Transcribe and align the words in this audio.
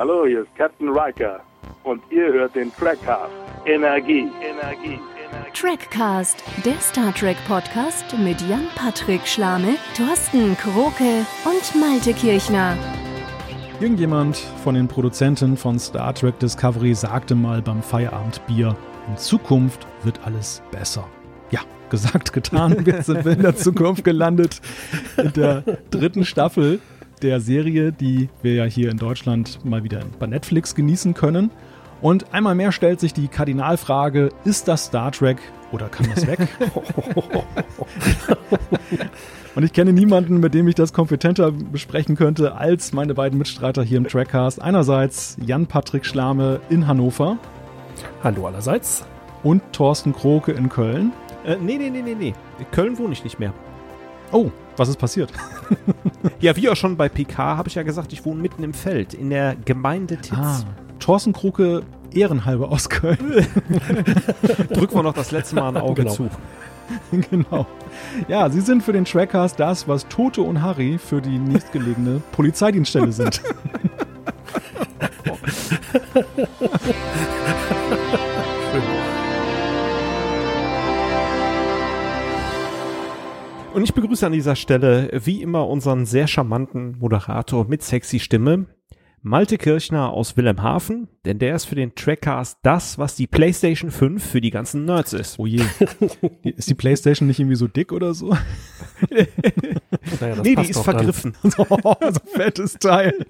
Hallo, 0.00 0.24
hier 0.26 0.44
ist 0.44 0.56
Captain 0.56 0.88
Riker 0.88 1.42
und 1.84 2.00
ihr 2.08 2.32
hört 2.32 2.54
den 2.54 2.72
Trackcast. 2.74 3.30
Energie, 3.66 4.30
Energie, 4.40 4.98
Energie. 5.28 5.52
Trackcast, 5.52 6.42
der 6.64 6.80
Star 6.80 7.14
Trek 7.14 7.36
Podcast 7.46 8.06
mit 8.16 8.40
Jan-Patrick 8.48 9.26
Schlame, 9.26 9.74
Thorsten 9.94 10.56
Kroke 10.56 11.26
und 11.44 11.78
Malte 11.78 12.14
Kirchner. 12.14 12.78
Irgendjemand 13.78 14.38
von 14.64 14.74
den 14.74 14.88
Produzenten 14.88 15.58
von 15.58 15.78
Star 15.78 16.14
Trek 16.14 16.38
Discovery 16.38 16.94
sagte 16.94 17.34
mal 17.34 17.60
beim 17.60 17.82
Feierabendbier, 17.82 18.74
in 19.06 19.18
Zukunft 19.18 19.86
wird 20.02 20.18
alles 20.24 20.62
besser. 20.70 21.06
Ja, 21.50 21.60
gesagt, 21.90 22.32
getan. 22.32 22.86
Wir 22.86 23.02
sind 23.02 23.26
in 23.26 23.42
der 23.42 23.54
Zukunft 23.54 24.04
gelandet. 24.04 24.62
In 25.18 25.34
der 25.34 25.60
dritten 25.90 26.24
Staffel 26.24 26.80
der 27.22 27.40
Serie, 27.40 27.92
die 27.92 28.28
wir 28.42 28.54
ja 28.54 28.64
hier 28.64 28.90
in 28.90 28.96
Deutschland 28.96 29.64
mal 29.64 29.84
wieder 29.84 30.00
bei 30.18 30.26
Netflix 30.26 30.74
genießen 30.74 31.14
können. 31.14 31.50
Und 32.00 32.32
einmal 32.32 32.54
mehr 32.54 32.72
stellt 32.72 33.00
sich 33.00 33.12
die 33.12 33.28
Kardinalfrage, 33.28 34.30
ist 34.44 34.68
das 34.68 34.86
Star 34.86 35.12
Trek 35.12 35.38
oder 35.70 35.88
kann 35.88 36.08
das 36.14 36.26
weg? 36.26 36.40
Und 39.54 39.64
ich 39.64 39.72
kenne 39.72 39.92
niemanden, 39.92 40.38
mit 40.38 40.54
dem 40.54 40.68
ich 40.68 40.76
das 40.76 40.92
kompetenter 40.92 41.50
besprechen 41.50 42.16
könnte, 42.16 42.54
als 42.54 42.92
meine 42.92 43.14
beiden 43.14 43.36
Mitstreiter 43.38 43.82
hier 43.82 43.98
im 43.98 44.06
Trackcast. 44.06 44.62
Einerseits 44.62 45.36
Jan-Patrick 45.44 46.06
Schlame 46.06 46.60
in 46.70 46.86
Hannover. 46.86 47.36
Hallo 48.22 48.46
allerseits. 48.46 49.04
Und 49.42 49.62
Thorsten 49.72 50.12
Kroke 50.12 50.52
in 50.52 50.68
Köln. 50.68 51.12
Äh, 51.44 51.56
nee, 51.56 51.76
nee, 51.78 51.90
nee, 51.90 52.02
nee, 52.02 52.14
nee. 52.14 52.34
In 52.58 52.70
Köln 52.70 52.96
wohne 52.98 53.12
ich 53.12 53.24
nicht 53.24 53.40
mehr. 53.40 53.52
Oh, 54.32 54.50
was 54.76 54.88
ist 54.88 54.98
passiert? 54.98 55.32
ja, 56.40 56.56
wie 56.56 56.68
auch 56.68 56.76
schon 56.76 56.96
bei 56.96 57.08
PK 57.08 57.56
habe 57.56 57.68
ich 57.68 57.74
ja 57.74 57.82
gesagt, 57.82 58.12
ich 58.12 58.24
wohne 58.24 58.40
mitten 58.40 58.62
im 58.62 58.74
Feld, 58.74 59.14
in 59.14 59.30
der 59.30 59.56
Gemeinde 59.64 60.16
Titz. 60.16 60.36
Ah, 60.36 60.64
Thorsten 60.98 61.32
Kroke 61.32 61.82
ehrenhalber 62.12 62.70
aus 62.70 62.88
Köln. 62.88 63.18
Drücken 64.70 64.94
wir 64.94 65.02
noch 65.02 65.14
das 65.14 65.30
letzte 65.30 65.56
Mal 65.56 65.68
ein 65.68 65.76
Auge 65.76 66.02
genau. 66.02 66.14
zu. 66.14 66.30
genau. 67.30 67.66
Ja, 68.28 68.50
sie 68.50 68.60
sind 68.60 68.82
für 68.82 68.92
den 68.92 69.04
Trackcast 69.04 69.58
das, 69.58 69.88
was 69.88 70.06
Toto 70.08 70.42
und 70.42 70.62
Harry 70.62 70.98
für 70.98 71.20
die 71.20 71.38
nächstgelegene 71.38 72.22
Polizeidienststelle 72.32 73.12
sind. 73.12 73.40
Und 83.72 83.84
ich 83.84 83.94
begrüße 83.94 84.26
an 84.26 84.32
dieser 84.32 84.56
Stelle 84.56 85.10
wie 85.24 85.42
immer 85.42 85.68
unseren 85.68 86.04
sehr 86.04 86.26
charmanten 86.26 86.98
Moderator 86.98 87.66
mit 87.66 87.82
sexy 87.82 88.18
Stimme, 88.18 88.66
Malte 89.22 89.58
Kirchner 89.58 90.10
aus 90.10 90.36
Wilhelmshaven, 90.38 91.06
denn 91.26 91.38
der 91.38 91.54
ist 91.54 91.66
für 91.66 91.74
den 91.74 91.94
Trackcast 91.94 92.58
das, 92.62 92.96
was 92.96 93.16
die 93.16 93.26
PlayStation 93.26 93.90
5 93.90 94.24
für 94.24 94.40
die 94.40 94.50
ganzen 94.50 94.86
Nerds 94.86 95.12
ist. 95.12 95.38
Oh 95.38 95.44
je. 95.44 95.62
ist 96.42 96.70
die 96.70 96.74
PlayStation 96.74 97.28
nicht 97.28 97.38
irgendwie 97.38 97.56
so 97.56 97.68
dick 97.68 97.92
oder 97.92 98.14
so? 98.14 98.30
naja, 100.20 100.36
nee, 100.42 100.54
die 100.54 100.70
ist 100.70 100.80
vergriffen. 100.80 101.36
so, 101.42 101.66
so 101.68 102.20
fettes 102.32 102.78
Teil. 102.78 103.26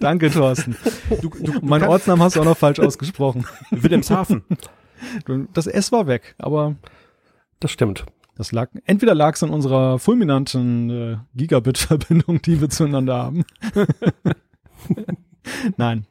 Danke, 0.00 0.30
Thorsten. 0.30 0.76
Du, 1.22 1.30
du, 1.30 1.60
mein 1.62 1.82
Ortsnamen 1.82 2.22
hast 2.22 2.36
du 2.36 2.40
auch 2.40 2.44
noch 2.44 2.58
falsch 2.58 2.78
ausgesprochen. 2.78 3.46
Wilhelmshaven. 3.70 4.44
Das 5.54 5.66
S 5.66 5.92
war 5.92 6.06
weg, 6.06 6.34
aber. 6.36 6.76
Das 7.58 7.70
stimmt. 7.70 8.04
Das 8.42 8.50
lag, 8.50 8.70
entweder 8.86 9.14
lag 9.14 9.36
es 9.36 9.44
an 9.44 9.50
unserer 9.50 10.00
fulminanten 10.00 10.90
äh, 10.90 11.16
Gigabit-Verbindung, 11.36 12.42
die 12.42 12.60
wir 12.60 12.70
zueinander 12.70 13.14
haben. 13.14 13.44
Nein. 15.76 16.08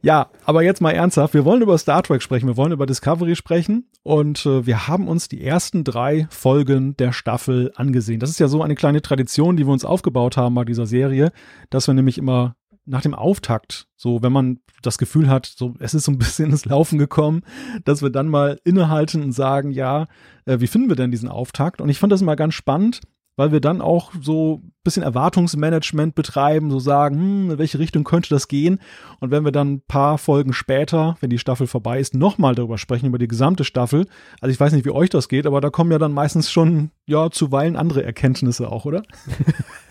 Ja, 0.00 0.30
aber 0.44 0.62
jetzt 0.62 0.80
mal 0.80 0.92
ernsthaft. 0.92 1.34
Wir 1.34 1.44
wollen 1.44 1.60
über 1.60 1.76
Star 1.76 2.04
Trek 2.04 2.22
sprechen. 2.22 2.46
Wir 2.46 2.56
wollen 2.56 2.70
über 2.70 2.86
Discovery 2.86 3.34
sprechen. 3.34 3.88
Und 4.04 4.46
äh, 4.46 4.64
wir 4.64 4.86
haben 4.86 5.08
uns 5.08 5.26
die 5.26 5.44
ersten 5.44 5.82
drei 5.82 6.28
Folgen 6.30 6.96
der 6.96 7.12
Staffel 7.12 7.72
angesehen. 7.74 8.20
Das 8.20 8.30
ist 8.30 8.38
ja 8.38 8.46
so 8.46 8.62
eine 8.62 8.76
kleine 8.76 9.02
Tradition, 9.02 9.56
die 9.56 9.66
wir 9.66 9.72
uns 9.72 9.84
aufgebaut 9.84 10.36
haben 10.36 10.54
bei 10.54 10.64
dieser 10.64 10.86
Serie, 10.86 11.32
dass 11.68 11.88
wir 11.88 11.94
nämlich 11.94 12.16
immer 12.16 12.54
nach 12.90 13.02
dem 13.02 13.14
Auftakt, 13.14 13.86
so 13.96 14.22
wenn 14.22 14.32
man 14.32 14.58
das 14.82 14.98
Gefühl 14.98 15.28
hat, 15.28 15.46
so 15.46 15.74
es 15.78 15.94
ist 15.94 16.04
so 16.04 16.12
ein 16.12 16.18
bisschen 16.18 16.50
ins 16.50 16.64
Laufen 16.64 16.98
gekommen, 16.98 17.42
dass 17.84 18.02
wir 18.02 18.10
dann 18.10 18.28
mal 18.28 18.58
innehalten 18.64 19.22
und 19.22 19.32
sagen, 19.32 19.70
ja, 19.70 20.08
äh, 20.44 20.60
wie 20.60 20.66
finden 20.66 20.88
wir 20.88 20.96
denn 20.96 21.10
diesen 21.10 21.28
Auftakt? 21.28 21.80
Und 21.80 21.88
ich 21.88 21.98
fand 21.98 22.12
das 22.12 22.22
immer 22.22 22.36
ganz 22.36 22.54
spannend, 22.54 23.00
weil 23.36 23.52
wir 23.52 23.60
dann 23.60 23.80
auch 23.80 24.12
so 24.20 24.56
ein 24.56 24.72
bisschen 24.82 25.02
Erwartungsmanagement 25.02 26.14
betreiben, 26.14 26.70
so 26.70 26.78
sagen, 26.78 27.16
hm, 27.16 27.50
in 27.52 27.58
welche 27.58 27.78
Richtung 27.78 28.04
könnte 28.04 28.28
das 28.28 28.48
gehen? 28.48 28.80
Und 29.20 29.30
wenn 29.30 29.44
wir 29.44 29.52
dann 29.52 29.74
ein 29.74 29.82
paar 29.86 30.18
Folgen 30.18 30.52
später, 30.52 31.16
wenn 31.20 31.30
die 31.30 31.38
Staffel 31.38 31.66
vorbei 31.66 32.00
ist, 32.00 32.14
nochmal 32.14 32.54
darüber 32.54 32.76
sprechen, 32.76 33.06
über 33.06 33.18
die 33.18 33.28
gesamte 33.28 33.64
Staffel, 33.64 34.06
also 34.40 34.52
ich 34.52 34.58
weiß 34.58 34.72
nicht, 34.72 34.84
wie 34.84 34.90
euch 34.90 35.10
das 35.10 35.28
geht, 35.28 35.46
aber 35.46 35.60
da 35.60 35.70
kommen 35.70 35.92
ja 35.92 35.98
dann 35.98 36.12
meistens 36.12 36.50
schon, 36.50 36.90
ja, 37.06 37.30
zuweilen 37.30 37.76
andere 37.76 38.02
Erkenntnisse 38.02 38.70
auch, 38.70 38.84
oder? 38.84 39.02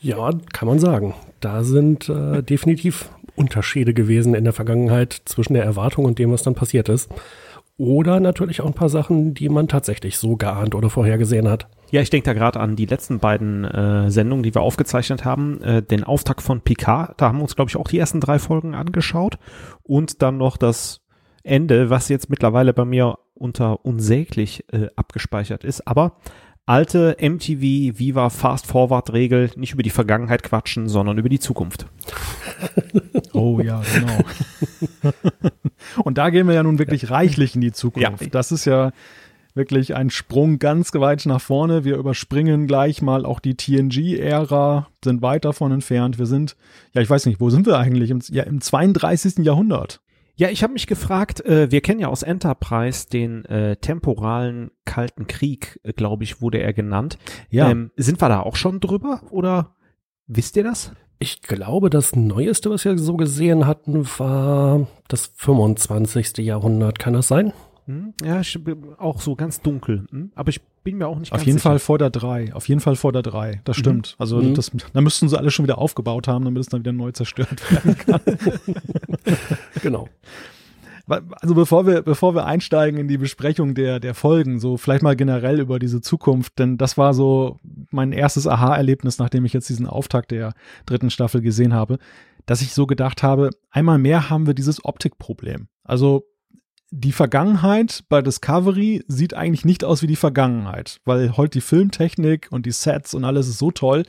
Ja, 0.00 0.30
kann 0.52 0.68
man 0.68 0.78
sagen. 0.78 1.14
Da 1.40 1.64
sind 1.64 2.08
äh, 2.08 2.42
definitiv 2.42 3.10
Unterschiede 3.34 3.94
gewesen 3.94 4.34
in 4.34 4.44
der 4.44 4.52
Vergangenheit 4.52 5.22
zwischen 5.26 5.54
der 5.54 5.64
Erwartung 5.64 6.04
und 6.04 6.18
dem, 6.18 6.32
was 6.32 6.42
dann 6.42 6.54
passiert 6.54 6.88
ist. 6.88 7.10
Oder 7.78 8.20
natürlich 8.20 8.62
auch 8.62 8.66
ein 8.66 8.72
paar 8.72 8.88
Sachen, 8.88 9.34
die 9.34 9.50
man 9.50 9.68
tatsächlich 9.68 10.16
so 10.16 10.36
geahnt 10.36 10.74
oder 10.74 10.88
vorhergesehen 10.88 11.46
hat. 11.46 11.68
Ja, 11.90 12.00
ich 12.00 12.08
denke 12.08 12.24
da 12.24 12.32
gerade 12.32 12.58
an 12.58 12.74
die 12.74 12.86
letzten 12.86 13.18
beiden 13.18 13.64
äh, 13.64 14.10
Sendungen, 14.10 14.42
die 14.42 14.54
wir 14.54 14.62
aufgezeichnet 14.62 15.26
haben. 15.26 15.60
Äh, 15.62 15.82
den 15.82 16.02
Auftakt 16.02 16.40
von 16.40 16.62
Picard, 16.62 17.20
da 17.20 17.28
haben 17.28 17.38
wir 17.38 17.42
uns, 17.42 17.54
glaube 17.54 17.68
ich, 17.68 17.76
auch 17.76 17.88
die 17.88 17.98
ersten 17.98 18.20
drei 18.20 18.38
Folgen 18.38 18.74
angeschaut. 18.74 19.38
Und 19.82 20.22
dann 20.22 20.38
noch 20.38 20.56
das 20.56 21.02
Ende, 21.42 21.90
was 21.90 22.08
jetzt 22.08 22.30
mittlerweile 22.30 22.72
bei 22.72 22.86
mir 22.86 23.18
unter 23.34 23.84
unsäglich 23.84 24.64
äh, 24.72 24.88
abgespeichert 24.96 25.62
ist. 25.62 25.86
Aber 25.86 26.16
alte 26.66 27.16
MTV 27.20 27.98
Viva 27.98 28.28
Fast 28.28 28.66
Forward 28.66 29.12
Regel, 29.12 29.50
nicht 29.56 29.72
über 29.72 29.84
die 29.84 29.90
Vergangenheit 29.90 30.42
quatschen, 30.42 30.88
sondern 30.88 31.16
über 31.18 31.28
die 31.28 31.40
Zukunft. 31.40 31.86
Oh 33.32 33.60
ja, 33.60 33.82
genau. 33.94 35.12
Und 36.04 36.16
da 36.16 36.30
gehen 36.30 36.46
wir 36.46 36.54
ja 36.54 36.62
nun 36.62 36.78
wirklich 36.78 37.10
reichlich 37.10 37.54
in 37.54 37.60
die 37.60 37.72
Zukunft. 37.72 38.22
Ja. 38.22 38.28
Das 38.28 38.50
ist 38.50 38.64
ja 38.64 38.92
wirklich 39.54 39.94
ein 39.94 40.08
Sprung 40.10 40.58
ganz 40.58 40.92
weit 40.94 41.26
nach 41.26 41.40
vorne. 41.40 41.84
Wir 41.84 41.96
überspringen 41.96 42.66
gleich 42.66 43.02
mal 43.02 43.26
auch 43.26 43.40
die 43.40 43.54
TNG-Ära, 43.54 44.88
sind 45.04 45.20
weit 45.22 45.44
davon 45.44 45.72
entfernt. 45.72 46.18
Wir 46.18 46.26
sind, 46.26 46.56
ja, 46.94 47.02
ich 47.02 47.10
weiß 47.10 47.26
nicht, 47.26 47.40
wo 47.40 47.50
sind 47.50 47.66
wir 47.66 47.78
eigentlich? 47.78 48.10
Im, 48.10 48.20
ja, 48.28 48.44
im 48.44 48.60
32. 48.60 49.44
Jahrhundert. 49.44 50.00
Ja, 50.38 50.50
ich 50.50 50.62
habe 50.62 50.74
mich 50.74 50.86
gefragt, 50.86 51.40
äh, 51.46 51.70
wir 51.70 51.80
kennen 51.80 51.98
ja 51.98 52.08
aus 52.08 52.22
Enterprise 52.22 53.08
den 53.08 53.46
äh, 53.46 53.76
temporalen 53.76 54.70
Kalten 54.84 55.26
Krieg, 55.26 55.80
äh, 55.82 55.94
glaube 55.94 56.24
ich, 56.24 56.42
wurde 56.42 56.58
er 56.58 56.74
genannt. 56.74 57.18
Ja. 57.48 57.70
Ähm, 57.70 57.90
sind 57.96 58.20
wir 58.20 58.28
da 58.28 58.40
auch 58.40 58.56
schon 58.56 58.80
drüber 58.80 59.22
oder 59.30 59.74
wisst 60.26 60.56
ihr 60.56 60.62
das? 60.62 60.92
Ich 61.18 61.40
glaube, 61.40 61.88
das 61.88 62.14
Neueste, 62.14 62.68
was 62.68 62.84
wir 62.84 62.98
so 62.98 63.16
gesehen 63.16 63.66
hatten, 63.66 64.06
war 64.18 64.86
das 65.08 65.32
25. 65.36 66.36
Jahrhundert. 66.38 66.98
Kann 66.98 67.14
das 67.14 67.28
sein? 67.28 67.54
Hm? 67.86 68.14
Ja, 68.22 68.42
auch 68.98 69.20
so 69.20 69.36
ganz 69.36 69.60
dunkel. 69.60 70.06
Hm? 70.10 70.32
Aber 70.34 70.50
ich 70.50 70.60
bin 70.82 70.98
mir 70.98 71.06
auch 71.06 71.18
nicht 71.18 71.32
Auf 71.32 71.42
jeden 71.42 71.58
sicher. 71.58 71.70
Fall 71.70 71.78
vor 71.78 71.98
der 71.98 72.10
3. 72.10 72.52
Auf 72.52 72.68
jeden 72.68 72.80
Fall 72.80 72.96
vor 72.96 73.12
der 73.12 73.22
3. 73.22 73.60
Das 73.64 73.76
mhm. 73.76 73.80
stimmt. 73.80 74.08
Mhm. 74.08 74.20
Also 74.20 74.36
mhm. 74.42 74.54
das, 74.54 74.72
da 74.92 75.00
müssten 75.00 75.28
sie 75.28 75.38
alle 75.38 75.50
schon 75.50 75.64
wieder 75.64 75.78
aufgebaut 75.78 76.28
haben, 76.28 76.44
damit 76.44 76.60
es 76.60 76.68
dann 76.68 76.80
wieder 76.80 76.92
neu 76.92 77.12
zerstört 77.12 77.60
werden 77.70 77.96
kann. 77.96 78.20
genau. 79.82 80.08
Also 81.08 81.54
bevor 81.54 81.86
wir, 81.86 82.02
bevor 82.02 82.34
wir 82.34 82.46
einsteigen 82.46 82.98
in 82.98 83.06
die 83.06 83.18
Besprechung 83.18 83.74
der, 83.76 84.00
der 84.00 84.14
Folgen, 84.14 84.58
so 84.58 84.76
vielleicht 84.76 85.04
mal 85.04 85.14
generell 85.14 85.60
über 85.60 85.78
diese 85.78 86.00
Zukunft, 86.00 86.58
denn 86.58 86.78
das 86.78 86.98
war 86.98 87.14
so 87.14 87.58
mein 87.92 88.10
erstes 88.10 88.48
Aha-Erlebnis, 88.48 89.18
nachdem 89.18 89.44
ich 89.44 89.52
jetzt 89.52 89.68
diesen 89.68 89.86
Auftakt 89.86 90.32
der 90.32 90.52
dritten 90.84 91.10
Staffel 91.10 91.42
gesehen 91.42 91.74
habe, 91.74 91.98
dass 92.44 92.60
ich 92.60 92.74
so 92.74 92.86
gedacht 92.88 93.22
habe, 93.22 93.50
einmal 93.70 93.98
mehr 93.98 94.30
haben 94.30 94.48
wir 94.48 94.54
dieses 94.54 94.84
Optikproblem. 94.84 95.68
Also 95.84 96.24
die 96.90 97.12
Vergangenheit 97.12 98.04
bei 98.08 98.22
Discovery 98.22 99.04
sieht 99.08 99.34
eigentlich 99.34 99.64
nicht 99.64 99.84
aus 99.84 100.02
wie 100.02 100.06
die 100.06 100.16
Vergangenheit, 100.16 101.00
weil 101.04 101.36
heute 101.36 101.58
die 101.58 101.62
Filmtechnik 101.62 102.48
und 102.50 102.66
die 102.66 102.72
Sets 102.72 103.14
und 103.14 103.24
alles 103.24 103.48
ist 103.48 103.58
so 103.58 103.70
toll, 103.70 104.04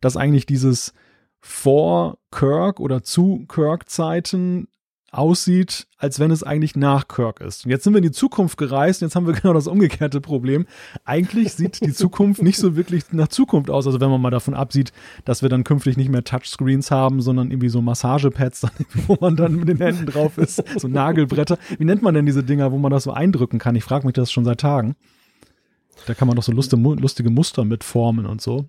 dass 0.00 0.16
eigentlich 0.16 0.46
dieses 0.46 0.94
vor 1.40 2.18
Kirk 2.30 2.80
oder 2.80 3.02
zu 3.02 3.44
Kirk-Zeiten 3.48 4.68
aussieht, 5.12 5.86
als 5.98 6.18
wenn 6.18 6.30
es 6.30 6.42
eigentlich 6.42 6.74
nach 6.74 7.06
Kirk 7.06 7.40
ist. 7.40 7.66
Und 7.66 7.70
jetzt 7.70 7.84
sind 7.84 7.92
wir 7.92 7.98
in 7.98 8.04
die 8.04 8.10
Zukunft 8.10 8.56
gereist 8.56 9.02
und 9.02 9.06
jetzt 9.06 9.14
haben 9.14 9.26
wir 9.26 9.34
genau 9.40 9.52
das 9.52 9.66
umgekehrte 9.66 10.20
Problem. 10.20 10.66
Eigentlich 11.04 11.52
sieht 11.52 11.84
die 11.84 11.92
Zukunft 11.92 12.42
nicht 12.42 12.58
so 12.58 12.76
wirklich 12.76 13.12
nach 13.12 13.28
Zukunft 13.28 13.70
aus. 13.70 13.86
Also 13.86 14.00
wenn 14.00 14.10
man 14.10 14.20
mal 14.20 14.30
davon 14.30 14.54
absieht, 14.54 14.92
dass 15.24 15.42
wir 15.42 15.50
dann 15.50 15.64
künftig 15.64 15.98
nicht 15.98 16.08
mehr 16.08 16.24
Touchscreens 16.24 16.90
haben, 16.90 17.20
sondern 17.20 17.50
irgendwie 17.50 17.68
so 17.68 17.82
Massagepads, 17.82 18.66
wo 19.06 19.18
man 19.20 19.36
dann 19.36 19.56
mit 19.56 19.68
den 19.68 19.76
Händen 19.76 20.06
drauf 20.06 20.38
ist, 20.38 20.62
so 20.80 20.88
Nagelbretter. 20.88 21.58
Wie 21.78 21.84
nennt 21.84 22.02
man 22.02 22.14
denn 22.14 22.26
diese 22.26 22.42
Dinger, 22.42 22.72
wo 22.72 22.78
man 22.78 22.90
das 22.90 23.04
so 23.04 23.12
eindrücken 23.12 23.58
kann? 23.58 23.76
Ich 23.76 23.84
frage 23.84 24.06
mich 24.06 24.14
das 24.14 24.32
schon 24.32 24.46
seit 24.46 24.60
Tagen. 24.60 24.96
Da 26.06 26.14
kann 26.14 26.26
man 26.26 26.36
doch 26.36 26.42
so 26.42 26.52
lustige, 26.52 27.30
Muster 27.30 27.64
mitformen 27.64 28.24
und 28.24 28.40
so. 28.40 28.56
Gute 28.56 28.68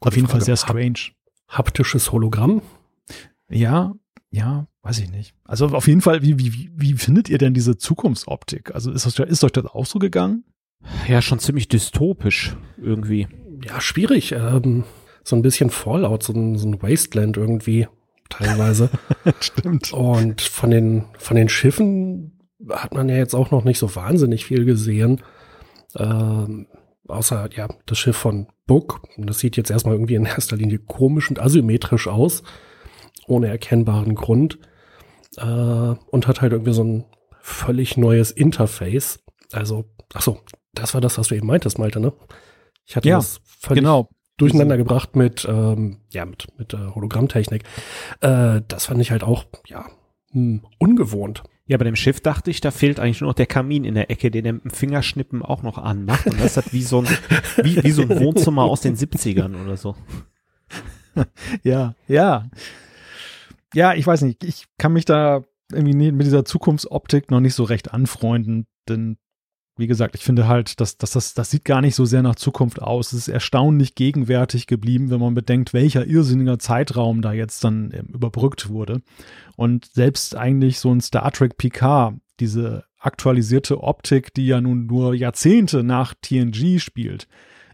Auf 0.00 0.14
jeden 0.14 0.28
Frage. 0.28 0.44
Fall 0.44 0.46
sehr 0.46 0.56
strange. 0.56 1.12
Haptisches 1.48 2.12
Hologramm? 2.12 2.62
Ja, 3.48 3.92
ja, 4.30 4.68
weiß 4.82 4.98
ich 5.00 5.10
nicht. 5.10 5.34
Also 5.44 5.66
auf 5.68 5.86
jeden 5.86 6.00
Fall, 6.00 6.22
wie, 6.22 6.38
wie, 6.38 6.70
wie 6.74 6.94
findet 6.94 7.28
ihr 7.28 7.38
denn 7.38 7.54
diese 7.54 7.76
Zukunftsoptik? 7.76 8.74
Also 8.74 8.90
ist, 8.90 9.06
euch, 9.06 9.28
ist 9.28 9.44
euch 9.44 9.52
das 9.52 9.66
auch 9.66 9.86
so 9.86 9.98
gegangen? 9.98 10.44
Ja, 11.08 11.20
schon 11.20 11.38
ziemlich 11.38 11.68
dystopisch 11.68 12.56
irgendwie. 12.78 13.28
Ja, 13.64 13.80
schwierig. 13.80 14.32
Ähm, 14.32 14.84
so 15.22 15.36
ein 15.36 15.42
bisschen 15.42 15.70
Fallout, 15.70 16.22
so 16.22 16.32
ein, 16.32 16.56
so 16.56 16.66
ein 16.66 16.82
Wasteland 16.82 17.36
irgendwie 17.36 17.86
teilweise. 18.30 18.90
Stimmt. 19.40 19.92
Und 19.92 20.40
von 20.40 20.70
den, 20.70 21.04
von 21.18 21.36
den 21.36 21.48
Schiffen 21.48 22.38
hat 22.70 22.94
man 22.94 23.08
ja 23.08 23.16
jetzt 23.16 23.34
auch 23.34 23.50
noch 23.50 23.64
nicht 23.64 23.78
so 23.78 23.94
wahnsinnig 23.94 24.46
viel 24.46 24.64
gesehen. 24.64 25.22
Ähm, 25.96 26.66
außer, 27.06 27.50
ja, 27.54 27.68
das 27.86 27.98
Schiff 27.98 28.16
von 28.16 28.46
Book. 28.66 29.02
Das 29.18 29.40
sieht 29.40 29.56
jetzt 29.56 29.70
erstmal 29.70 29.94
irgendwie 29.94 30.14
in 30.14 30.24
erster 30.24 30.56
Linie 30.56 30.78
komisch 30.78 31.28
und 31.28 31.40
asymmetrisch 31.40 32.08
aus. 32.08 32.42
Ohne 33.26 33.48
erkennbaren 33.48 34.14
Grund. 34.14 34.58
Äh, 35.36 35.42
und 35.44 36.26
hat 36.26 36.40
halt 36.40 36.52
irgendwie 36.52 36.72
so 36.72 36.84
ein 36.84 37.04
völlig 37.40 37.96
neues 37.96 38.30
Interface. 38.30 39.20
Also, 39.52 39.84
ach 40.14 40.22
so, 40.22 40.40
das 40.74 40.94
war 40.94 41.00
das, 41.00 41.18
was 41.18 41.28
du 41.28 41.36
eben 41.36 41.46
meintest, 41.46 41.78
Malte, 41.78 42.00
ne? 42.00 42.12
Ich 42.86 42.96
hatte 42.96 43.08
Ja, 43.08 43.16
das 43.16 43.40
völlig 43.44 43.82
Genau. 43.82 44.08
durcheinander 44.36 44.76
gebracht 44.76 45.16
mit, 45.16 45.46
ähm, 45.48 45.98
ja, 46.10 46.24
mit, 46.24 46.46
mit 46.58 46.74
äh, 46.74 46.78
Hologrammtechnik. 46.94 47.62
Äh, 48.20 48.62
das 48.66 48.86
fand 48.86 49.00
ich 49.00 49.10
halt 49.10 49.22
auch, 49.22 49.44
ja, 49.66 49.86
hm, 50.32 50.62
ungewohnt. 50.78 51.42
Ja, 51.66 51.76
bei 51.78 51.84
dem 51.84 51.94
Schiff 51.94 52.20
dachte 52.20 52.50
ich, 52.50 52.60
da 52.60 52.72
fehlt 52.72 52.98
eigentlich 52.98 53.20
nur 53.20 53.30
noch 53.30 53.34
der 53.36 53.46
Kamin 53.46 53.84
in 53.84 53.94
der 53.94 54.10
Ecke, 54.10 54.32
den 54.32 54.44
er 54.44 54.54
mit 54.54 54.64
dem 54.64 54.70
Fingerschnippen 54.72 55.42
auch 55.42 55.62
noch 55.62 55.78
anmacht. 55.78 56.26
Und 56.26 56.40
das 56.40 56.56
hat 56.56 56.72
wie 56.72 56.82
so 56.82 56.98
ein, 57.02 57.06
wie, 57.62 57.82
wie 57.84 57.92
so 57.92 58.02
ein 58.02 58.08
Wohnzimmer 58.18 58.64
aus 58.64 58.80
den 58.80 58.96
70ern 58.96 59.62
oder 59.62 59.76
so. 59.76 59.94
Ja, 61.64 61.94
ja. 62.06 62.48
Ja, 63.74 63.94
ich 63.94 64.06
weiß 64.06 64.22
nicht. 64.22 64.44
Ich 64.44 64.66
kann 64.78 64.92
mich 64.92 65.04
da 65.04 65.42
irgendwie 65.72 66.12
mit 66.12 66.26
dieser 66.26 66.44
Zukunftsoptik 66.44 67.30
noch 67.30 67.40
nicht 67.40 67.54
so 67.54 67.64
recht 67.64 67.92
anfreunden, 67.92 68.66
denn 68.88 69.16
wie 69.76 69.86
gesagt, 69.86 70.14
ich 70.14 70.22
finde 70.22 70.46
halt, 70.46 70.78
dass, 70.80 70.98
dass 70.98 71.12
das, 71.12 71.32
das 71.32 71.50
sieht 71.50 71.64
gar 71.64 71.80
nicht 71.80 71.94
so 71.94 72.04
sehr 72.04 72.22
nach 72.22 72.34
Zukunft 72.34 72.82
aus. 72.82 73.12
Es 73.12 73.20
ist 73.20 73.28
erstaunlich 73.28 73.94
gegenwärtig 73.94 74.66
geblieben, 74.66 75.10
wenn 75.10 75.20
man 75.20 75.34
bedenkt, 75.34 75.72
welcher 75.72 76.06
irrsinniger 76.06 76.58
Zeitraum 76.58 77.22
da 77.22 77.32
jetzt 77.32 77.64
dann 77.64 77.90
ähm, 77.94 78.08
überbrückt 78.12 78.68
wurde. 78.68 79.00
Und 79.56 79.86
selbst 79.86 80.36
eigentlich 80.36 80.78
so 80.78 80.92
ein 80.92 81.00
Star 81.00 81.32
Trek 81.32 81.56
Picard, 81.56 82.14
diese 82.40 82.84
aktualisierte 82.98 83.82
Optik, 83.82 84.34
die 84.34 84.46
ja 84.46 84.60
nun 84.60 84.86
nur 84.86 85.14
Jahrzehnte 85.14 85.82
nach 85.82 86.14
TNG 86.20 86.78
spielt, 86.78 87.26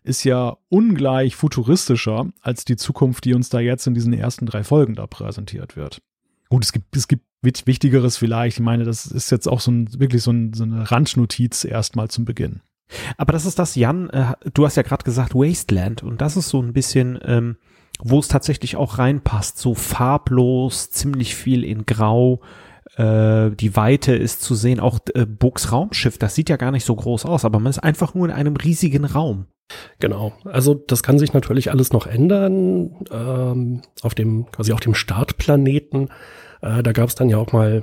ist 0.07 0.25
ja 0.25 0.57
ungleich 0.69 1.37
futuristischer 1.37 2.29
als 2.41 2.65
die 2.65 2.77
Zukunft, 2.77 3.25
die 3.25 3.35
uns 3.35 3.49
da 3.49 3.61
jetzt 3.61 3.87
in 3.87 3.95
diesen 3.95 4.13
ersten 4.13 4.47
drei 4.47 4.65
Folgen 4.65 4.95
da 4.95 5.07
präsentiert 5.07 5.77
wird. 5.77 6.01
Gut, 6.49 6.65
es 6.65 6.73
gibt, 6.73 6.97
es 6.97 7.09
gibt 7.09 7.25
Wichtigeres 7.43 8.17
vielleicht. 8.17 8.59
Ich 8.59 8.63
meine, 8.63 8.85
das 8.85 9.07
ist 9.07 9.31
jetzt 9.31 9.49
auch 9.49 9.61
so 9.61 9.71
ein, 9.71 10.01
wirklich 10.01 10.23
so, 10.23 10.31
ein, 10.31 10.53
so 10.53 10.65
eine 10.65 10.91
Randnotiz 10.91 11.65
erstmal 11.65 12.09
zum 12.09 12.25
Beginn. 12.25 12.61
Aber 13.17 13.33
das 13.33 13.47
ist 13.47 13.59
das, 13.59 13.75
Jan, 13.75 14.11
äh, 14.11 14.35
du 14.55 14.65
hast 14.65 14.77
ja 14.77 14.83
gerade 14.83 15.05
gesagt 15.05 15.35
Wasteland 15.35 16.03
und 16.03 16.21
das 16.21 16.37
ist 16.37 16.49
so 16.49 16.63
ein 16.63 16.73
bisschen, 16.73 17.19
ähm, 17.25 17.57
wo 17.99 18.19
es 18.21 18.29
tatsächlich 18.29 18.77
auch 18.77 18.99
reinpasst, 18.99 19.59
so 19.59 19.75
farblos, 19.75 20.91
ziemlich 20.91 21.35
viel 21.35 21.65
in 21.65 21.85
Grau, 21.87 22.41
äh, 22.97 23.51
die 23.51 23.77
Weite 23.77 24.15
ist 24.15 24.43
zu 24.43 24.55
sehen, 24.55 24.81
auch 24.81 25.01
äh, 25.15 25.27
Books 25.27 25.73
Raumschiff, 25.73 26.19
das 26.19 26.35
sieht 26.35 26.49
ja 26.49 26.57
gar 26.57 26.71
nicht 26.71 26.85
so 26.85 26.95
groß 26.95 27.27
aus, 27.27 27.45
aber 27.45 27.59
man 27.59 27.71
ist 27.71 27.79
einfach 27.81 28.15
nur 28.15 28.27
in 28.27 28.33
einem 28.33 28.57
riesigen 28.57 29.05
Raum. 29.05 29.47
Genau. 29.99 30.33
Also 30.45 30.75
das 30.75 31.03
kann 31.03 31.19
sich 31.19 31.33
natürlich 31.33 31.71
alles 31.71 31.93
noch 31.93 32.07
ändern. 32.07 33.05
Ähm, 33.11 33.83
auf 34.03 34.15
dem, 34.15 34.47
quasi 34.53 34.73
auf 34.73 34.81
dem 34.81 34.95
Startplaneten. 34.95 36.11
Äh, 36.63 36.83
da 36.83 36.93
gab 36.93 37.09
es 37.09 37.15
dann 37.15 37.29
ja 37.29 37.39
auch 37.39 37.53
mal, 37.53 37.83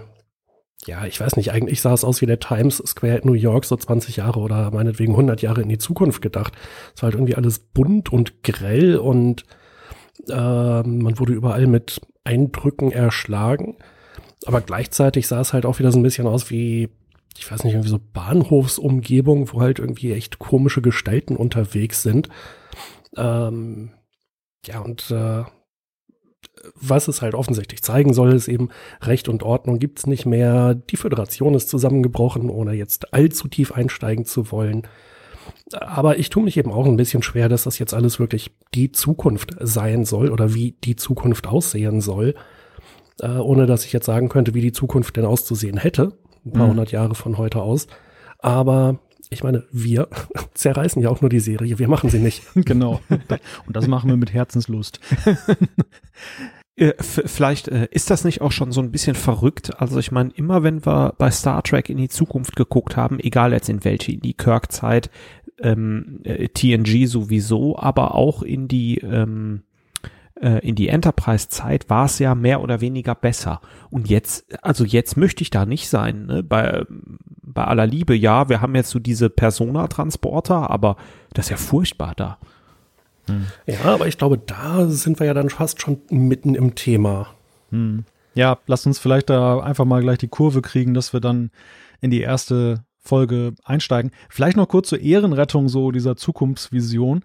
ja, 0.85 1.05
ich 1.05 1.19
weiß 1.19 1.35
nicht, 1.35 1.51
eigentlich 1.51 1.81
sah 1.81 1.93
es 1.93 2.03
aus 2.03 2.21
wie 2.21 2.25
der 2.25 2.39
Times 2.39 2.77
Square 2.77 3.17
in 3.17 3.27
New 3.27 3.33
York, 3.33 3.65
so 3.65 3.75
20 3.75 4.17
Jahre 4.17 4.39
oder 4.39 4.71
meinetwegen 4.71 5.13
100 5.13 5.41
Jahre 5.41 5.61
in 5.61 5.69
die 5.69 5.77
Zukunft 5.77 6.21
gedacht. 6.21 6.53
Es 6.95 7.01
war 7.01 7.07
halt 7.07 7.15
irgendwie 7.15 7.35
alles 7.35 7.59
bunt 7.59 8.11
und 8.11 8.43
grell 8.43 8.97
und 8.97 9.43
ähm, 10.29 10.99
man 10.99 11.19
wurde 11.19 11.33
überall 11.33 11.67
mit 11.67 12.01
Eindrücken 12.23 12.91
erschlagen. 12.91 13.77
Aber 14.45 14.61
gleichzeitig 14.61 15.27
sah 15.27 15.41
es 15.41 15.53
halt 15.53 15.65
auch 15.65 15.79
wieder 15.79 15.91
so 15.91 15.99
ein 15.99 16.03
bisschen 16.03 16.27
aus 16.27 16.49
wie, 16.49 16.89
ich 17.37 17.49
weiß 17.49 17.63
nicht, 17.63 17.73
irgendwie 17.73 17.89
so 17.89 17.99
Bahnhofsumgebung, 18.13 19.51
wo 19.53 19.61
halt 19.61 19.79
irgendwie 19.79 20.11
echt 20.11 20.39
komische 20.39 20.81
Gestalten 20.81 21.35
unterwegs 21.35 22.01
sind. 22.03 22.29
Ähm, 23.15 23.91
ja, 24.65 24.79
und 24.79 25.11
äh, 25.11 25.43
was 26.75 27.07
es 27.07 27.21
halt 27.21 27.35
offensichtlich 27.35 27.81
zeigen 27.81 28.13
soll, 28.13 28.33
ist 28.33 28.47
eben 28.47 28.69
Recht 29.01 29.27
und 29.27 29.43
Ordnung 29.43 29.79
gibt's 29.79 30.07
nicht 30.07 30.25
mehr. 30.25 30.75
Die 30.75 30.97
Föderation 30.97 31.55
ist 31.55 31.69
zusammengebrochen, 31.69 32.49
ohne 32.49 32.73
jetzt 32.73 33.13
allzu 33.13 33.47
tief 33.47 33.71
einsteigen 33.71 34.25
zu 34.25 34.51
wollen. 34.51 34.87
Aber 35.73 36.19
ich 36.19 36.29
tue 36.29 36.43
mich 36.43 36.57
eben 36.57 36.71
auch 36.71 36.85
ein 36.85 36.95
bisschen 36.95 37.23
schwer, 37.23 37.49
dass 37.49 37.63
das 37.63 37.79
jetzt 37.79 37.93
alles 37.93 38.19
wirklich 38.19 38.51
die 38.73 38.91
Zukunft 38.91 39.55
sein 39.59 40.05
soll 40.05 40.29
oder 40.31 40.53
wie 40.53 40.77
die 40.83 40.95
Zukunft 40.95 41.47
aussehen 41.47 41.99
soll, 41.99 42.35
äh, 43.21 43.27
ohne 43.37 43.65
dass 43.65 43.85
ich 43.85 43.93
jetzt 43.93 44.05
sagen 44.05 44.29
könnte, 44.29 44.53
wie 44.53 44.61
die 44.61 44.71
Zukunft 44.71 45.15
denn 45.17 45.25
auszusehen 45.25 45.77
hätte, 45.77 46.13
ein 46.45 46.51
paar 46.51 46.65
Mhm. 46.65 46.71
hundert 46.71 46.91
Jahre 46.91 47.15
von 47.15 47.37
heute 47.37 47.61
aus. 47.61 47.87
Aber 48.39 48.99
ich 49.29 49.43
meine, 49.43 49.63
wir 49.71 50.07
zerreißen 50.53 51.01
ja 51.01 51.09
auch 51.09 51.21
nur 51.21 51.29
die 51.29 51.39
Serie, 51.39 51.79
wir 51.79 51.87
machen 51.87 52.09
sie 52.09 52.19
nicht. 52.19 52.43
genau. 52.55 52.99
Und 53.67 53.75
das 53.75 53.87
machen 53.87 54.09
wir 54.09 54.17
mit 54.17 54.33
Herzenslust. 54.33 54.99
Äh, 56.75 56.93
vielleicht 56.99 57.67
äh, 57.67 57.87
ist 57.91 58.09
das 58.09 58.23
nicht 58.23 58.41
auch 58.41 58.51
schon 58.51 58.71
so 58.71 58.81
ein 58.81 58.89
bisschen 58.91 59.13
verrückt. 59.15 59.79
Also 59.79 59.99
ich 59.99 60.11
meine, 60.11 60.31
immer 60.33 60.63
wenn 60.63 60.83
wir 60.83 61.13
bei 61.19 61.29
Star 61.29 61.61
Trek 61.61 61.87
in 61.87 61.97
die 61.97 62.09
Zukunft 62.09 62.55
geguckt 62.55 62.97
haben, 62.97 63.19
egal 63.19 63.53
jetzt 63.53 63.69
in 63.69 63.83
welche, 63.83 64.11
in 64.13 64.21
die 64.21 64.33
Kirk-Zeit, 64.33 65.11
ähm, 65.61 66.21
äh, 66.23 66.47
TNG 66.47 67.05
sowieso, 67.05 67.77
aber 67.77 68.15
auch 68.15 68.41
in 68.41 68.67
die 68.67 68.97
ähm, 68.97 69.61
äh, 70.43 70.59
in 70.59 70.75
die 70.75 70.89
Enterprise-Zeit 70.89 71.89
war 71.89 72.05
es 72.05 72.19
ja 72.19 72.35
mehr 72.35 72.61
oder 72.61 72.81
weniger 72.81 73.15
besser. 73.15 73.61
Und 73.89 74.09
jetzt, 74.09 74.45
also 74.61 74.83
jetzt 74.83 75.15
möchte 75.15 75.41
ich 75.41 75.49
da 75.49 75.65
nicht 75.65 75.87
sein. 75.89 76.25
Ne? 76.25 76.43
Bei, 76.43 76.85
bei 77.41 77.63
aller 77.63 77.87
Liebe, 77.87 78.13
ja, 78.13 78.49
wir 78.49 78.61
haben 78.61 78.75
jetzt 78.75 78.89
so 78.89 78.99
diese 78.99 79.29
Persona-Transporter, 79.29 80.69
aber 80.69 80.97
das 81.33 81.45
ist 81.45 81.49
ja 81.51 81.57
furchtbar 81.57 82.13
da. 82.15 82.37
Ja, 83.65 83.85
aber 83.85 84.07
ich 84.07 84.17
glaube, 84.17 84.37
da 84.37 84.85
sind 84.87 85.19
wir 85.19 85.27
ja 85.27 85.33
dann 85.33 85.49
fast 85.49 85.81
schon 85.81 86.01
mitten 86.09 86.55
im 86.55 86.75
Thema. 86.75 87.27
Hm. 87.69 88.03
Ja, 88.35 88.57
lasst 88.67 88.85
uns 88.85 88.99
vielleicht 88.99 89.29
da 89.29 89.59
einfach 89.59 89.85
mal 89.85 90.01
gleich 90.01 90.17
die 90.17 90.27
Kurve 90.27 90.61
kriegen, 90.61 90.93
dass 90.93 91.13
wir 91.13 91.21
dann 91.21 91.51
in 92.01 92.11
die 92.11 92.19
erste 92.19 92.83
Folge 92.99 93.53
einsteigen. 93.63 94.11
Vielleicht 94.29 94.57
noch 94.57 94.67
kurz 94.67 94.89
zur 94.89 94.99
Ehrenrettung 94.99 95.69
so 95.69 95.91
dieser 95.91 96.17
Zukunftsvision. 96.17 97.23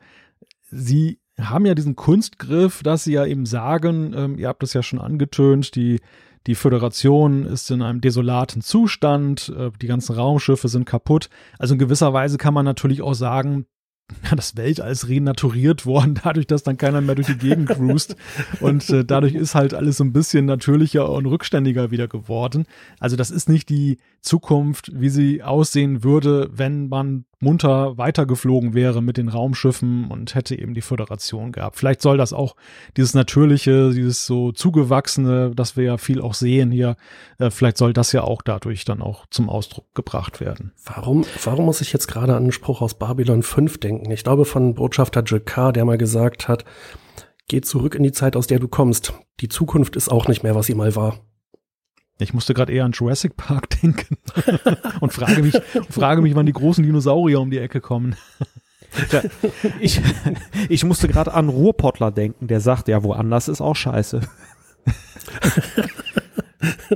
Sie 0.71 1.19
haben 1.41 1.67
ja 1.67 1.75
diesen 1.75 1.97
Kunstgriff, 1.97 2.83
dass 2.83 3.05
sie 3.05 3.13
ja 3.13 3.25
eben 3.25 3.47
sagen, 3.47 4.13
ähm, 4.17 4.39
ihr 4.39 4.49
habt 4.49 4.63
es 4.63 4.73
ja 4.75 4.83
schon 4.83 4.99
angetönt, 4.99 5.75
die, 5.75 6.01
die 6.47 6.55
Föderation 6.55 7.45
ist 7.45 7.71
in 7.71 7.83
einem 7.83 8.01
desolaten 8.01 8.63
Zustand, 8.63 9.53
äh, 9.57 9.71
die 9.81 9.87
ganzen 9.87 10.15
Raumschiffe 10.15 10.69
sind 10.69 10.85
kaputt. 10.85 11.29
Also 11.59 11.75
in 11.75 11.79
gewisser 11.79 12.13
Weise 12.13 12.39
kann 12.39 12.55
man 12.55 12.65
natürlich 12.65 13.03
auch 13.03 13.15
sagen, 13.15 13.67
das 14.35 14.57
Weltall 14.57 14.91
ist 14.91 15.09
renaturiert 15.09 15.87
worden, 15.87 16.19
dadurch, 16.25 16.47
dass 16.47 16.63
dann 16.63 16.77
keiner 16.77 17.01
mehr 17.01 17.15
durch 17.15 17.27
die 17.27 17.39
Gegend 17.39 17.69
cruist. 17.69 18.17
Und 18.61 18.89
äh, 18.91 19.05
dadurch 19.05 19.35
ist 19.35 19.55
halt 19.55 19.75
alles 19.75 19.99
so 19.99 20.05
ein 20.05 20.13
bisschen 20.13 20.47
natürlicher 20.47 21.11
und 21.11 21.27
rückständiger 21.27 21.91
wieder 21.91 22.09
geworden. 22.09 22.67
Also 22.99 23.17
das 23.17 23.31
ist 23.31 23.49
nicht 23.49 23.69
die 23.69 23.99
Zukunft, 24.21 24.91
wie 24.95 25.11
sie 25.11 25.43
aussehen 25.43 26.03
würde, 26.03 26.51
wenn 26.53 26.89
man 26.89 27.25
munter 27.41 27.97
weitergeflogen 27.99 28.75
wäre 28.75 29.03
mit 29.03 29.17
den 29.17 29.29
Raumschiffen 29.29 30.11
und 30.11 30.35
hätte 30.35 30.59
eben 30.59 30.75
die 30.75 30.81
Föderation 30.81 31.53
gehabt. 31.53 31.77
Vielleicht 31.77 32.03
soll 32.03 32.17
das 32.17 32.33
auch 32.33 32.57
dieses 32.97 33.15
Natürliche, 33.15 33.93
dieses 33.93 34.27
so 34.27 34.53
zugewachsene, 34.53 35.53
das 35.55 35.77
wir 35.77 35.85
ja 35.85 35.99
viel 35.99 36.21
auch 36.21 36.35
sehen 36.35 36.71
hier, 36.71 36.97
äh, 37.39 37.51
vielleicht 37.51 37.79
soll 37.79 37.93
das 37.93 38.13
ja 38.13 38.23
auch 38.23 38.43
dadurch 38.43 38.85
dann 38.85 39.03
auch 39.03 39.27
zum 39.31 39.49
Ausdruck 39.49 39.87
gebracht 39.95 40.41
werden. 40.41 40.73
Warum, 40.85 41.25
warum 41.45 41.67
muss 41.67 41.81
ich 41.81 41.93
jetzt 41.93 42.09
gerade 42.09 42.35
an 42.35 42.43
einen 42.43 42.53
Spruch 42.53 42.83
aus 42.83 42.95
Babylon 42.95 43.43
5 43.43 43.79
denken? 43.79 44.11
Ich 44.11 44.25
glaube 44.25 44.45
von 44.45 44.75
Botschafter 44.75 45.23
Jakar, 45.25 45.73
der 45.73 45.85
mal 45.85 45.99
gesagt 45.99 46.49
hat, 46.49 46.65
geh 47.47 47.61
zurück 47.61 47.95
in 47.95 48.03
die 48.03 48.13
Zeit, 48.13 48.37
aus 48.37 48.47
der 48.47 48.59
du 48.59 48.69
kommst. 48.69 49.15
Die 49.41 49.49
Zukunft 49.49 49.97
ist 49.97 50.09
auch 50.09 50.29
nicht 50.29 50.43
mehr, 50.43 50.55
was 50.55 50.67
sie 50.67 50.75
mal 50.75 50.97
war. 50.97 51.21
Ich 52.21 52.35
musste 52.35 52.53
gerade 52.53 52.73
eher 52.73 52.85
an 52.85 52.93
Jurassic 52.93 53.37
Park 53.37 53.71
denken 53.83 54.17
und 55.01 55.13
frage 55.13 55.43
mich, 55.43 55.61
frage 55.89 56.23
mich, 56.23 56.35
wann 56.35 56.47
die 56.47 56.53
großen 56.53 56.85
Dinosaurier 56.85 57.41
um 57.41 57.51
die 57.51 57.59
Ecke 57.59 57.81
kommen. 57.81 58.17
Ja, 59.13 59.23
ich, 59.81 60.01
ich 60.69 60.85
musste 60.85 61.09
gerade 61.09 61.35
an 61.35 61.49
Ruhrpottler 61.49 62.11
denken, 62.11 62.49
der 62.49 62.61
sagt, 62.61 62.89
ja, 62.89 63.03
woanders 63.03 63.49
ist 63.49 63.61
auch 63.61 63.77
scheiße. 63.77 64.23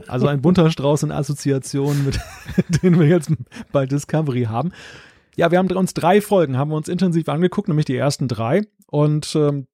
Also 0.08 0.26
ein 0.26 0.42
bunter 0.42 0.70
Strauß 0.70 1.04
in 1.04 1.12
Assoziationen, 1.12 2.04
mit 2.04 2.18
denen 2.82 2.98
wir 2.98 3.06
jetzt 3.06 3.30
bei 3.70 3.86
Discovery 3.86 4.44
haben. 4.44 4.72
Ja, 5.36 5.50
wir 5.50 5.58
haben 5.58 5.70
uns 5.70 5.94
drei 5.94 6.20
Folgen, 6.20 6.58
haben 6.58 6.70
wir 6.70 6.76
uns 6.76 6.88
intensiv 6.88 7.28
angeguckt, 7.28 7.68
nämlich 7.68 7.86
die 7.86 7.96
ersten 7.96 8.28
drei. 8.28 8.62
Und 8.86 9.34
ähm, 9.34 9.66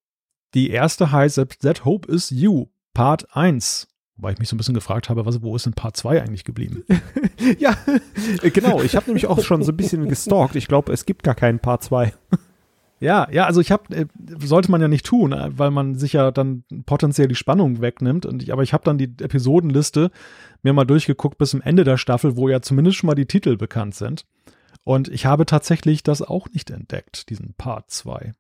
die 0.55 0.71
erste 0.71 1.11
heißt 1.11 1.41
That 1.61 1.85
Hope 1.85 2.11
is 2.11 2.31
You, 2.31 2.67
Part 2.95 3.35
1. 3.35 3.89
Weil 4.21 4.33
ich 4.33 4.39
mich 4.39 4.49
so 4.49 4.57
ein 4.57 4.59
bisschen 4.59 4.75
gefragt 4.75 5.09
habe, 5.09 5.25
was, 5.27 5.43
wo 5.43 5.55
ist 5.55 5.67
denn 5.67 5.75
Part 5.75 5.97
2 5.97 6.23
eigentlich 6.23 6.45
geblieben? 6.45 6.85
ja, 7.59 7.77
äh, 8.43 8.51
genau. 8.51 8.83
Ich 8.83 8.97
habe 8.97 9.07
nämlich 9.07 9.27
auch 9.27 9.43
schon 9.43 9.63
so 9.63 9.73
ein 9.73 9.77
bisschen 9.77 10.09
gestalkt. 10.09 10.57
Ich 10.57 10.67
glaube, 10.67 10.93
es 10.93 11.07
gibt 11.07 11.23
gar 11.23 11.37
keinen 11.37 11.61
Part 11.61 11.85
2. 11.85 12.13
Ja, 13.01 13.29
ja, 13.31 13.47
also 13.47 13.61
ich 13.61 13.71
habe, 13.71 13.95
äh, 13.95 14.07
sollte 14.41 14.71
man 14.73 14.81
ja 14.81 14.89
nicht 14.89 15.07
tun, 15.07 15.33
äh, 15.33 15.51
weil 15.57 15.71
man 15.71 15.95
sich 15.95 16.15
ja 16.15 16.33
dann 16.33 16.65
potenziell 16.85 17.29
die 17.29 17.37
Spannung 17.37 17.81
wegnimmt. 17.81 18.27
Und 18.27 18.43
ich, 18.43 18.53
aber 18.53 18.63
ich 18.63 18.73
habe 18.73 18.85
dann 18.85 18.99
die 18.99 19.13
Episodenliste 19.21 20.11
mir 20.63 20.73
mal 20.73 20.85
durchgeguckt 20.85 21.39
bis 21.39 21.51
zum 21.51 21.63
Ende 21.63 21.85
der 21.85 21.97
Staffel, 21.97 22.37
wo 22.37 22.49
ja 22.49 22.61
zumindest 22.61 22.97
schon 22.97 23.07
mal 23.07 23.15
die 23.15 23.27
Titel 23.27 23.57
bekannt 23.57 23.95
sind. 23.95 24.25
Und 24.83 25.09
ich 25.09 25.27
habe 25.27 25.47
tatsächlich 25.47 26.03
das 26.03 26.23
auch 26.23 26.49
nicht 26.53 26.71
entdeckt, 26.71 27.31
diesen 27.31 27.55
Part 27.55 27.91
2. 27.91 28.33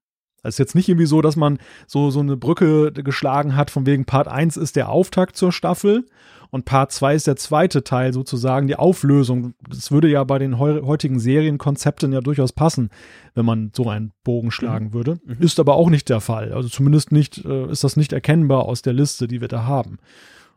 Es 0.49 0.55
ist 0.55 0.59
jetzt 0.59 0.75
nicht 0.75 0.89
irgendwie 0.89 1.07
so, 1.07 1.23
dass 1.23 1.37
man 1.37 1.59
so, 1.87 2.11
so 2.11 2.21
eine 2.21 2.37
Brücke 2.37 2.93
geschlagen 2.93 3.57
hat, 3.57 3.71
von 3.71 3.87
wegen 3.87 4.05
Part 4.05 4.29
1 4.29 4.57
ist 4.57 4.77
der 4.77 4.89
Auftakt 4.89 5.37
zur 5.37 5.53
Staffel 5.53 6.05
und 6.51 6.65
Part 6.65 6.93
2 6.93 7.15
ist 7.15 7.27
der 7.27 7.37
zweite 7.37 7.85
Teil 7.85 8.13
sozusagen, 8.13 8.69
die 8.69 8.77
Auflösung. 8.77 9.55
Das 9.69 9.91
würde 9.91 10.09
ja 10.09 10.25
bei 10.25 10.39
den 10.39 10.59
heutigen 10.59 11.21
Serienkonzepten 11.21 12.13
ja 12.13 12.21
durchaus 12.21 12.53
passen, 12.53 12.91
wenn 13.35 13.45
man 13.45 13.71
so 13.77 13.89
einen 13.89 14.13
Bogen 14.25 14.51
schlagen 14.51 14.87
mhm. 14.87 14.93
würde. 14.95 15.21
Mhm. 15.25 15.37
Ist 15.41 15.61
aber 15.61 15.75
auch 15.75 15.91
nicht 15.91 16.09
der 16.09 16.21
Fall. 16.21 16.53
Also 16.53 16.69
zumindest 16.69 17.13
nicht, 17.13 17.45
äh, 17.45 17.71
ist 17.71 17.85
das 17.85 17.97
nicht 17.97 18.13
erkennbar 18.13 18.65
aus 18.65 18.83
der 18.83 18.95
Liste, 18.95 19.29
die 19.29 19.41
wir 19.41 19.49
da 19.49 19.65
haben. 19.65 19.99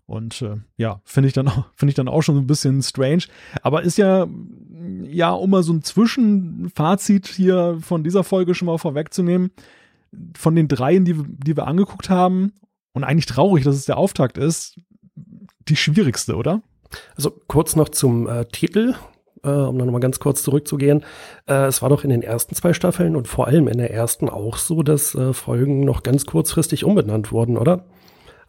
Und 0.06 0.42
äh, 0.42 0.58
ja, 0.78 1.02
finde 1.04 1.28
ich 1.28 1.34
dann 1.34 1.48
auch, 1.48 1.66
finde 1.76 1.92
ich 1.92 1.96
dann 1.96 2.08
auch 2.08 2.22
schon 2.22 2.36
so 2.36 2.42
ein 2.42 2.48
bisschen 2.48 2.82
strange. 2.82 3.24
Aber 3.62 3.84
ist 3.84 3.98
ja, 3.98 4.28
ja, 5.04 5.32
um 5.32 5.50
mal 5.50 5.64
so 5.64 5.74
ein 5.74 5.84
Zwischenfazit 5.84 7.28
hier 7.28 7.78
von 7.82 8.04
dieser 8.04 8.24
Folge 8.24 8.56
schon 8.56 8.68
mal 8.68 8.78
vorwegzunehmen, 8.78 9.52
von 10.36 10.56
den 10.56 10.68
dreien, 10.68 11.06
die, 11.06 11.16
die 11.16 11.56
wir 11.56 11.68
angeguckt 11.68 12.10
haben, 12.10 12.54
und 12.94 13.04
eigentlich 13.04 13.26
traurig, 13.26 13.64
dass 13.64 13.76
es 13.76 13.86
der 13.86 13.98
Auftakt 13.98 14.38
ist, 14.38 14.80
die 15.16 15.76
schwierigste, 15.76 16.36
oder? 16.36 16.62
Also 17.16 17.32
kurz 17.48 17.76
noch 17.76 17.90
zum 17.90 18.28
äh, 18.28 18.46
Titel, 18.46 18.96
äh, 19.44 19.50
um 19.50 19.78
noch 19.78 19.86
mal 19.86 20.00
ganz 20.00 20.20
kurz 20.20 20.44
zurückzugehen. 20.44 21.04
Äh, 21.48 21.68
es 21.68 21.82
war 21.82 21.90
doch 21.90 22.04
in 22.04 22.10
den 22.10 22.22
ersten 22.22 22.56
zwei 22.56 22.74
Staffeln 22.74 23.16
und 23.16 23.28
vor 23.28 23.48
allem 23.48 23.68
in 23.68 23.78
der 23.78 23.92
ersten 23.92 24.30
auch 24.30 24.58
so, 24.58 24.84
dass 24.84 25.16
äh, 25.16 25.34
Folgen 25.34 25.82
noch 25.82 26.04
ganz 26.04 26.26
kurzfristig 26.26 26.84
umbenannt 26.84 27.32
wurden, 27.32 27.58
oder? 27.58 27.86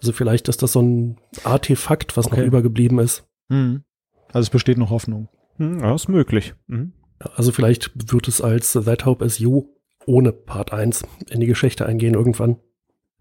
Also 0.00 0.12
vielleicht 0.12 0.48
ist 0.48 0.62
das 0.62 0.72
so 0.72 0.82
ein 0.82 1.18
Artefakt, 1.44 2.16
was 2.16 2.26
okay. 2.26 2.40
noch 2.40 2.46
übergeblieben 2.46 2.98
ist. 2.98 3.24
Hm. 3.48 3.84
Also 4.32 4.46
es 4.46 4.50
besteht 4.50 4.78
noch 4.78 4.90
Hoffnung. 4.90 5.28
Hm, 5.58 5.80
ja, 5.80 5.94
ist 5.94 6.08
möglich. 6.08 6.54
Mhm. 6.66 6.94
Also 7.36 7.52
vielleicht 7.52 7.92
wird 8.10 8.26
es 8.26 8.40
als 8.40 8.72
That 8.72 9.06
Hope 9.06 9.24
Is 9.24 9.38
You 9.38 9.66
ohne 10.06 10.32
Part 10.32 10.72
1 10.72 11.04
in 11.30 11.40
die 11.40 11.46
Geschichte 11.46 11.86
eingehen 11.86 12.14
irgendwann. 12.14 12.56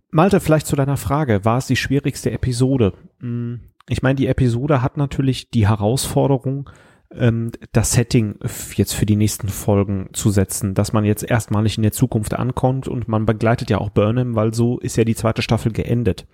Malte, 0.09 0.39
vielleicht 0.39 0.67
zu 0.67 0.75
deiner 0.75 0.97
Frage, 0.97 1.45
war 1.45 1.57
es 1.57 1.67
die 1.67 1.75
schwierigste 1.75 2.31
Episode? 2.31 2.93
Hm, 3.19 3.61
ich 3.87 4.01
meine, 4.01 4.15
die 4.15 4.27
Episode 4.27 4.81
hat 4.81 4.97
natürlich 4.97 5.49
die 5.49 5.67
Herausforderung, 5.67 6.69
ähm, 7.13 7.51
das 7.71 7.93
Setting 7.93 8.35
jetzt 8.75 8.93
für 8.93 9.05
die 9.05 9.15
nächsten 9.15 9.47
Folgen 9.47 10.09
zu 10.13 10.29
setzen, 10.29 10.73
dass 10.73 10.93
man 10.93 11.05
jetzt 11.05 11.23
erstmalig 11.23 11.77
in 11.77 11.83
der 11.83 11.91
Zukunft 11.91 12.33
ankommt 12.33 12.87
und 12.87 13.07
man 13.07 13.25
begleitet 13.25 13.69
ja 13.69 13.77
auch 13.77 13.89
Burnham, 13.89 14.35
weil 14.35 14.53
so 14.53 14.79
ist 14.79 14.97
ja 14.97 15.03
die 15.03 15.15
zweite 15.15 15.41
Staffel 15.41 15.71
geendet. 15.71 16.27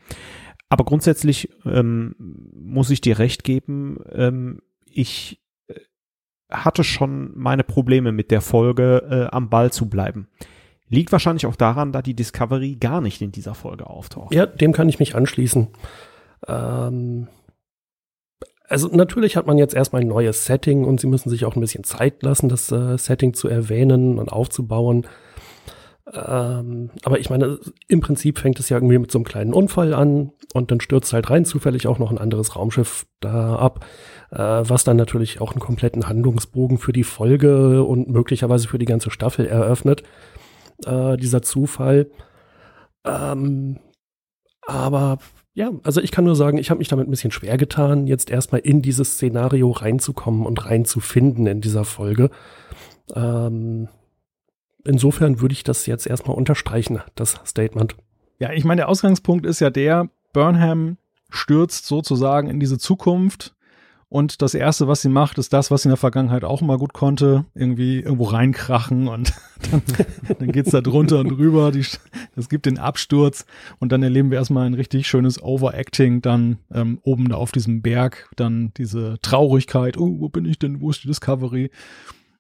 Aber 0.70 0.84
grundsätzlich 0.84 1.50
ähm, 1.66 2.16
muss 2.20 2.90
ich 2.90 3.02
dir 3.02 3.20
recht 3.20 3.44
geben, 3.44 4.00
ähm, 4.12 4.62
ich 4.86 5.42
hatte 6.50 6.84
schon 6.84 7.32
meine 7.36 7.64
Probleme 7.64 8.12
mit 8.12 8.32
der 8.32 8.42
Folge 8.42 9.04
äh, 9.10 9.36
am 9.36 9.50
Ball 9.50 9.72
zu 9.72 9.90
bleiben. 9.90 10.28
Liegt 10.90 11.12
wahrscheinlich 11.12 11.46
auch 11.46 11.58
daran, 11.58 11.92
da 11.92 12.02
die 12.02 12.14
Discovery 12.14 12.76
gar 12.76 13.02
nicht 13.02 13.22
in 13.22 13.32
dieser 13.32 13.54
Folge 13.54 13.88
auftaucht. 13.88 14.34
Ja, 14.34 14.46
dem 14.46 14.72
kann 14.72 14.88
ich 14.88 15.00
mich 15.00 15.16
anschließen. 15.16 15.68
Ähm, 16.48 17.28
also 18.70 18.88
natürlich 18.90 19.36
hat 19.36 19.48
man 19.48 19.58
jetzt 19.58 19.74
erstmal 19.74 20.02
ein 20.02 20.08
neues 20.08 20.46
Setting 20.46 20.86
und 20.86 21.00
sie 21.00 21.08
müssen 21.08 21.30
sich 21.30 21.46
auch 21.46 21.56
ein 21.56 21.62
bisschen 21.62 21.84
Zeit 21.84 22.24
lassen, 22.24 22.48
das 22.48 22.72
äh, 22.72 22.98
Setting 22.98 23.34
zu 23.34 23.50
erwähnen 23.50 24.18
und 24.18 24.32
aufzubauen. 24.32 25.06
Ähm, 26.14 26.92
aber 27.04 27.20
ich 27.20 27.30
meine, 27.30 27.60
im 27.88 28.00
Prinzip 28.00 28.40
fängt 28.40 28.60
es 28.60 28.70
ja 28.70 28.78
irgendwie 28.78 28.98
mit 28.98 29.12
so 29.12 29.18
einem 29.18 29.26
kleinen 29.26 29.54
Unfall 29.54 29.94
an 29.94 30.32
und 30.54 30.72
dann 30.72 30.80
stürzt 30.80 31.12
halt 31.12 31.30
rein 31.30 31.44
zufällig 31.44 31.88
auch 31.88 32.00
noch 32.00 32.12
ein 32.12 32.18
anderes 32.18 32.56
Raumschiff 32.56 33.06
da 33.20 33.58
ab, 33.58 33.86
äh, 34.32 34.38
was 34.38 34.86
dann 34.86 34.96
natürlich 34.96 35.42
auch 35.42 35.52
einen 35.52 35.60
kompletten 35.60 36.08
Handlungsbogen 36.08 36.78
für 36.78 36.94
die 36.94 37.04
Folge 37.04 37.84
und 37.84 38.08
möglicherweise 38.10 38.68
für 38.68 38.80
die 38.80 38.86
ganze 38.86 39.12
Staffel 39.12 39.46
eröffnet. 39.46 40.04
Äh, 40.86 41.18
dieser 41.18 41.42
Zufall. 41.42 42.10
Ähm, 43.04 43.80
aber 44.66 45.18
ja, 45.54 45.72
also 45.84 46.02
ich 46.02 46.12
kann 46.12 46.26
nur 46.26 46.36
sagen, 46.36 46.58
ich 46.58 46.70
habe 46.70 46.78
mich 46.78 46.88
damit 46.88 47.08
ein 47.08 47.12
bisschen 47.12 47.32
schwer 47.32 47.58
getan, 47.58 48.06
jetzt 48.06 48.30
erstmal 48.30 48.62
in 48.62 48.82
dieses 48.82 49.14
Szenario 49.14 49.72
reinzukommen 49.72 50.46
und 50.46 50.66
reinzufinden 50.66 51.48
in 51.48 51.62
dieser 51.62 51.84
Folge. 51.84 52.30
Ähm, 53.16 53.90
insofern 54.88 55.42
würde 55.42 55.54
ich 55.54 55.64
das 55.64 55.86
jetzt 55.86 56.08
erstmal 56.08 56.38
unterstreichen, 56.38 57.02
das 57.16 57.40
Statement. 57.46 57.96
Ja, 58.40 58.52
ich 58.52 58.66
meine, 58.66 58.82
der 58.82 58.90
Ausgangspunkt 58.90 59.46
ist 59.46 59.60
ja 59.60 59.70
der, 59.70 60.10
Burnham 60.34 60.98
stürzt 61.30 61.86
sozusagen 61.86 62.50
in 62.50 62.60
diese 62.60 62.78
Zukunft 62.78 63.56
und 64.10 64.42
das 64.42 64.54
Erste, 64.54 64.88
was 64.88 65.02
sie 65.02 65.10
macht, 65.10 65.38
ist 65.38 65.52
das, 65.52 65.70
was 65.70 65.82
sie 65.82 65.90
in 65.90 65.92
der 65.92 65.98
Vergangenheit 65.98 66.46
auch 66.46 66.62
immer 66.62 66.78
gut 66.78 66.94
konnte, 66.94 67.46
irgendwie 67.54 68.00
irgendwo 68.00 68.24
reinkrachen 68.26 69.10
und 69.10 69.34
dann, 69.72 69.82
dann 70.40 70.52
geht's 70.52 70.72
da 70.72 70.80
drunter 70.80 71.20
und 71.20 71.30
drüber, 71.30 71.74
es 71.76 72.50
gibt 72.50 72.68
den 72.68 72.78
Absturz 72.78 73.46
und 73.80 73.92
dann 73.92 74.04
erleben 74.04 74.32
wir 74.32 74.38
erstmal 74.38 74.66
ein 74.66 74.76
richtig 74.76 75.08
schönes 75.08 75.42
Overacting, 75.42 76.22
dann 76.22 76.60
ähm, 76.72 77.00
oben 77.04 77.28
da 77.28 77.36
auf 77.36 77.52
diesem 77.52 77.82
Berg, 77.82 78.30
dann 78.38 78.72
diese 78.78 79.18
Traurigkeit, 79.22 79.98
oh, 79.98 80.20
wo 80.20 80.30
bin 80.30 80.46
ich 80.46 80.58
denn, 80.58 80.80
wo 80.80 80.90
ist 80.90 81.04
die 81.04 81.08
Discovery? 81.08 81.70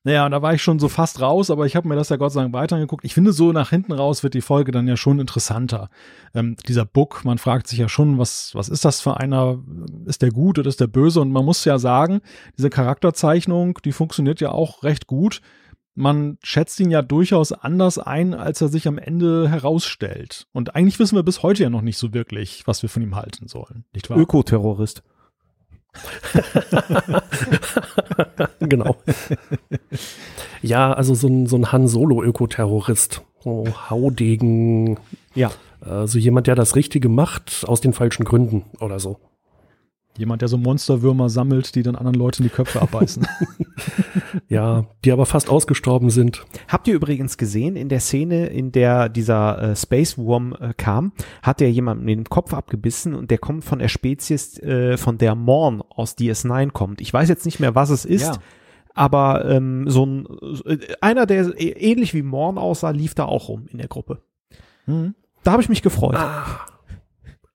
Naja, 0.07 0.25
und 0.25 0.31
da 0.31 0.41
war 0.41 0.53
ich 0.53 0.63
schon 0.63 0.79
so 0.79 0.87
fast 0.87 1.19
raus, 1.19 1.51
aber 1.51 1.65
ich 1.65 1.75
habe 1.75 1.85
mir 1.85 1.97
das 1.97 2.07
ja 2.07 2.15
Gott 2.15 2.31
sei 2.31 2.39
Dank 2.39 2.53
weitergeguckt. 2.53 3.03
Ich 3.03 3.13
finde, 3.13 3.33
so 3.33 3.51
nach 3.51 3.71
hinten 3.71 3.91
raus 3.91 4.23
wird 4.23 4.35
die 4.35 4.41
Folge 4.41 4.71
dann 4.71 4.87
ja 4.87 4.95
schon 4.95 5.19
interessanter. 5.19 5.89
Ähm, 6.33 6.55
dieser 6.65 6.85
Book, 6.85 7.25
man 7.25 7.37
fragt 7.37 7.67
sich 7.67 7.79
ja 7.79 7.89
schon, 7.89 8.17
was, 8.17 8.55
was 8.55 8.69
ist 8.69 8.85
das 8.85 9.01
für 9.01 9.17
einer? 9.17 9.61
Ist 10.05 10.21
der 10.21 10.31
gut 10.31 10.59
oder 10.59 10.69
ist 10.69 10.79
der 10.79 10.87
böse? 10.87 11.19
Und 11.19 11.33
man 11.33 11.43
muss 11.43 11.65
ja 11.65 11.77
sagen, 11.77 12.21
diese 12.57 12.69
Charakterzeichnung, 12.69 13.79
die 13.83 13.91
funktioniert 13.91 14.39
ja 14.39 14.51
auch 14.51 14.83
recht 14.83 15.07
gut. 15.07 15.41
Man 15.93 16.37
schätzt 16.41 16.79
ihn 16.79 16.89
ja 16.89 17.01
durchaus 17.01 17.51
anders 17.51 17.99
ein, 17.99 18.33
als 18.33 18.61
er 18.61 18.69
sich 18.69 18.87
am 18.87 18.97
Ende 18.97 19.49
herausstellt. 19.49 20.47
Und 20.53 20.73
eigentlich 20.73 20.99
wissen 20.99 21.17
wir 21.17 21.23
bis 21.23 21.43
heute 21.43 21.63
ja 21.63 21.69
noch 21.69 21.81
nicht 21.81 21.97
so 21.97 22.13
wirklich, 22.13 22.65
was 22.65 22.81
wir 22.81 22.87
von 22.87 23.03
ihm 23.03 23.17
halten 23.17 23.49
sollen. 23.49 23.83
Nicht 23.93 24.09
wahr? 24.09 24.17
Ökoterrorist. 24.17 25.03
genau. 28.59 28.97
Ja, 30.61 30.93
also 30.93 31.15
so 31.15 31.27
ein, 31.27 31.47
so 31.47 31.57
ein 31.57 31.71
Han 31.71 31.87
Solo-Ökoterrorist. 31.87 33.23
So 33.43 33.65
Haudegen. 33.89 34.99
Ja. 35.35 35.51
Äh, 35.85 36.07
so 36.07 36.19
jemand, 36.19 36.47
der 36.47 36.55
das 36.55 36.75
Richtige 36.75 37.09
macht, 37.09 37.65
aus 37.67 37.81
den 37.81 37.93
falschen 37.93 38.25
Gründen 38.25 38.65
oder 38.79 38.99
so. 38.99 39.19
Jemand, 40.17 40.41
der 40.41 40.49
so 40.49 40.57
Monsterwürmer 40.57 41.29
sammelt, 41.29 41.75
die 41.75 41.83
dann 41.83 41.95
anderen 41.95 42.15
Leuten 42.15 42.43
die 42.43 42.49
Köpfe 42.49 42.81
abbeißen. 42.81 43.27
ja, 44.47 44.85
die 45.03 45.11
aber 45.11 45.25
fast 45.25 45.49
ausgestorben 45.49 46.09
sind. 46.09 46.45
Habt 46.67 46.87
ihr 46.87 46.95
übrigens 46.95 47.37
gesehen, 47.37 47.75
in 47.75 47.89
der 47.89 47.99
Szene, 47.99 48.47
in 48.47 48.71
der 48.71 49.09
dieser 49.09 49.61
äh, 49.61 49.75
Space 49.75 50.17
Worm 50.17 50.55
äh, 50.59 50.73
kam, 50.75 51.11
hat 51.41 51.61
er 51.61 51.69
jemanden 51.69 52.07
den 52.07 52.25
Kopf 52.25 52.53
abgebissen 52.53 53.13
und 53.13 53.31
der 53.31 53.37
kommt 53.37 53.63
von 53.63 53.79
der 53.79 53.87
Spezies, 53.87 54.59
äh, 54.59 54.97
von 54.97 55.17
der 55.17 55.35
Morn 55.35 55.81
aus 55.89 56.17
DS9 56.17 56.71
kommt. 56.71 57.01
Ich 57.01 57.13
weiß 57.13 57.29
jetzt 57.29 57.45
nicht 57.45 57.59
mehr, 57.59 57.75
was 57.75 57.89
es 57.89 58.05
ist. 58.05 58.35
Ja. 58.35 58.37
Aber 58.93 59.45
ähm, 59.45 59.89
so 59.89 60.05
ein 60.05 60.27
äh, 60.65 60.77
einer, 61.01 61.25
der 61.25 61.53
ähnlich 61.59 62.13
wie 62.13 62.23
Morn 62.23 62.57
aussah, 62.57 62.89
lief 62.89 63.13
da 63.13 63.25
auch 63.25 63.49
rum 63.49 63.67
in 63.71 63.77
der 63.77 63.87
Gruppe. 63.87 64.23
Mhm. 64.87 65.13
Da 65.43 65.51
habe 65.51 65.61
ich 65.61 65.69
mich 65.69 65.83
gefreut. 65.83 66.15
Ah. 66.15 66.65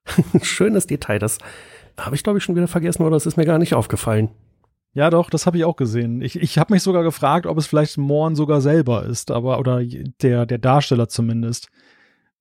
Schönes 0.41 0.87
Detail, 0.87 1.19
das 1.19 1.37
habe 1.99 2.15
ich, 2.15 2.23
glaube 2.23 2.37
ich, 2.37 2.43
schon 2.43 2.55
wieder 2.55 2.67
vergessen 2.67 3.03
oder 3.03 3.15
es 3.15 3.25
ist 3.25 3.37
mir 3.37 3.45
gar 3.45 3.59
nicht 3.59 3.73
aufgefallen. 3.73 4.29
Ja, 4.93 5.09
doch, 5.09 5.29
das 5.29 5.47
habe 5.47 5.57
ich 5.57 5.65
auch 5.65 5.75
gesehen. 5.75 6.21
Ich, 6.21 6.35
ich 6.35 6.57
habe 6.59 6.73
mich 6.73 6.83
sogar 6.83 7.03
gefragt, 7.03 7.47
ob 7.47 7.57
es 7.57 7.65
vielleicht 7.65 7.97
Morn 7.97 8.35
sogar 8.35 8.61
selber 8.61 9.05
ist, 9.05 9.31
aber 9.31 9.59
oder 9.59 9.81
der, 9.83 10.45
der 10.45 10.57
Darsteller 10.59 11.09
zumindest. 11.09 11.69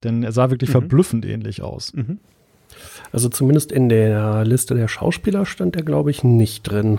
Denn 0.05 0.23
er 0.23 0.33
sah 0.33 0.51
wirklich 0.51 0.69
mhm. 0.71 0.73
verblüffend 0.73 1.25
ähnlich 1.25 1.63
aus. 1.63 1.95
Mhm. 1.95 2.21
Also 3.13 3.29
zumindest 3.29 3.71
in 3.71 3.89
der 3.89 4.45
Liste 4.45 4.75
der 4.75 4.89
Schauspieler 4.89 5.47
stand 5.47 5.77
er, 5.77 5.83
glaube 5.83 6.11
ich, 6.11 6.25
nicht 6.25 6.63
drin. 6.63 6.99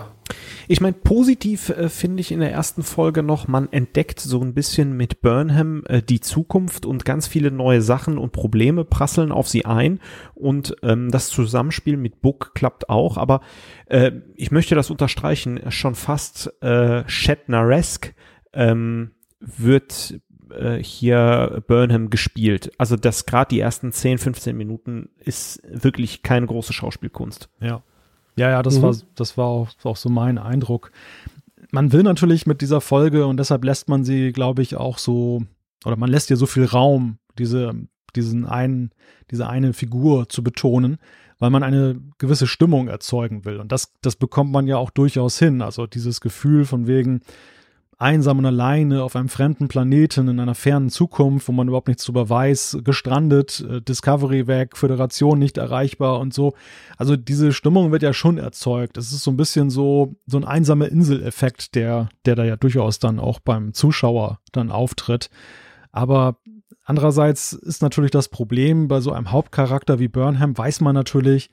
Ich 0.68 0.80
meine, 0.80 0.94
positiv 0.94 1.68
äh, 1.70 1.88
finde 1.88 2.20
ich 2.20 2.32
in 2.32 2.40
der 2.40 2.52
ersten 2.52 2.82
Folge 2.82 3.22
noch, 3.22 3.48
man 3.48 3.70
entdeckt 3.70 4.20
so 4.20 4.40
ein 4.40 4.54
bisschen 4.54 4.96
mit 4.96 5.20
Burnham 5.20 5.84
äh, 5.86 6.02
die 6.02 6.20
Zukunft 6.20 6.86
und 6.86 7.04
ganz 7.04 7.26
viele 7.26 7.50
neue 7.50 7.82
Sachen 7.82 8.16
und 8.16 8.32
Probleme 8.32 8.84
prasseln 8.84 9.32
auf 9.32 9.48
sie 9.48 9.66
ein 9.66 10.00
und 10.34 10.76
ähm, 10.82 11.10
das 11.10 11.28
Zusammenspiel 11.28 11.98
mit 11.98 12.22
Book 12.22 12.54
klappt 12.54 12.88
auch, 12.88 13.18
aber 13.18 13.42
äh, 13.86 14.12
ich 14.36 14.50
möchte 14.50 14.74
das 14.74 14.90
unterstreichen, 14.90 15.60
schon 15.68 15.94
fast 15.94 16.50
äh, 16.62 17.02
Shatneresk 17.06 18.14
ähm, 18.54 19.10
wird 19.40 20.20
äh, 20.58 20.82
hier 20.82 21.62
Burnham 21.66 22.10
gespielt. 22.10 22.72
Also 22.78 22.96
das 22.96 23.26
gerade 23.26 23.48
die 23.50 23.60
ersten 23.60 23.92
10, 23.92 24.18
15 24.18 24.56
Minuten 24.56 25.10
ist 25.18 25.62
wirklich 25.68 26.22
keine 26.22 26.46
große 26.46 26.72
Schauspielkunst. 26.72 27.48
Ja. 27.60 27.82
Ja, 28.36 28.50
ja, 28.50 28.62
das 28.62 28.78
mhm. 28.78 28.82
war, 28.82 28.96
das 29.14 29.38
war 29.38 29.46
auch, 29.46 29.68
auch 29.84 29.96
so 29.96 30.08
mein 30.08 30.38
Eindruck. 30.38 30.90
Man 31.70 31.92
will 31.92 32.02
natürlich 32.02 32.46
mit 32.46 32.60
dieser 32.60 32.80
Folge 32.80 33.26
und 33.26 33.36
deshalb 33.36 33.64
lässt 33.64 33.88
man 33.88 34.04
sie, 34.04 34.32
glaube 34.32 34.62
ich, 34.62 34.76
auch 34.76 34.98
so, 34.98 35.42
oder 35.84 35.96
man 35.96 36.10
lässt 36.10 36.30
ihr 36.30 36.36
so 36.36 36.46
viel 36.46 36.64
Raum, 36.64 37.18
diese, 37.38 37.72
diesen 38.16 38.46
einen, 38.46 38.90
diese 39.30 39.48
eine 39.48 39.72
Figur 39.72 40.28
zu 40.28 40.42
betonen, 40.42 40.98
weil 41.38 41.50
man 41.50 41.62
eine 41.62 42.00
gewisse 42.18 42.46
Stimmung 42.46 42.88
erzeugen 42.88 43.44
will. 43.44 43.58
Und 43.58 43.72
das, 43.72 43.92
das 44.02 44.16
bekommt 44.16 44.52
man 44.52 44.66
ja 44.66 44.76
auch 44.76 44.90
durchaus 44.90 45.38
hin. 45.38 45.62
Also 45.62 45.86
dieses 45.86 46.20
Gefühl 46.20 46.64
von 46.64 46.86
wegen, 46.86 47.20
einsam 47.98 48.38
und 48.38 48.46
alleine 48.46 49.02
auf 49.02 49.16
einem 49.16 49.28
fremden 49.28 49.68
Planeten 49.68 50.28
in 50.28 50.40
einer 50.40 50.54
fernen 50.54 50.90
Zukunft, 50.90 51.48
wo 51.48 51.52
man 51.52 51.68
überhaupt 51.68 51.88
nichts 51.88 52.04
drüber 52.04 52.28
weiß, 52.28 52.78
gestrandet, 52.84 53.64
äh, 53.68 53.80
Discovery 53.80 54.46
weg, 54.46 54.76
Föderation 54.76 55.38
nicht 55.38 55.58
erreichbar 55.58 56.20
und 56.20 56.34
so. 56.34 56.54
Also 56.96 57.16
diese 57.16 57.52
Stimmung 57.52 57.92
wird 57.92 58.02
ja 58.02 58.12
schon 58.12 58.38
erzeugt. 58.38 58.96
Es 58.96 59.12
ist 59.12 59.22
so 59.22 59.30
ein 59.30 59.36
bisschen 59.36 59.70
so, 59.70 60.14
so 60.26 60.36
ein 60.36 60.44
einsamer 60.44 60.88
Inseleffekt, 60.88 61.74
der, 61.74 62.08
der 62.24 62.34
da 62.34 62.44
ja 62.44 62.56
durchaus 62.56 62.98
dann 62.98 63.18
auch 63.18 63.40
beim 63.40 63.72
Zuschauer 63.74 64.40
dann 64.52 64.70
auftritt. 64.70 65.30
Aber 65.92 66.38
andererseits 66.84 67.52
ist 67.52 67.82
natürlich 67.82 68.10
das 68.10 68.28
Problem, 68.28 68.88
bei 68.88 69.00
so 69.00 69.12
einem 69.12 69.30
Hauptcharakter 69.30 69.98
wie 69.98 70.08
Burnham 70.08 70.56
weiß 70.56 70.80
man 70.80 70.94
natürlich, 70.94 71.50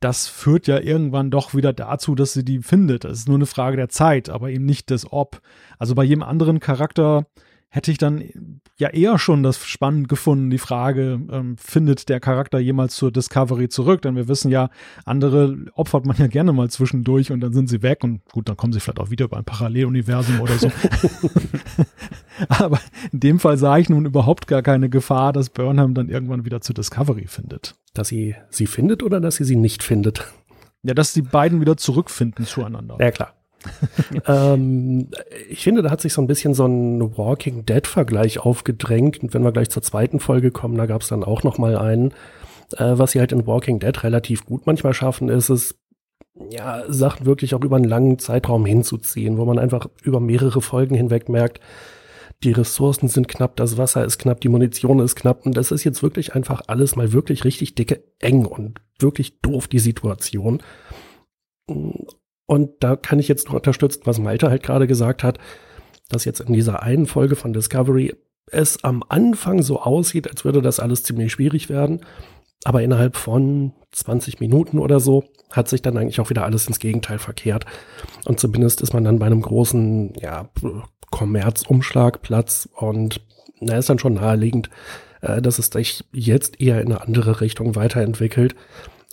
das 0.00 0.28
führt 0.28 0.66
ja 0.68 0.78
irgendwann 0.78 1.30
doch 1.30 1.54
wieder 1.54 1.72
dazu, 1.72 2.14
dass 2.14 2.32
sie 2.32 2.44
die 2.44 2.60
findet. 2.62 3.04
Es 3.04 3.20
ist 3.20 3.28
nur 3.28 3.36
eine 3.36 3.46
Frage 3.46 3.76
der 3.76 3.88
Zeit, 3.88 4.28
aber 4.28 4.50
eben 4.50 4.64
nicht 4.64 4.90
des 4.90 5.12
Ob. 5.12 5.40
Also 5.78 5.94
bei 5.94 6.04
jedem 6.04 6.22
anderen 6.22 6.60
Charakter 6.60 7.26
hätte 7.70 7.90
ich 7.90 7.98
dann 7.98 8.24
ja 8.78 8.88
eher 8.88 9.18
schon 9.18 9.42
das 9.42 9.64
spannend 9.66 10.08
gefunden, 10.08 10.50
die 10.50 10.58
Frage, 10.58 11.20
ähm, 11.30 11.56
findet 11.58 12.08
der 12.08 12.18
Charakter 12.20 12.58
jemals 12.58 12.94
zur 12.94 13.12
Discovery 13.12 13.68
zurück? 13.68 14.02
Denn 14.02 14.16
wir 14.16 14.28
wissen 14.28 14.50
ja, 14.50 14.70
andere 15.04 15.66
opfert 15.74 16.06
man 16.06 16.16
ja 16.16 16.28
gerne 16.28 16.52
mal 16.52 16.70
zwischendurch 16.70 17.30
und 17.30 17.40
dann 17.40 17.52
sind 17.52 17.68
sie 17.68 17.82
weg 17.82 18.04
und 18.04 18.24
gut, 18.32 18.48
dann 18.48 18.56
kommen 18.56 18.72
sie 18.72 18.80
vielleicht 18.80 19.00
auch 19.00 19.10
wieder 19.10 19.26
über 19.26 19.36
ein 19.36 19.44
Paralleluniversum 19.44 20.40
oder 20.40 20.54
so. 20.54 20.70
Aber 22.48 22.80
in 23.12 23.20
dem 23.20 23.38
Fall 23.38 23.58
sah 23.58 23.76
ich 23.78 23.88
nun 23.88 24.06
überhaupt 24.06 24.46
gar 24.46 24.62
keine 24.62 24.88
Gefahr, 24.88 25.32
dass 25.32 25.50
Burnham 25.50 25.94
dann 25.94 26.08
irgendwann 26.08 26.44
wieder 26.44 26.60
zur 26.60 26.74
Discovery 26.74 27.26
findet. 27.26 27.74
Dass 27.92 28.08
sie 28.08 28.34
sie 28.48 28.66
findet 28.66 29.02
oder 29.02 29.20
dass 29.20 29.36
sie 29.36 29.44
sie 29.44 29.56
nicht 29.56 29.82
findet? 29.82 30.32
Ja, 30.82 30.94
dass 30.94 31.12
die 31.12 31.22
beiden 31.22 31.60
wieder 31.60 31.76
zurückfinden 31.76 32.46
zueinander. 32.46 32.96
Ja, 33.00 33.10
klar. 33.10 33.34
ähm, 34.26 35.08
ich 35.48 35.62
finde, 35.62 35.82
da 35.82 35.90
hat 35.90 36.00
sich 36.00 36.12
so 36.12 36.22
ein 36.22 36.26
bisschen 36.26 36.54
so 36.54 36.66
ein 36.66 37.16
Walking 37.16 37.66
Dead-Vergleich 37.66 38.38
aufgedrängt. 38.38 39.22
Und 39.22 39.34
wenn 39.34 39.42
wir 39.42 39.52
gleich 39.52 39.70
zur 39.70 39.82
zweiten 39.82 40.20
Folge 40.20 40.50
kommen, 40.50 40.76
da 40.76 40.86
gab 40.86 41.02
es 41.02 41.08
dann 41.08 41.24
auch 41.24 41.42
noch 41.42 41.58
mal 41.58 41.76
einen. 41.76 42.12
Äh, 42.76 42.98
was 42.98 43.12
sie 43.12 43.20
halt 43.20 43.32
in 43.32 43.46
Walking 43.46 43.78
Dead 43.78 44.02
relativ 44.02 44.44
gut 44.44 44.66
manchmal 44.66 44.94
schaffen, 44.94 45.28
ist 45.28 45.48
es, 45.48 45.78
ja, 46.50 46.84
Sachen 46.88 47.26
wirklich 47.26 47.54
auch 47.54 47.64
über 47.64 47.76
einen 47.76 47.84
langen 47.84 48.18
Zeitraum 48.18 48.66
hinzuziehen, 48.66 49.38
wo 49.38 49.44
man 49.44 49.58
einfach 49.58 49.88
über 50.02 50.20
mehrere 50.20 50.60
Folgen 50.60 50.94
hinweg 50.94 51.28
merkt, 51.28 51.60
die 52.44 52.52
Ressourcen 52.52 53.08
sind 53.08 53.26
knapp, 53.26 53.56
das 53.56 53.78
Wasser 53.78 54.04
ist 54.04 54.18
knapp, 54.18 54.40
die 54.40 54.48
Munition 54.48 55.00
ist 55.00 55.16
knapp 55.16 55.44
und 55.44 55.56
das 55.56 55.72
ist 55.72 55.82
jetzt 55.82 56.02
wirklich 56.02 56.34
einfach 56.34 56.62
alles 56.68 56.94
mal 56.94 57.12
wirklich 57.12 57.44
richtig 57.44 57.74
dicke 57.74 58.04
eng 58.20 58.44
und 58.44 58.80
wirklich 59.00 59.40
doof 59.40 59.66
die 59.66 59.80
Situation. 59.80 60.62
Und 62.48 62.70
da 62.80 62.96
kann 62.96 63.18
ich 63.18 63.28
jetzt 63.28 63.48
nur 63.48 63.56
unterstützen, 63.56 64.00
was 64.04 64.18
Malte 64.18 64.48
halt 64.48 64.62
gerade 64.62 64.86
gesagt 64.86 65.22
hat, 65.22 65.38
dass 66.08 66.24
jetzt 66.24 66.40
in 66.40 66.54
dieser 66.54 66.82
einen 66.82 67.04
Folge 67.04 67.36
von 67.36 67.52
Discovery 67.52 68.14
es 68.50 68.82
am 68.82 69.04
Anfang 69.06 69.60
so 69.60 69.82
aussieht, 69.82 70.30
als 70.30 70.46
würde 70.46 70.62
das 70.62 70.80
alles 70.80 71.02
ziemlich 71.02 71.30
schwierig 71.30 71.68
werden. 71.68 72.00
Aber 72.64 72.82
innerhalb 72.82 73.16
von 73.16 73.74
20 73.92 74.40
Minuten 74.40 74.78
oder 74.78 74.98
so 74.98 75.24
hat 75.50 75.68
sich 75.68 75.82
dann 75.82 75.98
eigentlich 75.98 76.20
auch 76.20 76.30
wieder 76.30 76.44
alles 76.44 76.66
ins 76.66 76.78
Gegenteil 76.78 77.18
verkehrt. 77.18 77.66
Und 78.24 78.40
zumindest 78.40 78.80
ist 78.80 78.94
man 78.94 79.04
dann 79.04 79.18
bei 79.18 79.26
einem 79.26 79.42
großen, 79.42 80.14
ja, 80.18 80.48
Kommerzumschlagplatz 81.10 82.66
und 82.74 83.20
na, 83.60 83.76
ist 83.76 83.90
dann 83.90 83.98
schon 83.98 84.14
naheliegend, 84.14 84.70
äh, 85.20 85.42
dass 85.42 85.58
es 85.58 85.66
sich 85.66 86.02
jetzt 86.12 86.62
eher 86.62 86.80
in 86.80 86.92
eine 86.92 87.02
andere 87.02 87.42
Richtung 87.42 87.76
weiterentwickelt. 87.76 88.54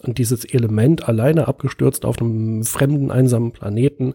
Und 0.07 0.17
dieses 0.17 0.45
Element 0.45 1.07
alleine 1.07 1.47
abgestürzt 1.47 2.05
auf 2.05 2.19
einem 2.19 2.63
fremden, 2.63 3.11
einsamen 3.11 3.51
Planeten, 3.51 4.13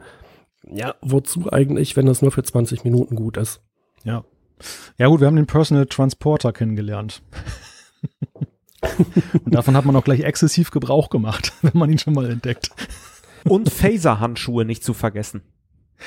ja, 0.66 0.94
wozu 1.00 1.50
eigentlich, 1.50 1.96
wenn 1.96 2.06
das 2.06 2.22
nur 2.22 2.30
für 2.30 2.42
20 2.42 2.84
Minuten 2.84 3.16
gut 3.16 3.36
ist? 3.36 3.60
Ja. 4.04 4.24
Ja 4.98 5.08
gut, 5.08 5.20
wir 5.20 5.26
haben 5.26 5.36
den 5.36 5.46
Personal 5.46 5.86
Transporter 5.86 6.52
kennengelernt. 6.52 7.22
Und 9.44 9.54
davon 9.54 9.76
hat 9.76 9.84
man 9.84 9.96
auch 9.96 10.04
gleich 10.04 10.20
exzessiv 10.20 10.70
Gebrauch 10.70 11.10
gemacht, 11.10 11.52
wenn 11.62 11.78
man 11.78 11.90
ihn 11.90 11.98
schon 11.98 12.14
mal 12.14 12.30
entdeckt. 12.30 12.70
Und 13.44 13.70
Phaser-Handschuhe 13.70 14.64
nicht 14.64 14.84
zu 14.84 14.94
vergessen. 14.94 15.42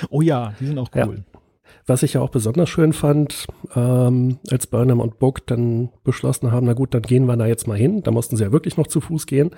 Oh 0.09 0.21
ja, 0.21 0.53
die 0.59 0.67
sind 0.67 0.77
auch 0.79 0.89
cool. 0.95 1.23
Ja. 1.33 1.39
Was 1.85 2.03
ich 2.03 2.13
ja 2.13 2.21
auch 2.21 2.29
besonders 2.29 2.69
schön 2.69 2.93
fand, 2.93 3.47
ähm, 3.75 4.37
als 4.49 4.67
Burnham 4.67 5.01
und 5.01 5.19
Book 5.19 5.45
dann 5.47 5.89
beschlossen 6.03 6.51
haben, 6.51 6.65
na 6.65 6.73
gut, 6.73 6.93
dann 6.93 7.01
gehen 7.01 7.25
wir 7.25 7.35
da 7.35 7.45
jetzt 7.45 7.67
mal 7.67 7.77
hin. 7.77 8.03
Da 8.03 8.11
mussten 8.11 8.37
sie 8.37 8.43
ja 8.43 8.51
wirklich 8.51 8.77
noch 8.77 8.87
zu 8.87 9.01
Fuß 9.01 9.25
gehen. 9.25 9.51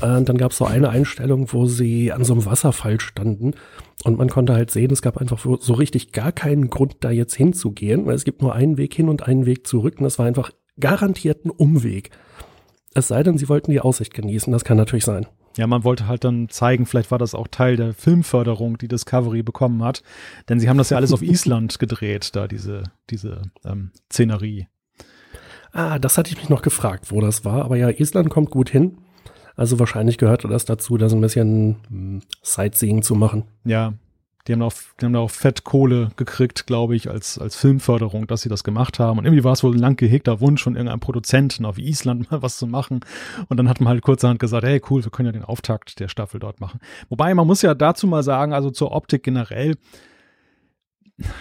Und 0.00 0.28
dann 0.28 0.38
gab 0.38 0.52
es 0.52 0.58
so 0.58 0.64
eine 0.64 0.88
Einstellung, 0.88 1.52
wo 1.52 1.66
sie 1.66 2.12
an 2.12 2.24
so 2.24 2.32
einem 2.32 2.46
Wasserfall 2.46 3.00
standen 3.00 3.54
und 4.04 4.16
man 4.16 4.28
konnte 4.28 4.54
halt 4.54 4.70
sehen, 4.70 4.90
es 4.92 5.02
gab 5.02 5.18
einfach 5.18 5.38
so 5.38 5.74
richtig 5.74 6.12
gar 6.12 6.32
keinen 6.32 6.70
Grund, 6.70 6.96
da 7.00 7.10
jetzt 7.10 7.34
hinzugehen, 7.34 8.06
weil 8.06 8.14
es 8.14 8.24
gibt 8.24 8.40
nur 8.40 8.54
einen 8.54 8.78
Weg 8.78 8.94
hin 8.94 9.08
und 9.08 9.26
einen 9.26 9.46
Weg 9.46 9.66
zurück 9.66 9.96
und 9.98 10.04
das 10.04 10.18
war 10.18 10.26
einfach 10.26 10.50
garantiert 10.78 11.44
ein 11.44 11.50
Umweg. 11.50 12.10
Es 12.94 13.08
sei 13.08 13.22
denn, 13.22 13.36
sie 13.36 13.48
wollten 13.48 13.70
die 13.70 13.80
Aussicht 13.80 14.14
genießen, 14.14 14.52
das 14.52 14.64
kann 14.64 14.78
natürlich 14.78 15.04
sein. 15.04 15.26
Ja, 15.56 15.66
man 15.66 15.84
wollte 15.84 16.06
halt 16.06 16.24
dann 16.24 16.48
zeigen, 16.48 16.86
vielleicht 16.86 17.10
war 17.10 17.18
das 17.18 17.34
auch 17.34 17.48
Teil 17.48 17.76
der 17.76 17.92
Filmförderung, 17.92 18.78
die 18.78 18.88
Discovery 18.88 19.42
bekommen 19.42 19.82
hat. 19.82 20.02
Denn 20.48 20.60
sie 20.60 20.68
haben 20.68 20.78
das 20.78 20.90
ja 20.90 20.96
alles 20.96 21.12
auf 21.12 21.22
Island 21.22 21.78
gedreht, 21.78 22.36
da 22.36 22.46
diese, 22.46 22.84
diese 23.10 23.42
ähm, 23.64 23.90
Szenerie. 24.10 24.68
Ah, 25.72 25.98
das 25.98 26.18
hatte 26.18 26.30
ich 26.30 26.36
mich 26.36 26.48
noch 26.48 26.62
gefragt, 26.62 27.10
wo 27.10 27.20
das 27.20 27.44
war. 27.44 27.64
Aber 27.64 27.76
ja, 27.76 27.88
Island 27.88 28.30
kommt 28.30 28.50
gut 28.50 28.70
hin. 28.70 28.98
Also 29.56 29.78
wahrscheinlich 29.78 30.18
gehörte 30.18 30.48
das 30.48 30.64
dazu, 30.64 30.96
da 30.96 31.08
so 31.08 31.16
ein 31.16 31.20
bisschen 31.20 31.76
hm, 31.88 32.22
Sightseeing 32.42 33.02
zu 33.02 33.14
machen. 33.14 33.44
Ja, 33.64 33.94
die 34.46 34.54
haben, 34.54 34.62
auch, 34.62 34.72
die 35.00 35.04
haben 35.04 35.12
da 35.12 35.18
auch 35.18 35.30
Fettkohle 35.30 36.10
gekriegt, 36.16 36.66
glaube 36.66 36.96
ich, 36.96 37.10
als, 37.10 37.38
als 37.38 37.56
Filmförderung, 37.56 38.26
dass 38.26 38.42
sie 38.42 38.48
das 38.48 38.64
gemacht 38.64 38.98
haben. 38.98 39.18
Und 39.18 39.26
irgendwie 39.26 39.44
war 39.44 39.52
es 39.52 39.62
wohl 39.62 39.74
ein 39.74 39.78
lang 39.78 39.96
gehegter 39.96 40.40
Wunsch 40.40 40.62
von 40.62 40.74
irgendeinem 40.74 41.00
Produzenten 41.00 41.64
auf 41.66 41.78
Island 41.78 42.30
mal 42.30 42.42
was 42.42 42.56
zu 42.56 42.66
machen. 42.66 43.00
Und 43.48 43.56
dann 43.58 43.68
hat 43.68 43.80
man 43.80 43.88
halt 43.88 44.02
kurzerhand 44.02 44.40
gesagt, 44.40 44.64
hey 44.64 44.80
cool, 44.90 45.04
wir 45.04 45.10
können 45.10 45.26
ja 45.26 45.32
den 45.32 45.44
Auftakt 45.44 46.00
der 46.00 46.08
Staffel 46.08 46.40
dort 46.40 46.60
machen. 46.60 46.80
Wobei 47.08 47.34
man 47.34 47.46
muss 47.46 47.62
ja 47.62 47.74
dazu 47.74 48.06
mal 48.06 48.22
sagen, 48.22 48.52
also 48.52 48.70
zur 48.70 48.92
Optik 48.92 49.22
generell, 49.22 49.76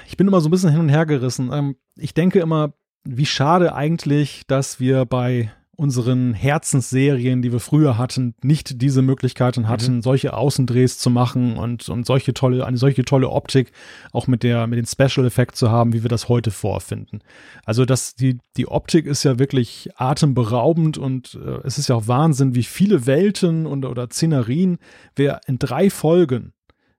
ich 0.08 0.18
bin 0.18 0.28
immer 0.28 0.42
so 0.42 0.50
ein 0.50 0.52
bisschen 0.52 0.72
hin 0.72 0.82
und 0.82 0.90
her 0.90 1.06
gerissen. 1.06 1.52
Ähm, 1.54 1.76
ich 1.96 2.14
denke 2.14 2.40
immer, 2.40 2.74
wie 3.04 3.26
schade 3.26 3.74
eigentlich, 3.74 4.44
dass 4.48 4.80
wir 4.80 5.06
bei 5.06 5.52
unseren 5.80 6.34
Herzensserien, 6.34 7.42
die 7.42 7.54
wir 7.54 7.62
früher 7.62 7.98
hatten, 7.98 8.36
nicht 8.44 8.82
diese 8.82 9.02
Möglichkeiten 9.02 9.70
hatten, 9.70 9.96
mhm. 9.96 10.02
solche 10.02 10.34
Außendrehs 10.34 10.98
zu 10.98 11.10
machen 11.10 11.56
und, 11.56 11.88
und 11.88 12.06
solche 12.06 12.34
tolle, 12.34 12.66
eine 12.66 12.76
solche 12.76 13.06
tolle 13.06 13.30
Optik 13.30 13.72
auch 14.12 14.28
mit 14.28 14.44
der, 14.44 14.68
mit 14.68 14.78
den 14.78 14.86
Special 14.86 15.26
Effects 15.26 15.58
zu 15.58 15.72
haben, 15.72 15.94
wie 15.94 16.04
wir 16.04 16.10
das 16.10 16.28
heute 16.28 16.52
vorfinden. 16.52 17.22
Also 17.64 17.86
das, 17.86 18.14
die, 18.14 18.40
die 18.58 18.68
Optik 18.68 19.06
ist 19.06 19.24
ja 19.24 19.40
wirklich 19.40 19.90
atemberaubend 19.96 20.98
und 20.98 21.40
äh, 21.42 21.62
es 21.64 21.78
ist 21.78 21.88
ja 21.88 21.96
auch 21.96 22.08
Wahnsinn, 22.08 22.56
wie 22.56 22.64
viele 22.64 23.06
Welten 23.06 23.66
und, 23.66 23.86
oder 23.86 24.08
Szenerien 24.08 24.80
wir 25.16 25.40
in 25.48 25.60
drei 25.60 25.90
Folgen 25.90 26.52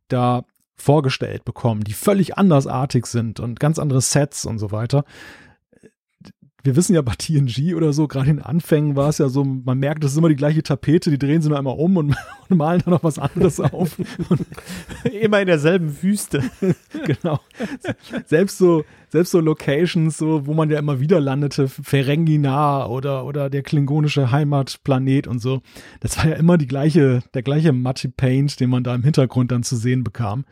da 0.09 0.45
vorgestellt 0.75 1.45
bekommen, 1.45 1.85
die 1.85 1.93
völlig 1.93 2.39
andersartig 2.39 3.05
sind 3.05 3.41
und 3.41 3.61
ganz 3.61 3.79
andere 3.79 4.01
Sets 4.01 4.47
und 4.47 4.59
so 4.59 4.73
weiter 4.73 5.05
wir 6.63 6.77
wissen 6.77 6.95
ja 6.95 7.03
bei 7.03 7.15
TNG 7.17 7.75
oder 7.75 7.93
so, 7.93 8.07
gerade 8.07 8.31
in 8.31 8.37
den 8.37 8.45
Anfängen 8.45 8.97
war 8.97 9.09
es 9.09 9.19
ja 9.19 9.29
so, 9.29 9.45
man 9.45 9.79
merkt, 9.79 10.05
das 10.05 10.13
ist 10.13 10.19
immer 10.19 10.29
die 10.29 10.37
gleiche 10.37 10.63
Tapete, 10.63 11.11
die 11.11 11.19
drehen 11.19 11.43
sie 11.43 11.49
nur 11.49 11.59
einmal 11.59 11.77
um 11.79 11.97
und, 11.97 12.17
und 12.49 12.57
malen 12.57 12.83
dann 12.85 12.95
noch 12.95 13.05
was 13.05 13.19
anderes 13.19 13.61
auf. 13.61 13.97
Immer 15.21 15.41
in 15.41 15.47
derselben 15.47 16.03
Wüste. 16.03 16.43
genau. 17.07 17.41
Selbst 18.27 18.59
so, 18.59 18.85
selbst 19.09 19.31
so 19.31 19.41
Locations, 19.41 20.17
so, 20.17 20.47
wo 20.47 20.55
man 20.55 20.71
ja 20.71 20.79
immer 20.79 21.01
wieder 21.01 21.21
landete, 21.21 21.69
Ferengi 21.69 22.39
nah 22.39 22.87
oder, 22.87 23.25
oder 23.25 23.51
der 23.51 23.63
klingonische 23.63 24.31
Heimatplanet 24.31 25.27
und 25.27 25.41
so. 25.41 25.63
Das 26.01 26.19
war 26.19 26.29
ja 26.29 26.37
immer 26.37 26.59
die 26.59 26.67
gleiche, 26.67 27.23
der 27.35 27.43
gleiche 27.43 27.73
Matty 27.73 28.09
Paint, 28.09 28.61
den 28.61 28.71
man 28.71 28.85
da 28.85 28.95
im 28.95 29.03
Hintergrund 29.03 29.53
dann 29.53 29.63
zu 29.63 29.77
sehen 29.77 30.05
bekam. 30.05 30.45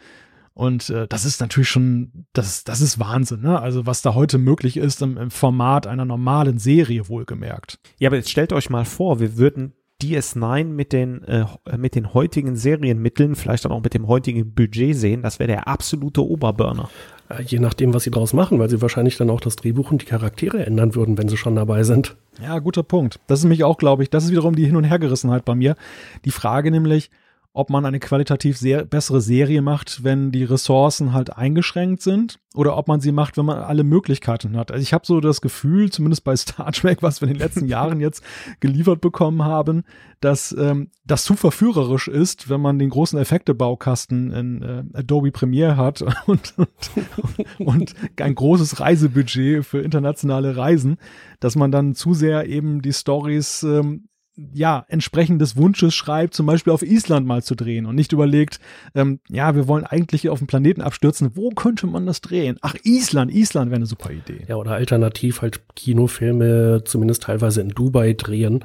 Und 0.58 0.90
äh, 0.90 1.06
das 1.06 1.24
ist 1.24 1.40
natürlich 1.40 1.68
schon, 1.68 2.26
das, 2.32 2.64
das 2.64 2.80
ist 2.80 2.98
Wahnsinn, 2.98 3.42
ne? 3.42 3.60
Also 3.60 3.86
was 3.86 4.02
da 4.02 4.14
heute 4.14 4.38
möglich 4.38 4.76
ist 4.76 5.00
im, 5.02 5.16
im 5.16 5.30
Format 5.30 5.86
einer 5.86 6.04
normalen 6.04 6.58
Serie 6.58 7.08
wohlgemerkt. 7.08 7.78
Ja, 8.00 8.08
aber 8.08 8.16
jetzt 8.16 8.28
stellt 8.28 8.52
euch 8.52 8.68
mal 8.68 8.84
vor, 8.84 9.20
wir 9.20 9.36
würden 9.36 9.74
DS9 10.02 10.64
mit 10.64 10.92
den, 10.92 11.22
äh, 11.22 11.46
mit 11.76 11.94
den 11.94 12.12
heutigen 12.12 12.56
Serienmitteln, 12.56 13.36
vielleicht 13.36 13.66
dann 13.66 13.72
auch 13.72 13.84
mit 13.84 13.94
dem 13.94 14.08
heutigen 14.08 14.52
Budget 14.52 14.96
sehen, 14.96 15.22
das 15.22 15.38
wäre 15.38 15.46
der 15.46 15.68
absolute 15.68 16.26
Oberburner. 16.26 16.90
Äh, 17.28 17.44
je 17.44 17.60
nachdem, 17.60 17.94
was 17.94 18.02
sie 18.02 18.10
draus 18.10 18.32
machen, 18.32 18.58
weil 18.58 18.68
sie 18.68 18.82
wahrscheinlich 18.82 19.16
dann 19.16 19.30
auch 19.30 19.40
das 19.40 19.54
Drehbuch 19.54 19.92
und 19.92 20.02
die 20.02 20.06
Charaktere 20.06 20.66
ändern 20.66 20.96
würden, 20.96 21.18
wenn 21.18 21.28
sie 21.28 21.36
schon 21.36 21.54
dabei 21.54 21.84
sind. 21.84 22.16
Ja, 22.42 22.58
guter 22.58 22.82
Punkt. 22.82 23.20
Das 23.28 23.38
ist 23.38 23.44
mich 23.44 23.62
auch, 23.62 23.78
glaube 23.78 24.02
ich, 24.02 24.10
das 24.10 24.24
ist 24.24 24.32
wiederum 24.32 24.56
die 24.56 24.66
Hin- 24.66 24.74
und 24.74 24.82
Hergerissenheit 24.82 25.44
bei 25.44 25.54
mir. 25.54 25.76
Die 26.24 26.32
Frage 26.32 26.72
nämlich, 26.72 27.12
ob 27.58 27.70
man 27.70 27.84
eine 27.84 27.98
qualitativ 27.98 28.56
sehr 28.56 28.84
bessere 28.84 29.20
Serie 29.20 29.62
macht, 29.62 30.04
wenn 30.04 30.30
die 30.30 30.44
Ressourcen 30.44 31.12
halt 31.12 31.36
eingeschränkt 31.36 32.02
sind 32.02 32.38
oder 32.54 32.76
ob 32.76 32.86
man 32.86 33.00
sie 33.00 33.10
macht, 33.10 33.36
wenn 33.36 33.46
man 33.46 33.58
alle 33.58 33.82
Möglichkeiten 33.82 34.56
hat. 34.56 34.70
Also 34.70 34.80
ich 34.80 34.92
habe 34.92 35.04
so 35.04 35.20
das 35.20 35.40
Gefühl, 35.40 35.90
zumindest 35.90 36.22
bei 36.22 36.36
Star 36.36 36.70
Trek, 36.70 37.02
was 37.02 37.20
wir 37.20 37.26
in 37.26 37.34
den 37.34 37.40
letzten 37.40 37.64
Jahren 37.66 37.98
jetzt 37.98 38.22
geliefert 38.60 39.00
bekommen 39.00 39.44
haben, 39.44 39.82
dass 40.20 40.54
ähm, 40.56 40.92
das 41.04 41.24
zu 41.24 41.34
verführerisch 41.34 42.06
ist, 42.06 42.48
wenn 42.48 42.60
man 42.60 42.78
den 42.78 42.90
großen 42.90 43.18
Effektebaukasten 43.18 44.30
in 44.30 44.62
äh, 44.62 44.84
Adobe 44.96 45.32
Premiere 45.32 45.76
hat 45.76 46.04
und, 46.26 46.54
und, 46.56 47.58
und 47.58 47.94
ein 48.20 48.34
großes 48.36 48.78
Reisebudget 48.78 49.66
für 49.66 49.80
internationale 49.80 50.56
Reisen, 50.56 50.96
dass 51.40 51.56
man 51.56 51.72
dann 51.72 51.96
zu 51.96 52.14
sehr 52.14 52.46
eben 52.46 52.82
die 52.82 52.92
Stories 52.92 53.64
ähm, 53.64 54.04
ja, 54.52 54.84
entsprechend 54.88 55.40
des 55.42 55.56
Wunsches 55.56 55.94
schreibt, 55.94 56.34
zum 56.34 56.46
Beispiel 56.46 56.72
auf 56.72 56.82
Island 56.82 57.26
mal 57.26 57.42
zu 57.42 57.54
drehen 57.54 57.86
und 57.86 57.96
nicht 57.96 58.12
überlegt, 58.12 58.60
ähm, 58.94 59.20
ja, 59.28 59.54
wir 59.56 59.66
wollen 59.66 59.84
eigentlich 59.84 60.28
auf 60.28 60.38
den 60.38 60.46
Planeten 60.46 60.80
abstürzen, 60.80 61.32
wo 61.34 61.50
könnte 61.50 61.86
man 61.86 62.06
das 62.06 62.20
drehen? 62.20 62.56
Ach, 62.60 62.76
Island, 62.84 63.32
Island 63.32 63.70
wäre 63.70 63.78
eine 63.78 63.86
super 63.86 64.10
Idee. 64.10 64.44
Ja, 64.46 64.56
oder 64.56 64.72
alternativ 64.72 65.42
halt 65.42 65.62
Kinofilme 65.74 66.82
zumindest 66.84 67.24
teilweise 67.24 67.60
in 67.60 67.70
Dubai 67.70 68.12
drehen, 68.12 68.64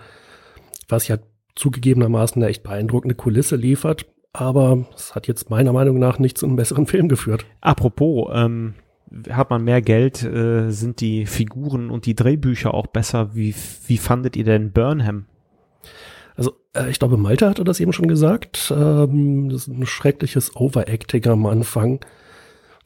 was 0.87 1.07
ja 1.07 1.17
zugegebenermaßen 1.55 2.41
eine 2.41 2.49
echt 2.49 2.63
beeindruckende 2.63 3.15
Kulisse 3.15 3.55
liefert, 3.55 4.05
aber 4.31 4.85
es 4.95 5.15
hat 5.15 5.27
jetzt 5.27 5.49
meiner 5.49 5.73
Meinung 5.73 5.97
nach 5.97 6.19
nicht 6.19 6.37
zu 6.37 6.45
einem 6.45 6.55
besseren 6.55 6.85
Film 6.87 7.07
geführt. 7.07 7.45
Apropos, 7.61 8.29
ähm, 8.33 8.75
hat 9.29 9.49
man 9.49 9.63
mehr 9.63 9.81
Geld, 9.81 10.23
äh, 10.23 10.69
sind 10.69 11.01
die 11.01 11.25
Figuren 11.25 11.89
und 11.89 12.05
die 12.05 12.15
Drehbücher 12.15 12.73
auch 12.73 12.87
besser. 12.87 13.35
Wie, 13.35 13.53
wie 13.87 13.97
fandet 13.97 14.35
ihr 14.35 14.43
denn 14.43 14.71
Burnham? 14.71 15.25
Also 16.35 16.53
äh, 16.73 16.89
ich 16.89 16.99
glaube, 16.99 17.17
Malte 17.17 17.49
hatte 17.49 17.63
das 17.63 17.79
eben 17.79 17.93
schon 17.93 18.07
gesagt. 18.07 18.73
Ähm, 18.75 19.49
das 19.49 19.67
ist 19.67 19.67
ein 19.67 19.85
schreckliches 19.85 20.55
Overacting 20.55 21.25
am 21.27 21.45
Anfang. 21.45 21.99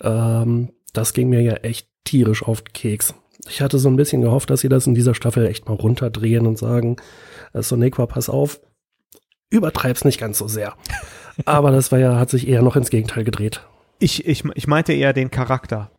Ähm, 0.01 0.69
das 0.93 1.13
ging 1.13 1.29
mir 1.29 1.41
ja 1.41 1.53
echt 1.53 1.87
tierisch 2.03 2.43
auf 2.43 2.61
den 2.61 2.73
Keks. 2.73 3.13
Ich 3.49 3.61
hatte 3.61 3.79
so 3.79 3.89
ein 3.89 3.95
bisschen 3.95 4.21
gehofft, 4.21 4.49
dass 4.49 4.61
sie 4.61 4.69
das 4.69 4.87
in 4.87 4.95
dieser 4.95 5.15
Staffel 5.15 5.45
echt 5.45 5.67
mal 5.67 5.75
runterdrehen 5.75 6.47
und 6.47 6.57
sagen, 6.57 6.97
äh, 7.53 7.61
Sonequa, 7.61 8.05
pass 8.05 8.29
auf, 8.29 8.59
übertreib's 9.49 10.05
nicht 10.05 10.19
ganz 10.19 10.37
so 10.37 10.47
sehr. 10.47 10.75
Aber 11.45 11.71
das 11.71 11.91
war 11.91 11.99
ja, 11.99 12.17
hat 12.17 12.29
sich 12.29 12.47
eher 12.47 12.61
noch 12.61 12.75
ins 12.75 12.89
Gegenteil 12.89 13.23
gedreht. 13.23 13.65
Ich, 13.99 14.27
ich, 14.27 14.43
ich 14.55 14.67
meinte 14.67 14.93
eher 14.93 15.13
den 15.13 15.31
Charakter. 15.31 15.91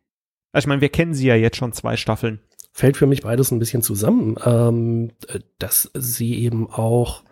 Also 0.52 0.64
ich 0.64 0.68
meine, 0.68 0.80
wir 0.80 0.88
kennen 0.88 1.14
sie 1.14 1.26
ja 1.26 1.34
jetzt 1.34 1.56
schon 1.56 1.72
zwei 1.72 1.96
Staffeln. 1.96 2.40
Fällt 2.72 2.96
für 2.96 3.06
mich 3.06 3.22
beides 3.22 3.50
ein 3.50 3.58
bisschen 3.58 3.82
zusammen, 3.82 4.36
ähm, 4.44 5.10
dass 5.58 5.90
sie 5.94 6.38
eben 6.42 6.70
auch 6.70 7.22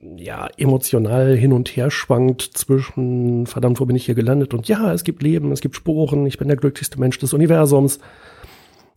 ja, 0.00 0.48
emotional 0.56 1.36
hin 1.36 1.52
und 1.52 1.68
her 1.76 1.90
schwankt 1.90 2.42
zwischen, 2.42 3.46
verdammt, 3.46 3.80
wo 3.80 3.84
bin 3.84 3.96
ich 3.96 4.06
hier 4.06 4.14
gelandet? 4.14 4.54
Und 4.54 4.66
ja, 4.66 4.92
es 4.94 5.04
gibt 5.04 5.22
Leben, 5.22 5.52
es 5.52 5.60
gibt 5.60 5.76
Sporen, 5.76 6.26
ich 6.26 6.38
bin 6.38 6.48
der 6.48 6.56
glücklichste 6.56 6.98
Mensch 6.98 7.18
des 7.18 7.34
Universums. 7.34 8.00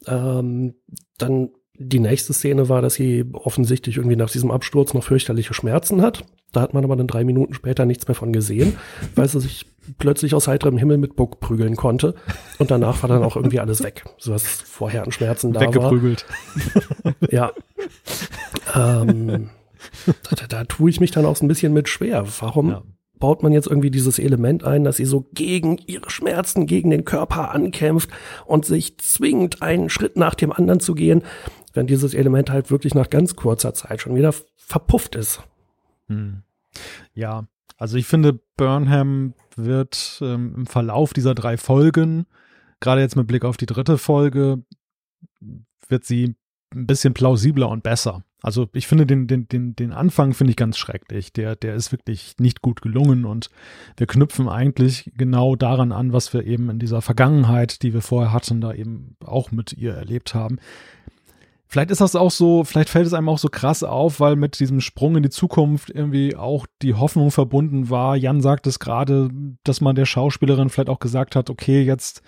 Ähm, 0.07 0.75
dann 1.17 1.49
die 1.75 1.99
nächste 1.99 2.33
Szene 2.33 2.69
war, 2.69 2.81
dass 2.81 2.93
sie 2.93 3.25
offensichtlich 3.33 3.97
irgendwie 3.97 4.15
nach 4.15 4.29
diesem 4.29 4.51
Absturz 4.51 4.93
noch 4.93 5.03
fürchterliche 5.03 5.53
Schmerzen 5.53 6.01
hat. 6.01 6.23
Da 6.51 6.61
hat 6.61 6.73
man 6.73 6.83
aber 6.83 6.95
dann 6.95 7.07
drei 7.07 7.23
Minuten 7.23 7.53
später 7.53 7.85
nichts 7.85 8.07
mehr 8.07 8.15
von 8.15 8.31
gesehen, 8.31 8.77
weil 9.15 9.27
sie 9.27 9.41
sich 9.41 9.65
plötzlich 9.97 10.35
aus 10.35 10.47
heiterem 10.47 10.77
Himmel 10.77 10.97
mit 10.97 11.17
Buck 11.17 11.41
prügeln 11.41 11.75
konnte. 11.75 12.15
Und 12.59 12.71
danach 12.71 13.01
war 13.01 13.09
dann 13.09 13.23
auch 13.23 13.35
irgendwie 13.35 13.59
alles 13.59 13.83
weg, 13.83 14.05
so 14.17 14.31
was 14.31 14.45
vorher 14.45 15.03
an 15.03 15.11
Schmerzen 15.11 15.51
da 15.51 15.61
Weggeprügelt. 15.61 16.25
war. 17.03 17.13
Ja. 17.29 17.51
ähm, 19.01 19.49
da, 20.36 20.47
da 20.47 20.63
tue 20.65 20.89
ich 20.89 20.99
mich 20.99 21.12
dann 21.12 21.25
auch 21.25 21.36
so 21.36 21.45
ein 21.45 21.47
bisschen 21.47 21.73
mit 21.73 21.89
schwer. 21.89 22.25
Warum 22.39 22.69
ja. 22.69 22.84
baut 23.19 23.43
man 23.43 23.53
jetzt 23.53 23.67
irgendwie 23.67 23.91
dieses 23.91 24.19
Element 24.19 24.63
ein, 24.63 24.84
dass 24.84 24.97
sie 24.97 25.06
so 25.06 25.27
gegen 25.34 25.77
ihre 25.77 26.10
Schmerzen, 26.10 26.65
gegen 26.65 26.89
den 26.89 27.06
Körper 27.06 27.51
ankämpft 27.51 28.10
und 28.45 28.65
sich 28.65 28.97
zwingt, 28.97 29.62
einen 29.62 29.89
Schritt 29.89 30.17
nach 30.17 30.36
dem 30.36 30.51
anderen 30.51 30.79
zu 30.79 30.95
gehen, 30.95 31.23
wenn 31.73 31.88
dieses 31.88 32.13
Element 32.13 32.49
halt 32.49 32.71
wirklich 32.71 32.95
nach 32.95 33.10
ganz 33.10 33.36
kurzer 33.36 33.73
Zeit 33.73 34.01
schon 34.01 34.15
wieder 34.15 34.34
verpufft 34.56 35.15
ist. 35.15 35.41
Hm. 36.08 36.43
Ja, 37.13 37.47
also 37.77 37.97
ich 37.97 38.08
finde, 38.08 38.39
Burnham 38.58 39.34
wird 39.56 40.19
ähm, 40.21 40.53
im 40.58 40.65
Verlauf 40.65 41.13
dieser 41.13 41.36
drei 41.36 41.58
Folgen, 41.58 42.25
gerade 42.79 43.01
jetzt 43.01 43.15
mit 43.15 43.27
Blick 43.27 43.45
auf 43.45 43.58
die 43.58 43.65
dritte 43.65 43.97
Folge, 43.97 44.63
wird 45.88 46.06
sie 46.06 46.36
ein 46.73 46.88
bisschen 46.88 47.13
plausibler 47.13 47.69
und 47.69 47.84
besser. 47.84 48.23
Also 48.43 48.67
ich 48.73 48.88
finde 48.88 49.06
den, 49.06 49.25
den, 49.25 49.47
den, 49.47 49.73
den 49.73 49.93
Anfang 49.93 50.34
finde 50.34 50.51
ich 50.51 50.58
ganz 50.58 50.77
schrecklich. 50.77 51.32
Der, 51.32 51.56
der 51.56 51.75
ist 51.75 51.93
wirklich 51.93 52.36
nicht 52.39 52.62
gut 52.62 52.82
gelungen 52.82 53.23
und 53.23 53.49
wir 53.95 54.06
knüpfen 54.06 54.49
eigentlich 54.49 55.12
genau 55.15 55.56
daran 55.56 55.93
an, 55.93 56.12
was 56.12 56.34
wir 56.34 56.45
eben 56.45 56.69
in 56.69 56.77
dieser 56.77 57.01
Vergangenheit, 57.01 57.82
die 57.82 57.93
wir 57.93 58.01
vorher 58.01 58.34
hatten, 58.34 58.60
da 58.60 58.73
eben 58.73 59.15
auch 59.23 59.51
mit 59.51 59.71
ihr 59.73 59.93
erlebt 59.93 60.36
haben. 60.36 60.60
Vielleicht 61.73 61.89
ist 61.89 62.01
das 62.01 62.15
auch 62.15 62.29
so, 62.29 62.63
vielleicht 62.65 62.89
fällt 62.89 63.08
es 63.08 63.13
einem 63.13 63.29
auch 63.29 63.39
so 63.39 63.47
krass 63.47 63.82
auf, 63.82 64.19
weil 64.19 64.36
mit 64.36 64.60
diesem 64.60 64.79
Sprung 64.79 65.15
in 65.15 65.23
die 65.23 65.32
Zukunft 65.32 65.89
irgendwie 65.89 66.36
auch 66.36 66.67
die 66.84 66.93
Hoffnung 66.93 67.32
verbunden 67.32 67.89
war. 67.89 68.15
Jan 68.15 68.41
sagt 68.41 68.67
es 68.67 68.77
gerade, 68.77 69.32
dass 69.63 69.82
man 69.82 69.95
der 69.95 70.06
Schauspielerin 70.06 70.69
vielleicht 70.69 70.89
auch 70.89 70.99
gesagt 70.99 71.36
hat, 71.36 71.49
okay, 71.49 71.82
jetzt, 71.82 72.21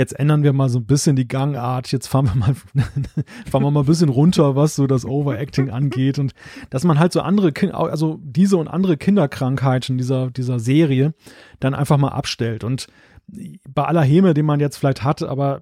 jetzt 0.00 0.18
ändern 0.18 0.42
wir 0.42 0.54
mal 0.54 0.70
so 0.70 0.78
ein 0.78 0.86
bisschen 0.86 1.14
die 1.14 1.28
Gangart, 1.28 1.92
jetzt 1.92 2.06
fahren 2.06 2.24
wir 2.24 2.34
mal, 2.34 2.54
fahren 3.50 3.62
wir 3.62 3.70
mal 3.70 3.80
ein 3.80 3.86
bisschen 3.86 4.08
runter, 4.08 4.56
was 4.56 4.74
so 4.74 4.86
das 4.86 5.04
Overacting 5.04 5.68
angeht 5.68 6.18
und 6.18 6.32
dass 6.70 6.84
man 6.84 6.98
halt 6.98 7.12
so 7.12 7.20
andere, 7.20 7.52
also 7.74 8.18
diese 8.22 8.56
und 8.56 8.66
andere 8.66 8.96
Kinderkrankheiten 8.96 9.98
dieser, 9.98 10.30
dieser 10.30 10.58
Serie 10.58 11.12
dann 11.60 11.74
einfach 11.74 11.98
mal 11.98 12.08
abstellt 12.08 12.64
und 12.64 12.86
bei 13.68 13.84
aller 13.84 14.02
Häme, 14.02 14.32
den 14.32 14.46
man 14.46 14.58
jetzt 14.58 14.78
vielleicht 14.78 15.04
hat, 15.04 15.22
aber 15.22 15.60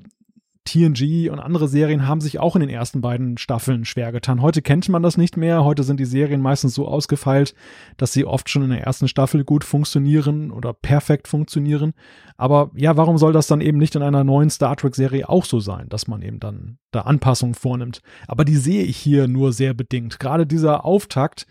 TNG 0.69 1.31
und 1.31 1.39
andere 1.39 1.67
Serien 1.67 2.07
haben 2.07 2.21
sich 2.21 2.39
auch 2.39 2.55
in 2.55 2.61
den 2.61 2.69
ersten 2.69 3.01
beiden 3.01 3.39
Staffeln 3.39 3.87
schwer 3.87 4.13
getan. 4.13 4.43
Heute 4.43 4.61
kennt 4.61 4.87
man 4.91 5.03
das 5.03 5.17
nicht 5.17 5.39
mehr. 5.39 5.65
Heute 5.65 5.83
sind 5.83 5.99
die 5.99 6.05
Serien 6.05 6.43
meistens 6.43 6.75
so 6.75 6.87
ausgefeilt, 6.87 7.55
dass 7.97 8.13
sie 8.13 8.27
oft 8.27 8.51
schon 8.51 8.65
in 8.65 8.71
der 8.71 8.83
ersten 8.83 9.09
Staffel 9.09 9.45
gut 9.45 9.65
funktionieren 9.65 10.51
oder 10.51 10.75
perfekt 10.75 11.27
funktionieren. 11.27 11.95
Aber 12.37 12.71
ja, 12.75 12.99
warum 12.99 13.17
soll 13.17 13.33
das 13.33 13.47
dann 13.47 13.63
eben 13.63 13.79
nicht 13.79 13.97
in 13.97 14.03
einer 14.03 14.25
neuen 14.25 14.51
Star 14.51 14.77
Trek-Serie 14.77 15.27
auch 15.31 15.47
so 15.47 15.59
sein, 15.59 15.89
dass 15.89 16.07
man 16.07 16.21
eben 16.21 16.39
dann 16.39 16.77
da 16.91 17.01
Anpassungen 17.01 17.55
vornimmt? 17.55 18.03
Aber 18.27 18.45
die 18.45 18.57
sehe 18.57 18.83
ich 18.83 18.99
hier 18.99 19.27
nur 19.27 19.55
sehr 19.55 19.73
bedingt. 19.73 20.21
Gerade 20.21 20.47
dieser 20.47 20.85
Auftakt, 20.85 21.47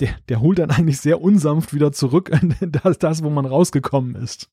der, 0.00 0.14
der 0.30 0.40
holt 0.40 0.58
dann 0.58 0.70
eigentlich 0.72 0.98
sehr 0.98 1.20
unsanft 1.20 1.74
wieder 1.74 1.92
zurück 1.92 2.30
in 2.40 2.72
das, 2.72 2.98
das 2.98 3.22
wo 3.22 3.28
man 3.28 3.44
rausgekommen 3.44 4.14
ist. 4.14 4.48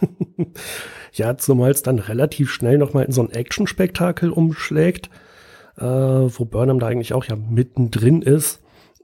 ja, 1.12 1.36
zumal 1.36 1.70
es 1.70 1.82
dann 1.82 1.98
relativ 1.98 2.50
schnell 2.50 2.78
nochmal 2.78 3.04
in 3.04 3.12
so 3.12 3.22
ein 3.22 3.30
Action-Spektakel 3.30 4.30
umschlägt, 4.30 5.10
äh, 5.76 5.84
wo 5.84 6.44
Burnham 6.44 6.78
da 6.78 6.86
eigentlich 6.86 7.14
auch 7.14 7.24
ja 7.24 7.36
mittendrin 7.36 8.22
ist. 8.22 8.60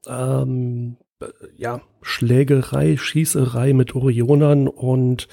Ähm, 0.06 0.96
äh, 1.20 1.26
ja, 1.56 1.80
Schlägerei, 2.02 2.96
Schießerei 2.96 3.72
mit 3.72 3.94
Orionern 3.94 4.68
und 4.68 5.28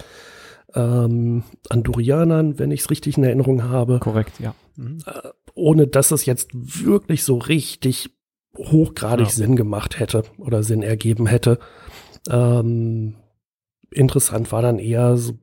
ähm, 0.73 1.43
Andorianern, 1.69 2.59
wenn 2.59 2.71
ich 2.71 2.81
es 2.81 2.89
richtig 2.89 3.17
in 3.17 3.23
Erinnerung 3.23 3.63
habe. 3.63 3.99
Korrekt, 3.99 4.39
ja. 4.39 4.55
Mhm. 4.75 4.97
Äh, 5.05 5.29
ohne 5.53 5.87
dass 5.87 6.11
es 6.11 6.25
jetzt 6.25 6.49
wirklich 6.53 7.23
so 7.23 7.37
richtig 7.37 8.09
hochgradig 8.57 9.27
ja. 9.27 9.33
Sinn 9.33 9.55
gemacht 9.55 9.99
hätte 9.99 10.23
oder 10.37 10.63
Sinn 10.63 10.83
ergeben 10.83 11.27
hätte. 11.27 11.59
Ähm, 12.29 13.15
interessant 13.95 14.51
war 14.51 14.61
dann 14.61 14.79
eher 14.79 15.17
so, 15.17 15.33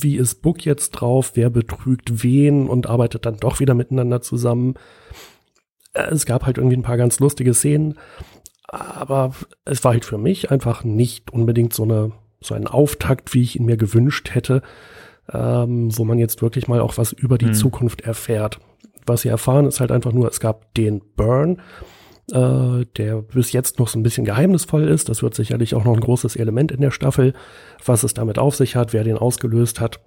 wie 0.00 0.16
ist 0.16 0.42
Book 0.42 0.64
jetzt 0.64 0.90
drauf, 0.92 1.32
wer 1.34 1.50
betrügt 1.50 2.22
wen 2.22 2.68
und 2.68 2.86
arbeitet 2.86 3.26
dann 3.26 3.36
doch 3.36 3.60
wieder 3.60 3.74
miteinander 3.74 4.22
zusammen. 4.22 4.74
Äh, 5.92 6.10
es 6.10 6.26
gab 6.26 6.46
halt 6.46 6.58
irgendwie 6.58 6.76
ein 6.76 6.82
paar 6.82 6.96
ganz 6.96 7.20
lustige 7.20 7.54
Szenen, 7.54 7.98
aber 8.68 9.34
es 9.64 9.84
war 9.84 9.92
halt 9.92 10.04
für 10.04 10.18
mich 10.18 10.50
einfach 10.50 10.84
nicht 10.84 11.32
unbedingt 11.32 11.74
so 11.74 11.82
eine 11.84 12.12
so 12.44 12.54
ein 12.54 12.66
Auftakt, 12.66 13.34
wie 13.34 13.42
ich 13.42 13.56
ihn 13.56 13.66
mir 13.66 13.76
gewünscht 13.76 14.34
hätte, 14.34 14.62
ähm, 15.32 15.96
wo 15.96 16.04
man 16.04 16.18
jetzt 16.18 16.42
wirklich 16.42 16.68
mal 16.68 16.80
auch 16.80 16.98
was 16.98 17.12
über 17.12 17.38
die 17.38 17.46
hm. 17.46 17.54
Zukunft 17.54 18.02
erfährt. 18.02 18.58
Was 19.06 19.22
sie 19.22 19.28
erfahren, 19.28 19.66
ist 19.66 19.80
halt 19.80 19.90
einfach 19.90 20.12
nur, 20.12 20.28
es 20.28 20.40
gab 20.40 20.74
den 20.74 21.02
Burn, 21.16 21.60
äh, 22.30 22.84
der 22.96 23.22
bis 23.22 23.52
jetzt 23.52 23.78
noch 23.78 23.88
so 23.88 23.98
ein 23.98 24.02
bisschen 24.02 24.24
geheimnisvoll 24.24 24.88
ist. 24.88 25.08
Das 25.08 25.22
wird 25.22 25.34
sicherlich 25.34 25.74
auch 25.74 25.84
noch 25.84 25.94
ein 25.94 26.00
großes 26.00 26.36
Element 26.36 26.70
in 26.70 26.80
der 26.80 26.90
Staffel, 26.90 27.34
was 27.84 28.02
es 28.04 28.14
damit 28.14 28.38
auf 28.38 28.54
sich 28.54 28.76
hat, 28.76 28.92
wer 28.92 29.04
den 29.04 29.18
ausgelöst 29.18 29.80
hat. 29.80 30.00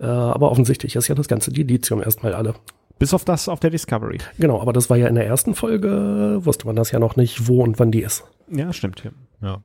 Äh, 0.00 0.06
aber 0.06 0.50
offensichtlich 0.50 0.96
ist 0.96 1.08
ja 1.08 1.14
das 1.14 1.28
ganze 1.28 1.52
Dilithium 1.52 2.02
erstmal 2.02 2.34
alle. 2.34 2.54
bis 2.98 3.14
auf 3.14 3.24
das 3.24 3.48
auf 3.48 3.60
der 3.60 3.70
Discovery. 3.70 4.18
Genau, 4.38 4.60
aber 4.60 4.72
das 4.72 4.90
war 4.90 4.96
ja 4.96 5.06
in 5.08 5.14
der 5.14 5.26
ersten 5.26 5.54
Folge, 5.54 6.40
wusste 6.42 6.66
man 6.66 6.76
das 6.76 6.90
ja 6.90 6.98
noch 6.98 7.16
nicht, 7.16 7.48
wo 7.48 7.62
und 7.62 7.78
wann 7.78 7.90
die 7.90 8.02
ist. 8.02 8.24
Ja, 8.50 8.72
stimmt. 8.72 9.04
Ja, 9.04 9.62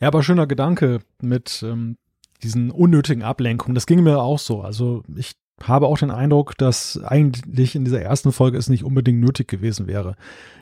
ja. 0.00 0.08
aber 0.08 0.22
schöner 0.22 0.46
Gedanke 0.46 1.00
mit 1.20 1.62
ähm, 1.66 1.96
diesen 2.42 2.70
unnötigen 2.70 3.22
Ablenkungen. 3.22 3.74
Das 3.74 3.86
ging 3.86 4.02
mir 4.02 4.20
auch 4.20 4.38
so. 4.38 4.62
Also 4.62 5.02
ich 5.16 5.32
habe 5.62 5.86
auch 5.86 5.98
den 5.98 6.10
Eindruck, 6.10 6.56
dass 6.58 7.02
eigentlich 7.02 7.74
in 7.74 7.84
dieser 7.84 8.02
ersten 8.02 8.30
Folge 8.30 8.58
es 8.58 8.68
nicht 8.68 8.84
unbedingt 8.84 9.20
nötig 9.20 9.48
gewesen 9.48 9.86
wäre, 9.86 10.16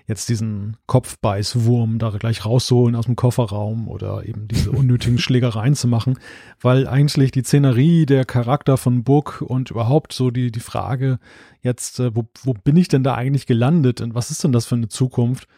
jetzt 0.06 0.28
diesen 0.28 0.76
Kopfbeißwurm 0.86 1.98
da 1.98 2.10
gleich 2.10 2.44
rauszuholen 2.44 2.94
aus 2.94 3.06
dem 3.06 3.16
Kofferraum 3.16 3.88
oder 3.88 4.24
eben 4.24 4.46
diese 4.46 4.70
unnötigen 4.72 5.18
Schlägereien 5.18 5.74
zu 5.74 5.88
machen, 5.88 6.18
weil 6.60 6.86
eigentlich 6.86 7.32
die 7.32 7.42
Szenerie, 7.42 8.06
der 8.06 8.24
Charakter 8.24 8.76
von 8.76 9.02
Book 9.02 9.42
und 9.44 9.70
überhaupt 9.70 10.12
so 10.12 10.30
die, 10.30 10.52
die 10.52 10.60
Frage 10.60 11.18
jetzt, 11.60 11.98
äh, 11.98 12.14
wo, 12.14 12.24
wo 12.42 12.52
bin 12.52 12.76
ich 12.76 12.88
denn 12.88 13.02
da 13.02 13.14
eigentlich 13.14 13.46
gelandet 13.46 14.00
und 14.00 14.14
was 14.14 14.30
ist 14.30 14.44
denn 14.44 14.52
das 14.52 14.66
für 14.66 14.76
eine 14.76 14.88
Zukunft, 14.88 15.48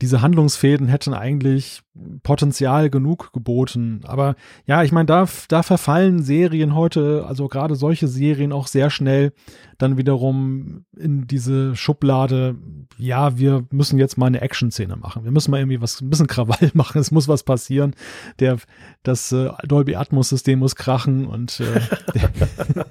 diese 0.00 0.22
Handlungsfäden 0.22 0.88
hätten 0.88 1.12
eigentlich 1.12 1.82
Potenzial 2.22 2.88
genug 2.88 3.32
geboten. 3.32 4.00
Aber 4.04 4.34
ja, 4.66 4.82
ich 4.82 4.92
meine, 4.92 5.06
da, 5.06 5.28
da 5.48 5.62
verfallen 5.62 6.22
Serien 6.22 6.74
heute, 6.74 7.26
also 7.26 7.48
gerade 7.48 7.74
solche 7.74 8.08
Serien 8.08 8.52
auch 8.52 8.66
sehr 8.66 8.90
schnell 8.90 9.32
dann 9.76 9.98
wiederum 9.98 10.84
in 10.96 11.26
diese 11.26 11.76
Schublade, 11.76 12.56
ja, 12.96 13.38
wir 13.38 13.66
müssen 13.70 13.98
jetzt 13.98 14.16
mal 14.16 14.26
eine 14.26 14.40
Action-Szene 14.40 14.96
machen. 14.96 15.24
Wir 15.24 15.30
müssen 15.32 15.50
mal 15.50 15.58
irgendwie 15.58 15.82
was, 15.82 16.00
ein 16.00 16.08
bisschen 16.08 16.26
Krawall 16.26 16.70
machen. 16.74 17.00
Es 17.00 17.10
muss 17.10 17.28
was 17.28 17.42
passieren. 17.42 17.94
Der, 18.38 18.58
das 19.02 19.32
äh, 19.32 19.50
Dolby 19.66 19.96
Atmos-System 19.96 20.58
muss 20.58 20.76
krachen 20.76 21.26
und 21.26 21.60
äh, 21.60 21.80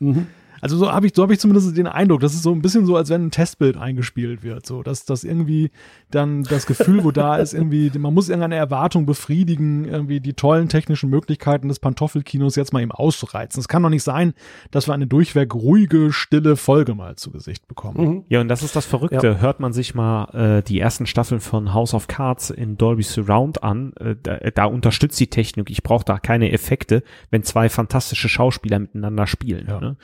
mhm. 0.00 0.26
Also 0.60 0.76
so 0.76 0.90
habe 0.90 1.06
ich, 1.06 1.14
so 1.14 1.22
habe 1.22 1.32
ich 1.32 1.40
zumindest 1.40 1.76
den 1.76 1.86
Eindruck. 1.86 2.20
Das 2.20 2.34
ist 2.34 2.42
so 2.42 2.52
ein 2.52 2.62
bisschen 2.62 2.86
so, 2.86 2.96
als 2.96 3.10
wenn 3.10 3.26
ein 3.26 3.30
Testbild 3.30 3.76
eingespielt 3.76 4.42
wird. 4.42 4.66
So, 4.66 4.82
dass 4.82 5.04
das 5.04 5.24
irgendwie 5.24 5.70
dann 6.10 6.42
das 6.44 6.66
Gefühl, 6.66 7.04
wo 7.04 7.10
da 7.10 7.36
ist, 7.36 7.54
irgendwie, 7.54 7.90
man 7.98 8.14
muss 8.14 8.28
irgendeine 8.28 8.56
Erwartung 8.56 9.06
befriedigen, 9.06 9.84
irgendwie 9.84 10.20
die 10.20 10.34
tollen 10.34 10.68
technischen 10.68 11.10
Möglichkeiten 11.10 11.68
des 11.68 11.78
Pantoffelkinos 11.78 12.56
jetzt 12.56 12.72
mal 12.72 12.82
eben 12.82 12.92
auszureizen. 12.92 13.60
Es 13.60 13.68
kann 13.68 13.82
doch 13.82 13.90
nicht 13.90 14.02
sein, 14.02 14.34
dass 14.70 14.88
wir 14.88 14.94
eine 14.94 15.06
durchweg 15.06 15.54
ruhige, 15.54 16.12
stille 16.12 16.56
Folge 16.56 16.94
mal 16.94 17.16
zu 17.16 17.30
Gesicht 17.30 17.66
bekommen. 17.68 18.04
Mhm. 18.04 18.24
Ja, 18.28 18.40
und 18.40 18.48
das 18.48 18.62
ist 18.62 18.76
das 18.76 18.86
Verrückte. 18.86 19.26
Ja. 19.26 19.40
Hört 19.40 19.60
man 19.60 19.72
sich 19.72 19.94
mal 19.94 20.58
äh, 20.58 20.62
die 20.62 20.80
ersten 20.80 21.06
Staffeln 21.06 21.40
von 21.40 21.74
House 21.74 21.94
of 21.94 22.08
Cards 22.08 22.50
in 22.50 22.76
Dolby 22.76 23.02
Surround 23.02 23.62
an, 23.62 23.92
äh, 23.94 24.16
da, 24.22 24.38
da 24.38 24.64
unterstützt 24.64 25.18
die 25.20 25.28
Technik. 25.28 25.70
Ich 25.70 25.82
brauche 25.82 26.04
da 26.04 26.18
keine 26.18 26.52
Effekte, 26.52 27.02
wenn 27.30 27.42
zwei 27.42 27.68
fantastische 27.68 28.28
Schauspieler 28.28 28.78
miteinander 28.78 29.26
spielen. 29.26 29.66
Ja. 29.68 29.80
Ne? 29.80 29.96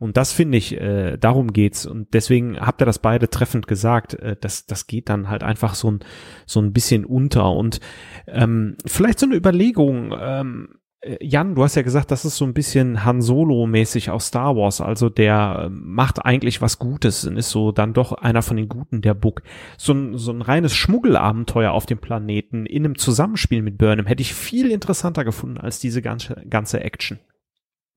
Und 0.00 0.16
das 0.16 0.32
finde 0.32 0.56
ich, 0.56 0.80
äh, 0.80 1.18
darum 1.18 1.52
geht's. 1.52 1.84
Und 1.84 2.14
deswegen 2.14 2.58
habt 2.58 2.80
ihr 2.80 2.86
das 2.86 2.98
beide 2.98 3.28
treffend 3.28 3.66
gesagt. 3.66 4.14
Äh, 4.14 4.34
das, 4.40 4.64
das 4.64 4.86
geht 4.86 5.10
dann 5.10 5.28
halt 5.28 5.42
einfach 5.42 5.74
so 5.74 5.90
ein, 5.90 6.00
so 6.46 6.60
ein 6.60 6.72
bisschen 6.72 7.04
unter. 7.04 7.52
Und 7.52 7.80
ähm, 8.26 8.76
vielleicht 8.86 9.18
so 9.18 9.26
eine 9.26 9.36
Überlegung, 9.36 10.14
ähm, 10.18 10.80
äh, 11.02 11.18
Jan, 11.20 11.54
du 11.54 11.62
hast 11.62 11.74
ja 11.74 11.82
gesagt, 11.82 12.10
das 12.10 12.24
ist 12.24 12.38
so 12.38 12.46
ein 12.46 12.54
bisschen 12.54 13.04
Han 13.04 13.20
Solo-mäßig 13.20 14.10
aus 14.10 14.28
Star 14.28 14.56
Wars. 14.56 14.80
Also 14.80 15.10
der 15.10 15.64
äh, 15.64 15.68
macht 15.68 16.24
eigentlich 16.24 16.62
was 16.62 16.78
Gutes 16.78 17.26
und 17.26 17.36
ist 17.36 17.50
so 17.50 17.70
dann 17.70 17.92
doch 17.92 18.12
einer 18.12 18.40
von 18.40 18.56
den 18.56 18.70
Guten 18.70 19.02
der 19.02 19.12
Book. 19.12 19.42
So 19.76 19.92
ein, 19.92 20.16
so 20.16 20.32
ein 20.32 20.40
reines 20.40 20.74
Schmuggelabenteuer 20.74 21.72
auf 21.72 21.84
dem 21.84 21.98
Planeten 21.98 22.64
in 22.64 22.86
einem 22.86 22.96
Zusammenspiel 22.96 23.60
mit 23.60 23.76
Burnham 23.76 24.06
hätte 24.06 24.22
ich 24.22 24.32
viel 24.32 24.70
interessanter 24.70 25.24
gefunden 25.24 25.58
als 25.58 25.78
diese 25.78 26.00
ganze, 26.00 26.42
ganze 26.48 26.80
Action. 26.80 27.18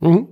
Mhm. 0.03 0.27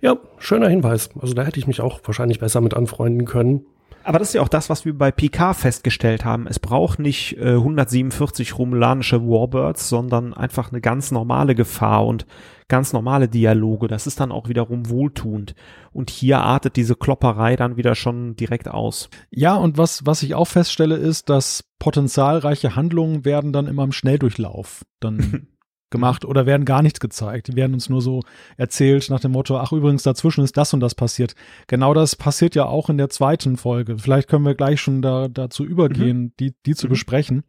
Ja, 0.00 0.16
schöner 0.38 0.68
Hinweis. 0.68 1.10
Also 1.20 1.34
da 1.34 1.42
hätte 1.42 1.58
ich 1.58 1.66
mich 1.66 1.80
auch 1.80 2.00
wahrscheinlich 2.04 2.40
besser 2.40 2.60
mit 2.60 2.74
anfreunden 2.74 3.26
können. 3.26 3.66
Aber 4.04 4.18
das 4.18 4.28
ist 4.28 4.34
ja 4.34 4.42
auch 4.42 4.48
das, 4.48 4.68
was 4.68 4.84
wir 4.84 4.96
bei 4.96 5.12
Picard 5.12 5.56
festgestellt 5.56 6.24
haben. 6.24 6.46
Es 6.48 6.58
braucht 6.58 6.98
nicht 6.98 7.36
äh, 7.38 7.52
147 7.52 8.58
romulanische 8.58 9.22
Warbirds, 9.22 9.88
sondern 9.88 10.34
einfach 10.34 10.72
eine 10.72 10.80
ganz 10.80 11.12
normale 11.12 11.54
Gefahr 11.54 12.04
und 12.06 12.26
ganz 12.68 12.92
normale 12.92 13.28
Dialoge. 13.28 13.86
Das 13.86 14.06
ist 14.06 14.18
dann 14.18 14.32
auch 14.32 14.48
wiederum 14.48 14.88
wohltuend. 14.88 15.54
Und 15.92 16.10
hier 16.10 16.38
artet 16.40 16.76
diese 16.76 16.96
Klopperei 16.96 17.54
dann 17.54 17.76
wieder 17.76 17.94
schon 17.94 18.34
direkt 18.34 18.68
aus. 18.68 19.08
Ja, 19.30 19.54
und 19.54 19.78
was, 19.78 20.04
was 20.04 20.22
ich 20.22 20.34
auch 20.34 20.46
feststelle, 20.46 20.96
ist, 20.96 21.28
dass 21.28 21.64
potenzialreiche 21.78 22.74
Handlungen 22.74 23.24
werden 23.24 23.52
dann 23.52 23.66
immer 23.66 23.84
im 23.84 23.92
Schnelldurchlauf 23.92 24.84
dann 25.00 25.48
gemacht 25.92 26.24
oder 26.24 26.46
werden 26.46 26.64
gar 26.64 26.82
nichts 26.82 26.98
gezeigt. 26.98 27.46
Die 27.46 27.54
werden 27.54 27.74
uns 27.74 27.88
nur 27.88 28.02
so 28.02 28.22
erzählt 28.56 29.08
nach 29.10 29.20
dem 29.20 29.30
Motto, 29.30 29.56
ach 29.58 29.70
übrigens, 29.70 30.02
dazwischen 30.02 30.42
ist 30.42 30.56
das 30.56 30.74
und 30.74 30.80
das 30.80 30.96
passiert. 30.96 31.36
Genau 31.68 31.94
das 31.94 32.16
passiert 32.16 32.56
ja 32.56 32.64
auch 32.64 32.90
in 32.90 32.98
der 32.98 33.10
zweiten 33.10 33.56
Folge. 33.56 33.98
Vielleicht 33.98 34.28
können 34.28 34.44
wir 34.44 34.56
gleich 34.56 34.80
schon 34.80 35.02
da, 35.02 35.28
dazu 35.28 35.64
übergehen, 35.64 36.22
mhm. 36.22 36.32
die, 36.40 36.54
die 36.66 36.74
zu 36.74 36.86
mhm. 36.86 36.90
besprechen, 36.90 37.44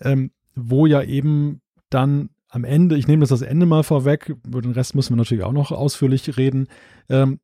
ähm, 0.00 0.30
wo 0.54 0.86
ja 0.86 1.02
eben 1.02 1.60
dann 1.90 2.30
am 2.48 2.64
Ende, 2.64 2.96
ich 2.96 3.08
nehme 3.08 3.20
das 3.20 3.30
das 3.30 3.42
Ende 3.42 3.66
mal 3.66 3.82
vorweg, 3.82 4.36
über 4.46 4.60
den 4.60 4.72
Rest 4.72 4.94
müssen 4.94 5.14
wir 5.14 5.16
natürlich 5.16 5.42
auch 5.42 5.52
noch 5.52 5.72
ausführlich 5.72 6.36
reden, 6.36 6.68
ähm, 7.08 7.40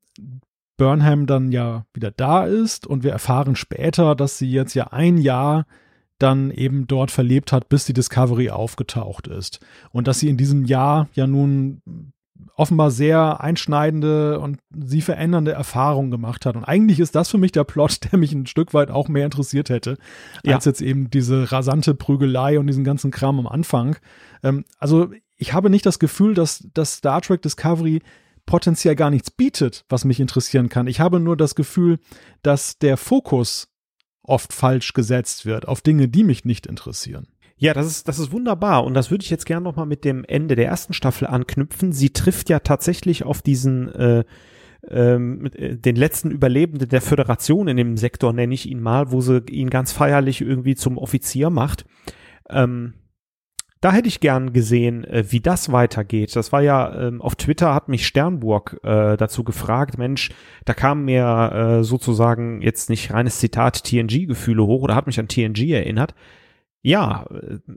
Burnham 0.76 1.26
dann 1.26 1.50
ja 1.50 1.86
wieder 1.92 2.10
da 2.10 2.44
ist 2.44 2.86
und 2.86 3.02
wir 3.02 3.10
erfahren 3.10 3.56
später, 3.56 4.14
dass 4.14 4.38
sie 4.38 4.50
jetzt 4.50 4.74
ja 4.74 4.88
ein 4.88 5.18
Jahr 5.18 5.66
dann 6.18 6.50
eben 6.50 6.86
dort 6.86 7.10
verlebt 7.10 7.52
hat, 7.52 7.68
bis 7.68 7.84
die 7.84 7.92
Discovery 7.92 8.50
aufgetaucht 8.50 9.26
ist. 9.26 9.60
Und 9.90 10.08
dass 10.08 10.18
sie 10.18 10.28
in 10.28 10.36
diesem 10.36 10.64
Jahr 10.64 11.08
ja 11.14 11.26
nun 11.26 11.80
offenbar 12.54 12.90
sehr 12.90 13.40
einschneidende 13.40 14.40
und 14.40 14.58
sie 14.76 15.00
verändernde 15.00 15.52
Erfahrungen 15.52 16.10
gemacht 16.10 16.44
hat. 16.44 16.56
Und 16.56 16.64
eigentlich 16.64 16.98
ist 16.98 17.14
das 17.14 17.28
für 17.28 17.38
mich 17.38 17.52
der 17.52 17.64
Plot, 17.64 18.00
der 18.12 18.18
mich 18.18 18.32
ein 18.32 18.46
Stück 18.46 18.74
weit 18.74 18.90
auch 18.90 19.08
mehr 19.08 19.24
interessiert 19.24 19.70
hätte, 19.70 19.96
ja. 20.44 20.56
als 20.56 20.64
jetzt 20.64 20.80
eben 20.80 21.08
diese 21.10 21.52
rasante 21.52 21.94
Prügelei 21.94 22.58
und 22.58 22.66
diesen 22.66 22.84
ganzen 22.84 23.10
Kram 23.10 23.38
am 23.38 23.46
Anfang. 23.46 23.96
Ähm, 24.42 24.64
also 24.78 25.10
ich 25.36 25.52
habe 25.52 25.70
nicht 25.70 25.86
das 25.86 26.00
Gefühl, 26.00 26.34
dass, 26.34 26.68
dass 26.74 26.94
Star 26.94 27.20
Trek 27.22 27.42
Discovery 27.42 28.00
potenziell 28.44 28.96
gar 28.96 29.10
nichts 29.10 29.30
bietet, 29.30 29.84
was 29.88 30.04
mich 30.04 30.18
interessieren 30.18 30.68
kann. 30.68 30.86
Ich 30.86 31.00
habe 31.00 31.20
nur 31.20 31.36
das 31.36 31.54
Gefühl, 31.54 31.98
dass 32.42 32.78
der 32.78 32.96
Fokus 32.96 33.68
oft 34.28 34.52
falsch 34.52 34.92
gesetzt 34.92 35.46
wird 35.46 35.66
auf 35.66 35.80
Dinge, 35.80 36.08
die 36.08 36.24
mich 36.24 36.44
nicht 36.44 36.66
interessieren. 36.66 37.28
Ja, 37.56 37.74
das 37.74 37.86
ist, 37.86 38.08
das 38.08 38.20
ist 38.20 38.30
wunderbar. 38.30 38.84
Und 38.84 38.94
das 38.94 39.10
würde 39.10 39.24
ich 39.24 39.30
jetzt 39.30 39.46
gerne 39.46 39.64
nochmal 39.64 39.86
mit 39.86 40.04
dem 40.04 40.24
Ende 40.24 40.54
der 40.54 40.66
ersten 40.66 40.92
Staffel 40.92 41.26
anknüpfen. 41.26 41.92
Sie 41.92 42.10
trifft 42.10 42.48
ja 42.48 42.60
tatsächlich 42.60 43.24
auf 43.24 43.42
diesen, 43.42 43.92
äh, 43.94 44.24
ähm, 44.88 45.50
äh, 45.54 45.74
den 45.74 45.96
letzten 45.96 46.30
Überlebenden 46.30 46.88
der 46.88 47.00
Föderation 47.00 47.66
in 47.66 47.76
dem 47.76 47.96
Sektor, 47.96 48.32
nenne 48.32 48.54
ich 48.54 48.70
ihn 48.70 48.80
mal, 48.80 49.10
wo 49.10 49.20
sie 49.20 49.42
ihn 49.50 49.70
ganz 49.70 49.90
feierlich 49.92 50.40
irgendwie 50.40 50.76
zum 50.76 50.98
Offizier 50.98 51.50
macht. 51.50 51.84
Ähm, 52.48 52.94
da 53.80 53.92
hätte 53.92 54.08
ich 54.08 54.20
gern 54.20 54.52
gesehen, 54.52 55.04
äh, 55.04 55.24
wie 55.30 55.40
das 55.40 55.70
weitergeht. 55.72 56.34
Das 56.34 56.52
war 56.52 56.62
ja 56.62 57.08
ähm, 57.08 57.22
auf 57.22 57.36
Twitter 57.36 57.74
hat 57.74 57.88
mich 57.88 58.06
Sternburg 58.06 58.80
äh, 58.82 59.16
dazu 59.16 59.44
gefragt, 59.44 59.98
Mensch, 59.98 60.30
da 60.64 60.74
kam 60.74 61.04
mir 61.04 61.78
äh, 61.80 61.84
sozusagen 61.84 62.60
jetzt 62.60 62.90
nicht 62.90 63.12
reines 63.12 63.38
Zitat 63.38 63.84
TNG-Gefühle 63.84 64.64
hoch 64.64 64.82
oder 64.82 64.94
hat 64.94 65.06
mich 65.06 65.20
an 65.20 65.28
TNG 65.28 65.70
erinnert. 65.70 66.14
Ja, 66.88 67.26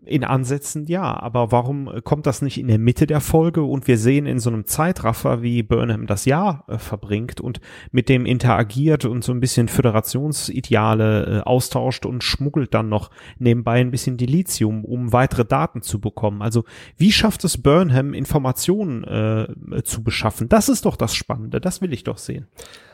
in 0.06 0.24
Ansätzen 0.24 0.86
ja, 0.86 1.04
aber 1.04 1.52
warum 1.52 2.02
kommt 2.06 2.26
das 2.26 2.42
nicht 2.42 2.58
in 2.58 2.70
der 2.70 2.80
Mitte 2.80 3.08
der 3.08 3.20
Folge 3.20 3.62
und 3.62 3.86
wir 3.90 3.98
sehen 3.98 4.26
in 4.26 4.40
so 4.40 4.50
einem 4.50 4.66
Zeitraffer, 4.66 5.42
wie 5.42 5.64
Burnham 5.64 6.08
das 6.08 6.24
Jahr 6.24 6.64
äh, 6.70 6.78
verbringt 6.78 7.42
und 7.42 7.60
mit 7.92 8.08
dem 8.08 8.26
interagiert 8.26 9.04
und 9.04 9.22
so 9.22 9.34
ein 9.34 9.42
bisschen 9.42 9.68
Föderationsideale 9.68 11.26
äh, 11.26 11.42
austauscht 11.42 12.06
und 12.06 12.24
schmuggelt 12.24 12.74
dann 12.74 12.88
noch 12.88 13.12
nebenbei 13.38 13.82
ein 13.82 13.92
bisschen 13.92 14.16
Dilithium, 14.16 14.86
um 14.86 15.12
weitere 15.12 15.44
Daten 15.44 15.82
zu 15.82 16.00
bekommen. 16.00 16.42
Also 16.42 16.64
wie 16.96 17.12
schafft 17.12 17.44
es 17.44 17.62
Burnham, 17.62 18.14
Informationen 18.14 19.04
äh, 19.04 19.84
zu 19.84 20.06
beschaffen? 20.06 20.48
Das 20.48 20.70
ist 20.70 20.86
doch 20.86 20.96
das 20.96 21.14
Spannende, 21.16 21.60
das 21.60 21.82
will 21.82 21.92
ich 21.92 22.06
doch 22.06 22.18
sehen. 22.18 22.48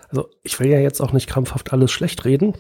Also 0.10 0.32
ich 0.42 0.60
will 0.60 0.70
ja 0.70 0.80
jetzt 0.80 1.00
auch 1.00 1.14
nicht 1.14 1.30
krampfhaft 1.30 1.72
alles 1.74 1.92
schlecht 1.92 2.26
reden. 2.26 2.56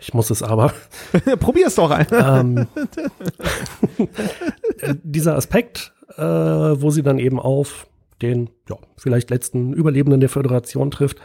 Ich 0.00 0.14
muss 0.14 0.30
es 0.30 0.42
aber. 0.42 0.72
Probier 1.40 1.68
es 1.68 1.76
doch 1.76 1.90
ein. 1.90 2.06
Ähm, 2.12 2.66
dieser 5.02 5.36
Aspekt, 5.36 5.92
äh, 6.16 6.22
wo 6.22 6.90
sie 6.90 7.02
dann 7.02 7.18
eben 7.18 7.38
auf 7.38 7.86
den 8.20 8.50
ja, 8.68 8.76
vielleicht 8.96 9.30
letzten 9.30 9.72
Überlebenden 9.72 10.20
der 10.20 10.28
Föderation 10.28 10.90
trifft, 10.90 11.18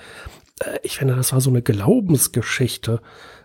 äh, 0.60 0.80
ich 0.84 0.98
finde, 0.98 1.16
das 1.16 1.34
war 1.34 1.42
so 1.42 1.50
eine 1.50 1.62
Glaubensgeschichte, 1.62 3.02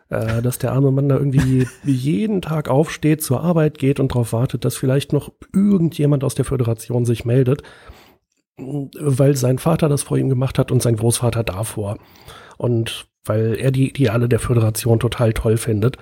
äh, 0.08 0.42
dass 0.42 0.58
der 0.58 0.72
arme 0.72 0.90
Mann 0.90 1.08
da 1.08 1.16
irgendwie 1.16 1.66
jeden 1.84 2.42
Tag 2.42 2.68
aufsteht, 2.68 3.22
zur 3.22 3.42
Arbeit 3.42 3.78
geht 3.78 4.00
und 4.00 4.12
darauf 4.12 4.32
wartet, 4.32 4.64
dass 4.64 4.76
vielleicht 4.76 5.12
noch 5.12 5.32
irgendjemand 5.54 6.24
aus 6.24 6.34
der 6.34 6.44
Föderation 6.44 7.04
sich 7.04 7.24
meldet, 7.24 7.62
weil 8.58 9.36
sein 9.36 9.58
Vater 9.58 9.88
das 9.88 10.02
vor 10.02 10.18
ihm 10.18 10.28
gemacht 10.28 10.58
hat 10.58 10.70
und 10.70 10.82
sein 10.82 10.96
Großvater 10.96 11.42
davor. 11.42 11.98
Und 12.58 13.06
weil 13.24 13.54
er 13.56 13.70
die 13.70 13.88
Ideale 13.90 14.28
der 14.28 14.38
Föderation 14.40 14.98
total 15.00 15.32
toll 15.32 15.56
findet. 15.56 15.96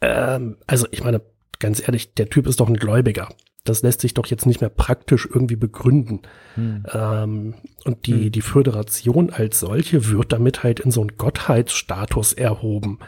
Ähm, 0.00 0.56
also 0.66 0.86
ich 0.90 1.02
meine, 1.04 1.22
ganz 1.58 1.80
ehrlich, 1.80 2.14
der 2.14 2.28
Typ 2.28 2.46
ist 2.46 2.60
doch 2.60 2.68
ein 2.68 2.76
Gläubiger. 2.76 3.28
das 3.66 3.80
lässt 3.82 4.02
sich 4.02 4.12
doch 4.12 4.26
jetzt 4.26 4.44
nicht 4.44 4.60
mehr 4.60 4.68
praktisch 4.68 5.26
irgendwie 5.26 5.56
begründen. 5.56 6.20
Hm. 6.54 6.84
Ähm, 6.92 7.54
und 7.86 8.06
die, 8.06 8.30
die 8.30 8.42
Föderation 8.42 9.30
als 9.30 9.58
solche 9.60 10.10
wird 10.10 10.32
damit 10.32 10.62
halt 10.62 10.80
in 10.80 10.90
so 10.90 11.00
einen 11.00 11.16
Gottheitsstatus 11.16 12.34
erhoben. 12.34 12.98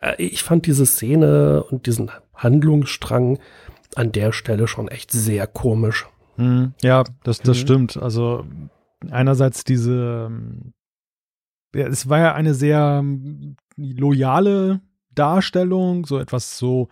Äh, 0.00 0.22
ich 0.22 0.44
fand 0.44 0.66
diese 0.66 0.86
Szene 0.86 1.64
und 1.64 1.86
diesen 1.86 2.12
Handlungsstrang 2.34 3.40
an 3.96 4.12
der 4.12 4.30
Stelle 4.30 4.68
schon 4.68 4.86
echt 4.86 5.10
sehr 5.10 5.48
komisch. 5.48 6.06
Hm, 6.36 6.74
Ja, 6.82 7.02
das, 7.24 7.40
das 7.40 7.56
Mhm. 7.56 7.60
stimmt. 7.62 7.96
Also 7.96 8.44
einerseits 9.10 9.64
diese, 9.64 10.30
es 11.84 12.08
war 12.08 12.18
ja 12.18 12.34
eine 12.34 12.54
sehr 12.54 12.98
ähm, 13.00 13.56
loyale 13.76 14.80
Darstellung, 15.14 16.06
so 16.06 16.18
etwas 16.18 16.58
so. 16.58 16.88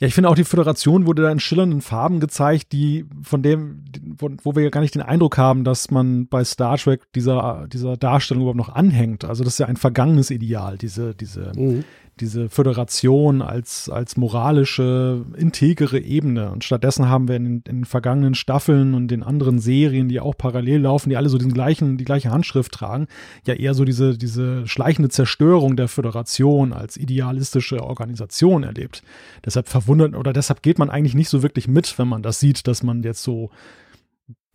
Ja, 0.00 0.06
ich 0.06 0.14
finde 0.14 0.28
auch 0.28 0.36
die 0.36 0.44
Föderation 0.44 1.06
wurde 1.06 1.22
da 1.22 1.30
in 1.32 1.40
schillernden 1.40 1.80
Farben 1.80 2.20
gezeigt, 2.20 2.70
die 2.70 3.04
von 3.22 3.42
dem, 3.42 3.84
wo, 4.00 4.30
wo 4.44 4.54
wir 4.54 4.62
ja 4.62 4.70
gar 4.70 4.80
nicht 4.80 4.94
den 4.94 5.02
Eindruck 5.02 5.38
haben, 5.38 5.64
dass 5.64 5.90
man 5.90 6.28
bei 6.28 6.44
Star 6.44 6.78
Trek 6.78 7.10
dieser, 7.14 7.66
dieser 7.66 7.96
Darstellung 7.96 8.42
überhaupt 8.42 8.58
noch 8.58 8.68
anhängt. 8.68 9.24
Also 9.24 9.42
das 9.42 9.54
ist 9.54 9.58
ja 9.58 9.66
ein 9.66 9.76
vergangenes 9.76 10.30
Ideal, 10.30 10.78
diese, 10.78 11.16
diese, 11.16 11.50
Mhm. 11.56 11.84
Diese 12.20 12.48
Föderation 12.48 13.42
als, 13.42 13.88
als 13.88 14.16
moralische, 14.16 15.24
integere 15.36 15.98
Ebene. 15.98 16.50
Und 16.50 16.64
stattdessen 16.64 17.08
haben 17.08 17.28
wir 17.28 17.36
in, 17.36 17.44
den- 17.44 17.62
in 17.68 17.76
den 17.78 17.84
vergangenen 17.84 18.34
Staffeln 18.34 18.94
und 18.94 19.08
den 19.08 19.22
anderen 19.22 19.58
Serien, 19.58 20.08
die 20.08 20.20
auch 20.20 20.36
parallel 20.36 20.82
laufen, 20.82 21.10
die 21.10 21.16
alle 21.16 21.28
so 21.28 21.38
den 21.38 21.52
gleichen, 21.52 21.96
die 21.96 22.04
gleiche 22.04 22.30
Handschrift 22.30 22.72
tragen, 22.72 23.06
ja 23.46 23.54
eher 23.54 23.74
so 23.74 23.84
diese, 23.84 24.18
diese 24.18 24.66
schleichende 24.66 25.08
Zerstörung 25.08 25.76
der 25.76 25.88
Föderation 25.88 26.72
als 26.72 26.96
idealistische 26.96 27.82
Organisation 27.82 28.62
erlebt. 28.62 29.02
Deshalb 29.44 29.68
verwundert 29.68 30.14
oder 30.14 30.32
deshalb 30.32 30.62
geht 30.62 30.78
man 30.78 30.90
eigentlich 30.90 31.14
nicht 31.14 31.28
so 31.28 31.42
wirklich 31.42 31.68
mit, 31.68 31.98
wenn 31.98 32.08
man 32.08 32.22
das 32.22 32.40
sieht, 32.40 32.66
dass 32.66 32.82
man 32.82 33.02
jetzt 33.02 33.22
so 33.22 33.50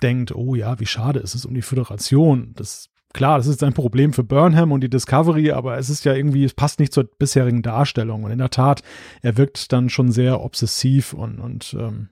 denkt, 0.01 0.35
oh 0.35 0.55
ja, 0.55 0.79
wie 0.79 0.85
schade 0.85 1.19
ist 1.19 1.35
es 1.35 1.45
um 1.45 1.53
die 1.53 1.61
Föderation. 1.61 2.51
Das 2.55 2.89
klar, 3.13 3.37
das 3.37 3.47
ist 3.47 3.63
ein 3.63 3.73
Problem 3.73 4.13
für 4.13 4.23
Burnham 4.23 4.71
und 4.71 4.81
die 4.81 4.89
Discovery, 4.89 5.51
aber 5.51 5.77
es 5.77 5.89
ist 5.89 6.03
ja 6.03 6.13
irgendwie, 6.13 6.43
es 6.43 6.53
passt 6.53 6.79
nicht 6.79 6.93
zur 6.93 7.05
bisherigen 7.05 7.61
Darstellung. 7.61 8.23
Und 8.23 8.31
in 8.31 8.39
der 8.39 8.49
Tat, 8.49 8.81
er 9.21 9.37
wirkt 9.37 9.71
dann 9.71 9.89
schon 9.89 10.11
sehr 10.11 10.41
obsessiv 10.41 11.13
und, 11.13 11.39
und 11.39 11.75
ähm, 11.79 12.09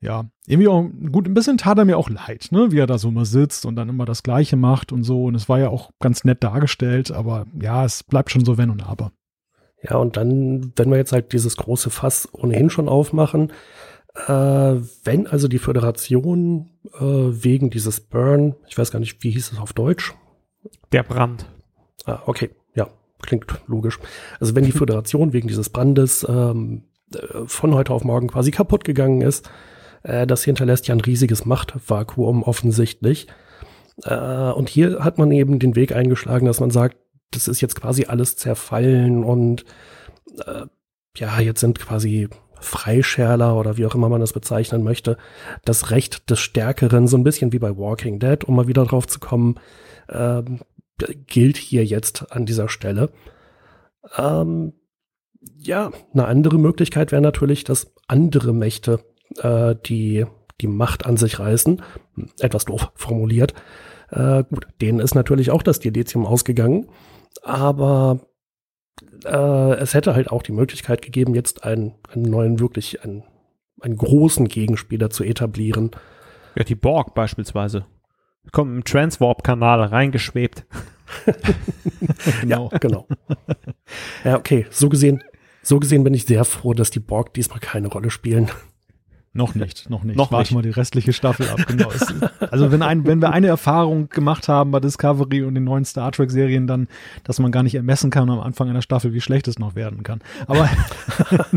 ja, 0.00 0.24
irgendwie 0.46 0.68
auch, 0.68 0.84
gut, 1.12 1.28
ein 1.28 1.34
bisschen 1.34 1.58
tat 1.58 1.78
er 1.78 1.84
mir 1.84 1.96
auch 1.96 2.10
leid, 2.10 2.48
ne, 2.50 2.72
wie 2.72 2.78
er 2.78 2.88
da 2.88 2.98
so 2.98 3.10
mal 3.10 3.24
sitzt 3.24 3.64
und 3.64 3.76
dann 3.76 3.88
immer 3.88 4.04
das 4.04 4.24
Gleiche 4.24 4.56
macht 4.56 4.92
und 4.92 5.04
so. 5.04 5.24
Und 5.24 5.36
es 5.36 5.48
war 5.48 5.60
ja 5.60 5.68
auch 5.68 5.90
ganz 6.00 6.24
nett 6.24 6.42
dargestellt, 6.42 7.12
aber 7.12 7.46
ja, 7.60 7.84
es 7.84 8.02
bleibt 8.02 8.30
schon 8.30 8.44
so 8.44 8.58
wenn 8.58 8.70
und 8.70 8.86
aber. 8.86 9.12
Ja, 9.82 9.96
und 9.96 10.16
dann, 10.16 10.72
wenn 10.76 10.90
wir 10.90 10.96
jetzt 10.96 11.12
halt 11.12 11.32
dieses 11.32 11.56
große 11.56 11.90
Fass 11.90 12.28
ohnehin 12.32 12.70
schon 12.70 12.88
aufmachen, 12.88 13.52
wenn 14.14 15.26
also 15.26 15.48
die 15.48 15.58
Föderation 15.58 16.70
äh, 16.94 17.00
wegen 17.00 17.70
dieses 17.70 18.00
Burn, 18.00 18.54
ich 18.68 18.76
weiß 18.76 18.90
gar 18.90 19.00
nicht, 19.00 19.22
wie 19.22 19.30
hieß 19.30 19.52
es 19.52 19.58
auf 19.58 19.72
Deutsch? 19.72 20.14
Der 20.92 21.02
Brand. 21.02 21.46
Ah, 22.04 22.20
okay, 22.26 22.50
ja, 22.74 22.88
klingt 23.22 23.46
logisch. 23.66 23.98
Also 24.38 24.54
wenn 24.54 24.64
die 24.64 24.72
Föderation 24.72 25.32
wegen 25.32 25.48
dieses 25.48 25.70
Brandes 25.70 26.26
ähm, 26.28 26.84
äh, 27.14 27.46
von 27.46 27.74
heute 27.74 27.92
auf 27.92 28.04
morgen 28.04 28.28
quasi 28.28 28.50
kaputt 28.50 28.84
gegangen 28.84 29.22
ist, 29.22 29.48
äh, 30.02 30.26
das 30.26 30.44
hinterlässt 30.44 30.88
ja 30.88 30.94
ein 30.94 31.00
riesiges 31.00 31.44
Machtvakuum 31.44 32.42
offensichtlich. 32.42 33.28
Äh, 34.04 34.50
und 34.52 34.68
hier 34.68 35.04
hat 35.04 35.18
man 35.18 35.30
eben 35.30 35.58
den 35.58 35.76
Weg 35.76 35.94
eingeschlagen, 35.94 36.46
dass 36.46 36.60
man 36.60 36.70
sagt, 36.70 36.96
das 37.30 37.48
ist 37.48 37.60
jetzt 37.60 37.80
quasi 37.80 38.04
alles 38.04 38.36
zerfallen 38.36 39.24
und 39.24 39.64
äh, 40.44 40.66
ja, 41.16 41.40
jetzt 41.40 41.60
sind 41.60 41.78
quasi 41.78 42.28
Freischärler 42.62 43.56
oder 43.56 43.76
wie 43.76 43.86
auch 43.86 43.94
immer 43.94 44.08
man 44.08 44.20
das 44.20 44.32
bezeichnen 44.32 44.82
möchte, 44.82 45.16
das 45.64 45.90
Recht 45.90 46.30
des 46.30 46.40
Stärkeren, 46.40 47.08
so 47.08 47.16
ein 47.16 47.24
bisschen 47.24 47.52
wie 47.52 47.58
bei 47.58 47.76
Walking 47.76 48.18
Dead, 48.18 48.44
um 48.44 48.56
mal 48.56 48.68
wieder 48.68 48.84
drauf 48.84 49.06
zu 49.06 49.18
kommen, 49.18 49.56
ähm, 50.08 50.60
gilt 51.26 51.56
hier 51.56 51.84
jetzt 51.84 52.32
an 52.32 52.46
dieser 52.46 52.68
Stelle. 52.68 53.10
Ähm, 54.16 54.72
ja, 55.58 55.90
eine 56.12 56.26
andere 56.26 56.58
Möglichkeit 56.58 57.12
wäre 57.12 57.22
natürlich, 57.22 57.64
dass 57.64 57.92
andere 58.08 58.52
Mächte 58.52 59.00
äh, 59.38 59.74
die 59.86 60.26
die 60.60 60.68
Macht 60.68 61.06
an 61.06 61.16
sich 61.16 61.38
reißen. 61.38 61.82
Etwas 62.38 62.66
doof 62.66 62.92
formuliert. 62.94 63.54
Äh, 64.10 64.44
gut, 64.44 64.66
denen 64.80 65.00
ist 65.00 65.14
natürlich 65.14 65.50
auch 65.50 65.62
das 65.62 65.80
Dilithium 65.80 66.26
ausgegangen, 66.26 66.88
aber 67.42 68.20
äh, 69.24 69.74
es 69.74 69.94
hätte 69.94 70.14
halt 70.14 70.30
auch 70.30 70.42
die 70.42 70.52
Möglichkeit 70.52 71.02
gegeben, 71.02 71.34
jetzt 71.34 71.64
einen, 71.64 71.94
einen 72.12 72.24
neuen, 72.24 72.60
wirklich 72.60 73.02
einen, 73.04 73.24
einen 73.80 73.96
großen 73.96 74.48
Gegenspieler 74.48 75.10
zu 75.10 75.24
etablieren. 75.24 75.90
Ja, 76.54 76.64
die 76.64 76.74
Borg 76.74 77.14
beispielsweise. 77.14 77.86
Kommt 78.50 78.74
im 78.74 78.84
Transwarp-Kanal 78.84 79.82
reingeschwebt. 79.84 80.64
Genau. 82.40 82.70
Ja, 82.72 82.78
genau. 82.78 83.06
ja, 84.24 84.36
okay, 84.36 84.66
so 84.70 84.88
gesehen, 84.88 85.22
so 85.62 85.78
gesehen 85.78 86.02
bin 86.04 86.14
ich 86.14 86.24
sehr 86.24 86.44
froh, 86.44 86.72
dass 86.74 86.90
die 86.90 87.00
Borg 87.00 87.34
diesmal 87.34 87.60
keine 87.60 87.88
Rolle 87.88 88.10
spielen. 88.10 88.50
Noch 89.34 89.54
nicht, 89.54 89.88
noch 89.88 90.04
nicht. 90.04 90.16
Noch 90.16 90.30
Warte 90.30 90.42
nicht. 90.42 90.54
mal 90.54 90.62
die 90.62 90.70
restliche 90.70 91.14
Staffel 91.14 91.48
ab. 91.48 91.60
Genau. 91.66 91.88
Also 92.50 92.70
wenn, 92.70 92.82
ein, 92.82 93.06
wenn 93.06 93.22
wir 93.22 93.30
eine 93.30 93.46
Erfahrung 93.46 94.10
gemacht 94.10 94.46
haben 94.46 94.72
bei 94.72 94.80
Discovery 94.80 95.42
und 95.42 95.54
den 95.54 95.64
neuen 95.64 95.86
Star 95.86 96.12
Trek 96.12 96.30
Serien, 96.30 96.66
dann, 96.66 96.86
dass 97.24 97.38
man 97.38 97.50
gar 97.50 97.62
nicht 97.62 97.74
ermessen 97.74 98.10
kann 98.10 98.28
am 98.28 98.40
Anfang 98.40 98.68
einer 98.68 98.82
Staffel, 98.82 99.14
wie 99.14 99.22
schlecht 99.22 99.48
es 99.48 99.58
noch 99.58 99.74
werden 99.74 100.02
kann. 100.02 100.20
Aber 100.46 100.68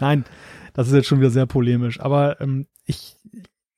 nein, 0.00 0.26
das 0.74 0.88
ist 0.88 0.92
jetzt 0.94 1.06
schon 1.06 1.20
wieder 1.20 1.30
sehr 1.30 1.46
polemisch. 1.46 2.00
Aber 2.00 2.38
ähm, 2.42 2.66
ich, 2.84 3.16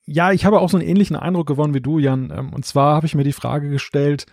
ja, 0.04 0.32
ich 0.32 0.44
habe 0.44 0.60
auch 0.60 0.68
so 0.68 0.78
einen 0.78 0.88
ähnlichen 0.88 1.14
Eindruck 1.14 1.46
gewonnen 1.46 1.74
wie 1.74 1.80
du, 1.80 2.00
Jan. 2.00 2.32
Ähm, 2.36 2.52
und 2.52 2.64
zwar 2.64 2.96
habe 2.96 3.06
ich 3.06 3.14
mir 3.14 3.24
die 3.24 3.32
Frage 3.32 3.70
gestellt, 3.70 4.26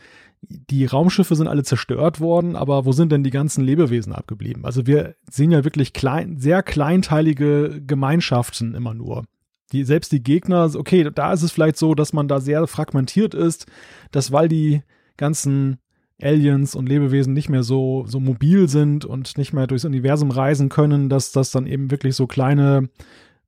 die 0.49 0.85
Raumschiffe 0.85 1.35
sind 1.35 1.47
alle 1.47 1.63
zerstört 1.63 2.19
worden, 2.19 2.55
aber 2.55 2.85
wo 2.85 2.91
sind 2.91 3.11
denn 3.11 3.23
die 3.23 3.29
ganzen 3.29 3.63
Lebewesen 3.63 4.13
abgeblieben? 4.13 4.65
Also 4.65 4.85
wir 4.85 5.15
sehen 5.29 5.51
ja 5.51 5.63
wirklich 5.63 5.93
klein, 5.93 6.37
sehr 6.37 6.63
kleinteilige 6.63 7.81
Gemeinschaften 7.85 8.75
immer 8.75 8.93
nur. 8.93 9.23
Die, 9.71 9.83
selbst 9.83 10.11
die 10.11 10.21
Gegner, 10.21 10.69
okay, 10.75 11.09
da 11.13 11.33
ist 11.33 11.41
es 11.41 11.51
vielleicht 11.51 11.77
so, 11.77 11.95
dass 11.95 12.13
man 12.13 12.27
da 12.27 12.39
sehr 12.39 12.67
fragmentiert 12.67 13.33
ist, 13.33 13.65
dass 14.11 14.31
weil 14.31 14.47
die 14.47 14.83
ganzen 15.17 15.77
Aliens 16.21 16.75
und 16.75 16.87
Lebewesen 16.87 17.33
nicht 17.33 17.49
mehr 17.49 17.63
so, 17.63 18.05
so 18.07 18.19
mobil 18.19 18.69
sind 18.69 19.05
und 19.05 19.37
nicht 19.37 19.53
mehr 19.53 19.67
durchs 19.67 19.85
Universum 19.85 20.31
reisen 20.31 20.69
können, 20.69 21.09
dass 21.09 21.31
das 21.31 21.51
dann 21.51 21.65
eben 21.65 21.91
wirklich 21.91 22.15
so 22.15 22.27
kleine, 22.27 22.89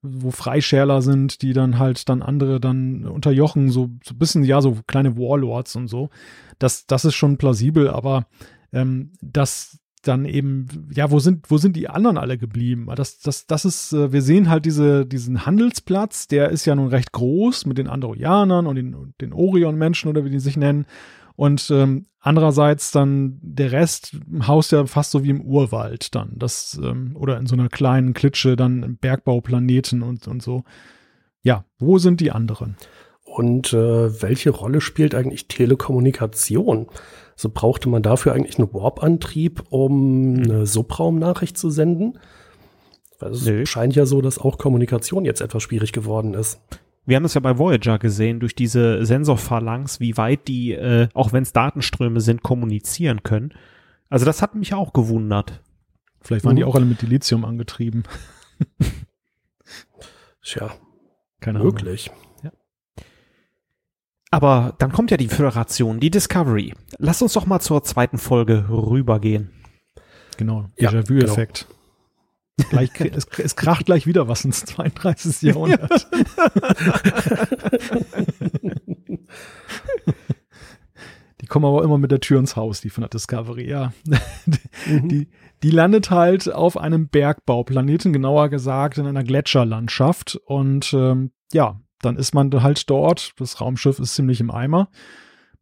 wo 0.02 0.32
Freischärler 0.32 1.02
sind, 1.02 1.42
die 1.42 1.54
dann 1.54 1.80
halt 1.80 2.10
dann 2.10 2.22
andere 2.22 2.60
dann 2.60 3.06
unterjochen, 3.06 3.70
so, 3.70 3.92
so 4.04 4.14
ein 4.14 4.18
bisschen, 4.18 4.44
ja, 4.44 4.62
so 4.62 4.78
kleine 4.88 5.18
Warlords 5.18 5.76
und 5.76 5.88
so. 5.88 6.10
Das, 6.60 6.86
das 6.88 7.06
ist 7.06 7.16
schon 7.16 7.38
plausibel, 7.38 7.90
aber 7.90 8.28
ähm, 8.72 9.12
das 9.22 9.80
dann 10.08 10.26
eben, 10.26 10.90
ja, 10.94 11.12
wo 11.12 11.20
sind, 11.20 11.50
wo 11.50 11.58
sind 11.58 11.76
die 11.76 11.90
anderen 11.90 12.18
alle 12.18 12.38
geblieben? 12.38 12.88
Das, 12.96 13.20
das, 13.20 13.48
das 13.48 13.66
ist, 13.66 13.94
äh, 13.94 14.12
wir 14.12 14.22
sehen 14.22 14.50
halt 14.50 14.66
diese, 14.66 15.06
diesen 15.06 15.46
Handelsplatz, 15.46 16.28
der 16.28 16.50
ist 16.50 16.66
ja 16.66 16.76
nun 16.76 16.88
recht 16.88 17.12
groß 17.12 17.66
mit 17.66 17.78
den 17.78 17.88
Androianern 17.88 18.68
und 18.68 18.76
den, 18.76 19.14
den 19.22 19.34
Orion-Menschen 19.34 20.10
oder 20.10 20.26
wie 20.26 20.30
die 20.30 20.40
sich 20.40 20.58
nennen. 20.58 20.86
Und 21.36 21.70
ähm, 21.70 22.06
andererseits 22.20 22.92
dann 22.92 23.40
der 23.42 23.72
Rest 23.72 24.18
haust 24.48 24.72
ja 24.72 24.86
fast 24.86 25.12
so 25.12 25.24
wie 25.24 25.32
im 25.32 25.42
Urwald 25.42 26.16
dann. 26.16 26.34
Das, 26.36 26.80
ähm, 26.82 27.16
oder 27.16 27.38
in 27.38 27.46
so 27.46 27.56
einer 27.56 27.70
kleinen 27.70 28.14
Klitsche 28.14 28.56
dann 28.56 28.98
Bergbauplaneten 28.98 30.02
und, 30.02 30.28
und 30.28 30.42
so. 30.42 30.64
Ja, 31.42 31.66
wo 31.78 31.98
sind 31.98 32.22
die 32.22 32.32
anderen? 32.32 32.78
Und 33.36 33.74
äh, 33.74 34.22
welche 34.22 34.50
Rolle 34.50 34.80
spielt 34.80 35.14
eigentlich 35.14 35.50
Telekommunikation? 35.50 36.88
So 37.36 37.50
brauchte 37.54 37.90
man 37.90 38.02
dafür 38.02 38.32
eigentlich 38.32 38.58
einen 38.58 38.74
Warp-Antrieb, 38.74 39.62
um 39.70 40.36
eine 40.42 40.66
Subraumnachricht 40.66 41.58
zu 41.58 41.70
senden? 41.70 42.18
Weil 43.20 43.32
es 43.32 43.46
Nö. 43.46 43.66
scheint 43.66 43.94
ja 43.94 44.06
so, 44.06 44.22
dass 44.22 44.40
auch 44.40 44.58
Kommunikation 44.58 45.26
jetzt 45.26 45.42
etwas 45.42 45.64
schwierig 45.64 45.92
geworden 45.92 46.34
ist. 46.34 46.62
Wir 47.06 47.18
haben 47.18 47.24
das 47.24 47.34
ja 47.34 47.42
bei 47.42 47.58
Voyager 47.58 48.00
gesehen, 48.00 48.40
durch 48.40 48.56
diese 48.56 49.06
Sensorphalanx, 49.06 50.00
wie 50.00 50.16
weit 50.16 50.48
die, 50.48 50.72
äh, 50.72 51.10
auch 51.14 51.34
wenn 51.34 51.44
es 51.44 51.52
Datenströme 51.52 52.22
sind, 52.22 52.42
kommunizieren 52.42 53.22
können. 53.24 53.54
Also 54.10 54.26
das 54.26 54.42
hat 54.42 54.56
mich 54.56 54.74
auch 54.74 54.94
gewundert. 54.94 55.62
Vielleicht 56.22 56.46
waren 56.46 56.56
die 56.56 56.64
Mhm. 56.64 56.70
auch 56.70 56.76
alle 56.76 56.86
mit 56.86 57.02
Dilithium 57.02 57.44
angetrieben. 57.44 58.04
Tja, 60.42 60.72
Keine 61.42 61.60
Ahnung. 61.60 61.76
Aber 64.36 64.76
dann 64.80 64.92
kommt 64.92 65.12
ja 65.12 65.18
die 65.18 65.30
Föderation, 65.30 66.02
die 66.02 66.12
Discovery. 66.12 66.74
Lass 66.98 67.22
uns 67.22 67.32
doch 67.32 67.46
mal 67.46 67.62
zur 67.62 67.86
zweiten 67.86 68.18
Folge 68.18 68.66
rübergehen. 68.70 69.54
Genau, 70.36 70.66
Ja, 70.78 70.90
Déjà-vu-Effekt. 70.90 71.68
Gleich, 72.70 72.90
es, 73.00 73.28
es 73.38 73.56
kracht 73.56 73.86
gleich 73.86 74.06
wieder 74.06 74.28
was 74.28 74.44
ins 74.44 74.66
32. 74.66 75.42
Jahrhundert. 75.42 76.10
Die 81.40 81.46
kommen 81.48 81.64
aber 81.64 81.86
immer 81.86 81.98
mit 81.98 82.12
der 82.12 82.20
Tür 82.20 82.40
ins 82.40 82.58
Haus, 82.58 82.82
die 82.82 82.90
von 82.90 83.04
der 83.04 83.10
Discovery, 83.10 83.70
ja. 83.70 83.94
Mhm. 84.86 85.08
Die, 85.08 85.30
die 85.64 85.72
landet 85.72 86.12
halt 86.12 86.54
auf 86.54 86.76
einem 86.76 87.08
Bergbauplaneten, 87.08 88.12
genauer 88.12 88.50
gesagt 88.50 88.98
in 88.98 89.08
einer 89.08 89.24
Gletscherlandschaft. 89.24 90.36
Und 90.46 90.94
ähm, 90.94 91.32
ja, 91.54 91.80
dann 92.06 92.18
ist 92.18 92.34
man 92.34 92.52
halt 92.62 92.90
dort. 92.90 93.34
Das 93.38 93.60
Raumschiff 93.62 94.00
ist 94.00 94.16
ziemlich 94.16 94.40
im 94.40 94.52
Eimer. 94.52 94.90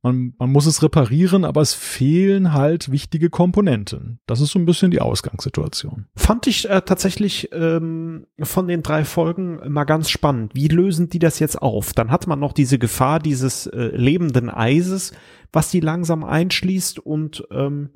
Man, 0.06 0.34
man 0.38 0.52
muss 0.52 0.66
es 0.66 0.84
reparieren, 0.84 1.46
aber 1.46 1.62
es 1.62 1.74
fehlen 1.74 2.52
halt 2.52 2.92
wichtige 2.92 3.30
Komponenten. 3.30 4.20
Das 4.26 4.42
ist 4.42 4.52
so 4.52 4.60
ein 4.60 4.66
bisschen 4.66 4.92
die 4.92 5.00
Ausgangssituation. 5.00 6.08
Fand 6.18 6.46
ich 6.46 6.70
äh, 6.70 6.82
tatsächlich 6.82 7.50
ähm, 7.54 8.28
von 8.42 8.68
den 8.68 8.84
drei 8.84 9.06
Folgen 9.06 9.62
mal 9.72 9.86
ganz 9.86 10.10
spannend. 10.10 10.56
Wie 10.56 10.68
lösen 10.68 11.08
die 11.08 11.20
das 11.20 11.40
jetzt 11.40 11.62
auf? 11.62 11.94
Dann 11.94 12.12
hat 12.12 12.28
man 12.28 12.38
noch 12.38 12.52
diese 12.52 12.78
Gefahr 12.78 13.20
dieses 13.20 13.66
äh, 13.68 13.96
lebenden 13.96 14.50
Eises, 14.50 15.14
was 15.54 15.72
die 15.72 15.80
langsam 15.80 16.26
einschließt 16.26 17.00
und 17.00 17.46
ähm, 17.50 17.92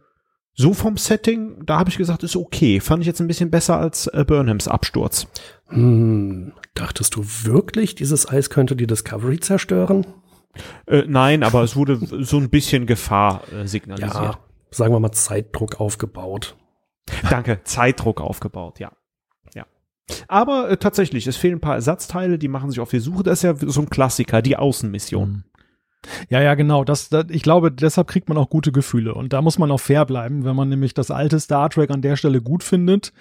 so 0.60 0.74
vom 0.74 0.98
Setting, 0.98 1.64
da 1.66 1.78
habe 1.78 1.92
ich 1.92 1.98
gesagt, 1.98 2.24
ist 2.24 2.36
okay. 2.36 2.80
Fand 2.80 3.02
ich 3.02 3.08
jetzt 3.08 3.22
ein 3.22 3.28
bisschen 3.28 3.52
besser 3.52 3.80
als 3.80 4.08
äh, 4.08 4.26
Burnhams 4.26 4.68
Absturz. 4.68 5.28
Hm, 5.68 6.52
dachtest 6.74 7.16
du 7.16 7.24
wirklich, 7.44 7.94
dieses 7.94 8.28
Eis 8.28 8.50
könnte 8.50 8.76
die 8.76 8.88
Discovery 8.88 9.40
zerstören? 9.40 10.08
Äh, 10.88 11.04
nein, 11.08 11.44
aber 11.44 11.62
es 11.62 11.76
wurde 11.76 12.00
so 12.26 12.38
ein 12.38 12.50
bisschen 12.50 12.88
Gefahr 12.88 13.44
äh, 13.54 13.68
signalisiert. 13.68 14.16
Ja, 14.16 14.40
sagen 14.72 14.94
wir 14.94 15.00
mal 15.00 15.12
Zeitdruck 15.12 15.80
aufgebaut. 15.80 16.56
Danke, 17.30 17.62
Zeitdruck 17.64 18.20
aufgebaut, 18.20 18.80
ja. 18.80 18.92
Ja. 19.54 19.68
Aber 20.28 20.72
äh, 20.72 20.78
tatsächlich, 20.78 21.28
es 21.28 21.38
fehlen 21.38 21.58
ein 21.58 21.62
paar 21.62 21.76
Ersatzteile, 21.76 22.40
die 22.40 22.48
machen 22.48 22.72
sich 22.72 22.80
auf 22.80 22.90
die 22.90 23.00
Suche. 23.00 23.22
Das 23.22 23.40
ist 23.40 23.44
ja 23.44 23.54
so 23.56 23.82
ein 23.82 23.92
Klassiker, 23.92 24.42
die 24.42 24.58
Außenmission. 24.58 25.44
Ja, 26.30 26.42
ja, 26.42 26.56
genau. 26.56 26.84
Das, 26.84 27.10
das, 27.10 27.26
ich 27.30 27.44
glaube, 27.44 27.72
deshalb 27.72 28.08
kriegt 28.08 28.30
man 28.30 28.38
auch 28.38 28.50
gute 28.50 28.72
Gefühle. 28.72 29.14
Und 29.14 29.34
da 29.34 29.42
muss 29.42 29.58
man 29.58 29.72
auch 29.72 29.80
fair 29.80 30.06
bleiben, 30.06 30.46
wenn 30.46 30.56
man 30.56 30.70
nämlich 30.70 30.94
das 30.94 31.12
alte 31.12 31.40
Star 31.40 31.70
Trek 31.70 31.92
an 31.92 32.02
der 32.02 32.16
Stelle 32.16 32.42
gut 32.42 32.64
findet. 32.64 33.14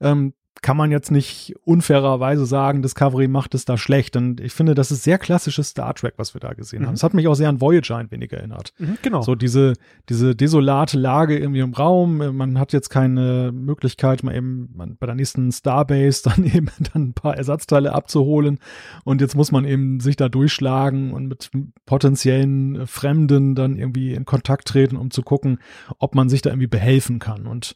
Ähm, 0.00 0.34
kann 0.62 0.76
man 0.76 0.90
jetzt 0.90 1.10
nicht 1.10 1.54
unfairerweise 1.64 2.44
sagen, 2.44 2.82
Discovery 2.82 3.28
macht 3.28 3.54
es 3.54 3.64
da 3.64 3.78
schlecht. 3.78 4.14
Und 4.16 4.40
ich 4.40 4.52
finde, 4.52 4.74
das 4.74 4.90
ist 4.90 5.04
sehr 5.04 5.18
klassisches 5.18 5.68
Star 5.68 5.94
Trek, 5.94 6.14
was 6.18 6.34
wir 6.34 6.40
da 6.40 6.52
gesehen 6.52 6.82
mhm. 6.82 6.86
haben. 6.86 6.94
Es 6.94 7.02
hat 7.02 7.14
mich 7.14 7.28
auch 7.28 7.34
sehr 7.34 7.48
an 7.48 7.62
Voyager 7.62 7.96
ein 7.96 8.10
wenig 8.10 8.32
erinnert. 8.32 8.74
Mhm, 8.78 8.98
genau. 9.00 9.22
So 9.22 9.34
diese, 9.34 9.72
diese 10.10 10.36
desolate 10.36 10.98
Lage 10.98 11.38
irgendwie 11.38 11.60
im 11.60 11.72
Raum. 11.72 12.36
Man 12.36 12.58
hat 12.58 12.74
jetzt 12.74 12.90
keine 12.90 13.52
Möglichkeit, 13.52 14.22
mal 14.22 14.34
eben 14.34 14.68
man, 14.74 14.96
bei 14.98 15.06
der 15.06 15.14
nächsten 15.14 15.50
Starbase 15.50 16.22
dann 16.28 16.44
eben 16.44 16.68
dann 16.92 17.08
ein 17.08 17.14
paar 17.14 17.36
Ersatzteile 17.36 17.94
abzuholen. 17.94 18.58
Und 19.04 19.22
jetzt 19.22 19.36
muss 19.36 19.52
man 19.52 19.64
eben 19.64 20.00
sich 20.00 20.16
da 20.16 20.28
durchschlagen 20.28 21.14
und 21.14 21.26
mit 21.26 21.50
potenziellen 21.86 22.86
Fremden 22.86 23.54
dann 23.54 23.76
irgendwie 23.76 24.12
in 24.12 24.26
Kontakt 24.26 24.68
treten, 24.68 24.96
um 24.96 25.10
zu 25.10 25.22
gucken, 25.22 25.58
ob 25.98 26.14
man 26.14 26.28
sich 26.28 26.42
da 26.42 26.50
irgendwie 26.50 26.66
behelfen 26.66 27.18
kann. 27.18 27.46
Und 27.46 27.74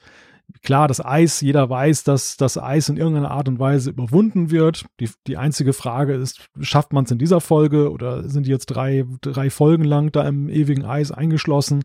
Klar, 0.62 0.88
das 0.88 1.04
Eis, 1.04 1.40
jeder 1.40 1.68
weiß, 1.68 2.04
dass 2.04 2.36
das 2.36 2.56
Eis 2.56 2.88
in 2.88 2.96
irgendeiner 2.96 3.30
Art 3.30 3.48
und 3.48 3.58
Weise 3.58 3.90
überwunden 3.90 4.50
wird. 4.50 4.86
Die, 5.00 5.10
die 5.26 5.36
einzige 5.36 5.72
Frage 5.72 6.14
ist, 6.14 6.48
schafft 6.60 6.92
man 6.92 7.04
es 7.04 7.10
in 7.10 7.18
dieser 7.18 7.40
Folge 7.40 7.90
oder 7.90 8.28
sind 8.28 8.46
die 8.46 8.50
jetzt 8.50 8.66
drei, 8.66 9.04
drei 9.20 9.50
Folgen 9.50 9.84
lang 9.84 10.10
da 10.12 10.26
im 10.26 10.48
ewigen 10.48 10.84
Eis 10.84 11.12
eingeschlossen? 11.12 11.84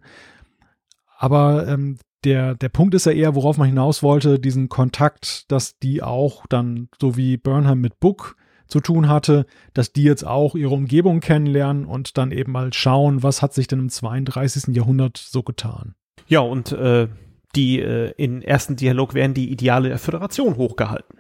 Aber 1.17 1.67
ähm, 1.67 1.97
der, 2.23 2.55
der 2.55 2.69
Punkt 2.69 2.93
ist 2.93 3.05
ja 3.05 3.11
eher, 3.11 3.35
worauf 3.35 3.57
man 3.57 3.67
hinaus 3.67 4.03
wollte, 4.03 4.39
diesen 4.39 4.69
Kontakt, 4.69 5.51
dass 5.51 5.77
die 5.79 6.03
auch 6.03 6.45
dann, 6.47 6.89
so 7.01 7.17
wie 7.17 7.37
Burnham 7.37 7.79
mit 7.79 7.99
Book 7.99 8.35
zu 8.67 8.79
tun 8.79 9.09
hatte, 9.09 9.45
dass 9.73 9.93
die 9.93 10.03
jetzt 10.03 10.25
auch 10.25 10.55
ihre 10.55 10.73
Umgebung 10.73 11.21
kennenlernen 11.21 11.85
und 11.85 12.17
dann 12.17 12.31
eben 12.31 12.51
mal 12.51 12.71
schauen, 12.71 13.23
was 13.23 13.41
hat 13.41 13.53
sich 13.53 13.67
denn 13.67 13.79
im 13.79 13.89
32. 13.89 14.75
Jahrhundert 14.75 15.17
so 15.17 15.43
getan. 15.43 15.95
Ja, 16.27 16.41
und 16.41 16.71
äh, 16.71 17.07
die 17.55 17.79
äh, 17.79 18.11
in 18.17 18.41
ersten 18.41 18.75
Dialog 18.75 19.13
werden 19.13 19.33
die 19.33 19.51
Ideale 19.51 19.89
der 19.89 19.99
Föderation 19.99 20.57
hochgehalten. 20.57 21.19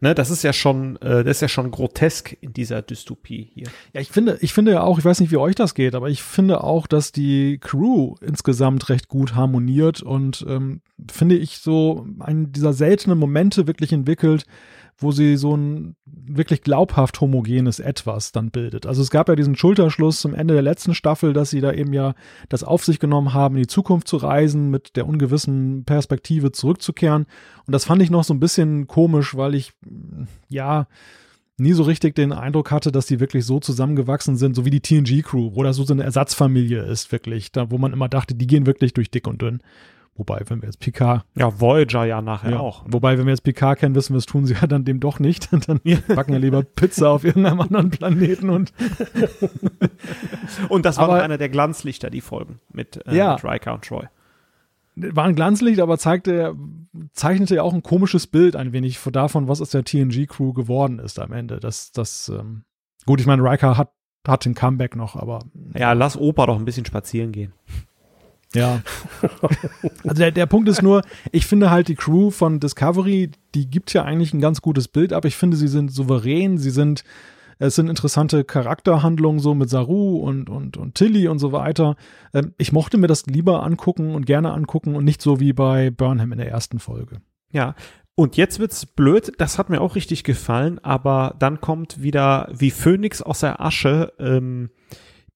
Ne, 0.00 0.14
das 0.14 0.30
ist 0.30 0.42
ja 0.42 0.52
schon, 0.52 0.96
äh, 0.96 1.24
das 1.24 1.36
ist 1.36 1.40
ja 1.42 1.48
schon 1.48 1.70
grotesk 1.70 2.36
in 2.40 2.52
dieser 2.52 2.82
Dystopie 2.82 3.50
hier. 3.54 3.66
Ja, 3.92 4.00
ich 4.00 4.10
finde, 4.10 4.38
ich 4.40 4.52
finde 4.52 4.72
ja 4.72 4.82
auch, 4.82 4.98
ich 4.98 5.04
weiß 5.04 5.20
nicht, 5.20 5.30
wie 5.30 5.36
euch 5.36 5.54
das 5.54 5.74
geht, 5.74 5.94
aber 5.94 6.08
ich 6.08 6.22
finde 6.22 6.64
auch, 6.64 6.86
dass 6.86 7.12
die 7.12 7.58
Crew 7.58 8.14
insgesamt 8.20 8.88
recht 8.88 9.08
gut 9.08 9.34
harmoniert 9.34 10.02
und 10.02 10.44
ähm, 10.48 10.80
finde 11.10 11.36
ich 11.36 11.58
so 11.58 12.06
einen 12.18 12.52
dieser 12.52 12.72
seltenen 12.72 13.18
Momente 13.18 13.66
wirklich 13.66 13.92
entwickelt, 13.92 14.44
wo 15.00 15.12
sie 15.12 15.36
so 15.36 15.56
ein 15.56 15.96
wirklich 16.04 16.62
glaubhaft 16.62 17.20
homogenes 17.20 17.80
Etwas 17.80 18.32
dann 18.32 18.50
bildet. 18.50 18.86
Also 18.86 19.02
es 19.02 19.10
gab 19.10 19.28
ja 19.28 19.36
diesen 19.36 19.56
Schulterschluss 19.56 20.20
zum 20.20 20.34
Ende 20.34 20.54
der 20.54 20.62
letzten 20.62 20.94
Staffel, 20.94 21.32
dass 21.32 21.50
sie 21.50 21.60
da 21.60 21.72
eben 21.72 21.92
ja 21.92 22.14
das 22.48 22.64
auf 22.64 22.84
sich 22.84 22.98
genommen 22.98 23.34
haben, 23.34 23.56
in 23.56 23.62
die 23.62 23.68
Zukunft 23.68 24.08
zu 24.08 24.18
reisen, 24.18 24.70
mit 24.70 24.96
der 24.96 25.06
ungewissen 25.06 25.84
Perspektive 25.84 26.52
zurückzukehren. 26.52 27.26
Und 27.66 27.72
das 27.72 27.84
fand 27.84 28.02
ich 28.02 28.10
noch 28.10 28.24
so 28.24 28.34
ein 28.34 28.40
bisschen 28.40 28.86
komisch, 28.86 29.36
weil 29.36 29.54
ich, 29.54 29.72
ja, 30.48 30.86
nie 31.60 31.72
so 31.72 31.82
richtig 31.82 32.14
den 32.14 32.32
Eindruck 32.32 32.70
hatte, 32.70 32.90
dass 32.90 33.06
die 33.06 33.20
wirklich 33.20 33.44
so 33.44 33.60
zusammengewachsen 33.60 34.36
sind, 34.36 34.56
so 34.56 34.64
wie 34.64 34.70
die 34.70 34.80
TNG-Crew, 34.80 35.54
wo 35.54 35.62
das 35.62 35.76
so 35.76 35.92
eine 35.92 36.02
Ersatzfamilie 36.02 36.82
ist, 36.82 37.12
wirklich, 37.12 37.52
da 37.52 37.70
wo 37.70 37.78
man 37.78 37.92
immer 37.92 38.08
dachte, 38.08 38.34
die 38.34 38.46
gehen 38.46 38.66
wirklich 38.66 38.94
durch 38.94 39.10
dick 39.10 39.26
und 39.26 39.42
dünn. 39.42 39.60
Wobei, 40.14 40.42
wenn 40.48 40.60
wir 40.60 40.66
jetzt 40.66 40.80
Picard. 40.80 41.24
Ja, 41.34 41.60
Voyager 41.60 42.04
ja 42.04 42.20
nachher 42.20 42.50
ja. 42.50 42.58
auch. 42.58 42.84
Wobei, 42.86 43.16
wenn 43.16 43.24
wir 43.24 43.32
jetzt 43.32 43.42
Picard 43.42 43.78
kennen, 43.78 43.94
wissen 43.94 44.12
wir, 44.12 44.18
es 44.18 44.26
tun 44.26 44.44
sie 44.44 44.54
ja 44.54 44.66
dann 44.66 44.84
dem 44.84 45.00
doch 45.00 45.18
nicht. 45.18 45.50
dann 45.68 45.80
backen 46.08 46.32
wir 46.32 46.38
lieber 46.38 46.62
Pizza 46.62 47.10
auf 47.10 47.24
irgendeinem 47.24 47.60
anderen 47.60 47.90
Planeten 47.90 48.50
und. 48.50 48.72
und 50.68 50.84
das 50.84 50.98
war 50.98 51.04
aber, 51.04 51.22
einer 51.22 51.38
der 51.38 51.48
Glanzlichter, 51.48 52.10
die 52.10 52.20
Folgen 52.20 52.60
mit, 52.72 53.00
äh, 53.06 53.16
ja. 53.16 53.34
mit 53.34 53.44
Riker 53.44 53.72
und 53.74 53.84
Troy. 53.84 54.06
War 54.96 55.24
ein 55.24 55.34
Glanzlicht, 55.34 55.80
aber 55.80 55.96
zeigte, 55.96 56.54
zeichnete 57.12 57.54
ja 57.54 57.62
auch 57.62 57.72
ein 57.72 57.82
komisches 57.82 58.26
Bild 58.26 58.56
ein 58.56 58.72
wenig 58.72 59.00
davon, 59.12 59.48
was 59.48 59.62
aus 59.62 59.70
der 59.70 59.84
TNG-Crew 59.84 60.52
geworden 60.52 60.98
ist 60.98 61.18
am 61.18 61.32
Ende. 61.32 61.60
Das, 61.60 61.92
das, 61.92 62.28
ähm, 62.28 62.64
gut, 63.06 63.20
ich 63.20 63.26
meine, 63.26 63.42
Riker 63.42 63.78
hat, 63.78 63.92
hat 64.26 64.44
den 64.44 64.54
Comeback 64.54 64.96
noch, 64.96 65.16
aber. 65.16 65.44
Ja, 65.74 65.94
lass 65.94 66.18
Opa 66.18 66.44
doch 66.44 66.58
ein 66.58 66.66
bisschen 66.66 66.84
spazieren 66.84 67.32
gehen. 67.32 67.54
Ja. 68.54 68.82
Also 70.02 70.22
der, 70.22 70.32
der 70.32 70.46
Punkt 70.46 70.68
ist 70.68 70.82
nur, 70.82 71.02
ich 71.30 71.46
finde 71.46 71.70
halt 71.70 71.88
die 71.88 71.94
Crew 71.94 72.30
von 72.30 72.58
Discovery, 72.58 73.30
die 73.54 73.70
gibt 73.70 73.92
ja 73.92 74.02
eigentlich 74.04 74.32
ein 74.32 74.40
ganz 74.40 74.62
gutes 74.62 74.88
Bild 74.88 75.12
ab. 75.12 75.24
Ich 75.24 75.36
finde, 75.36 75.56
sie 75.56 75.68
sind 75.68 75.92
souverän, 75.92 76.58
sie 76.58 76.70
sind, 76.70 77.04
es 77.58 77.76
sind 77.76 77.88
interessante 77.88 78.44
Charakterhandlungen 78.44 79.40
so 79.40 79.54
mit 79.54 79.68
Saru 79.68 80.16
und, 80.16 80.48
und, 80.48 80.76
und 80.78 80.94
Tilly 80.94 81.28
und 81.28 81.38
so 81.38 81.52
weiter. 81.52 81.96
Ähm, 82.32 82.54
ich 82.56 82.72
mochte 82.72 82.98
mir 82.98 83.06
das 83.06 83.26
lieber 83.26 83.62
angucken 83.62 84.14
und 84.14 84.26
gerne 84.26 84.52
angucken 84.52 84.96
und 84.96 85.04
nicht 85.04 85.20
so 85.20 85.38
wie 85.38 85.52
bei 85.52 85.90
Burnham 85.90 86.32
in 86.32 86.38
der 86.38 86.48
ersten 86.48 86.78
Folge. 86.78 87.20
Ja, 87.52 87.74
und 88.14 88.36
jetzt 88.36 88.58
wird's 88.58 88.86
blöd, 88.86 89.32
das 89.38 89.58
hat 89.58 89.70
mir 89.70 89.80
auch 89.80 89.94
richtig 89.94 90.24
gefallen, 90.24 90.78
aber 90.78 91.36
dann 91.38 91.60
kommt 91.60 92.02
wieder 92.02 92.48
wie 92.52 92.70
Phönix 92.70 93.22
aus 93.22 93.40
der 93.40 93.60
Asche 93.60 94.12
ähm, 94.18 94.70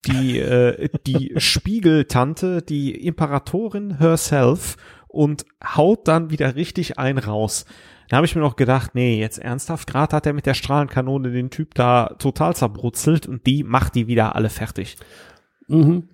die, 0.07 0.39
äh, 0.39 0.89
die 1.07 1.35
Spiegeltante, 1.37 2.63
die 2.63 2.95
Imperatorin 3.07 3.99
herself 3.99 4.77
und 5.09 5.45
haut 5.65 6.09
dann 6.09 6.31
wieder 6.31 6.57
richtig 6.57 6.99
ein 6.99 7.19
raus. 7.19 7.65
Da 8.09 8.17
habe 8.17 8.27
ich 8.27 8.35
mir 8.35 8.43
noch 8.43 8.57
gedacht, 8.57 8.95
nee, 8.95 9.19
jetzt 9.19 9.39
ernsthaft, 9.39 9.89
gerade 9.89 10.17
hat 10.17 10.27
er 10.27 10.33
mit 10.33 10.47
der 10.47 10.55
Strahlenkanone 10.55 11.31
den 11.31 11.51
Typ 11.51 11.75
da 11.75 12.15
total 12.19 12.55
zerbrutzelt 12.55 13.27
und 13.27 13.47
die 13.47 13.65
macht 13.65 13.95
die 13.95 14.07
wieder 14.07 14.35
alle 14.37 14.51
fertig. 14.51 14.97
Mhm. 15.69 16.09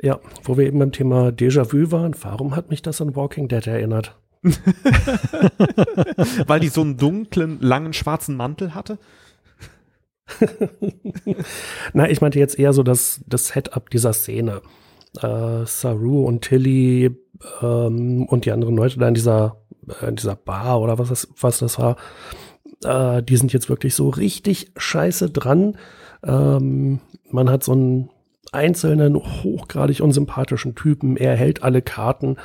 Ja, 0.00 0.20
wo 0.44 0.56
wir 0.56 0.66
eben 0.66 0.78
beim 0.78 0.92
Thema 0.92 1.28
Déjà-vu 1.28 1.90
waren, 1.90 2.14
warum 2.20 2.54
hat 2.54 2.70
mich 2.70 2.82
das 2.82 3.00
an 3.00 3.16
Walking 3.16 3.48
Dead 3.48 3.66
erinnert? 3.66 4.16
Weil 6.46 6.60
die 6.60 6.68
so 6.68 6.82
einen 6.82 6.98
dunklen, 6.98 7.58
langen, 7.60 7.92
schwarzen 7.92 8.36
Mantel 8.36 8.74
hatte? 8.74 8.98
Na, 11.92 12.08
ich 12.10 12.20
meinte 12.20 12.38
jetzt 12.38 12.58
eher 12.58 12.72
so 12.72 12.82
das, 12.82 13.20
das 13.26 13.48
Setup 13.48 13.88
dieser 13.90 14.12
Szene. 14.12 14.62
Äh, 15.20 15.64
Saru 15.64 16.24
und 16.24 16.42
Tilly 16.42 17.10
ähm, 17.62 18.26
und 18.26 18.44
die 18.44 18.52
anderen 18.52 18.76
Leute 18.76 18.98
da 18.98 19.08
in 19.08 19.14
dieser, 19.14 19.62
äh, 20.02 20.08
in 20.08 20.16
dieser 20.16 20.36
Bar 20.36 20.80
oder 20.80 20.98
was 20.98 21.08
das, 21.08 21.28
was 21.40 21.58
das 21.58 21.78
war, 21.78 21.96
äh, 22.84 23.22
die 23.22 23.36
sind 23.36 23.52
jetzt 23.52 23.68
wirklich 23.68 23.94
so 23.94 24.08
richtig 24.08 24.72
scheiße 24.76 25.30
dran. 25.30 25.78
Ähm, 26.22 27.00
man 27.30 27.50
hat 27.50 27.64
so 27.64 27.72
einen 27.72 28.10
einzelnen, 28.52 29.16
hochgradig 29.16 30.00
unsympathischen 30.00 30.74
Typen, 30.74 31.16
er 31.16 31.34
hält 31.36 31.62
alle 31.62 31.82
Karten. 31.82 32.36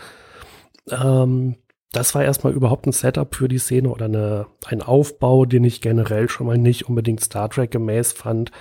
Ähm, 0.89 1.55
das 1.91 2.15
war 2.15 2.23
erstmal 2.23 2.53
überhaupt 2.53 2.87
ein 2.87 2.93
Setup 2.93 3.35
für 3.35 3.47
die 3.47 3.57
Szene 3.57 3.89
oder 3.89 4.05
eine, 4.05 4.45
ein 4.65 4.81
Aufbau, 4.81 5.45
den 5.45 5.65
ich 5.65 5.81
generell 5.81 6.29
schon 6.29 6.47
mal 6.47 6.57
nicht 6.57 6.87
unbedingt 6.87 7.21
Star 7.21 7.49
Trek 7.49 7.71
gemäß 7.71 8.13
fand. 8.13 8.51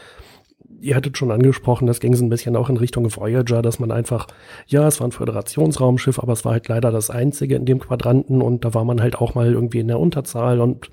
Ihr 0.81 0.97
hattet 0.97 1.17
schon 1.17 1.31
angesprochen, 1.31 1.87
das 1.87 2.01
ging 2.01 2.15
so 2.15 2.25
ein 2.25 2.31
bisschen 2.31 2.57
auch 2.57 2.71
in 2.71 2.77
Richtung 2.77 3.15
Voyager, 3.15 3.63
dass 3.63 3.79
man 3.79 3.93
einfach, 3.93 4.27
ja, 4.67 4.87
es 4.89 4.99
war 4.99 5.07
ein 5.07 5.13
Föderationsraumschiff, 5.13 6.19
aber 6.19 6.33
es 6.33 6.45
war 6.45 6.53
halt 6.53 6.69
leider 6.69 6.91
das 6.91 7.11
einzige 7.11 7.55
in 7.55 7.67
dem 7.67 7.79
Quadranten 7.79 8.43
und 8.43 8.65
da 8.65 8.75
war 8.75 8.85
man 8.85 9.01
halt 9.01 9.17
auch 9.17 9.35
mal 9.35 9.53
irgendwie 9.53 9.81
in 9.81 9.89
der 9.89 10.01
Unterzahl 10.01 10.61
und 10.61 10.91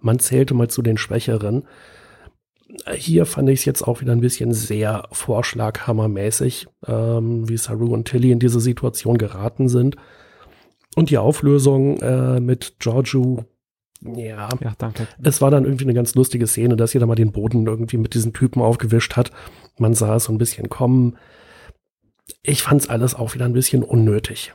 man 0.00 0.18
zählte 0.18 0.54
mal 0.54 0.68
zu 0.68 0.82
den 0.82 0.96
Schwächeren. 0.96 1.64
Hier 2.94 3.24
fand 3.24 3.48
ich 3.50 3.60
es 3.60 3.64
jetzt 3.64 3.82
auch 3.82 4.00
wieder 4.00 4.12
ein 4.12 4.20
bisschen 4.20 4.52
sehr 4.52 5.04
vorschlaghammermäßig, 5.12 6.66
ähm, 6.86 7.48
wie 7.48 7.56
Saru 7.56 7.92
und 7.92 8.08
Tilly 8.08 8.32
in 8.32 8.40
diese 8.40 8.60
Situation 8.60 9.16
geraten 9.16 9.68
sind 9.68 9.96
Und 10.98 11.10
die 11.10 11.18
Auflösung 11.18 12.00
äh, 12.00 12.40
mit 12.40 12.74
Giorgio, 12.80 13.44
ja, 14.02 14.48
Ja, 14.60 14.72
danke. 14.78 15.06
es 15.22 15.40
war 15.40 15.50
dann 15.50 15.64
irgendwie 15.64 15.84
eine 15.84 15.94
ganz 15.94 16.14
lustige 16.14 16.46
Szene, 16.46 16.76
dass 16.76 16.92
jeder 16.92 17.06
mal 17.06 17.14
den 17.14 17.32
Boden 17.32 17.66
irgendwie 17.66 17.98
mit 17.98 18.14
diesen 18.14 18.32
Typen 18.32 18.60
aufgewischt 18.62 19.16
hat. 19.16 19.30
Man 19.78 19.94
sah 19.94 20.16
es 20.16 20.24
so 20.24 20.32
ein 20.32 20.38
bisschen 20.38 20.68
kommen. 20.68 21.16
Ich 22.42 22.62
fand 22.62 22.82
es 22.82 22.88
alles 22.88 23.14
auch 23.14 23.34
wieder 23.34 23.44
ein 23.44 23.52
bisschen 23.52 23.82
unnötig. 23.82 24.52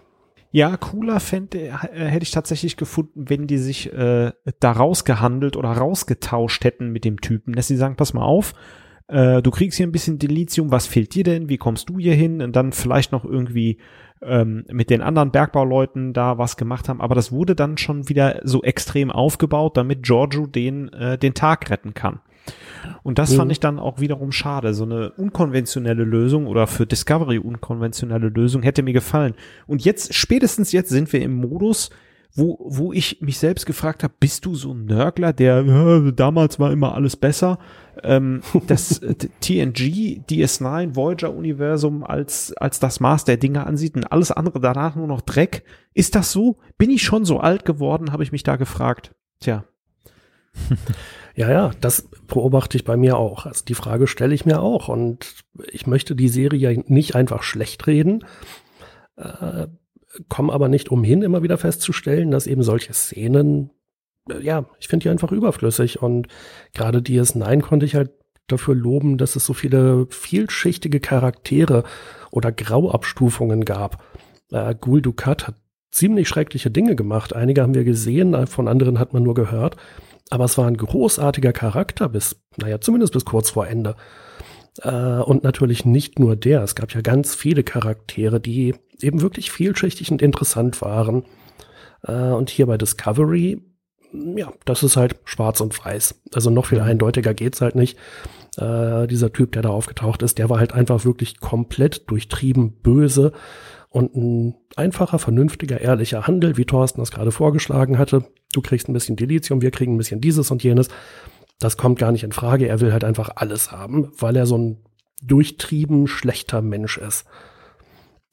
Ja, 0.51 0.77
cooler 0.77 1.19
fände, 1.19 1.59
äh, 1.59 1.71
hätte 1.71 2.23
ich 2.23 2.31
tatsächlich 2.31 2.77
gefunden, 2.77 3.29
wenn 3.29 3.47
die 3.47 3.57
sich 3.57 3.91
äh, 3.91 4.31
da 4.59 4.71
rausgehandelt 4.71 5.57
oder 5.57 5.69
rausgetauscht 5.69 6.63
hätten 6.63 6.91
mit 6.91 7.05
dem 7.05 7.21
Typen, 7.21 7.53
dass 7.53 7.67
sie 7.67 7.75
sagen, 7.77 7.95
pass 7.95 8.13
mal 8.13 8.23
auf, 8.23 8.53
äh, 9.07 9.41
du 9.41 9.49
kriegst 9.49 9.77
hier 9.77 9.87
ein 9.87 9.91
bisschen 9.91 10.19
Delizium, 10.19 10.71
was 10.71 10.87
fehlt 10.87 11.15
dir 11.15 11.23
denn, 11.23 11.49
wie 11.49 11.57
kommst 11.57 11.89
du 11.89 11.99
hier 11.99 12.13
hin 12.15 12.41
und 12.41 12.55
dann 12.55 12.71
vielleicht 12.71 13.11
noch 13.11 13.25
irgendwie 13.25 13.79
ähm, 14.25 14.65
mit 14.71 14.89
den 14.89 15.01
anderen 15.01 15.31
Bergbauleuten 15.31 16.13
da 16.13 16.37
was 16.37 16.57
gemacht 16.57 16.89
haben, 16.89 17.01
aber 17.01 17.15
das 17.15 17.31
wurde 17.31 17.55
dann 17.55 17.77
schon 17.77 18.09
wieder 18.09 18.39
so 18.43 18.63
extrem 18.63 19.11
aufgebaut, 19.11 19.77
damit 19.77 20.03
Giorgio 20.03 20.47
den, 20.47 20.91
äh, 20.93 21.17
den 21.17 21.33
Tag 21.33 21.69
retten 21.69 21.93
kann. 21.93 22.19
Und 23.03 23.19
das 23.19 23.31
Mhm. 23.31 23.37
fand 23.37 23.51
ich 23.51 23.59
dann 23.59 23.79
auch 23.79 23.99
wiederum 23.99 24.31
schade. 24.31 24.73
So 24.73 24.83
eine 24.83 25.11
unkonventionelle 25.11 26.03
Lösung 26.03 26.47
oder 26.47 26.67
für 26.67 26.85
Discovery 26.85 27.37
unkonventionelle 27.37 28.27
Lösung 28.27 28.63
hätte 28.63 28.83
mir 28.83 28.93
gefallen. 28.93 29.33
Und 29.67 29.85
jetzt, 29.85 30.13
spätestens 30.13 30.71
jetzt 30.73 30.89
sind 30.89 31.13
wir 31.13 31.21
im 31.21 31.33
Modus, 31.35 31.89
wo, 32.35 32.65
wo 32.67 32.93
ich 32.93 33.21
mich 33.21 33.37
selbst 33.37 33.65
gefragt 33.65 34.03
habe, 34.03 34.13
bist 34.19 34.45
du 34.45 34.55
so 34.55 34.73
ein 34.73 34.85
Nörgler, 34.85 35.33
der 35.33 35.63
"Ja, 35.63 36.11
damals 36.11 36.59
war 36.59 36.71
immer 36.71 36.95
alles 36.95 37.15
besser? 37.15 37.59
Ähm, 38.01 38.41
das 38.67 38.99
äh, 38.99 39.13
TNG, 39.13 40.23
DS9, 40.29 40.95
Voyager-Universum 40.95 42.03
als, 42.03 42.53
als 42.57 42.79
das 42.79 42.99
Maß 42.99 43.25
der 43.25 43.37
Dinge 43.37 43.67
ansieht 43.67 43.95
und 43.95 44.11
alles 44.11 44.31
andere 44.31 44.59
danach 44.59 44.95
nur 44.95 45.07
noch 45.07 45.21
Dreck. 45.21 45.63
Ist 45.93 46.15
das 46.15 46.31
so? 46.31 46.57
Bin 46.77 46.89
ich 46.89 47.03
schon 47.03 47.23
so 47.23 47.39
alt 47.39 47.65
geworden, 47.65 48.11
habe 48.11 48.23
ich 48.23 48.31
mich 48.31 48.43
da 48.43 48.55
gefragt. 48.55 49.13
Tja. 49.39 49.65
Ja, 51.35 51.49
ja, 51.49 51.71
das 51.81 52.09
beobachte 52.27 52.77
ich 52.77 52.83
bei 52.83 52.95
mir 52.95 53.17
auch. 53.17 53.47
Also 53.47 53.65
die 53.65 53.73
Frage 53.73 54.05
stelle 54.05 54.35
ich 54.35 54.45
mir 54.45 54.61
auch. 54.61 54.87
Und 54.87 55.43
ich 55.71 55.87
möchte 55.87 56.15
die 56.15 56.29
Serie 56.29 56.59
ja 56.59 56.81
nicht 56.85 57.15
einfach 57.15 57.41
schlecht 57.41 57.87
reden, 57.87 58.23
äh, 59.15 59.65
komme 60.29 60.53
aber 60.53 60.67
nicht 60.67 60.89
umhin, 60.89 61.21
immer 61.21 61.43
wieder 61.43 61.57
festzustellen, 61.57 62.31
dass 62.31 62.47
eben 62.47 62.63
solche 62.63 62.93
Szenen, 62.93 63.71
äh, 64.29 64.41
ja, 64.41 64.65
ich 64.79 64.87
finde 64.87 65.03
die 65.03 65.09
einfach 65.09 65.31
überflüssig. 65.31 66.01
Und 66.01 66.27
gerade 66.73 66.99
DS9 66.99 67.61
konnte 67.61 67.85
ich 67.85 67.95
halt 67.95 68.11
dafür 68.47 68.75
loben, 68.75 69.17
dass 69.17 69.35
es 69.35 69.45
so 69.45 69.53
viele 69.53 70.07
vielschichtige 70.09 70.99
Charaktere 70.99 71.83
oder 72.31 72.51
Grauabstufungen 72.51 73.65
gab. 73.65 74.03
Äh, 74.51 74.75
Gul 74.79 75.01
Dukat 75.01 75.47
hat 75.47 75.55
ziemlich 75.91 76.27
schreckliche 76.27 76.71
Dinge 76.71 76.95
gemacht. 76.95 77.35
Einige 77.35 77.61
haben 77.61 77.75
wir 77.75 77.83
gesehen, 77.83 78.47
von 78.47 78.67
anderen 78.67 78.99
hat 78.99 79.13
man 79.13 79.23
nur 79.23 79.35
gehört. 79.35 79.77
Aber 80.29 80.45
es 80.45 80.57
war 80.57 80.67
ein 80.67 80.77
großartiger 80.77 81.53
Charakter 81.53 82.09
bis, 82.09 82.41
naja, 82.57 82.81
zumindest 82.81 83.13
bis 83.13 83.25
kurz 83.25 83.51
vor 83.51 83.67
Ende. 83.67 83.95
Äh, 84.81 84.89
und 84.89 85.43
natürlich 85.43 85.85
nicht 85.85 86.19
nur 86.19 86.35
der. 86.35 86.63
Es 86.63 86.75
gab 86.75 86.93
ja 86.93 87.01
ganz 87.01 87.35
viele 87.35 87.63
Charaktere, 87.63 88.39
die 88.39 88.75
eben 89.03 89.21
wirklich 89.21 89.51
vielschichtig 89.51 90.11
und 90.11 90.21
interessant 90.21 90.81
waren. 90.81 91.23
Äh, 92.03 92.31
und 92.31 92.49
hier 92.49 92.65
bei 92.67 92.77
Discovery, 92.77 93.61
ja, 94.13 94.53
das 94.65 94.83
ist 94.83 94.95
halt 94.95 95.15
schwarz 95.25 95.61
und 95.61 95.83
weiß. 95.83 96.21
Also 96.33 96.49
noch 96.49 96.67
viel 96.67 96.79
eindeutiger 96.79 97.33
geht's 97.33 97.61
halt 97.61 97.75
nicht. 97.75 97.97
Äh, 98.57 99.07
dieser 99.07 99.33
Typ, 99.33 99.51
der 99.53 99.63
da 99.63 99.69
aufgetaucht 99.69 100.21
ist, 100.21 100.37
der 100.37 100.49
war 100.49 100.59
halt 100.59 100.73
einfach 100.73 101.05
wirklich 101.05 101.39
komplett 101.39 102.09
durchtrieben 102.09 102.73
böse 102.81 103.33
und 103.89 104.15
ein 104.15 104.55
einfacher, 104.75 105.19
vernünftiger, 105.19 105.81
ehrlicher 105.81 106.27
Handel, 106.27 106.57
wie 106.57 106.65
Thorsten 106.65 107.01
das 107.01 107.11
gerade 107.11 107.31
vorgeschlagen 107.31 107.97
hatte. 107.97 108.25
Du 108.51 108.61
kriegst 108.61 108.87
ein 108.87 108.93
bisschen 108.93 109.15
Delizium, 109.15 109.61
wir 109.61 109.71
kriegen 109.71 109.95
ein 109.95 109.97
bisschen 109.97 110.21
dieses 110.21 110.51
und 110.51 110.63
jenes. 110.63 110.89
Das 111.59 111.77
kommt 111.77 111.99
gar 111.99 112.11
nicht 112.11 112.23
in 112.23 112.31
Frage. 112.31 112.67
Er 112.67 112.81
will 112.81 112.91
halt 112.91 113.03
einfach 113.03 113.31
alles 113.35 113.71
haben, 113.71 114.11
weil 114.17 114.35
er 114.35 114.45
so 114.45 114.57
ein 114.57 114.77
durchtrieben 115.21 116.07
schlechter 116.07 116.61
Mensch 116.61 116.97
ist. 116.97 117.25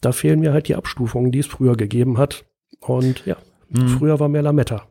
Da 0.01 0.13
fehlen 0.13 0.41
mir 0.41 0.53
halt 0.53 0.69
die 0.69 0.77
Abstufungen, 0.77 1.31
die 1.33 1.41
es 1.41 1.47
früher 1.47 1.77
gegeben 1.77 2.19
hat. 2.19 2.45
Und 2.81 3.25
ja, 3.27 3.37
Mhm. 3.69 3.89
früher 3.89 4.19
war 4.19 4.29
mehr 4.29 4.43
Lametta. 4.43 4.83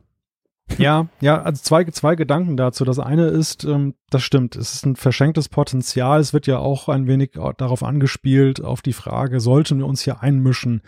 Ja, 0.78 1.07
ja, 1.20 1.41
also 1.41 1.62
zwei, 1.64 1.84
zwei 1.86 2.16
Gedanken 2.16 2.55
dazu. 2.55 2.86
Das 2.86 2.99
eine 2.99 3.26
ist, 3.28 3.64
ähm, 3.66 3.95
das 4.12 4.22
stimmt, 4.22 4.55
es 4.55 4.76
ist 4.76 4.86
ein 4.86 4.95
verschenktes 4.95 5.49
Potenzial. 5.49 6.20
Es 6.20 6.32
wird 6.32 6.45
ja 6.47 6.60
auch 6.60 6.88
ein 6.89 7.07
wenig 7.07 7.32
darauf 7.57 7.84
angespielt, 7.84 8.64
auf 8.64 8.82
die 8.84 8.93
Frage, 8.93 9.39
sollten 9.39 9.80
wir 9.80 9.88
uns 9.88 10.01
hier 10.03 10.22
einmischen? 10.22 10.82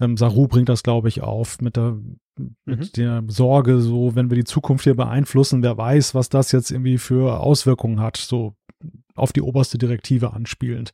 Ähm, 0.00 0.16
Saru 0.16 0.46
bringt 0.46 0.68
das, 0.68 0.82
glaube 0.84 1.08
ich, 1.08 1.20
auf 1.22 1.60
mit 1.60 1.76
der, 1.76 1.96
mit 2.64 2.78
Mhm. 2.80 2.92
der 2.96 3.24
Sorge, 3.26 3.80
so, 3.80 4.14
wenn 4.14 4.30
wir 4.30 4.36
die 4.36 4.44
Zukunft 4.44 4.84
hier 4.84 4.94
beeinflussen, 4.96 5.62
wer 5.62 5.76
weiß, 5.76 6.14
was 6.14 6.28
das 6.28 6.52
jetzt 6.52 6.70
irgendwie 6.70 6.98
für 6.98 7.40
Auswirkungen 7.40 8.00
hat, 8.00 8.16
so 8.16 8.54
auf 9.16 9.32
die 9.32 9.42
oberste 9.42 9.78
Direktive 9.78 10.32
anspielend. 10.32 10.92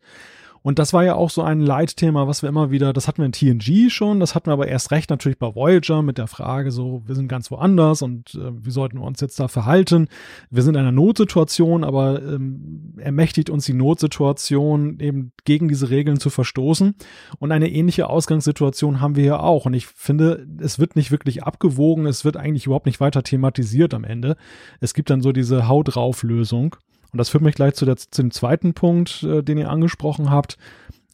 Und 0.62 0.78
das 0.78 0.92
war 0.92 1.04
ja 1.04 1.14
auch 1.14 1.30
so 1.30 1.42
ein 1.42 1.61
Leitthema, 1.61 2.26
was 2.26 2.42
wir 2.42 2.48
immer 2.48 2.70
wieder, 2.70 2.92
das 2.92 3.08
hatten 3.08 3.22
wir 3.22 3.26
in 3.26 3.32
TNG 3.32 3.90
schon, 3.90 4.20
das 4.20 4.34
hatten 4.34 4.48
wir 4.48 4.52
aber 4.52 4.68
erst 4.68 4.90
recht 4.90 5.08
natürlich 5.08 5.38
bei 5.38 5.54
Voyager 5.54 6.02
mit 6.02 6.18
der 6.18 6.26
Frage 6.26 6.70
so, 6.70 7.02
wir 7.06 7.14
sind 7.14 7.28
ganz 7.28 7.50
woanders 7.50 8.02
und 8.02 8.34
äh, 8.34 8.50
wie 8.52 8.70
sollten 8.70 8.98
wir 8.98 9.06
uns 9.06 9.20
jetzt 9.20 9.40
da 9.40 9.48
verhalten? 9.48 10.08
Wir 10.50 10.62
sind 10.62 10.74
in 10.74 10.80
einer 10.80 10.92
Notsituation, 10.92 11.82
aber 11.82 12.22
ähm, 12.22 12.94
ermächtigt 12.98 13.48
uns 13.48 13.64
die 13.64 13.72
Notsituation 13.72 15.00
eben 15.00 15.32
gegen 15.44 15.68
diese 15.68 15.88
Regeln 15.88 16.20
zu 16.20 16.28
verstoßen. 16.28 16.94
Und 17.38 17.52
eine 17.52 17.70
ähnliche 17.70 18.08
Ausgangssituation 18.08 19.00
haben 19.00 19.16
wir 19.16 19.22
hier 19.22 19.42
auch. 19.42 19.64
Und 19.64 19.74
ich 19.74 19.86
finde, 19.86 20.46
es 20.61 20.78
wird 20.78 20.96
nicht 20.96 21.11
wirklich 21.11 21.42
abgewogen, 21.42 22.06
es 22.06 22.24
wird 22.24 22.36
eigentlich 22.36 22.66
überhaupt 22.66 22.86
nicht 22.86 23.00
weiter 23.00 23.22
thematisiert 23.22 23.94
am 23.94 24.04
Ende. 24.04 24.36
Es 24.80 24.94
gibt 24.94 25.11
dann 25.11 25.22
so 25.22 25.32
diese 25.32 25.68
Hau 25.68 25.82
drauf 25.82 26.22
Lösung. 26.22 26.76
Und 27.12 27.18
das 27.18 27.28
führt 27.28 27.42
mich 27.42 27.54
gleich 27.54 27.74
zu, 27.74 27.84
der, 27.84 27.96
zu 27.96 28.22
dem 28.22 28.30
zweiten 28.30 28.74
Punkt, 28.74 29.22
äh, 29.22 29.42
den 29.42 29.58
ihr 29.58 29.70
angesprochen 29.70 30.30
habt. 30.30 30.56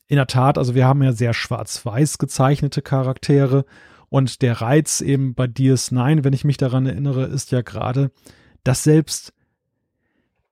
In 0.09 0.16
der 0.16 0.26
Tat, 0.26 0.59
also 0.59 0.74
wir 0.74 0.86
haben 0.86 1.03
ja 1.03 1.12
sehr 1.12 1.34
schwarz-weiß 1.34 2.18
gezeichnete 2.18 2.82
Charaktere. 2.82 3.64
Und 4.09 4.42
der 4.42 4.61
Reiz 4.61 5.01
eben 5.01 5.34
bei 5.34 5.47
DS9, 5.47 6.22
wenn 6.22 6.32
ich 6.32 6.44
mich 6.44 6.59
daran 6.59 6.86
erinnere, 6.86 7.24
ist 7.24 7.51
ja 7.51 7.62
gerade, 7.62 8.11
dass 8.62 8.84
selbst 8.84 9.32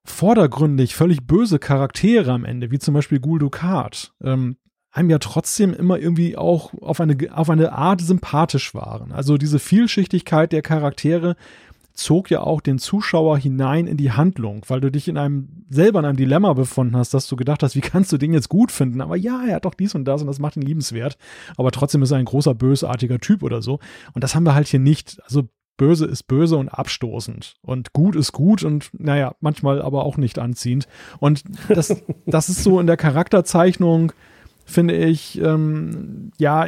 vordergründig 0.05 0.95
völlig 0.95 1.27
böse 1.27 1.59
Charaktere 1.59 2.33
am 2.33 2.45
Ende, 2.45 2.71
wie 2.71 2.79
zum 2.79 2.95
Beispiel 2.95 3.21
Gul 3.21 3.39
Dukat, 3.39 4.13
ähm, 4.23 4.57
einem 4.91 5.11
ja 5.11 5.19
trotzdem 5.19 5.75
immer 5.75 5.99
irgendwie 5.99 6.37
auch 6.37 6.73
auf 6.81 7.01
eine, 7.01 7.17
auf 7.33 7.51
eine 7.51 7.73
Art 7.73 8.01
sympathisch 8.01 8.75
waren. 8.75 9.11
Also 9.13 9.39
diese 9.39 9.59
Vielschichtigkeit 9.59 10.53
der 10.53 10.63
Charaktere 10.63 11.37
zog 11.95 12.31
ja 12.31 12.41
auch 12.41 12.61
den 12.61 12.79
Zuschauer 12.79 13.39
hinein 13.39 13.87
in 13.87 13.97
die 13.97 14.13
Handlung, 14.13 14.63
weil 14.69 14.81
du 14.81 14.91
dich 14.91 15.09
in 15.09 15.17
einem 15.17 15.65
selber 15.71 16.01
in 16.01 16.05
einem 16.05 16.17
Dilemma 16.17 16.53
befunden 16.53 16.97
hast, 16.97 17.15
dass 17.15 17.29
du 17.29 17.37
gedacht 17.37 17.63
hast, 17.63 17.77
wie 17.77 17.81
kannst 17.81 18.13
du 18.13 18.19
den 18.19 18.33
jetzt 18.33 18.49
gut 18.49 18.73
finden? 18.73 19.01
Aber 19.01 19.17
ja, 19.17 19.45
er 19.47 19.57
hat 19.57 19.65
doch 19.65 19.75
dies 19.75 19.95
und 19.95 20.05
das 20.05 20.21
und 20.21 20.27
das 20.27 20.41
macht 20.41 20.57
ihn 20.57 20.63
liebenswert. 20.63 21.17
Aber 21.57 21.71
trotzdem 21.71 22.03
ist 22.03 22.11
er 22.11 22.19
ein 22.19 22.25
großer 22.25 22.55
bösartiger 22.55 23.21
Typ 23.21 23.43
oder 23.43 23.63
so. 23.63 23.79
Und 24.13 24.25
das 24.25 24.35
haben 24.35 24.45
wir 24.45 24.55
halt 24.55 24.67
hier 24.67 24.81
nicht. 24.81 25.23
Also 25.25 25.49
böse 25.77 26.07
ist 26.07 26.25
böse 26.25 26.57
und 26.57 26.69
abstoßend 26.69 27.55
und 27.63 27.93
gut 27.93 28.15
ist 28.17 28.33
gut 28.33 28.63
und 28.63 28.91
naja, 28.93 29.35
manchmal 29.41 29.83
aber 29.83 30.05
auch 30.05 30.17
nicht 30.17 30.39
anziehend. 30.39 30.87
Und 31.19 31.43
das, 31.69 32.03
das 32.27 32.49
ist 32.49 32.63
so 32.63 32.81
in 32.81 32.87
der 32.87 32.97
Charakterzeichnung, 32.97 34.13
finde 34.65 34.97
ich, 34.97 35.41
ähm, 35.41 36.31
ja, 36.39 36.67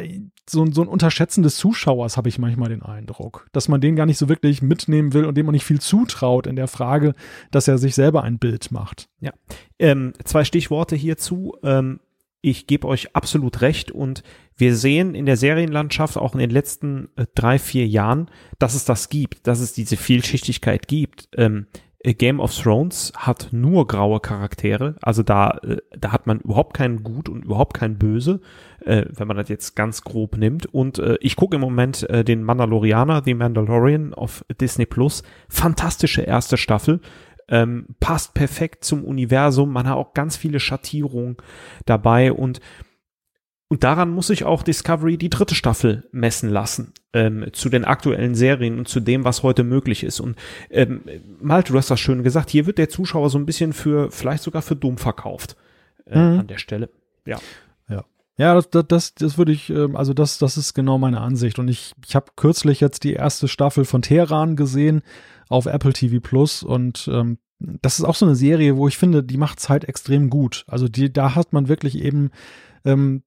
so, 0.49 0.65
so 0.71 0.81
ein 0.81 0.87
Unterschätzen 0.87 1.43
des 1.43 1.57
Zuschauers 1.57 2.15
habe 2.15 2.29
ich 2.29 2.39
manchmal 2.39 2.69
den 2.69 2.81
Eindruck, 2.81 3.47
dass 3.51 3.67
man 3.67 3.81
den 3.81 3.95
gar 3.95 4.05
nicht 4.05 4.17
so 4.17 4.29
wirklich 4.29 4.61
mitnehmen 4.61 5.13
will 5.13 5.25
und 5.25 5.35
dem 5.35 5.45
man 5.45 5.53
nicht 5.53 5.65
viel 5.65 5.81
zutraut 5.81 6.47
in 6.47 6.55
der 6.55 6.67
Frage, 6.67 7.15
dass 7.51 7.67
er 7.67 7.77
sich 7.77 7.95
selber 7.95 8.23
ein 8.23 8.39
Bild 8.39 8.71
macht. 8.71 9.09
Ja. 9.19 9.33
Ähm, 9.77 10.13
zwei 10.23 10.43
Stichworte 10.45 10.95
hierzu. 10.95 11.55
Ähm, 11.63 11.99
ich 12.41 12.67
gebe 12.67 12.87
euch 12.87 13.15
absolut 13.15 13.61
recht 13.61 13.91
und 13.91 14.23
wir 14.55 14.75
sehen 14.75 15.15
in 15.15 15.25
der 15.25 15.37
Serienlandschaft 15.37 16.17
auch 16.17 16.33
in 16.33 16.39
den 16.39 16.49
letzten 16.49 17.09
äh, 17.15 17.25
drei, 17.35 17.59
vier 17.59 17.87
Jahren, 17.87 18.29
dass 18.57 18.73
es 18.73 18.85
das 18.85 19.09
gibt, 19.09 19.47
dass 19.47 19.59
es 19.59 19.73
diese 19.73 19.97
Vielschichtigkeit 19.97 20.87
gibt. 20.87 21.27
Ähm, 21.35 21.67
äh, 21.73 21.86
Game 22.03 22.39
of 22.39 22.55
Thrones 22.55 23.11
hat 23.17 23.49
nur 23.51 23.87
graue 23.87 24.19
Charaktere, 24.19 24.95
also 25.01 25.23
da, 25.23 25.57
äh, 25.63 25.77
da 25.97 26.11
hat 26.11 26.27
man 26.27 26.39
überhaupt 26.39 26.75
keinen 26.75 27.03
Gut 27.03 27.27
und 27.27 27.45
überhaupt 27.45 27.73
kein 27.73 27.97
Böse, 27.97 28.39
äh, 28.85 29.05
wenn 29.09 29.27
man 29.27 29.37
das 29.37 29.49
jetzt 29.49 29.75
ganz 29.75 30.03
grob 30.03 30.37
nimmt. 30.37 30.67
Und 30.67 30.99
äh, 30.99 31.17
ich 31.21 31.35
gucke 31.35 31.55
im 31.55 31.61
Moment 31.61 32.07
äh, 32.09 32.23
den 32.23 32.43
Mandalorianer, 32.43 33.23
The 33.25 33.33
Mandalorian 33.33 34.13
auf 34.13 34.45
Disney 34.61 34.85
Plus. 34.85 35.23
Fantastische 35.49 36.21
erste 36.21 36.57
Staffel. 36.57 37.01
Ähm, 37.49 37.87
passt 37.99 38.33
perfekt 38.33 38.83
zum 38.83 39.03
Universum. 39.03 39.71
Man 39.71 39.87
hat 39.87 39.95
auch 39.95 40.13
ganz 40.13 40.37
viele 40.37 40.59
Schattierungen 40.59 41.37
dabei 41.85 42.31
und 42.31 42.59
und 43.69 43.83
daran 43.83 44.09
muss 44.11 44.27
sich 44.27 44.43
auch 44.43 44.63
Discovery 44.63 45.17
die 45.17 45.29
dritte 45.29 45.55
Staffel 45.55 46.07
messen 46.11 46.49
lassen, 46.49 46.93
ähm, 47.13 47.47
zu 47.51 47.69
den 47.69 47.85
aktuellen 47.85 48.35
Serien 48.35 48.77
und 48.79 48.87
zu 48.87 48.99
dem, 48.99 49.23
was 49.25 49.43
heute 49.43 49.63
möglich 49.63 50.03
ist. 50.03 50.19
Und 50.19 50.37
ähm, 50.69 51.01
Malte, 51.41 51.73
du 51.73 51.77
hast 51.77 51.91
das 51.91 51.99
schön 51.99 52.23
gesagt, 52.23 52.49
hier 52.49 52.65
wird 52.65 52.77
der 52.77 52.89
Zuschauer 52.89 53.29
so 53.29 53.37
ein 53.37 53.45
bisschen 53.45 53.73
für, 53.73 54.09
vielleicht 54.11 54.43
sogar 54.43 54.61
für 54.61 54.75
dumm 54.75 54.97
verkauft 54.97 55.57
äh, 56.05 56.17
Mhm. 56.17 56.39
an 56.39 56.47
der 56.47 56.57
Stelle. 56.57 56.89
Ja. 57.25 57.39
Ja, 58.39 58.53
das, 58.53 58.69
das, 58.69 58.85
das, 58.87 59.15
das 59.15 59.37
würde 59.39 59.51
ich, 59.51 59.71
ähm, 59.71 59.95
also 59.95 60.13
das, 60.13 60.37
das 60.37 60.57
ist 60.57 60.75
genau 60.75 60.99
meine 60.99 61.21
Ansicht. 61.21 61.57
Und 61.57 61.69
ich, 61.69 61.93
ich 62.05 62.15
habe 62.15 62.27
kürzlich 62.35 62.79
jetzt 62.81 63.03
die 63.03 63.13
erste 63.13 63.47
Staffel 63.47 63.83
von 63.83 64.03
Teheran 64.03 64.55
gesehen 64.55 65.01
auf 65.49 65.65
Apple 65.65 65.91
TV 65.91 66.19
Plus 66.19 66.61
und 66.61 67.09
ähm, 67.11 67.39
das 67.57 67.97
ist 67.97 68.05
auch 68.05 68.13
so 68.13 68.27
eine 68.27 68.35
Serie, 68.35 68.77
wo 68.77 68.87
ich 68.87 68.95
finde, 68.99 69.23
die 69.23 69.37
macht 69.37 69.57
es 69.57 69.69
halt 69.69 69.85
extrem 69.85 70.29
gut. 70.29 70.65
Also 70.67 70.87
die, 70.87 71.11
da 71.11 71.33
hat 71.33 71.51
man 71.51 71.67
wirklich 71.67 71.97
eben, 71.97 72.29
ähm, 72.87 73.23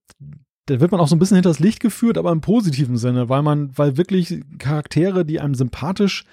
da 0.65 0.79
wird 0.79 0.91
man 0.91 1.01
auch 1.01 1.07
so 1.07 1.15
ein 1.15 1.19
bisschen 1.19 1.35
hinters 1.35 1.59
Licht 1.59 1.79
geführt, 1.79 2.17
aber 2.17 2.31
im 2.31 2.41
positiven 2.41 2.97
Sinne, 2.97 3.29
weil 3.29 3.41
man, 3.41 3.71
weil 3.77 3.97
wirklich 3.97 4.41
Charaktere, 4.57 5.25
die 5.25 5.39
einem 5.39 5.55
sympathisch 5.55 6.23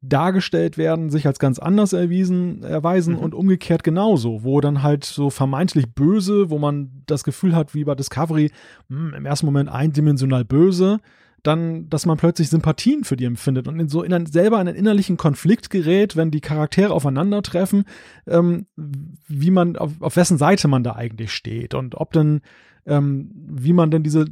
dargestellt 0.00 0.78
werden, 0.78 1.10
sich 1.10 1.26
als 1.26 1.38
ganz 1.40 1.58
anders 1.58 1.92
erwiesen, 1.92 2.62
erweisen 2.62 3.14
mhm. 3.14 3.20
und 3.20 3.34
umgekehrt 3.34 3.82
genauso, 3.82 4.44
wo 4.44 4.60
dann 4.60 4.82
halt 4.82 5.04
so 5.04 5.28
vermeintlich 5.28 5.92
böse, 5.92 6.50
wo 6.50 6.58
man 6.58 7.02
das 7.06 7.24
Gefühl 7.24 7.56
hat, 7.56 7.74
wie 7.74 7.84
bei 7.84 7.96
Discovery, 7.96 8.50
mh, 8.88 9.10
hm, 9.10 9.14
im 9.14 9.26
ersten 9.26 9.46
Moment 9.46 9.70
eindimensional 9.70 10.44
böse, 10.44 11.00
dann, 11.42 11.88
dass 11.88 12.06
man 12.06 12.16
plötzlich 12.16 12.48
Sympathien 12.48 13.04
für 13.04 13.16
die 13.16 13.24
empfindet 13.24 13.68
und 13.68 13.78
in 13.78 13.88
so 13.88 14.02
in 14.02 14.12
einen, 14.12 14.26
selber 14.26 14.60
in 14.60 14.68
einen 14.68 14.76
innerlichen 14.76 15.16
Konflikt 15.16 15.70
gerät, 15.70 16.16
wenn 16.16 16.30
die 16.30 16.40
Charaktere 16.40 16.92
aufeinandertreffen, 16.92 17.84
ähm, 18.26 18.66
wie 18.76 19.50
man, 19.50 19.76
auf, 19.76 19.92
auf 20.00 20.16
wessen 20.16 20.38
Seite 20.38 20.68
man 20.68 20.84
da 20.84 20.94
eigentlich 20.94 21.32
steht 21.32 21.74
und 21.74 21.94
ob 21.94 22.12
denn 22.12 22.40
ähm, 22.88 23.30
wie 23.34 23.72
man 23.72 23.90
denn 23.90 24.02
diese, 24.02 24.26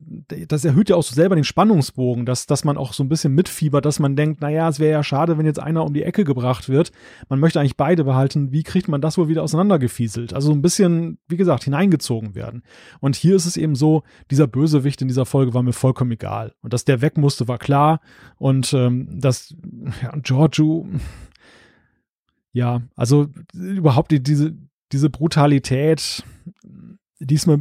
das 0.49 0.65
erhöht 0.65 0.89
ja 0.89 0.97
auch 0.97 1.03
so 1.03 1.15
selber 1.15 1.35
den 1.35 1.45
Spannungsbogen, 1.45 2.27
dass, 2.27 2.47
dass 2.47 2.65
man 2.65 2.77
auch 2.77 2.93
so 2.93 3.05
ein 3.05 3.09
bisschen 3.09 3.35
mitfiebert, 3.35 3.85
dass 3.85 3.99
man 3.99 4.17
denkt, 4.17 4.41
naja, 4.41 4.69
es 4.69 4.81
wäre 4.81 4.93
ja 4.93 5.03
schade, 5.03 5.39
wenn 5.39 5.47
jetzt 5.47 5.61
einer 5.61 5.85
um 5.85 5.95
die 5.95 6.03
Ecke 6.03 6.25
gebracht 6.25 6.69
wird. 6.69 6.93
Man 7.29 7.39
möchte 7.39 7.61
eigentlich 7.61 7.77
beide 7.77 8.05
behalten. 8.05 8.53
Wie 8.53 8.63
kriegt 8.63 8.89
man 8.89 9.01
das 9.01 9.19
wohl 9.19 9.29
wieder 9.29 9.43
auseinandergefieselt? 9.43 10.33
Also 10.33 10.53
ein 10.53 10.63
bisschen, 10.63 11.19
wie 11.29 11.37
gesagt, 11.37 11.65
hineingezogen 11.65 12.35
werden. 12.35 12.63
Und 13.01 13.17
hier 13.17 13.37
ist 13.37 13.47
es 13.47 13.57
eben 13.57 13.75
so, 13.75 14.03
dieser 14.31 14.47
Bösewicht 14.47 15.03
in 15.03 15.09
dieser 15.09 15.27
Folge 15.27 15.55
war 15.55 15.63
mir 15.63 15.73
vollkommen 15.73 16.13
egal. 16.13 16.53
Und 16.63 16.73
dass 16.73 16.85
der 16.85 17.03
weg 17.03 17.19
musste, 17.19 17.49
war 17.49 17.59
klar. 17.59 18.01
Und 18.39 18.73
ähm, 18.73 19.21
dass 19.21 19.55
ja, 20.03 20.13
Giorgio, 20.23 20.87
ja, 22.53 22.83
also 22.97 23.29
überhaupt 23.53 24.11
die, 24.11 24.23
diese, 24.23 24.57
diese 24.93 25.11
Brutalität, 25.11 26.25
diesmal 27.19 27.59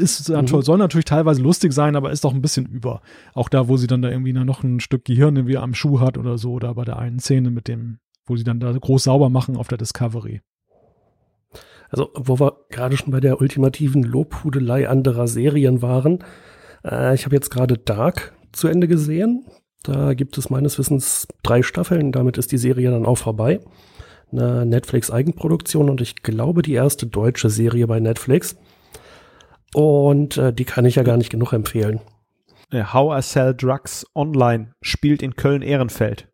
ist, 0.00 0.28
mhm. 0.28 0.46
soll 0.46 0.78
natürlich 0.78 1.06
teilweise 1.06 1.42
lustig 1.42 1.72
sein, 1.72 1.96
aber 1.96 2.10
ist 2.10 2.24
doch 2.24 2.34
ein 2.34 2.42
bisschen 2.42 2.66
über. 2.66 3.00
Auch 3.34 3.48
da, 3.48 3.68
wo 3.68 3.76
sie 3.76 3.86
dann 3.86 4.02
da 4.02 4.10
irgendwie 4.10 4.32
noch 4.32 4.62
ein 4.62 4.80
Stück 4.80 5.04
Gehirn 5.04 5.36
irgendwie 5.36 5.56
am 5.56 5.74
Schuh 5.74 6.00
hat 6.00 6.18
oder 6.18 6.38
so, 6.38 6.52
oder 6.52 6.74
bei 6.74 6.84
der 6.84 6.98
einen 6.98 7.18
Szene 7.18 7.50
mit 7.50 7.68
dem, 7.68 7.98
wo 8.26 8.36
sie 8.36 8.44
dann 8.44 8.60
da 8.60 8.72
groß 8.72 9.04
sauber 9.04 9.30
machen 9.30 9.56
auf 9.56 9.68
der 9.68 9.78
Discovery. 9.78 10.42
Also, 11.90 12.10
wo 12.14 12.38
wir 12.38 12.58
gerade 12.68 12.96
schon 12.96 13.12
bei 13.12 13.20
der 13.20 13.40
ultimativen 13.40 14.02
Lobhudelei 14.02 14.88
anderer 14.88 15.26
Serien 15.26 15.80
waren, 15.80 16.18
äh, 16.84 17.14
ich 17.14 17.24
habe 17.24 17.34
jetzt 17.34 17.50
gerade 17.50 17.78
Dark 17.78 18.34
zu 18.52 18.68
Ende 18.68 18.88
gesehen. 18.88 19.46
Da 19.84 20.12
gibt 20.12 20.36
es 20.36 20.50
meines 20.50 20.78
Wissens 20.78 21.26
drei 21.42 21.62
Staffeln, 21.62 22.12
damit 22.12 22.36
ist 22.36 22.52
die 22.52 22.58
Serie 22.58 22.90
dann 22.90 23.06
auch 23.06 23.16
vorbei. 23.16 23.60
Eine 24.30 24.66
Netflix-Eigenproduktion 24.66 25.88
und 25.88 26.02
ich 26.02 26.22
glaube 26.22 26.60
die 26.60 26.74
erste 26.74 27.06
deutsche 27.06 27.48
Serie 27.48 27.86
bei 27.86 28.00
Netflix. 28.00 28.56
Und 29.74 30.36
äh, 30.36 30.52
die 30.52 30.64
kann 30.64 30.84
ich 30.84 30.96
ja 30.96 31.02
gar 31.02 31.16
nicht 31.16 31.30
genug 31.30 31.52
empfehlen. 31.52 32.00
How 32.72 33.18
I 33.18 33.22
Sell 33.22 33.54
Drugs 33.54 34.06
Online 34.14 34.74
spielt 34.82 35.22
in 35.22 35.34
Köln-Ehrenfeld. 35.34 36.28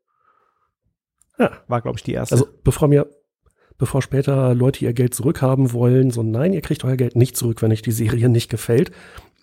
Ja. 1.39 1.51
War, 1.69 1.81
glaube 1.81 1.99
ich, 1.99 2.03
die 2.03 2.13
erste. 2.13 2.35
Also 2.35 2.49
bevor 2.63 2.89
mir, 2.89 3.09
bevor 3.79 4.03
später 4.03 4.55
Leute 4.55 4.85
ihr 4.85 4.93
Geld 4.93 5.15
zurückhaben 5.15 5.73
wollen, 5.73 6.11
so 6.11 6.23
nein, 6.23 6.53
ihr 6.53 6.61
kriegt 6.61 6.85
euer 6.85 6.97
Geld 6.97 7.17
nicht 7.17 7.37
zurück, 7.37 7.63
wenn 7.63 7.73
euch 7.73 7.83
die 7.83 7.93
Serie 7.93 8.29
nicht 8.31 8.51
gefällt. 8.51 8.91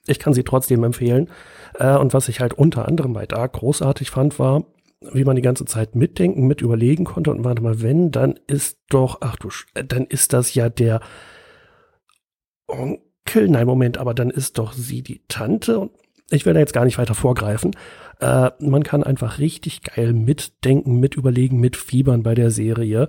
Ich 0.07 0.19
kann 0.19 0.33
sie 0.33 0.43
trotzdem 0.43 0.83
empfehlen. 0.83 1.29
Äh, 1.75 1.95
und 1.95 2.13
was 2.13 2.27
ich 2.27 2.39
halt 2.41 2.53
unter 2.53 2.87
anderem 2.87 3.13
bei 3.13 3.25
Dark 3.25 3.53
großartig 3.53 4.09
fand, 4.09 4.39
war, 4.39 4.65
wie 5.13 5.23
man 5.23 5.35
die 5.35 5.41
ganze 5.41 5.65
Zeit 5.65 5.95
mitdenken, 5.95 6.47
mit 6.47 6.61
überlegen 6.61 7.05
konnte 7.05 7.31
und 7.31 7.43
warte 7.43 7.61
mal, 7.61 7.81
wenn, 7.81 8.11
dann 8.11 8.39
ist 8.47 8.79
doch, 8.89 9.17
ach 9.21 9.35
du, 9.37 9.49
dann 9.73 10.05
ist 10.05 10.33
das 10.33 10.53
ja 10.53 10.69
der 10.69 11.01
Onkel, 13.31 13.47
nein, 13.47 13.65
Moment, 13.65 13.97
aber 13.97 14.13
dann 14.13 14.29
ist 14.29 14.57
doch 14.57 14.73
sie 14.73 15.01
die 15.01 15.21
Tante 15.29 15.79
und 15.79 15.91
ich 16.31 16.43
da 16.43 16.51
jetzt 16.51 16.73
gar 16.73 16.83
nicht 16.83 16.97
weiter 16.97 17.15
vorgreifen. 17.15 17.71
Äh, 18.19 18.51
man 18.59 18.83
kann 18.83 19.03
einfach 19.03 19.39
richtig 19.39 19.83
geil 19.83 20.11
mitdenken, 20.11 20.99
mit 20.99 21.15
überlegen, 21.15 21.59
mitfiebern 21.59 22.23
bei 22.23 22.35
der 22.35 22.51
Serie. 22.51 23.07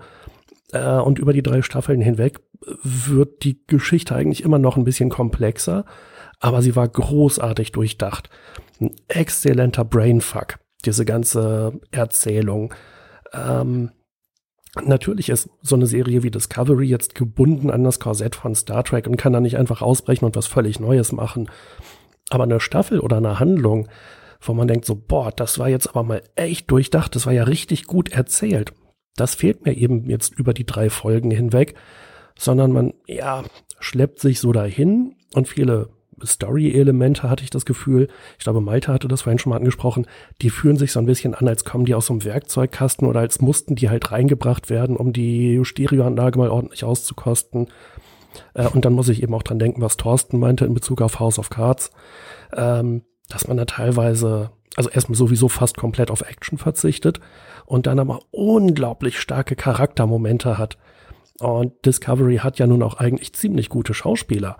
Äh, 0.72 0.98
und 0.98 1.18
über 1.18 1.32
die 1.32 1.42
drei 1.42 1.62
Staffeln 1.62 2.00
hinweg 2.00 2.38
wird 2.84 3.42
die 3.42 3.60
Geschichte 3.66 4.14
eigentlich 4.14 4.44
immer 4.44 4.60
noch 4.60 4.76
ein 4.76 4.84
bisschen 4.84 5.10
komplexer, 5.10 5.84
aber 6.38 6.62
sie 6.62 6.76
war 6.76 6.86
großartig 6.86 7.72
durchdacht. 7.72 8.30
Ein 8.80 8.94
exzellenter 9.08 9.84
Brainfuck, 9.84 10.60
diese 10.84 11.04
ganze 11.04 11.80
Erzählung. 11.90 12.72
Ähm, 13.32 13.90
Natürlich 14.80 15.28
ist 15.28 15.50
so 15.60 15.76
eine 15.76 15.86
Serie 15.86 16.22
wie 16.22 16.30
Discovery 16.30 16.86
jetzt 16.86 17.14
gebunden 17.14 17.70
an 17.70 17.84
das 17.84 18.00
Korsett 18.00 18.34
von 18.34 18.54
Star 18.54 18.82
Trek 18.84 19.06
und 19.06 19.16
kann 19.16 19.34
da 19.34 19.40
nicht 19.40 19.58
einfach 19.58 19.82
ausbrechen 19.82 20.24
und 20.24 20.34
was 20.34 20.46
völlig 20.46 20.80
Neues 20.80 21.12
machen. 21.12 21.50
Aber 22.30 22.44
eine 22.44 22.58
Staffel 22.58 23.00
oder 23.00 23.18
eine 23.18 23.38
Handlung, 23.38 23.88
wo 24.40 24.54
man 24.54 24.68
denkt 24.68 24.86
so, 24.86 24.96
boah, 24.96 25.30
das 25.30 25.58
war 25.58 25.68
jetzt 25.68 25.88
aber 25.88 26.02
mal 26.02 26.22
echt 26.36 26.70
durchdacht, 26.70 27.14
das 27.14 27.26
war 27.26 27.34
ja 27.34 27.44
richtig 27.44 27.84
gut 27.84 28.12
erzählt. 28.12 28.72
Das 29.14 29.34
fehlt 29.34 29.66
mir 29.66 29.76
eben 29.76 30.08
jetzt 30.08 30.38
über 30.38 30.54
die 30.54 30.64
drei 30.64 30.88
Folgen 30.88 31.30
hinweg, 31.30 31.74
sondern 32.38 32.72
man, 32.72 32.94
ja, 33.06 33.44
schleppt 33.78 34.20
sich 34.20 34.40
so 34.40 34.52
dahin 34.52 35.16
und 35.34 35.48
viele 35.48 35.90
Story-Elemente, 36.26 37.28
hatte 37.28 37.44
ich 37.44 37.50
das 37.50 37.64
Gefühl. 37.64 38.08
Ich 38.38 38.44
glaube, 38.44 38.60
Malte 38.60 38.92
hatte 38.92 39.08
das 39.08 39.22
vorhin 39.22 39.38
schon 39.38 39.50
mal 39.50 39.56
angesprochen. 39.56 40.06
Die 40.40 40.50
fühlen 40.50 40.76
sich 40.76 40.92
so 40.92 41.00
ein 41.00 41.06
bisschen 41.06 41.34
an, 41.34 41.48
als 41.48 41.64
kommen 41.64 41.84
die 41.84 41.94
aus 41.94 42.06
so 42.06 42.14
einem 42.14 42.24
Werkzeugkasten 42.24 43.06
oder 43.06 43.20
als 43.20 43.40
mussten 43.40 43.74
die 43.74 43.90
halt 43.90 44.10
reingebracht 44.12 44.70
werden, 44.70 44.96
um 44.96 45.12
die 45.12 45.60
Stereoanlage 45.64 46.38
mal 46.38 46.50
ordentlich 46.50 46.84
auszukosten. 46.84 47.68
Äh, 48.54 48.68
und 48.68 48.84
dann 48.84 48.92
muss 48.92 49.08
ich 49.08 49.22
eben 49.22 49.34
auch 49.34 49.42
dran 49.42 49.58
denken, 49.58 49.80
was 49.80 49.96
Thorsten 49.96 50.38
meinte 50.38 50.64
in 50.64 50.74
Bezug 50.74 51.00
auf 51.02 51.20
House 51.20 51.38
of 51.38 51.50
Cards, 51.50 51.90
ähm, 52.54 53.02
dass 53.28 53.48
man 53.48 53.56
da 53.56 53.64
teilweise, 53.64 54.50
also 54.76 54.90
erstmal 54.90 55.16
sowieso 55.16 55.48
fast 55.48 55.76
komplett 55.76 56.10
auf 56.10 56.22
Action 56.22 56.58
verzichtet 56.58 57.20
und 57.66 57.86
dann 57.86 57.98
aber 57.98 58.20
unglaublich 58.30 59.20
starke 59.20 59.56
Charaktermomente 59.56 60.58
hat. 60.58 60.78
Und 61.38 61.72
Discovery 61.84 62.38
hat 62.38 62.58
ja 62.58 62.66
nun 62.66 62.82
auch 62.82 62.94
eigentlich 62.94 63.34
ziemlich 63.34 63.68
gute 63.68 63.94
Schauspieler. 63.94 64.58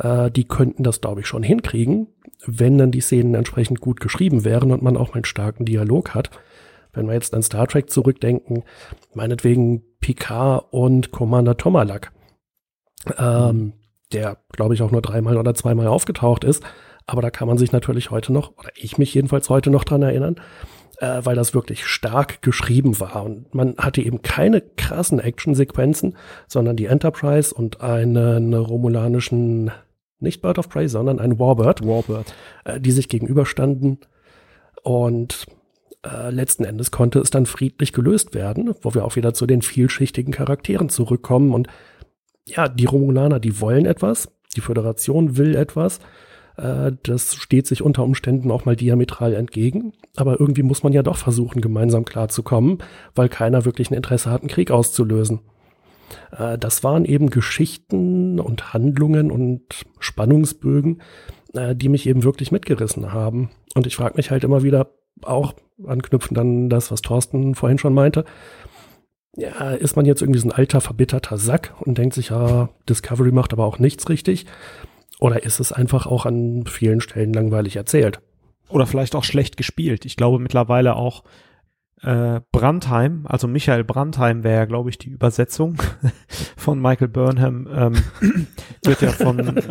Äh, 0.00 0.30
die 0.30 0.44
könnten 0.44 0.82
das, 0.82 1.00
glaube 1.00 1.20
ich, 1.20 1.26
schon 1.26 1.42
hinkriegen, 1.42 2.08
wenn 2.46 2.78
dann 2.78 2.90
die 2.90 3.00
Szenen 3.00 3.34
entsprechend 3.34 3.80
gut 3.80 4.00
geschrieben 4.00 4.44
wären 4.44 4.72
und 4.72 4.82
man 4.82 4.96
auch 4.96 5.14
einen 5.14 5.24
starken 5.24 5.64
Dialog 5.64 6.14
hat. 6.14 6.30
Wenn 6.92 7.06
wir 7.06 7.14
jetzt 7.14 7.34
an 7.34 7.42
Star 7.42 7.68
Trek 7.68 7.90
zurückdenken, 7.90 8.64
meinetwegen 9.14 9.82
Picard 10.00 10.66
und 10.70 11.12
Commander 11.12 11.56
Tomalak, 11.56 12.12
ähm, 13.16 13.74
der, 14.12 14.38
glaube 14.52 14.74
ich, 14.74 14.82
auch 14.82 14.90
nur 14.90 15.02
dreimal 15.02 15.36
oder 15.36 15.54
zweimal 15.54 15.86
aufgetaucht 15.86 16.42
ist. 16.42 16.64
Aber 17.06 17.22
da 17.22 17.30
kann 17.30 17.46
man 17.46 17.58
sich 17.58 17.72
natürlich 17.72 18.10
heute 18.10 18.32
noch, 18.32 18.56
oder 18.56 18.70
ich 18.74 18.98
mich 18.98 19.14
jedenfalls 19.14 19.50
heute 19.50 19.70
noch 19.70 19.84
dran 19.84 20.02
erinnern, 20.02 20.36
äh, 20.98 21.20
weil 21.22 21.36
das 21.36 21.54
wirklich 21.54 21.86
stark 21.86 22.42
geschrieben 22.42 22.98
war. 22.98 23.24
Und 23.24 23.54
man 23.54 23.76
hatte 23.78 24.02
eben 24.02 24.22
keine 24.22 24.60
krassen 24.60 25.20
Actionsequenzen, 25.20 26.16
sondern 26.48 26.76
die 26.76 26.86
Enterprise 26.86 27.54
und 27.54 27.80
einen 27.82 28.54
romulanischen 28.54 29.70
nicht 30.22 30.42
Bird 30.42 30.58
of 30.58 30.68
Prey, 30.68 30.88
sondern 30.88 31.18
ein 31.18 31.38
Warbird, 31.38 31.86
Warbird. 31.86 32.34
Äh, 32.64 32.80
die 32.80 32.92
sich 32.92 33.08
gegenüberstanden. 33.08 33.98
Und 34.82 35.46
äh, 36.04 36.30
letzten 36.30 36.64
Endes 36.64 36.90
konnte 36.90 37.18
es 37.18 37.30
dann 37.30 37.46
friedlich 37.46 37.92
gelöst 37.92 38.34
werden, 38.34 38.74
wo 38.82 38.94
wir 38.94 39.04
auch 39.04 39.16
wieder 39.16 39.34
zu 39.34 39.46
den 39.46 39.62
vielschichtigen 39.62 40.32
Charakteren 40.32 40.88
zurückkommen. 40.88 41.52
Und 41.52 41.68
ja, 42.46 42.68
die 42.68 42.86
Romulaner, 42.86 43.40
die 43.40 43.60
wollen 43.60 43.86
etwas, 43.86 44.32
die 44.56 44.60
Föderation 44.60 45.36
will 45.36 45.54
etwas. 45.54 46.00
Äh, 46.56 46.92
das 47.02 47.34
steht 47.34 47.66
sich 47.66 47.82
unter 47.82 48.02
Umständen 48.02 48.50
auch 48.50 48.64
mal 48.64 48.76
diametral 48.76 49.34
entgegen. 49.34 49.92
Aber 50.16 50.40
irgendwie 50.40 50.62
muss 50.62 50.82
man 50.82 50.92
ja 50.92 51.02
doch 51.02 51.16
versuchen, 51.16 51.60
gemeinsam 51.60 52.04
klarzukommen, 52.04 52.78
weil 53.14 53.28
keiner 53.28 53.64
wirklich 53.64 53.90
ein 53.90 53.94
Interesse 53.94 54.30
hat, 54.30 54.42
einen 54.42 54.50
Krieg 54.50 54.70
auszulösen. 54.70 55.40
Äh, 56.36 56.58
das 56.58 56.84
waren 56.84 57.04
eben 57.04 57.30
Geschichten 57.30 58.40
und 58.40 58.72
Handlungen 58.72 59.30
und 59.30 59.62
Spannungsbögen, 59.98 61.02
äh, 61.54 61.74
die 61.74 61.88
mich 61.88 62.06
eben 62.06 62.24
wirklich 62.24 62.52
mitgerissen 62.52 63.12
haben. 63.12 63.50
Und 63.74 63.86
ich 63.86 63.96
frage 63.96 64.16
mich 64.16 64.30
halt 64.30 64.44
immer 64.44 64.62
wieder, 64.62 64.90
auch 65.22 65.54
anknüpfend 65.86 66.38
an 66.38 66.70
das, 66.70 66.90
was 66.90 67.02
Thorsten 67.02 67.54
vorhin 67.54 67.78
schon 67.78 67.94
meinte, 67.94 68.24
ja, 69.36 69.70
ist 69.72 69.96
man 69.96 70.06
jetzt 70.06 70.22
irgendwie 70.22 70.40
so 70.40 70.48
ein 70.48 70.52
alter, 70.52 70.80
verbitterter 70.80 71.38
Sack 71.38 71.74
und 71.80 71.98
denkt 71.98 72.14
sich, 72.14 72.30
ja, 72.30 72.68
Discovery 72.88 73.32
macht 73.32 73.52
aber 73.52 73.64
auch 73.64 73.78
nichts 73.78 74.08
richtig? 74.08 74.46
Oder 75.18 75.44
ist 75.44 75.60
es 75.60 75.72
einfach 75.72 76.06
auch 76.06 76.26
an 76.26 76.64
vielen 76.66 77.00
Stellen 77.00 77.32
langweilig 77.32 77.76
erzählt? 77.76 78.20
Oder 78.68 78.86
vielleicht 78.86 79.14
auch 79.14 79.24
schlecht 79.24 79.56
gespielt. 79.56 80.04
Ich 80.04 80.16
glaube 80.16 80.38
mittlerweile 80.38 80.96
auch, 80.96 81.22
äh, 82.02 82.40
Brandheim, 82.52 83.26
also 83.26 83.46
Michael 83.46 83.84
Brandheim 83.84 84.42
wäre, 84.42 84.66
glaube 84.66 84.90
ich, 84.90 84.98
die 84.98 85.10
Übersetzung 85.10 85.76
von 86.56 86.80
Michael 86.80 87.08
Burnham, 87.08 87.68
ähm, 87.72 88.02
wird 88.84 89.02
ja 89.02 89.10
von 89.10 89.62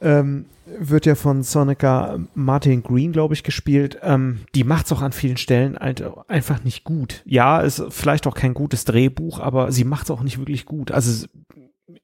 ähm, 0.00 0.46
wird 0.66 1.06
ja 1.06 1.14
von 1.14 1.42
Sonica 1.42 2.18
Martin 2.34 2.82
Green, 2.82 3.12
glaube 3.12 3.34
ich, 3.34 3.42
gespielt. 3.42 3.98
Ähm, 4.02 4.40
die 4.54 4.64
macht's 4.64 4.92
auch 4.92 5.02
an 5.02 5.12
vielen 5.12 5.38
Stellen 5.38 5.78
halt 5.78 6.04
einfach 6.28 6.62
nicht 6.62 6.84
gut. 6.84 7.22
Ja, 7.24 7.60
ist 7.60 7.82
vielleicht 7.88 8.26
auch 8.26 8.34
kein 8.34 8.54
gutes 8.54 8.84
Drehbuch, 8.84 9.40
aber 9.40 9.72
sie 9.72 9.84
macht's 9.84 10.10
auch 10.10 10.22
nicht 10.22 10.38
wirklich 10.38 10.66
gut. 10.66 10.92
Also 10.92 11.26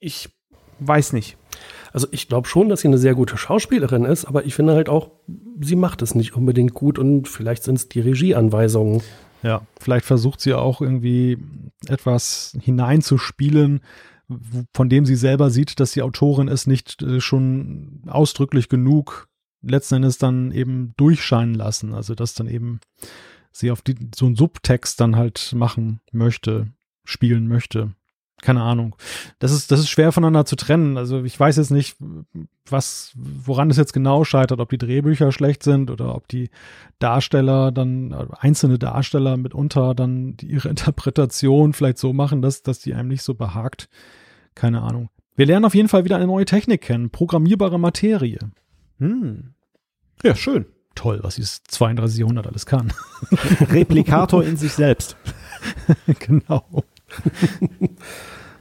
ich 0.00 0.30
weiß 0.80 1.12
nicht. 1.12 1.36
Also 1.94 2.08
ich 2.10 2.26
glaube 2.26 2.48
schon, 2.48 2.68
dass 2.68 2.80
sie 2.80 2.88
eine 2.88 2.98
sehr 2.98 3.14
gute 3.14 3.38
Schauspielerin 3.38 4.04
ist, 4.04 4.24
aber 4.24 4.44
ich 4.44 4.56
finde 4.56 4.74
halt 4.74 4.88
auch, 4.88 5.12
sie 5.60 5.76
macht 5.76 6.02
es 6.02 6.16
nicht 6.16 6.34
unbedingt 6.34 6.74
gut 6.74 6.98
und 6.98 7.28
vielleicht 7.28 7.62
sind 7.62 7.76
es 7.76 7.88
die 7.88 8.00
Regieanweisungen. 8.00 9.00
Ja, 9.44 9.64
vielleicht 9.78 10.04
versucht 10.04 10.40
sie 10.40 10.54
auch 10.54 10.80
irgendwie 10.80 11.38
etwas 11.86 12.58
hineinzuspielen, 12.60 13.80
von 14.74 14.88
dem 14.88 15.06
sie 15.06 15.14
selber 15.14 15.50
sieht, 15.50 15.78
dass 15.78 15.92
die 15.92 16.02
Autorin 16.02 16.48
es 16.48 16.66
nicht 16.66 17.00
äh, 17.00 17.20
schon 17.20 18.02
ausdrücklich 18.08 18.68
genug 18.68 19.28
letzten 19.62 19.96
Endes 19.96 20.18
dann 20.18 20.50
eben 20.50 20.94
durchscheinen 20.96 21.54
lassen. 21.54 21.94
Also 21.94 22.16
dass 22.16 22.34
dann 22.34 22.48
eben 22.48 22.80
sie 23.52 23.70
auf 23.70 23.82
die, 23.82 23.94
so 24.16 24.26
einen 24.26 24.34
Subtext 24.34 25.00
dann 25.00 25.14
halt 25.14 25.52
machen 25.54 26.00
möchte, 26.10 26.66
spielen 27.04 27.46
möchte 27.46 27.94
keine 28.44 28.62
Ahnung. 28.62 28.94
Das 29.38 29.52
ist, 29.52 29.70
das 29.70 29.80
ist 29.80 29.88
schwer 29.88 30.12
voneinander 30.12 30.44
zu 30.44 30.54
trennen. 30.54 30.98
Also 30.98 31.24
ich 31.24 31.40
weiß 31.40 31.56
jetzt 31.56 31.70
nicht, 31.70 31.96
was, 32.68 33.12
woran 33.16 33.70
es 33.70 33.78
jetzt 33.78 33.94
genau 33.94 34.24
scheitert, 34.24 34.60
ob 34.60 34.68
die 34.68 34.78
Drehbücher 34.78 35.32
schlecht 35.32 35.62
sind 35.62 35.90
oder 35.90 36.14
ob 36.14 36.28
die 36.28 36.50
Darsteller 36.98 37.72
dann, 37.72 38.12
einzelne 38.12 38.78
Darsteller 38.78 39.38
mitunter 39.38 39.94
dann 39.94 40.36
ihre 40.42 40.68
Interpretation 40.74 41.72
vielleicht 41.72 41.98
so 41.98 42.12
machen, 42.12 42.42
dass, 42.42 42.62
dass 42.62 42.80
die 42.80 42.94
einem 42.94 43.08
nicht 43.08 43.22
so 43.22 43.34
behagt. 43.34 43.88
Keine 44.54 44.82
Ahnung. 44.82 45.08
Wir 45.36 45.46
lernen 45.46 45.64
auf 45.64 45.74
jeden 45.74 45.88
Fall 45.88 46.04
wieder 46.04 46.16
eine 46.16 46.26
neue 46.26 46.44
Technik 46.44 46.82
kennen. 46.82 47.10
Programmierbare 47.10 47.80
Materie. 47.80 48.38
Hm. 48.98 49.54
Ja, 50.22 50.36
schön. 50.36 50.66
Toll, 50.94 51.20
was 51.22 51.36
dieses 51.36 51.64
32 51.64 52.20
Jahrhundert 52.20 52.46
alles 52.46 52.66
kann. 52.66 52.92
Replikator 53.70 54.44
in 54.44 54.56
sich 54.56 54.72
selbst. 54.72 55.16
genau. 56.20 56.84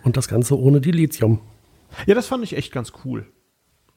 Und 0.04 0.18
das 0.18 0.28
Ganze 0.28 0.60
ohne 0.60 0.82
Dilithium. 0.82 1.40
Ja, 2.06 2.16
das 2.16 2.28
fand 2.28 2.44
ich 2.44 2.56
echt 2.56 2.72
ganz 2.72 2.92
cool. 3.06 3.26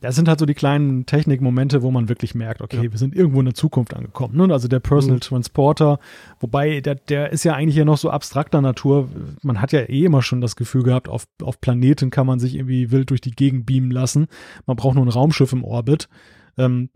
Das 0.03 0.15
sind 0.15 0.29
halt 0.29 0.39
so 0.39 0.45
die 0.45 0.55
kleinen 0.55 1.07
Technikmomente, 1.07 1.83
wo 1.83 1.91
man 1.91 2.11
wirklich 2.11 2.35
merkt, 2.35 2.61
okay, 2.61 2.85
ja. 2.85 2.93
wir 2.93 2.99
sind 2.99 3.15
irgendwo 3.15 3.41
in 3.41 3.47
der 3.47 3.55
Zukunft 3.55 3.95
angekommen. 3.95 4.37
Ne? 4.37 4.53
Also 4.53 4.69
der 4.69 4.79
Personal 4.79 5.17
mhm. 5.17 5.21
Transporter, 5.23 5.99
wobei 6.39 6.81
der, 6.83 6.97
der 6.97 7.33
ist 7.33 7.45
ja 7.45 7.55
eigentlich 7.55 7.77
ja 7.77 7.87
noch 7.87 7.97
so 7.97 8.11
abstrakter 8.11 8.61
Natur. 8.61 9.09
Man 9.43 9.61
hat 9.61 9.73
ja 9.73 9.81
eh 9.81 10.05
immer 10.05 10.21
schon 10.21 10.43
das 10.43 10.55
Gefühl 10.55 10.83
gehabt, 10.83 11.09
auf, 11.09 11.27
auf 11.43 11.61
Planeten 11.63 12.11
kann 12.11 12.27
man 12.27 12.39
sich 12.39 12.57
irgendwie 12.57 12.91
wild 12.91 13.09
durch 13.09 13.23
die 13.23 13.31
Gegend 13.31 13.65
beamen 13.65 13.91
lassen. 13.91 14.27
Man 14.67 14.77
braucht 14.77 14.97
nur 14.97 15.07
ein 15.07 15.11
Raumschiff 15.11 15.53
im 15.55 15.65
Orbit. 15.65 16.09
Ähm, 16.59 16.91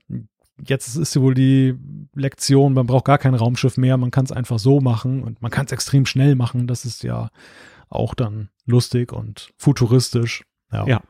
jetzt 0.62 0.94
ist 0.94 1.18
wohl 1.18 1.32
die 1.32 1.74
Lektion, 2.14 2.74
man 2.74 2.86
braucht 2.86 3.06
gar 3.06 3.18
kein 3.18 3.34
Raumschiff 3.34 3.78
mehr, 3.78 3.96
man 3.96 4.10
kann 4.10 4.26
es 4.26 4.32
einfach 4.32 4.58
so 4.58 4.80
machen 4.80 5.22
und 5.22 5.40
man 5.40 5.50
kann 5.50 5.64
es 5.64 5.72
extrem 5.72 6.04
schnell 6.04 6.34
machen. 6.34 6.66
Das 6.66 6.84
ist 6.84 7.02
ja 7.02 7.30
auch 7.90 8.14
dann 8.14 8.48
lustig 8.64 9.12
und 9.12 9.50
futuristisch. 9.58 10.44
Ja. 10.72 10.86
ja. 10.86 11.02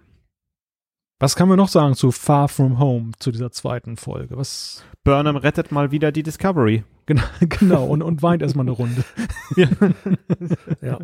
Was 1.19 1.37
kann 1.37 1.49
man 1.49 1.59
noch 1.59 1.69
sagen 1.69 1.95
zu 1.95 2.13
Far 2.13 2.49
From 2.49 2.79
Home, 2.79 3.13
zu 3.19 3.31
dieser 3.31 3.53
zweiten 3.53 3.99
Folge? 3.99 4.39
Was? 4.39 4.83
Burnham 5.05 5.37
rettet 5.37 5.71
mal 5.71 5.91
wieder 5.91 6.13
die 6.13 6.23
Discovery. 6.23 6.83
Genau, 7.05 7.23
genau 7.41 7.87
und, 7.87 8.03
und 8.03 8.23
weint 8.23 8.43
erstmal 8.43 8.65
eine 8.65 8.73
Runde. 8.73 9.05
ja. 9.57 9.69
ja. 10.81 10.99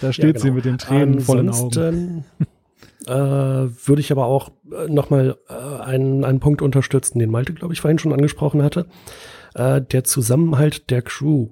Da 0.00 0.12
steht 0.12 0.24
ja, 0.24 0.32
genau. 0.32 0.42
sie 0.42 0.50
mit 0.50 0.64
den 0.64 0.78
Tränen 0.78 1.20
vollen 1.20 1.48
Augen. 1.48 2.24
Äh, 3.06 3.12
würde 3.12 4.00
ich 4.00 4.10
aber 4.10 4.26
auch 4.26 4.50
äh, 4.72 4.88
nochmal 4.88 5.38
äh, 5.48 5.82
einen, 5.82 6.24
einen 6.24 6.40
Punkt 6.40 6.60
unterstützen, 6.60 7.20
den 7.20 7.30
Malte, 7.30 7.54
glaube 7.54 7.72
ich, 7.72 7.80
vorhin 7.80 8.00
schon 8.00 8.12
angesprochen 8.12 8.64
hatte. 8.64 8.88
Äh, 9.54 9.80
der 9.80 10.02
Zusammenhalt 10.02 10.90
der 10.90 11.02
Crew. 11.02 11.50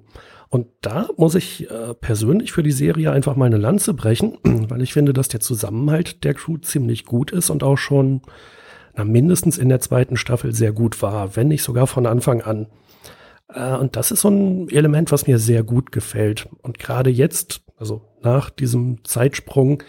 Und 0.49 0.67
da 0.81 1.09
muss 1.17 1.35
ich 1.35 1.69
äh, 1.69 1.93
persönlich 1.93 2.51
für 2.51 2.63
die 2.63 2.71
Serie 2.71 3.11
einfach 3.11 3.35
meine 3.35 3.57
Lanze 3.57 3.93
brechen, 3.93 4.37
weil 4.43 4.81
ich 4.81 4.93
finde, 4.93 5.13
dass 5.13 5.27
der 5.27 5.39
Zusammenhalt 5.39 6.23
der 6.23 6.33
Crew 6.33 6.57
ziemlich 6.57 7.05
gut 7.05 7.31
ist 7.31 7.49
und 7.49 7.63
auch 7.63 7.77
schon 7.77 8.21
na, 8.95 9.03
mindestens 9.03 9.57
in 9.57 9.69
der 9.69 9.79
zweiten 9.79 10.17
Staffel 10.17 10.53
sehr 10.53 10.71
gut 10.71 11.01
war, 11.01 11.35
wenn 11.35 11.47
nicht 11.47 11.63
sogar 11.63 11.87
von 11.87 12.05
Anfang 12.05 12.41
an. 12.41 12.67
Äh, 13.53 13.75
und 13.75 13.95
das 13.95 14.11
ist 14.11 14.21
so 14.21 14.29
ein 14.29 14.69
Element, 14.69 15.11
was 15.11 15.27
mir 15.27 15.39
sehr 15.39 15.63
gut 15.63 15.91
gefällt. 15.91 16.47
Und 16.61 16.79
gerade 16.79 17.09
jetzt, 17.09 17.61
also 17.77 18.01
nach 18.21 18.49
diesem 18.49 19.03
Zeitsprung, 19.03 19.83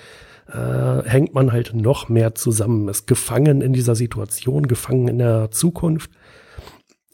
äh, 0.48 1.02
hängt 1.04 1.34
man 1.34 1.52
halt 1.52 1.74
noch 1.74 2.08
mehr 2.08 2.34
zusammen, 2.34 2.88
ist 2.88 3.06
gefangen 3.06 3.60
in 3.60 3.72
dieser 3.72 3.94
Situation, 3.94 4.68
gefangen 4.68 5.08
in 5.08 5.18
der 5.18 5.50
Zukunft. 5.50 6.10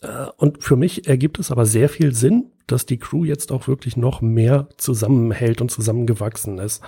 Äh, 0.02 0.26
und 0.36 0.62
für 0.62 0.76
mich 0.76 1.08
ergibt 1.08 1.38
es 1.38 1.50
aber 1.50 1.64
sehr 1.64 1.88
viel 1.88 2.14
Sinn, 2.14 2.50
dass 2.66 2.86
die 2.86 2.98
Crew 2.98 3.24
jetzt 3.24 3.52
auch 3.52 3.68
wirklich 3.68 3.96
noch 3.96 4.20
mehr 4.20 4.68
zusammenhält 4.76 5.60
und 5.60 5.70
zusammengewachsen 5.70 6.58
ist. 6.58 6.82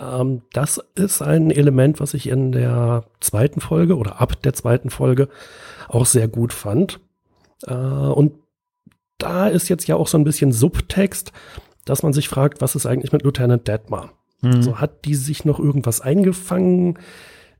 Ähm, 0.00 0.42
das 0.52 0.80
ist 0.94 1.22
ein 1.22 1.50
Element, 1.50 2.00
was 2.00 2.14
ich 2.14 2.28
in 2.28 2.52
der 2.52 3.04
zweiten 3.20 3.60
Folge 3.60 3.96
oder 3.96 4.20
ab 4.20 4.42
der 4.42 4.54
zweiten 4.54 4.90
Folge 4.90 5.28
auch 5.88 6.06
sehr 6.06 6.28
gut 6.28 6.52
fand. 6.52 7.00
Äh, 7.66 7.74
und 7.74 8.34
da 9.18 9.48
ist 9.48 9.68
jetzt 9.68 9.86
ja 9.86 9.96
auch 9.96 10.08
so 10.08 10.18
ein 10.18 10.24
bisschen 10.24 10.52
Subtext, 10.52 11.32
dass 11.84 12.02
man 12.02 12.12
sich 12.12 12.28
fragt, 12.28 12.60
was 12.60 12.74
ist 12.74 12.86
eigentlich 12.86 13.12
mit 13.12 13.22
Lieutenant 13.22 13.68
Detmar? 13.68 14.12
Mhm. 14.40 14.52
Also 14.52 14.78
hat 14.78 15.04
die 15.04 15.14
sich 15.14 15.44
noch 15.44 15.58
irgendwas 15.58 16.00
eingefangen? 16.00 16.98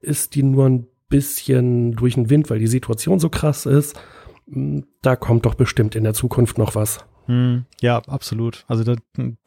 Ist 0.01 0.35
die 0.35 0.43
nur 0.43 0.67
ein 0.67 0.87
bisschen 1.09 1.93
durch 1.93 2.15
den 2.15 2.31
Wind, 2.31 2.51
weil 2.51 2.59
die 2.59 2.67
Situation 2.67 3.21
so 3.21 3.29
krass 3.29 3.67
ist? 3.67 3.99
Hm, 4.51 4.85
da 5.03 5.17
kommt 5.17 5.47
doch 5.47 5.55
bestimmt 5.55 5.95
in 5.95 6.05
der 6.05 6.15
Zukunft 6.15 6.59
noch 6.59 6.75
was. 6.75 7.05
Hm, 7.27 7.65
ja, 7.81 7.99
absolut. 8.09 8.65
Also 8.67 8.83
das, 8.83 8.97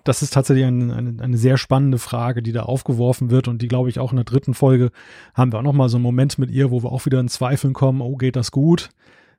das 0.04 0.22
ist 0.22 0.34
tatsächlich 0.34 0.66
ein, 0.66 0.91
eine, 0.91 1.22
eine 1.22 1.38
sehr 1.38 1.58
spannende 1.58 1.98
Frage, 1.98 2.41
die 2.41 2.54
da 2.54 2.64
aufgeworfen 2.64 3.30
wird 3.30 3.48
und 3.48 3.62
die, 3.62 3.68
glaube 3.68 3.89
ich, 3.89 4.00
auch 4.00 4.12
in 4.12 4.18
der 4.18 4.26
dritten 4.26 4.54
Folge 4.54 4.91
haben 5.34 5.52
wir 5.52 5.60
auch 5.60 5.64
noch 5.64 5.74
mal 5.74 5.89
so 5.89 5.98
einen 5.98 6.04
Moment 6.04 6.38
mit 6.39 6.52
ihr, 6.52 6.72
wo 6.72 6.84
wir 6.84 6.91
auch 6.91 7.06
wieder 7.06 7.20
in 7.20 7.28
Zweifeln 7.28 7.74
kommen, 7.74 8.02
oh, 8.02 8.16
geht 8.16 8.38
das 8.38 8.52
gut? 8.52 8.89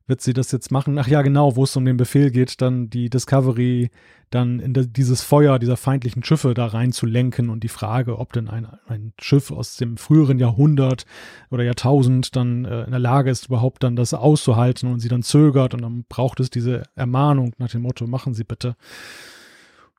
Wird 0.07 0.21
sie 0.21 0.33
das 0.33 0.53
jetzt 0.53 0.71
machen? 0.71 0.99
Ach 0.99 1.09
ja, 1.09 1.23
genau, 1.23 1.57
wo 1.57 1.65
es 1.65 1.77
um 1.77 1.85
den 1.85 1.97
Befehl 1.97 2.31
geht, 2.31 2.61
dann 2.61 2.89
die 2.89 3.11
Discovery 3.11 3.91
dann 4.31 4.61
in 4.61 4.73
de, 4.73 4.87
dieses 4.87 5.23
Feuer 5.23 5.59
dieser 5.59 5.77
feindlichen 5.77 6.25
Schiffe 6.25 6.55
da 6.55 6.67
rein 6.67 6.93
zu 6.93 7.07
lenken 7.07 7.49
und 7.49 7.63
die 7.63 7.69
Frage, 7.69 8.19
ob 8.19 8.33
denn 8.33 8.49
ein, 8.49 8.67
ein 8.87 9.13
Schiff 9.21 9.51
aus 9.51 9.77
dem 9.77 9.97
früheren 9.97 10.39
Jahrhundert 10.39 11.05
oder 11.51 11.65
Jahrtausend 11.65 12.35
dann 12.35 12.65
äh, 12.65 12.85
in 12.85 12.91
der 12.91 13.01
Lage 13.01 13.31
ist, 13.31 13.47
überhaupt 13.47 13.83
dann 13.83 13.97
das 13.97 14.15
auszuhalten 14.15 14.91
und 14.93 15.01
sie 15.01 15.09
dann 15.09 15.23
zögert 15.23 15.75
und 15.75 15.83
dann 15.83 16.05
braucht 16.09 16.41
es 16.41 16.51
diese 16.51 16.85
Ermahnung 16.95 17.53
nach 17.59 17.71
dem 17.71 17.83
Motto, 17.83 18.07
machen 18.07 18.35
Sie 18.35 18.45
bitte. 18.45 18.77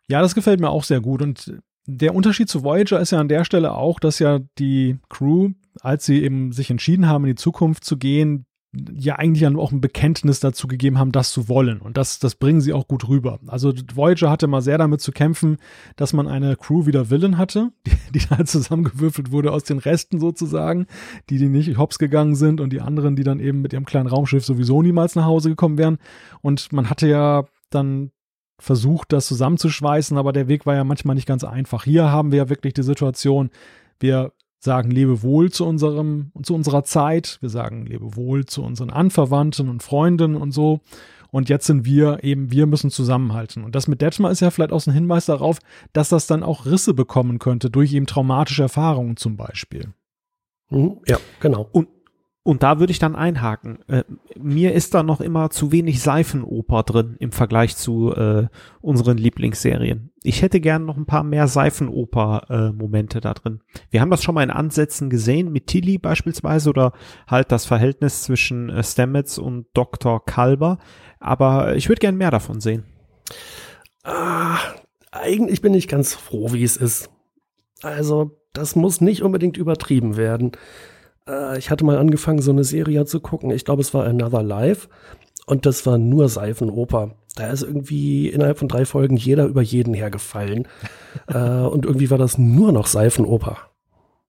Ja, 0.09 0.21
das 0.21 0.35
gefällt 0.35 0.59
mir 0.59 0.69
auch 0.69 0.83
sehr 0.83 1.01
gut 1.01 1.21
und 1.21 1.53
der 1.87 2.13
Unterschied 2.13 2.49
zu 2.49 2.63
Voyager 2.63 2.99
ist 2.99 3.11
ja 3.11 3.19
an 3.19 3.29
der 3.29 3.45
Stelle 3.45 3.73
auch, 3.73 3.99
dass 3.99 4.19
ja 4.19 4.39
die 4.59 4.97
Crew, 5.09 5.51
als 5.79 6.05
sie 6.05 6.21
eben 6.21 6.51
sich 6.51 6.69
entschieden 6.69 7.07
haben, 7.07 7.23
in 7.23 7.31
die 7.31 7.41
Zukunft 7.41 7.85
zu 7.85 7.97
gehen, 7.97 8.45
ja 8.73 9.15
eigentlich 9.15 9.47
auch 9.47 9.71
ein 9.71 9.81
Bekenntnis 9.81 10.39
dazu 10.39 10.67
gegeben 10.67 10.97
haben, 10.99 11.11
das 11.11 11.31
zu 11.31 11.47
wollen. 11.47 11.79
Und 11.79 11.97
das, 11.97 12.19
das 12.19 12.35
bringen 12.35 12.61
sie 12.61 12.73
auch 12.73 12.87
gut 12.87 13.07
rüber. 13.07 13.39
Also 13.47 13.73
Voyager 13.93 14.29
hatte 14.29 14.47
mal 14.47 14.61
sehr 14.61 14.77
damit 14.77 15.01
zu 15.01 15.11
kämpfen, 15.11 15.57
dass 15.95 16.13
man 16.13 16.27
eine 16.27 16.55
Crew 16.57 16.85
wieder 16.85 17.09
Willen 17.09 17.37
hatte, 17.37 17.71
die, 17.87 18.19
die 18.19 18.25
da 18.29 18.45
zusammengewürfelt 18.45 19.31
wurde 19.31 19.51
aus 19.51 19.63
den 19.63 19.79
Resten 19.79 20.19
sozusagen, 20.19 20.85
die, 21.29 21.37
die 21.37 21.49
nicht 21.49 21.77
hops 21.77 21.97
gegangen 21.97 22.35
sind 22.35 22.59
und 22.59 22.71
die 22.71 22.81
anderen, 22.81 23.15
die 23.15 23.23
dann 23.23 23.39
eben 23.39 23.61
mit 23.61 23.73
ihrem 23.73 23.85
kleinen 23.85 24.07
Raumschiff 24.07 24.45
sowieso 24.45 24.81
niemals 24.81 25.15
nach 25.15 25.25
Hause 25.25 25.49
gekommen 25.49 25.77
wären. 25.77 25.97
Und 26.41 26.71
man 26.73 26.89
hatte 26.89 27.07
ja 27.07 27.45
dann 27.69 28.11
versucht, 28.59 29.13
das 29.13 29.27
zusammenzuschweißen, 29.27 30.17
aber 30.17 30.33
der 30.33 30.47
Weg 30.47 30.65
war 30.65 30.75
ja 30.75 30.83
manchmal 30.83 31.15
nicht 31.15 31.27
ganz 31.27 31.43
einfach. 31.43 31.83
Hier 31.83 32.11
haben 32.11 32.31
wir 32.31 32.37
ja 32.37 32.49
wirklich 32.49 32.73
die 32.73 32.83
Situation, 32.83 33.49
wir 33.99 34.33
sagen 34.67 34.91
Lebewohl 34.91 35.49
zu 35.49 35.65
unserem, 35.65 36.31
zu 36.43 36.53
unserer 36.53 36.83
Zeit. 36.83 37.37
Wir 37.41 37.49
sagen 37.49 37.85
Lebewohl 37.85 38.45
zu 38.45 38.63
unseren 38.63 38.89
Anverwandten 38.91 39.69
und 39.69 39.81
Freunden 39.81 40.35
und 40.35 40.51
so. 40.51 40.81
Und 41.31 41.49
jetzt 41.49 41.65
sind 41.65 41.85
wir 41.85 42.23
eben, 42.23 42.51
wir 42.51 42.67
müssen 42.67 42.89
zusammenhalten. 42.89 43.63
Und 43.63 43.75
das 43.75 43.87
mit 43.87 44.01
Detmar 44.01 44.31
ist 44.31 44.41
ja 44.41 44.51
vielleicht 44.51 44.71
auch 44.71 44.85
ein 44.85 44.93
Hinweis 44.93 45.25
darauf, 45.25 45.59
dass 45.93 46.09
das 46.09 46.27
dann 46.27 46.43
auch 46.43 46.65
Risse 46.65 46.93
bekommen 46.93 47.39
könnte 47.39 47.69
durch 47.69 47.93
eben 47.93 48.05
traumatische 48.05 48.63
Erfahrungen 48.63 49.17
zum 49.17 49.37
Beispiel. 49.37 49.93
Mhm, 50.69 50.97
ja, 51.07 51.17
genau. 51.39 51.67
Und 51.71 51.87
und 52.47 52.63
da 52.63 52.79
würde 52.79 52.91
ich 52.91 52.99
dann 52.99 53.17
einhaken. 53.17 53.79
Äh, 53.89 54.05
mir 54.39 54.71
ist 54.71 54.93
da 54.93 55.03
noch 55.03 55.19
immer 55.19 55.49
zu 55.49 55.73
wenig 55.73 56.01
Seifenoper 56.01 56.83
drin 56.83 57.17
im 57.19 57.33
Vergleich 57.33 57.75
zu 57.75 58.13
äh, 58.13 58.47
unseren 58.79 59.17
Lieblingsserien. 59.17 60.11
Ich 60.23 60.41
hätte 60.41 60.61
gern 60.61 60.85
noch 60.85 60.95
ein 60.95 61.05
paar 61.05 61.23
mehr 61.23 61.49
Seifenoper-Momente 61.49 63.17
äh, 63.17 63.21
da 63.21 63.33
drin. 63.33 63.59
Wir 63.91 63.99
haben 63.99 64.11
das 64.11 64.23
schon 64.23 64.33
mal 64.33 64.43
in 64.43 64.49
Ansätzen 64.49 65.09
gesehen, 65.09 65.51
mit 65.51 65.67
Tilly 65.67 65.97
beispielsweise 65.97 66.69
oder 66.69 66.93
halt 67.27 67.51
das 67.51 67.65
Verhältnis 67.65 68.23
zwischen 68.23 68.69
äh, 68.69 68.81
Stamets 68.81 69.37
und 69.37 69.65
Dr. 69.73 70.23
Kalber. 70.23 70.77
Aber 71.19 71.75
ich 71.75 71.89
würde 71.89 71.99
gern 71.99 72.15
mehr 72.15 72.31
davon 72.31 72.61
sehen. 72.61 72.85
Ah, 74.05 74.57
eigentlich 75.11 75.61
bin 75.61 75.73
ich 75.73 75.89
ganz 75.89 76.13
froh, 76.13 76.53
wie 76.53 76.63
es 76.63 76.77
ist. 76.77 77.09
Also 77.81 78.39
das 78.53 78.77
muss 78.77 79.01
nicht 79.01 79.21
unbedingt 79.21 79.57
übertrieben 79.57 80.15
werden. 80.15 80.53
Äh, 81.27 81.57
ich 81.57 81.69
hatte 81.69 81.85
mal 81.85 81.97
angefangen, 81.97 82.41
so 82.41 82.51
eine 82.51 82.63
Serie 82.63 83.05
zu 83.05 83.19
gucken. 83.19 83.51
Ich 83.51 83.65
glaube, 83.65 83.81
es 83.81 83.93
war 83.93 84.05
Another 84.05 84.43
Life. 84.43 84.87
Und 85.45 85.65
das 85.65 85.85
war 85.85 85.97
nur 85.97 86.27
Seifenoper. 86.27 87.15
Da 87.35 87.47
ist 87.47 87.61
irgendwie 87.61 88.27
innerhalb 88.27 88.57
von 88.57 88.67
drei 88.67 88.85
Folgen 88.85 89.15
jeder 89.15 89.45
über 89.45 89.61
jeden 89.61 89.93
hergefallen. 89.93 90.67
äh, 91.27 91.37
und 91.37 91.85
irgendwie 91.85 92.09
war 92.09 92.17
das 92.17 92.37
nur 92.37 92.71
noch 92.71 92.87
Seifenoper. 92.87 93.57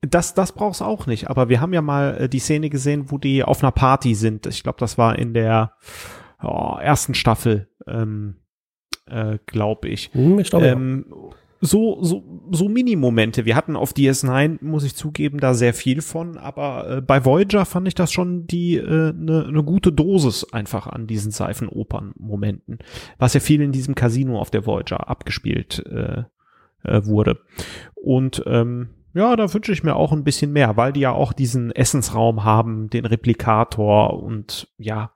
Das, 0.01 0.35
das 0.35 0.53
brauchst 0.53 0.81
auch 0.81 1.07
nicht. 1.07 1.29
Aber 1.29 1.49
wir 1.49 1.61
haben 1.61 1.73
ja 1.73 1.83
mal 1.83 2.17
äh, 2.19 2.29
die 2.29 2.39
Szene 2.39 2.71
gesehen, 2.71 3.11
wo 3.11 3.19
die 3.19 3.43
auf 3.43 3.63
einer 3.63 3.73
Party 3.73 4.15
sind. 4.15 4.47
Ich 4.47 4.63
glaube, 4.63 4.79
das 4.79 4.97
war 4.97 5.19
in 5.19 5.35
der 5.35 5.73
oh, 6.41 6.77
ersten 6.81 7.15
Staffel, 7.15 7.69
ähm, 7.89 8.37
äh, 9.07 9.39
glaube 9.47 9.89
ich. 9.89 10.11
Hm, 10.13 10.39
ich 10.39 10.51
glaube, 10.51 10.69
ähm, 10.69 11.07
ja 11.09 11.31
so, 11.61 12.03
so, 12.03 12.23
so 12.51 12.69
Mini-Momente. 12.69 13.45
Wir 13.45 13.57
hatten 13.57 13.75
auf 13.75 13.93
DS9, 13.93 14.59
muss 14.63 14.85
ich 14.85 14.95
zugeben, 14.95 15.39
da 15.41 15.55
sehr 15.55 15.75
viel 15.75 16.03
von, 16.03 16.39
aber 16.39 16.89
äh, 16.89 17.01
bei 17.01 17.25
Voyager 17.25 17.65
fand 17.65 17.89
ich 17.89 17.95
das 17.95 18.13
schon 18.13 18.47
die 18.47 18.77
äh, 18.77 19.13
ne 19.13 19.47
eine 19.49 19.65
gute 19.65 19.93
Dosis 19.93 20.53
einfach 20.53 20.87
an 20.87 21.07
diesen 21.07 21.33
Seifenopern-Momenten, 21.33 22.79
was 23.19 23.35
ja 23.35 23.41
viel 23.41 23.61
in 23.61 23.73
diesem 23.73 23.95
Casino 23.95 24.39
auf 24.39 24.51
der 24.51 24.67
Voyager 24.67 25.09
abgespielt 25.09 25.85
äh, 25.87 26.23
äh, 26.85 27.07
wurde. 27.07 27.41
Und 27.95 28.43
ähm, 28.47 28.91
ja, 29.15 29.35
da 29.35 29.53
wünsche 29.53 29.73
ich 29.73 29.83
mir 29.83 29.97
auch 29.97 30.13
ein 30.13 30.25
bisschen 30.25 30.53
mehr, 30.53 30.77
weil 30.77 30.93
die 30.93 31.01
ja 31.01 31.11
auch 31.11 31.33
diesen 31.33 31.73
Essensraum 31.73 32.45
haben, 32.45 32.89
den 32.89 33.05
Replikator 33.05 34.23
und 34.23 34.69
ja, 34.79 35.11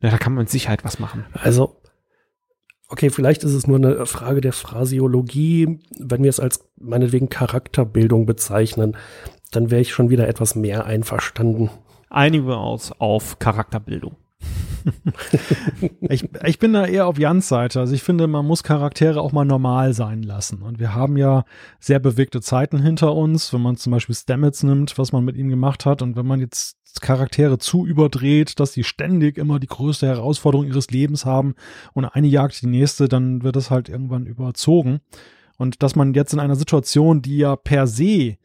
ja 0.00 0.10
da 0.10 0.16
kann 0.16 0.32
man 0.32 0.44
mit 0.44 0.50
Sicherheit 0.50 0.84
was 0.84 0.98
machen. 0.98 1.26
Also 1.34 1.81
okay, 2.92 3.08
vielleicht 3.08 3.42
ist 3.42 3.54
es 3.54 3.66
nur 3.66 3.78
eine 3.78 4.04
Frage 4.04 4.42
der 4.42 4.52
Phrasiologie. 4.52 5.80
Wenn 5.98 6.22
wir 6.22 6.28
es 6.28 6.38
als 6.38 6.68
meinetwegen 6.78 7.30
Charakterbildung 7.30 8.26
bezeichnen, 8.26 8.96
dann 9.50 9.70
wäre 9.70 9.80
ich 9.80 9.92
schon 9.92 10.10
wieder 10.10 10.28
etwas 10.28 10.54
mehr 10.54 10.84
einverstanden. 10.84 11.70
Einigen 12.10 12.46
wir 12.46 12.60
uns 12.60 12.92
auf 12.92 13.38
Charakterbildung. 13.38 14.16
ich, 16.02 16.28
ich 16.44 16.58
bin 16.58 16.74
da 16.74 16.84
eher 16.84 17.06
auf 17.06 17.18
Jans 17.18 17.48
Seite. 17.48 17.80
Also 17.80 17.94
ich 17.94 18.02
finde, 18.02 18.26
man 18.26 18.44
muss 18.44 18.62
Charaktere 18.62 19.22
auch 19.22 19.32
mal 19.32 19.46
normal 19.46 19.94
sein 19.94 20.22
lassen. 20.22 20.60
Und 20.60 20.78
wir 20.78 20.94
haben 20.94 21.16
ja 21.16 21.44
sehr 21.80 21.98
bewegte 21.98 22.42
Zeiten 22.42 22.78
hinter 22.78 23.14
uns, 23.14 23.54
wenn 23.54 23.62
man 23.62 23.76
zum 23.76 23.92
Beispiel 23.92 24.14
Stamets 24.14 24.62
nimmt, 24.64 24.98
was 24.98 25.12
man 25.12 25.24
mit 25.24 25.36
ihm 25.36 25.48
gemacht 25.48 25.86
hat. 25.86 26.02
Und 26.02 26.16
wenn 26.16 26.26
man 26.26 26.40
jetzt 26.40 26.76
Charaktere 27.00 27.58
zu 27.58 27.86
überdreht, 27.86 28.60
dass 28.60 28.72
sie 28.72 28.84
ständig 28.84 29.38
immer 29.38 29.58
die 29.58 29.66
größte 29.66 30.06
Herausforderung 30.06 30.66
ihres 30.66 30.90
Lebens 30.90 31.24
haben 31.24 31.54
und 31.92 32.04
eine 32.04 32.26
jagt 32.26 32.60
die 32.62 32.66
nächste, 32.66 33.08
dann 33.08 33.42
wird 33.42 33.56
das 33.56 33.70
halt 33.70 33.88
irgendwann 33.88 34.26
überzogen. 34.26 35.00
Und 35.56 35.82
dass 35.82 35.96
man 35.96 36.14
jetzt 36.14 36.32
in 36.32 36.40
einer 36.40 36.56
Situation, 36.56 37.22
die 37.22 37.38
ja 37.38 37.56
per 37.56 37.86
se 37.86 38.36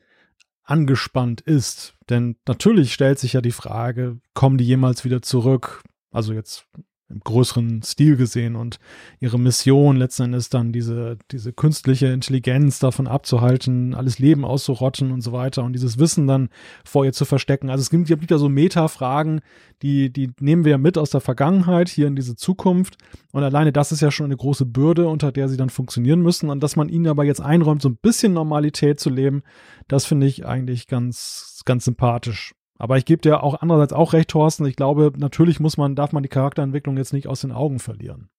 angespannt 0.63 1.41
ist, 1.41 1.95
denn 2.09 2.35
natürlich 2.47 2.93
stellt 2.93 3.19
sich 3.19 3.33
ja 3.33 3.41
die 3.41 3.51
Frage, 3.51 4.19
kommen 4.33 4.57
die 4.57 4.65
jemals 4.65 5.03
wieder 5.03 5.21
zurück? 5.21 5.83
Also 6.11 6.33
jetzt 6.33 6.67
im 7.10 7.22
größeren 7.22 7.82
Stil 7.84 8.18
gesehen 8.18 8.55
und 8.55 8.80
ihre 9.20 9.39
Mission 9.39 9.95
letzten 9.95 10.24
Endes 10.24 10.49
dann 10.49 10.74
diese, 10.74 11.18
diese 11.32 11.53
künstliche 11.53 12.08
Intelligenz 12.08 12.80
davon 12.80 13.08
abzuhalten, 13.08 13.93
alles 13.93 14.20
Leben 14.20 14.43
auszurotten 14.43 15.12
und 15.12 15.22
so 15.22 15.32
weiter 15.32 15.64
und 15.64 15.74
dieses 15.74 15.97
Wissen 15.97 16.28
dann 16.28 16.49
vor 16.84 17.05
ihr 17.05 17.14
zu 17.14 17.24
verstecken. 17.24 17.70
Also 17.70 17.82
es 17.82 17.89
gibt, 17.89 18.10
ja 18.30 18.38
so 18.38 18.49
Meta-Fragen, 18.49 19.39
die, 19.82 20.12
die 20.12 20.32
nehmen 20.39 20.66
wir 20.66 20.72
ja 20.72 20.78
mit 20.78 20.97
aus 20.97 21.12
der 21.12 21.22
Vergangenheit 21.22 21.88
hier 21.88 22.08
in 22.08 22.16
diese 22.16 22.36
Zukunft 22.36 22.97
und 23.32 23.43
alleine 23.43 23.72
das 23.72 23.91
ist 23.91 24.01
ja 24.01 24.12
schon 24.12 24.26
eine 24.26 24.38
große 24.38 24.66
Bürde, 24.66 25.08
unter 25.08 25.32
der 25.32 25.47
sie 25.47 25.58
dann 25.58 25.70
funktionieren 25.70 26.22
müssen 26.22 26.49
und 26.49 26.62
dass 26.62 26.76
man 26.76 26.89
ihnen 26.89 27.08
aber 27.08 27.24
jetzt 27.24 27.41
einräumt, 27.41 27.82
so 27.82 27.89
ein 27.89 27.97
bisschen 28.01 28.34
Normalität 28.34 28.99
zu 28.99 29.10
leben, 29.10 29.43
das 29.88 30.05
finde 30.05 30.28
ich 30.28 30.45
eigentlich 30.45 30.88
ganz, 30.88 31.62
ganz 31.66 31.86
sympathisch. 31.86 32.57
Aber 32.78 32.97
ich 32.97 33.05
gebe 33.05 33.21
dir 33.21 33.43
auch 33.43 33.61
andererseits 33.61 33.93
auch 33.93 34.13
recht, 34.13 34.30
Thorsten. 34.30 34.65
Ich 34.65 34.75
glaube, 34.75 35.11
natürlich 35.17 35.59
muss 35.59 35.78
man, 35.78 35.95
darf 35.95 36.11
man 36.11 36.23
die 36.23 36.30
Charakterentwicklung 36.30 36.97
jetzt 36.97 37.13
nicht 37.13 37.28
aus 37.28 37.41
den 37.41 37.51
Augen 37.51 37.80
verlieren. 37.80 38.30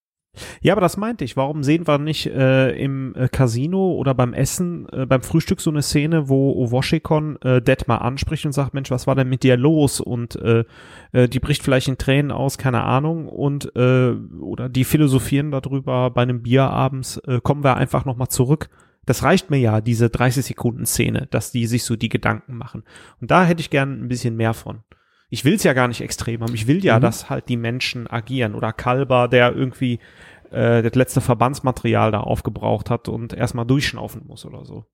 Ja, 0.61 0.75
aber 0.75 0.81
das 0.81 0.97
meinte 0.97 1.25
ich. 1.25 1.37
Warum 1.37 1.63
sehen 1.63 1.87
wir 1.87 1.99
nicht 1.99 2.27
äh, 2.27 2.71
im 2.73 3.15
äh, 3.17 3.29
Casino 3.29 3.93
oder 3.93 4.15
beim 4.15 4.33
Essen, 4.33 4.87
äh, 4.93 5.07
beim 5.07 5.23
Frühstück 5.23 5.61
so 5.61 5.71
eine 5.71 5.83
Szene, 5.83 6.29
wo 6.29 6.71
Washington 6.71 7.37
äh, 7.43 7.61
Detmar 7.61 8.03
anspricht 8.03 8.47
und 8.47 8.53
sagt, 8.53 8.75
Mensch, 8.75 8.91
was 8.91 9.07
war 9.07 9.15
denn 9.15 9.29
mit 9.29 9.43
dir 9.43 9.57
los? 9.57 10.01
Und 10.01 10.37
äh, 10.37 10.65
äh, 11.13 11.29
die 11.29 11.41
bricht 11.41 11.63
vielleicht 11.63 11.89
in 11.89 11.99
Tränen 11.99 12.31
aus, 12.31 12.59
keine 12.59 12.85
Ahnung. 12.85 13.29
Und 13.29 13.75
äh, 13.75 14.13
oder 14.41 14.69
die 14.69 14.85
philosophieren 14.85 15.51
darüber 15.51 16.11
bei 16.11 16.23
einem 16.23 16.43
Bier 16.43 16.65
abends, 16.65 17.19
äh, 17.27 17.41
kommen 17.43 17.65
wir 17.65 17.77
einfach 17.77 18.05
nochmal 18.05 18.29
zurück 18.29 18.69
das 19.09 19.23
reicht 19.23 19.51
mir 19.51 19.59
ja, 19.59 19.81
diese 19.81 20.11
30 20.11 20.45
Sekunden 20.45 20.85
Szene, 20.85 21.29
dass 21.31 21.51
die 21.51 21.67
sich 21.67 21.85
so 21.85 21.97
die 21.97 22.11
Gedanken 22.11 22.57
machen. 22.57 22.85
Und 23.21 23.31
da 23.31 23.45
hätte 23.45 23.61
ich 23.61 23.71
gern 23.71 24.03
ein 24.03 24.09
bisschen 24.09 24.37
mehr 24.37 24.53
von. 24.53 24.83
Ich 25.31 25.45
will 25.45 25.55
es 25.55 25.65
ja 25.65 25.73
gar 25.73 25.89
nicht 25.89 26.01
extrem 26.03 26.43
haben. 26.43 26.55
Ich 26.55 26.67
will 26.67 26.85
ja, 26.85 26.99
mhm. 26.99 27.03
dass 27.03 27.31
halt 27.31 27.49
die 27.49 27.57
Menschen 27.57 28.07
agieren. 28.07 28.55
Oder 28.55 28.73
Kalber, 28.73 29.29
der 29.29 29.55
irgendwie 29.55 29.99
äh, 30.51 30.83
das 30.83 30.95
letzte 30.95 31.21
Verbandsmaterial 31.23 32.13
da 32.13 32.21
aufgebraucht 32.21 32.91
hat 32.91 33.09
und 33.09 33.33
erstmal 33.33 33.67
durchschnaufen 33.67 34.27
muss 34.27 34.45
oder 34.45 34.65
so. 34.65 34.85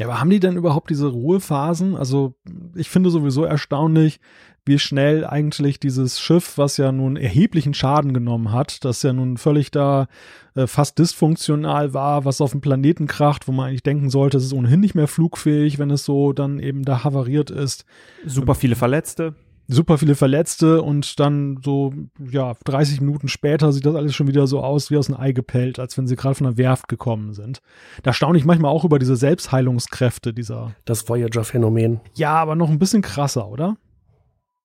Ja, 0.00 0.06
aber 0.06 0.18
haben 0.18 0.30
die 0.30 0.40
denn 0.40 0.56
überhaupt 0.56 0.88
diese 0.88 1.08
Ruhephasen? 1.08 1.94
Also 1.94 2.32
ich 2.74 2.88
finde 2.88 3.10
sowieso 3.10 3.44
erstaunlich, 3.44 4.18
wie 4.64 4.78
schnell 4.78 5.26
eigentlich 5.26 5.78
dieses 5.78 6.18
Schiff, 6.18 6.56
was 6.56 6.78
ja 6.78 6.90
nun 6.90 7.16
erheblichen 7.16 7.74
Schaden 7.74 8.14
genommen 8.14 8.50
hat, 8.50 8.82
das 8.86 9.02
ja 9.02 9.12
nun 9.12 9.36
völlig 9.36 9.70
da 9.70 10.08
äh, 10.54 10.66
fast 10.66 10.98
dysfunktional 10.98 11.92
war, 11.92 12.24
was 12.24 12.40
auf 12.40 12.52
dem 12.52 12.62
Planeten 12.62 13.08
kracht, 13.08 13.46
wo 13.46 13.52
man 13.52 13.68
eigentlich 13.68 13.82
denken 13.82 14.08
sollte, 14.08 14.38
es 14.38 14.44
ist 14.44 14.54
ohnehin 14.54 14.80
nicht 14.80 14.94
mehr 14.94 15.06
flugfähig, 15.06 15.78
wenn 15.78 15.90
es 15.90 16.06
so 16.06 16.32
dann 16.32 16.60
eben 16.60 16.82
da 16.82 17.04
havariert 17.04 17.50
ist. 17.50 17.84
Super 18.24 18.54
viele 18.54 18.76
Verletzte 18.76 19.34
super 19.70 19.98
viele 19.98 20.14
Verletzte 20.14 20.82
und 20.82 21.20
dann 21.20 21.60
so, 21.64 21.92
ja, 22.30 22.54
30 22.64 23.00
Minuten 23.00 23.28
später 23.28 23.72
sieht 23.72 23.86
das 23.86 23.94
alles 23.94 24.14
schon 24.14 24.26
wieder 24.26 24.46
so 24.46 24.60
aus 24.60 24.90
wie 24.90 24.96
aus 24.96 25.08
einem 25.08 25.20
Ei 25.20 25.32
gepellt, 25.32 25.78
als 25.78 25.96
wenn 25.96 26.06
sie 26.06 26.16
gerade 26.16 26.34
von 26.34 26.46
der 26.46 26.56
Werft 26.56 26.88
gekommen 26.88 27.32
sind. 27.32 27.60
Da 28.02 28.12
staune 28.12 28.38
ich 28.38 28.44
manchmal 28.44 28.72
auch 28.72 28.84
über 28.84 28.98
diese 28.98 29.16
Selbstheilungskräfte 29.16 30.34
dieser. 30.34 30.72
Das 30.84 31.08
Voyager-Phänomen. 31.08 32.00
Ja, 32.14 32.34
aber 32.34 32.56
noch 32.56 32.68
ein 32.68 32.78
bisschen 32.78 33.02
krasser, 33.02 33.48
oder? 33.48 33.76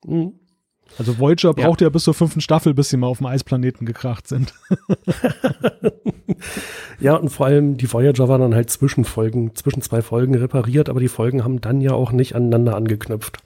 Mhm. 0.05 0.33
Also 0.97 1.19
Voyager 1.19 1.53
ja. 1.57 1.65
braucht 1.65 1.81
ja 1.81 1.89
bis 1.89 2.03
zur 2.03 2.13
fünften 2.13 2.41
Staffel, 2.41 2.73
bis 2.73 2.89
sie 2.89 2.97
mal 2.97 3.07
auf 3.07 3.17
dem 3.17 3.27
Eisplaneten 3.27 3.85
gekracht 3.85 4.27
sind. 4.27 4.53
ja, 6.99 7.15
und 7.15 7.29
vor 7.29 7.47
allem 7.47 7.77
die 7.77 7.91
Voyager 7.91 8.29
waren 8.29 8.41
dann 8.41 8.55
halt 8.55 8.69
zwischen 8.69 9.03
Folgen, 9.03 9.55
zwischen 9.55 9.81
zwei 9.81 10.01
Folgen 10.01 10.35
repariert, 10.35 10.89
aber 10.89 10.99
die 10.99 11.07
Folgen 11.07 11.43
haben 11.43 11.59
dann 11.59 11.81
ja 11.81 11.93
auch 11.93 12.11
nicht 12.11 12.35
aneinander 12.35 12.75
angeknüpft. 12.75 13.39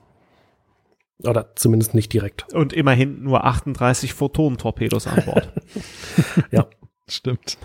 Oder 1.23 1.55
zumindest 1.55 1.93
nicht 1.93 2.13
direkt. 2.13 2.53
Und 2.53 2.71
immerhin 2.71 3.23
nur 3.23 3.43
38 3.43 4.13
Photonentorpedos 4.13 5.07
an 5.07 5.23
Bord. 5.25 5.51
ja. 6.51 6.67
Stimmt. 7.07 7.57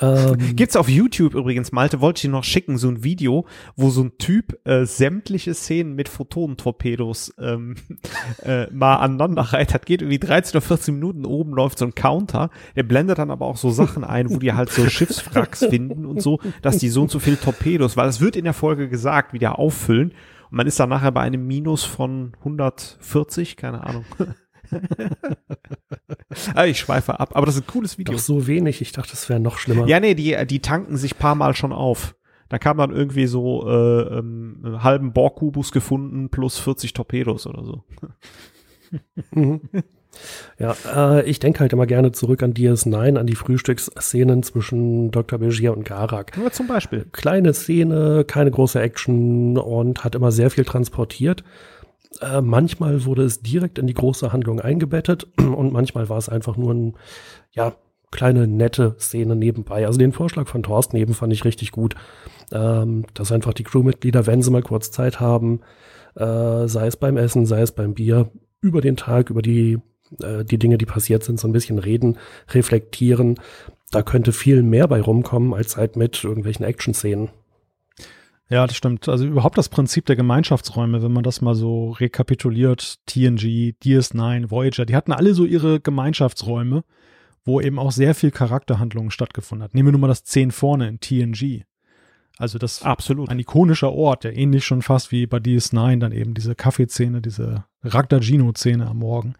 Ähm, 0.00 0.54
Gibt's 0.54 0.76
auf 0.76 0.88
YouTube 0.88 1.34
übrigens, 1.34 1.72
Malte, 1.72 2.00
wollte 2.00 2.18
ich 2.18 2.22
dir 2.22 2.30
noch 2.30 2.44
schicken, 2.44 2.78
so 2.78 2.88
ein 2.88 3.02
Video, 3.02 3.46
wo 3.76 3.90
so 3.90 4.02
ein 4.02 4.16
Typ 4.18 4.58
äh, 4.66 4.84
sämtliche 4.84 5.54
Szenen 5.54 5.94
mit 5.94 6.08
Photonentorpedos 6.08 7.34
ähm, 7.38 7.74
äh, 8.42 8.66
mal 8.70 8.96
aneinander 8.96 9.42
reiht 9.42 9.74
hat. 9.74 9.86
Geht 9.86 10.02
irgendwie 10.02 10.20
13 10.20 10.52
oder 10.52 10.60
14 10.60 10.94
Minuten, 10.94 11.24
oben 11.24 11.52
läuft 11.52 11.78
so 11.78 11.84
ein 11.84 11.94
Counter, 11.94 12.50
der 12.76 12.84
blendet 12.84 13.18
dann 13.18 13.30
aber 13.30 13.46
auch 13.46 13.56
so 13.56 13.70
Sachen 13.70 14.04
ein, 14.04 14.30
wo 14.30 14.38
die 14.38 14.52
halt 14.52 14.70
so 14.70 14.86
Schiffswracks 14.88 15.64
finden 15.64 16.06
und 16.06 16.22
so, 16.22 16.38
dass 16.62 16.78
die 16.78 16.88
so 16.88 17.02
und 17.02 17.10
so 17.10 17.18
viel 17.18 17.36
Torpedos, 17.36 17.96
weil 17.96 18.08
es 18.08 18.20
wird 18.20 18.36
in 18.36 18.44
der 18.44 18.54
Folge 18.54 18.88
gesagt, 18.88 19.32
wie 19.32 19.38
der 19.38 19.58
auffüllen 19.58 20.12
und 20.50 20.56
man 20.56 20.66
ist 20.66 20.80
dann 20.80 20.88
nachher 20.88 21.12
bei 21.12 21.22
einem 21.22 21.46
Minus 21.46 21.84
von 21.84 22.32
140, 22.38 23.56
keine 23.56 23.84
Ahnung. 23.84 24.04
ah, 26.54 26.64
ich 26.64 26.78
schweife 26.78 27.20
ab, 27.20 27.30
aber 27.34 27.46
das 27.46 27.56
ist 27.56 27.62
ein 27.62 27.66
cooles 27.66 27.98
Video. 27.98 28.14
Doch 28.14 28.20
so 28.20 28.46
wenig, 28.46 28.80
ich 28.80 28.92
dachte, 28.92 29.10
das 29.10 29.28
wäre 29.28 29.40
noch 29.40 29.58
schlimmer. 29.58 29.86
Ja, 29.86 30.00
nee, 30.00 30.14
die, 30.14 30.36
die 30.46 30.60
tanken 30.60 30.96
sich 30.96 31.18
paar 31.18 31.34
Mal 31.34 31.54
schon 31.54 31.72
auf. 31.72 32.14
Da 32.48 32.58
kam 32.58 32.78
dann 32.78 32.92
irgendwie 32.92 33.26
so 33.26 33.68
äh, 33.68 34.18
ähm, 34.18 34.62
einen 34.64 34.82
halben 34.82 35.12
Borg-Kubus 35.12 35.70
gefunden 35.70 36.30
plus 36.30 36.58
40 36.58 36.94
Torpedos 36.94 37.46
oder 37.46 37.64
so. 37.64 37.84
mhm. 39.32 39.60
Ja, 40.58 40.76
äh, 40.94 41.28
ich 41.28 41.38
denke 41.38 41.60
halt 41.60 41.72
immer 41.72 41.86
gerne 41.86 42.12
zurück 42.12 42.42
an 42.42 42.54
DS9, 42.54 43.16
an 43.16 43.26
die 43.26 43.34
Frühstücksszenen 43.34 44.42
zwischen 44.42 45.10
Dr. 45.10 45.38
Begier 45.38 45.76
und 45.76 45.84
Garak. 45.84 46.36
Ja, 46.36 46.50
zum 46.50 46.66
Beispiel. 46.66 47.06
Kleine 47.12 47.54
Szene, 47.54 48.24
keine 48.26 48.50
große 48.50 48.80
Action 48.80 49.58
und 49.58 50.04
hat 50.04 50.14
immer 50.14 50.32
sehr 50.32 50.50
viel 50.50 50.64
transportiert. 50.64 51.44
Äh, 52.20 52.40
manchmal 52.40 53.04
wurde 53.04 53.22
es 53.22 53.42
direkt 53.42 53.78
in 53.78 53.86
die 53.86 53.94
große 53.94 54.32
Handlung 54.32 54.60
eingebettet 54.60 55.26
und 55.38 55.72
manchmal 55.72 56.08
war 56.08 56.18
es 56.18 56.28
einfach 56.28 56.56
nur 56.56 56.74
ein, 56.74 56.94
ja, 57.52 57.74
kleine 58.10 58.46
nette 58.46 58.96
Szene 58.98 59.36
nebenbei. 59.36 59.86
Also 59.86 59.98
den 59.98 60.12
Vorschlag 60.12 60.48
von 60.48 60.62
Thorsten 60.62 60.96
eben 60.96 61.14
fand 61.14 61.32
ich 61.32 61.44
richtig 61.44 61.72
gut, 61.72 61.94
ähm, 62.52 63.04
dass 63.14 63.32
einfach 63.32 63.52
die 63.52 63.64
Crewmitglieder, 63.64 64.26
wenn 64.26 64.42
sie 64.42 64.50
mal 64.50 64.62
kurz 64.62 64.90
Zeit 64.90 65.20
haben, 65.20 65.60
äh, 66.14 66.66
sei 66.66 66.86
es 66.86 66.96
beim 66.96 67.16
Essen, 67.16 67.46
sei 67.46 67.60
es 67.60 67.72
beim 67.72 67.94
Bier, 67.94 68.30
über 68.60 68.80
den 68.80 68.96
Tag, 68.96 69.30
über 69.30 69.42
die 69.42 69.78
äh, 70.20 70.44
die 70.44 70.58
Dinge, 70.58 70.78
die 70.78 70.86
passiert 70.86 71.24
sind, 71.24 71.38
so 71.40 71.48
ein 71.48 71.52
bisschen 71.52 71.78
reden, 71.78 72.18
reflektieren. 72.50 73.38
Da 73.90 74.02
könnte 74.02 74.32
viel 74.32 74.62
mehr 74.62 74.86
bei 74.88 75.00
rumkommen 75.00 75.54
als 75.54 75.76
halt 75.76 75.96
mit 75.96 76.22
irgendwelchen 76.22 76.64
Action-Szenen. 76.64 77.30
Ja, 78.50 78.66
das 78.66 78.76
stimmt. 78.76 79.08
Also 79.08 79.26
überhaupt 79.26 79.58
das 79.58 79.68
Prinzip 79.68 80.06
der 80.06 80.16
Gemeinschaftsräume, 80.16 81.02
wenn 81.02 81.12
man 81.12 81.22
das 81.22 81.42
mal 81.42 81.54
so 81.54 81.90
rekapituliert, 81.90 82.98
TNG, 83.06 83.74
DS9, 83.82 84.50
Voyager, 84.50 84.86
die 84.86 84.96
hatten 84.96 85.12
alle 85.12 85.34
so 85.34 85.44
ihre 85.44 85.80
Gemeinschaftsräume, 85.80 86.82
wo 87.44 87.60
eben 87.60 87.78
auch 87.78 87.92
sehr 87.92 88.14
viel 88.14 88.30
Charakterhandlungen 88.30 89.10
stattgefunden 89.10 89.64
hat. 89.64 89.74
Nehmen 89.74 89.88
wir 89.88 89.92
nur 89.92 90.00
mal 90.00 90.08
das 90.08 90.24
10 90.24 90.50
vorne 90.50 90.88
in 90.88 91.00
TNG. 91.00 91.64
Also 92.38 92.58
das 92.58 92.82
Absolut. 92.82 93.28
ein 93.28 93.38
ikonischer 93.38 93.92
Ort, 93.92 94.24
der 94.24 94.36
ähnlich 94.36 94.64
schon 94.64 94.80
fast 94.80 95.12
wie 95.12 95.26
bei 95.26 95.38
DS9 95.38 95.98
dann 95.98 96.12
eben 96.12 96.34
diese 96.34 96.54
Kaffeeszene, 96.54 97.20
diese 97.20 97.64
Ragdagino-Szene 97.82 98.86
am 98.86 98.98
Morgen. 98.98 99.34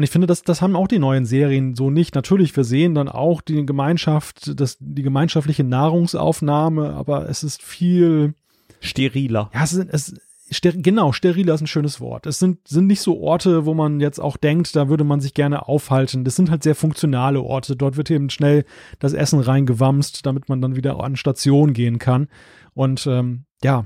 Und 0.00 0.04
ich 0.04 0.10
finde, 0.10 0.26
das, 0.26 0.40
das 0.40 0.62
haben 0.62 0.76
auch 0.76 0.88
die 0.88 0.98
neuen 0.98 1.26
Serien 1.26 1.74
so 1.74 1.90
nicht. 1.90 2.14
Natürlich, 2.14 2.56
wir 2.56 2.64
sehen 2.64 2.94
dann 2.94 3.10
auch 3.10 3.42
die 3.42 3.66
Gemeinschaft, 3.66 4.58
das, 4.58 4.78
die 4.80 5.02
gemeinschaftliche 5.02 5.62
Nahrungsaufnahme, 5.62 6.94
aber 6.94 7.28
es 7.28 7.42
ist 7.42 7.62
viel, 7.62 8.32
Steriler. 8.80 9.50
ja, 9.52 9.62
es 9.62 9.74
ist, 9.74 9.88
es, 9.92 10.14
ster 10.50 10.72
genau, 10.72 11.12
steriler 11.12 11.52
ist 11.52 11.60
ein 11.60 11.66
schönes 11.66 12.00
Wort. 12.00 12.24
Es 12.24 12.38
sind, 12.38 12.66
sind 12.66 12.86
nicht 12.86 13.02
so 13.02 13.20
Orte, 13.20 13.66
wo 13.66 13.74
man 13.74 14.00
jetzt 14.00 14.20
auch 14.20 14.38
denkt, 14.38 14.74
da 14.74 14.88
würde 14.88 15.04
man 15.04 15.20
sich 15.20 15.34
gerne 15.34 15.68
aufhalten. 15.68 16.24
Das 16.24 16.34
sind 16.34 16.50
halt 16.50 16.62
sehr 16.62 16.74
funktionale 16.74 17.42
Orte. 17.42 17.76
Dort 17.76 17.98
wird 17.98 18.10
eben 18.10 18.30
schnell 18.30 18.64
das 19.00 19.12
Essen 19.12 19.40
reingewamst, 19.40 20.24
damit 20.24 20.48
man 20.48 20.62
dann 20.62 20.76
wieder 20.76 20.98
an 21.04 21.16
Station 21.16 21.74
gehen 21.74 21.98
kann. 21.98 22.28
Und 22.72 23.06
ähm, 23.06 23.44
ja, 23.62 23.84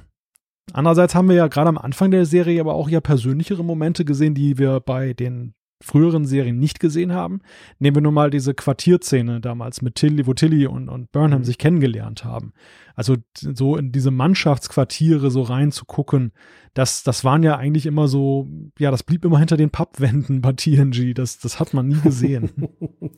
andererseits 0.72 1.16
haben 1.16 1.28
wir 1.28 1.34
ja 1.34 1.48
gerade 1.48 1.70
am 1.70 1.78
Anfang 1.78 2.12
der 2.12 2.24
Serie 2.24 2.60
aber 2.60 2.74
auch 2.74 2.88
ja 2.88 3.00
persönlichere 3.00 3.64
Momente 3.64 4.04
gesehen, 4.04 4.36
die 4.36 4.58
wir 4.58 4.78
bei 4.78 5.12
den 5.12 5.54
früheren 5.84 6.24
Serien 6.24 6.58
nicht 6.58 6.80
gesehen 6.80 7.12
haben. 7.12 7.40
Nehmen 7.78 7.96
wir 7.96 8.02
nur 8.02 8.12
mal 8.12 8.30
diese 8.30 8.54
Quartierszene 8.54 9.40
damals 9.40 9.82
mit 9.82 9.94
Tilly, 9.96 10.26
wo 10.26 10.34
Tilly 10.34 10.66
und, 10.66 10.88
und 10.88 11.12
Burnham 11.12 11.40
Mhm. 11.40 11.44
sich 11.44 11.58
kennengelernt 11.58 12.24
haben. 12.24 12.52
Also 12.94 13.16
so 13.34 13.76
in 13.76 13.92
diese 13.92 14.10
Mannschaftsquartiere 14.10 15.30
so 15.30 15.42
reinzugucken, 15.42 16.32
das, 16.74 17.02
das 17.02 17.24
waren 17.24 17.42
ja 17.42 17.56
eigentlich 17.56 17.86
immer 17.86 18.08
so, 18.08 18.48
ja, 18.78 18.90
das 18.90 19.02
blieb 19.02 19.24
immer 19.24 19.38
hinter 19.38 19.56
den 19.56 19.70
Pappwänden 19.70 20.40
bei 20.40 20.52
TNG. 20.52 21.14
Das, 21.14 21.38
das 21.38 21.60
hat 21.60 21.74
man 21.74 21.88
nie 21.88 22.00
gesehen. 22.00 22.50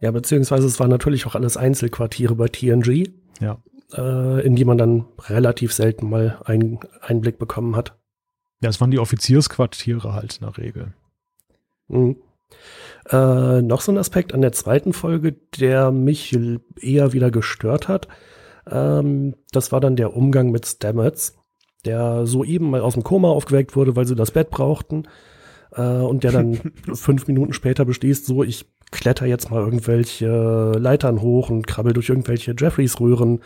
Ja, 0.00 0.10
beziehungsweise 0.10 0.66
es 0.66 0.80
waren 0.80 0.90
natürlich 0.90 1.26
auch 1.26 1.36
alles 1.36 1.56
Einzelquartiere 1.56 2.34
bei 2.34 2.48
TNG, 2.48 3.10
ja. 3.40 3.58
äh, 3.94 4.44
in 4.44 4.56
die 4.56 4.64
man 4.64 4.76
dann 4.76 5.04
relativ 5.28 5.72
selten 5.72 6.10
mal 6.10 6.40
einen 6.44 6.80
Einblick 7.00 7.38
bekommen 7.38 7.76
hat. 7.76 7.96
Ja, 8.62 8.68
es 8.68 8.80
waren 8.80 8.92
die 8.92 9.00
Offiziersquartiere 9.00 10.14
halt 10.14 10.38
in 10.40 10.46
der 10.46 10.56
Regel. 10.56 10.92
Mhm. 11.88 12.16
Äh, 13.10 13.60
noch 13.62 13.80
so 13.80 13.90
ein 13.90 13.98
Aspekt 13.98 14.32
an 14.32 14.40
der 14.40 14.52
zweiten 14.52 14.92
Folge, 14.92 15.32
der 15.58 15.90
mich 15.90 16.38
eher 16.80 17.12
wieder 17.12 17.30
gestört 17.30 17.88
hat. 17.88 18.06
Ähm, 18.70 19.34
das 19.50 19.72
war 19.72 19.80
dann 19.80 19.96
der 19.96 20.14
Umgang 20.14 20.52
mit 20.52 20.66
Stamets, 20.66 21.36
der 21.84 22.26
soeben 22.26 22.70
mal 22.70 22.80
aus 22.80 22.94
dem 22.94 23.02
Koma 23.02 23.28
aufgeweckt 23.28 23.74
wurde, 23.74 23.96
weil 23.96 24.06
sie 24.06 24.14
das 24.14 24.30
Bett 24.30 24.50
brauchten. 24.50 25.08
Äh, 25.72 25.82
und 25.82 26.22
der 26.22 26.30
dann 26.30 26.72
fünf 26.94 27.26
Minuten 27.26 27.54
später 27.54 27.84
beschließt, 27.84 28.24
so, 28.24 28.44
ich 28.44 28.66
kletter 28.92 29.26
jetzt 29.26 29.50
mal 29.50 29.64
irgendwelche 29.64 30.72
Leitern 30.78 31.20
hoch 31.20 31.50
und 31.50 31.66
krabbel 31.66 31.94
durch 31.94 32.10
irgendwelche 32.10 32.54
Jeffreys-Röhren, 32.56 33.40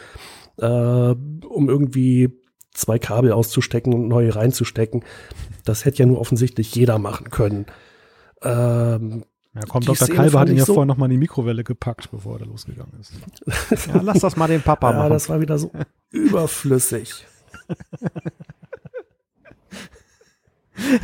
äh, 0.58 0.66
um 0.66 1.68
irgendwie 1.70 2.32
zwei 2.76 2.98
Kabel 2.98 3.32
auszustecken 3.32 3.92
und 3.94 4.08
neue 4.08 4.34
reinzustecken. 4.34 5.04
Das 5.64 5.84
hätte 5.84 5.98
ja 5.98 6.06
nur 6.06 6.20
offensichtlich 6.20 6.74
jeder 6.74 6.98
machen 6.98 7.30
können. 7.30 7.66
Ähm, 8.42 9.24
Ja, 9.54 9.62
komm, 9.68 9.80
Die 9.80 9.86
Dr. 9.86 9.96
Szene 10.06 10.16
Kalber 10.16 10.40
hat 10.40 10.48
ihn 10.50 10.56
ja 10.58 10.64
so- 10.66 10.74
vorher 10.74 10.86
nochmal 10.86 11.06
in 11.06 11.12
die 11.12 11.18
Mikrowelle 11.18 11.64
gepackt, 11.64 12.10
bevor 12.10 12.38
er 12.38 12.46
losgegangen 12.46 12.92
ist. 13.00 13.12
Ja, 13.88 14.00
lass 14.02 14.18
das 14.20 14.36
mal 14.36 14.46
den 14.48 14.60
Papa 14.62 14.90
ja, 14.92 14.98
machen. 14.98 15.10
das 15.10 15.28
war 15.30 15.40
wieder 15.40 15.58
so 15.58 15.70
überflüssig. 16.10 17.24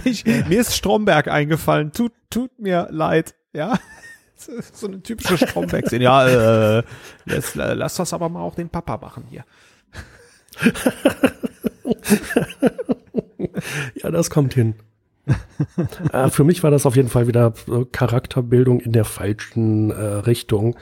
Ich, 0.05 0.25
mir 0.27 0.61
ist 0.61 0.75
Stromberg 0.77 1.29
eingefallen. 1.29 1.93
Tut, 1.93 2.13
tut 2.31 2.59
mir 2.59 2.89
leid. 2.91 3.35
Ja. 3.53 3.79
So 4.73 4.89
eine 4.89 5.01
typische 5.01 5.39
Stromberg-Szene. 5.39 6.03
Ja, 6.03 6.79
äh, 6.79 6.83
lass, 7.27 7.55
lass 7.55 7.95
das 7.95 8.13
aber 8.13 8.29
mal 8.29 8.41
auch 8.41 8.57
den 8.57 8.69
Papa 8.71 8.97
machen 8.97 9.23
hier. 9.31 9.45
Ja, 14.03 14.11
das 14.11 14.31
kommt 14.31 14.55
hin. 14.55 14.75
äh, 16.13 16.29
für 16.31 16.45
mich 16.45 16.63
war 16.63 16.71
das 16.71 16.87
auf 16.87 16.97
jeden 16.97 17.09
Fall 17.09 17.29
wieder 17.29 17.55
Charakterbildung 17.93 18.81
in 18.81 18.93
der 18.93 19.05
falschen 19.05 19.91
äh, 19.91 19.95
Richtung. 19.95 20.77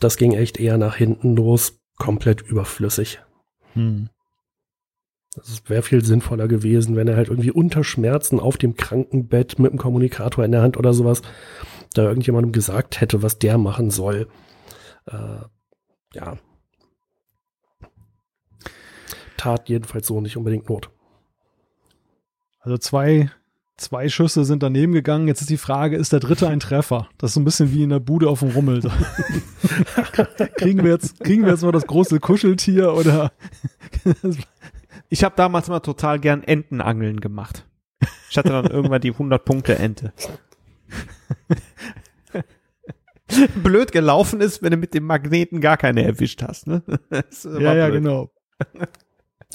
Das 0.00 0.16
ging 0.16 0.32
echt 0.32 0.58
eher 0.58 0.78
nach 0.78 0.96
hinten 0.96 1.36
los, 1.36 1.78
komplett 1.98 2.42
überflüssig. 2.42 3.20
Hm. 3.74 4.08
Es 5.36 5.62
wäre 5.68 5.82
viel 5.82 6.04
sinnvoller 6.04 6.46
gewesen, 6.46 6.96
wenn 6.96 7.08
er 7.08 7.16
halt 7.16 7.28
irgendwie 7.28 7.50
unter 7.50 7.82
Schmerzen 7.82 8.38
auf 8.38 8.56
dem 8.56 8.76
Krankenbett 8.76 9.58
mit 9.58 9.72
einem 9.72 9.78
Kommunikator 9.78 10.44
in 10.44 10.52
der 10.52 10.62
Hand 10.62 10.76
oder 10.76 10.94
sowas 10.94 11.22
da 11.92 12.02
irgendjemandem 12.02 12.52
gesagt 12.52 13.00
hätte, 13.00 13.22
was 13.22 13.38
der 13.38 13.58
machen 13.58 13.90
soll. 13.90 14.28
Äh, 15.06 15.38
ja. 16.14 16.38
Tat 19.44 19.68
jedenfalls 19.68 20.06
so 20.06 20.22
nicht 20.22 20.38
unbedingt 20.38 20.70
Not. 20.70 20.88
Also 22.60 22.78
zwei, 22.78 23.30
zwei 23.76 24.08
Schüsse 24.08 24.46
sind 24.46 24.62
daneben 24.62 24.94
gegangen. 24.94 25.28
Jetzt 25.28 25.42
ist 25.42 25.50
die 25.50 25.58
Frage, 25.58 25.98
ist 25.98 26.14
der 26.14 26.20
dritte 26.20 26.48
ein 26.48 26.60
Treffer? 26.60 27.10
Das 27.18 27.30
ist 27.30 27.34
so 27.34 27.40
ein 27.40 27.44
bisschen 27.44 27.70
wie 27.70 27.82
in 27.82 27.90
der 27.90 28.00
Bude 28.00 28.30
auf 28.30 28.40
dem 28.40 28.52
Rummel. 28.52 28.80
Kriegen, 30.56 30.82
wir 30.82 30.92
jetzt, 30.92 31.20
kriegen 31.20 31.42
wir 31.42 31.50
jetzt 31.50 31.60
mal 31.62 31.72
das 31.72 31.86
große 31.86 32.20
Kuscheltier 32.20 32.94
oder? 32.94 33.32
Ich 35.10 35.22
habe 35.22 35.36
damals 35.36 35.68
mal 35.68 35.80
total 35.80 36.18
gern 36.18 36.42
Entenangeln 36.42 37.20
gemacht. 37.20 37.66
Ich 38.30 38.38
hatte 38.38 38.48
dann 38.48 38.66
irgendwann 38.66 39.02
die 39.02 39.12
100-Punkte-Ente. 39.12 40.12
Blöd 43.62 43.92
gelaufen 43.92 44.40
ist, 44.40 44.62
wenn 44.62 44.72
du 44.72 44.76
mit 44.76 44.94
dem 44.94 45.04
Magneten 45.04 45.60
gar 45.60 45.76
keine 45.76 46.02
erwischt 46.02 46.42
hast. 46.42 46.66
Ne? 46.66 46.82
Ja, 47.10 47.74
ja, 47.74 47.88
blöd. 47.88 48.02
genau. 48.02 48.30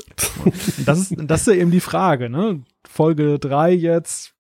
Das 0.86 1.00
ist, 1.00 1.16
das 1.18 1.42
ist 1.42 1.48
ja 1.48 1.54
eben 1.54 1.72
die 1.72 1.80
Frage, 1.80 2.30
ne? 2.30 2.62
Folge 2.88 3.40
drei 3.40 3.72
jetzt. 3.72 4.34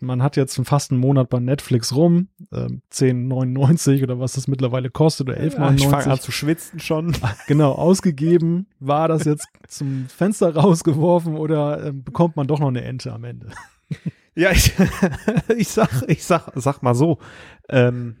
Man 0.00 0.22
hat 0.22 0.36
jetzt 0.36 0.60
fast 0.64 0.92
einen 0.92 1.00
Monat 1.00 1.28
bei 1.28 1.40
Netflix 1.40 1.94
rum, 1.94 2.28
ähm, 2.52 2.82
10,99 2.92 4.02
oder 4.04 4.20
was 4.20 4.34
das 4.34 4.46
mittlerweile 4.46 4.90
kostet, 4.90 5.28
oder 5.28 5.40
Ja, 5.40 5.46
ich 5.46 5.54
fange 5.54 5.66
an 5.66 6.18
11,99. 6.18 6.20
zu 6.20 6.32
schwitzen 6.32 6.78
schon. 6.78 7.16
genau, 7.48 7.72
ausgegeben. 7.72 8.66
War 8.78 9.08
das 9.08 9.24
jetzt 9.24 9.48
zum 9.66 10.06
Fenster 10.08 10.54
rausgeworfen 10.54 11.36
oder 11.36 11.86
ähm, 11.86 12.04
bekommt 12.04 12.36
man 12.36 12.46
doch 12.46 12.60
noch 12.60 12.68
eine 12.68 12.84
Ente 12.84 13.12
am 13.12 13.24
Ende? 13.24 13.48
Ja, 14.36 14.50
ich, 14.52 14.72
ich 15.56 15.68
sag, 15.68 16.04
ich 16.06 16.22
sag, 16.22 16.52
sag 16.54 16.82
mal 16.82 16.94
so. 16.94 17.18
Ähm, 17.68 18.16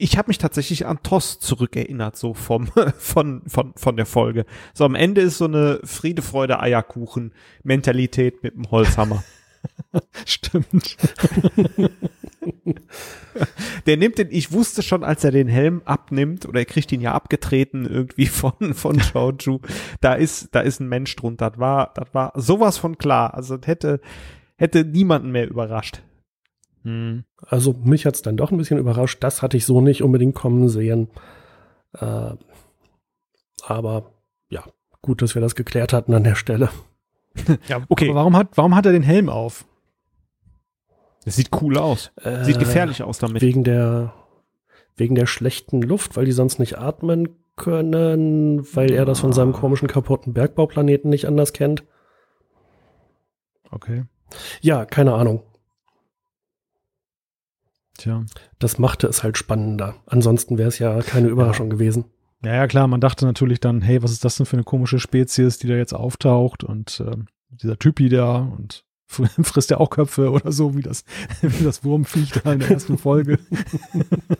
ich 0.00 0.16
habe 0.16 0.28
mich 0.28 0.38
tatsächlich 0.38 0.86
an 0.86 1.02
Toss 1.02 1.38
zurückerinnert, 1.38 2.16
so 2.16 2.34
vom, 2.34 2.66
von, 2.98 3.42
von, 3.46 3.74
von 3.76 3.96
der 3.96 4.06
Folge. 4.06 4.46
So 4.74 4.84
am 4.84 4.94
Ende 4.94 5.20
ist 5.20 5.38
so 5.38 5.44
eine 5.44 5.80
Friede, 5.84 6.22
Freude, 6.22 6.60
Eierkuchen 6.60 7.32
Mentalität 7.62 8.42
mit 8.42 8.54
dem 8.54 8.70
Holzhammer. 8.70 9.22
Stimmt. 10.24 10.96
Der 13.86 13.96
nimmt 13.96 14.18
den, 14.18 14.28
ich 14.30 14.52
wusste 14.52 14.82
schon, 14.82 15.04
als 15.04 15.22
er 15.24 15.30
den 15.30 15.48
Helm 15.48 15.82
abnimmt, 15.84 16.46
oder 16.46 16.60
er 16.60 16.64
kriegt 16.64 16.90
ihn 16.92 17.00
ja 17.02 17.12
abgetreten 17.12 17.86
irgendwie 17.86 18.26
von, 18.26 18.74
von 18.74 18.98
Joju, 18.98 19.60
da 20.00 20.14
ist, 20.14 20.48
da 20.52 20.60
ist 20.60 20.80
ein 20.80 20.88
Mensch 20.88 21.14
drunter. 21.16 21.50
Das 21.50 21.60
war, 21.60 21.92
das 21.94 22.08
war 22.12 22.32
sowas 22.34 22.78
von 22.78 22.96
klar. 22.98 23.34
Also 23.34 23.58
das 23.58 23.66
hätte, 23.66 24.00
hätte 24.56 24.84
niemanden 24.84 25.30
mehr 25.30 25.48
überrascht. 25.48 26.02
Hm. 26.82 27.24
Also 27.46 27.72
mich 27.72 28.06
hat's 28.06 28.22
dann 28.22 28.36
doch 28.36 28.50
ein 28.50 28.58
bisschen 28.58 28.78
überrascht. 28.78 29.22
Das 29.22 29.42
hatte 29.42 29.56
ich 29.56 29.66
so 29.66 29.80
nicht 29.80 30.02
unbedingt 30.02 30.34
kommen 30.34 30.68
sehen. 30.68 31.08
Äh, 31.98 32.32
aber 33.62 34.12
ja, 34.48 34.64
gut, 35.02 35.22
dass 35.22 35.34
wir 35.34 35.42
das 35.42 35.54
geklärt 35.54 35.92
hatten 35.92 36.14
an 36.14 36.24
der 36.24 36.34
Stelle. 36.34 36.70
Ja, 37.68 37.80
Okay. 37.88 38.06
Aber 38.10 38.20
warum 38.20 38.36
hat, 38.36 38.48
warum 38.56 38.74
hat 38.74 38.86
er 38.86 38.92
den 38.92 39.04
Helm 39.04 39.28
auf? 39.28 39.64
Das 41.24 41.36
sieht 41.36 41.50
cool 41.62 41.78
aus. 41.78 42.10
Sieht 42.42 42.56
Äh, 42.56 42.58
gefährlich 42.58 43.02
aus 43.04 43.18
damit. 43.18 43.40
Wegen 43.40 43.62
der, 43.62 44.12
wegen 44.96 45.14
der 45.14 45.26
schlechten 45.26 45.80
Luft, 45.80 46.16
weil 46.16 46.24
die 46.24 46.32
sonst 46.32 46.58
nicht 46.58 46.78
atmen 46.78 47.28
können, 47.56 48.66
weil 48.74 48.90
er 48.90 49.04
das 49.04 49.20
von 49.20 49.32
seinem 49.32 49.52
komischen 49.52 49.86
kaputten 49.86 50.32
Bergbauplaneten 50.32 51.08
nicht 51.08 51.26
anders 51.26 51.52
kennt. 51.52 51.84
Okay. 53.70 54.04
Ja, 54.60 54.84
keine 54.86 55.14
Ahnung. 55.14 55.42
Tja. 58.00 58.24
Das 58.58 58.78
machte 58.78 59.06
es 59.08 59.22
halt 59.22 59.36
spannender. 59.36 59.96
Ansonsten 60.06 60.56
wäre 60.56 60.68
es 60.68 60.78
ja 60.78 61.02
keine 61.02 61.28
Überraschung 61.28 61.68
gewesen. 61.68 62.06
Ja, 62.42 62.54
ja, 62.54 62.66
klar, 62.66 62.86
man 62.86 63.02
dachte 63.02 63.26
natürlich 63.26 63.60
dann, 63.60 63.82
hey, 63.82 64.02
was 64.02 64.12
ist 64.12 64.24
das 64.24 64.36
denn 64.36 64.46
für 64.46 64.56
eine 64.56 64.64
komische 64.64 64.98
Spezies, 64.98 65.58
die 65.58 65.66
da 65.66 65.74
jetzt 65.74 65.92
auftaucht 65.92 66.64
und 66.64 67.02
ähm, 67.06 67.26
dieser 67.50 67.78
Typi 67.78 68.08
da 68.08 68.36
und 68.38 68.84
fr- 69.10 69.28
frisst 69.44 69.70
ja 69.70 69.76
auch 69.76 69.90
Köpfe 69.90 70.30
oder 70.30 70.50
so, 70.50 70.74
wie 70.74 70.80
das, 70.80 71.04
wie 71.42 71.62
das 71.64 71.84
Wurmviech 71.84 72.32
da 72.42 72.54
in 72.54 72.60
der 72.60 72.70
ersten 72.70 72.96
Folge. 72.96 73.38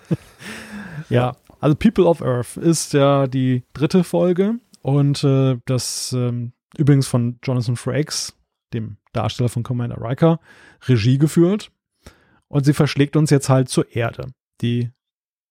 ja, 1.10 1.36
also 1.60 1.76
People 1.76 2.06
of 2.06 2.22
Earth 2.22 2.56
ist 2.56 2.94
ja 2.94 3.26
die 3.26 3.64
dritte 3.74 4.04
Folge 4.04 4.54
und 4.80 5.22
äh, 5.22 5.58
das 5.66 6.14
ähm, 6.16 6.52
übrigens 6.78 7.06
von 7.06 7.38
Jonathan 7.42 7.76
Frakes, 7.76 8.34
dem 8.72 8.96
Darsteller 9.12 9.50
von 9.50 9.62
Commander 9.62 9.98
Riker, 10.00 10.40
Regie 10.88 11.18
geführt. 11.18 11.70
Und 12.50 12.64
sie 12.64 12.74
verschlägt 12.74 13.16
uns 13.16 13.30
jetzt 13.30 13.48
halt 13.48 13.68
zur 13.68 13.94
Erde. 13.94 14.32
Die, 14.60 14.90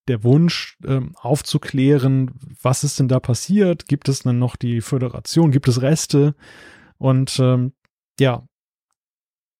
der 0.07 0.23
Wunsch 0.23 0.77
ähm, 0.85 1.15
aufzuklären, 1.15 2.31
was 2.61 2.83
ist 2.83 2.99
denn 2.99 3.07
da 3.07 3.19
passiert? 3.19 3.87
Gibt 3.87 4.09
es 4.09 4.19
denn 4.19 4.37
noch 4.37 4.55
die 4.55 4.81
Föderation? 4.81 5.51
Gibt 5.51 5.67
es 5.67 5.81
Reste? 5.81 6.35
Und 6.97 7.39
ähm, 7.39 7.71
ja, 8.19 8.43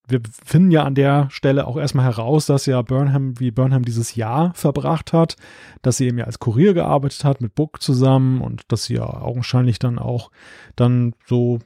wir 0.10 0.22
finden 0.44 0.72
ja 0.72 0.84
an 0.84 0.96
der 0.96 1.30
Stelle 1.30 1.68
auch 1.68 1.78
erstmal 1.78 2.06
heraus, 2.06 2.46
dass 2.46 2.66
ja 2.66 2.82
Burnham, 2.82 3.40
wie 3.40 3.52
Burnham 3.52 3.86
dieses 3.86 4.16
Jahr 4.16 4.54
verbracht 4.54 5.14
hat, 5.14 5.36
dass 5.82 5.98
sie 5.98 6.08
eben 6.08 6.18
ja 6.18 6.26
als 6.26 6.40
Kurier 6.40 6.74
gearbeitet 6.74 7.24
hat 7.24 7.42
mit 7.42 7.56
Book 7.56 7.82
zusammen 7.82 8.42
und 8.42 8.64
dass 8.72 8.86
sie 8.86 8.96
ja 8.96 9.06
augenscheinlich 9.06 9.80
dann 9.80 10.00
auch 10.00 10.32
dann 10.76 11.14
so, 11.26 11.60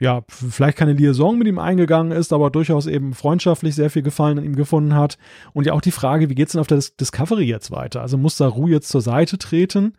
ja, 0.00 0.22
vielleicht 0.28 0.78
keine 0.78 0.92
Liaison 0.92 1.36
mit 1.36 1.48
ihm 1.48 1.58
eingegangen 1.58 2.12
ist, 2.12 2.32
aber 2.32 2.50
durchaus 2.50 2.86
eben 2.86 3.14
freundschaftlich 3.14 3.74
sehr 3.74 3.90
viel 3.90 4.02
Gefallen 4.02 4.38
an 4.38 4.44
ihm 4.44 4.54
gefunden 4.54 4.94
hat. 4.94 5.18
Und 5.54 5.66
ja 5.66 5.72
auch 5.72 5.80
die 5.80 5.90
Frage, 5.90 6.30
wie 6.30 6.34
geht's 6.34 6.52
denn 6.52 6.60
auf 6.60 6.68
der 6.68 6.82
Discovery 7.00 7.44
jetzt 7.44 7.70
weiter? 7.70 8.00
Also 8.00 8.16
muss 8.16 8.36
Saru 8.36 8.68
jetzt 8.68 8.88
zur 8.88 9.00
Seite 9.00 9.38
treten? 9.38 9.94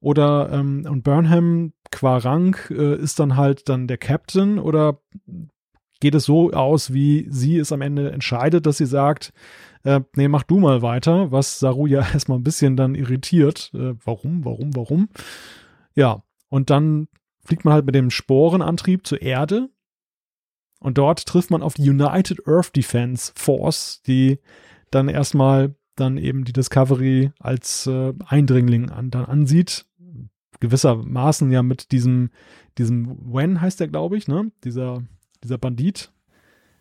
Oder 0.00 0.50
ähm, 0.52 0.86
und 0.88 1.02
Burnham 1.02 1.72
qua 1.90 2.18
Rang 2.18 2.56
äh, 2.70 2.96
ist 2.96 3.20
dann 3.20 3.36
halt 3.36 3.68
dann 3.68 3.86
der 3.86 3.96
Captain 3.96 4.58
oder 4.58 4.98
geht 6.00 6.14
es 6.14 6.24
so 6.24 6.50
aus, 6.50 6.92
wie 6.92 7.26
sie 7.30 7.56
es 7.56 7.72
am 7.72 7.80
Ende 7.80 8.10
entscheidet, 8.10 8.66
dass 8.66 8.76
sie 8.76 8.86
sagt, 8.86 9.32
äh, 9.84 10.00
nee, 10.16 10.28
mach 10.28 10.42
du 10.42 10.58
mal 10.58 10.82
weiter, 10.82 11.32
was 11.32 11.58
Saru 11.60 11.86
ja 11.86 12.00
erstmal 12.12 12.38
ein 12.38 12.44
bisschen 12.44 12.76
dann 12.76 12.94
irritiert. 12.94 13.70
Äh, 13.72 13.94
warum, 14.04 14.44
warum, 14.44 14.76
warum? 14.76 15.08
Ja, 15.94 16.22
und 16.50 16.70
dann 16.70 17.08
fliegt 17.44 17.64
man 17.64 17.74
halt 17.74 17.86
mit 17.86 17.94
dem 17.94 18.10
Sporenantrieb 18.10 19.06
zur 19.06 19.22
Erde 19.22 19.70
und 20.80 20.98
dort 20.98 21.26
trifft 21.26 21.50
man 21.50 21.62
auf 21.62 21.74
die 21.74 21.88
United 21.88 22.46
Earth 22.46 22.74
Defense 22.74 23.32
Force, 23.34 24.02
die 24.02 24.38
dann 24.90 25.08
erstmal 25.08 25.74
dann 25.96 26.18
eben 26.18 26.44
die 26.44 26.52
Discovery 26.52 27.30
als 27.38 27.86
äh, 27.86 28.12
Eindringling 28.26 28.90
an, 28.90 29.10
dann 29.10 29.26
ansieht. 29.26 29.86
Gewissermaßen 30.60 31.50
ja 31.50 31.62
mit 31.62 31.92
diesem, 31.92 32.30
diesem 32.78 33.18
Wen 33.32 33.60
heißt 33.60 33.80
der, 33.80 33.88
glaube 33.88 34.16
ich, 34.16 34.28
ne? 34.28 34.50
Dieser 34.64 35.02
dieser 35.44 35.58
Bandit, 35.58 36.10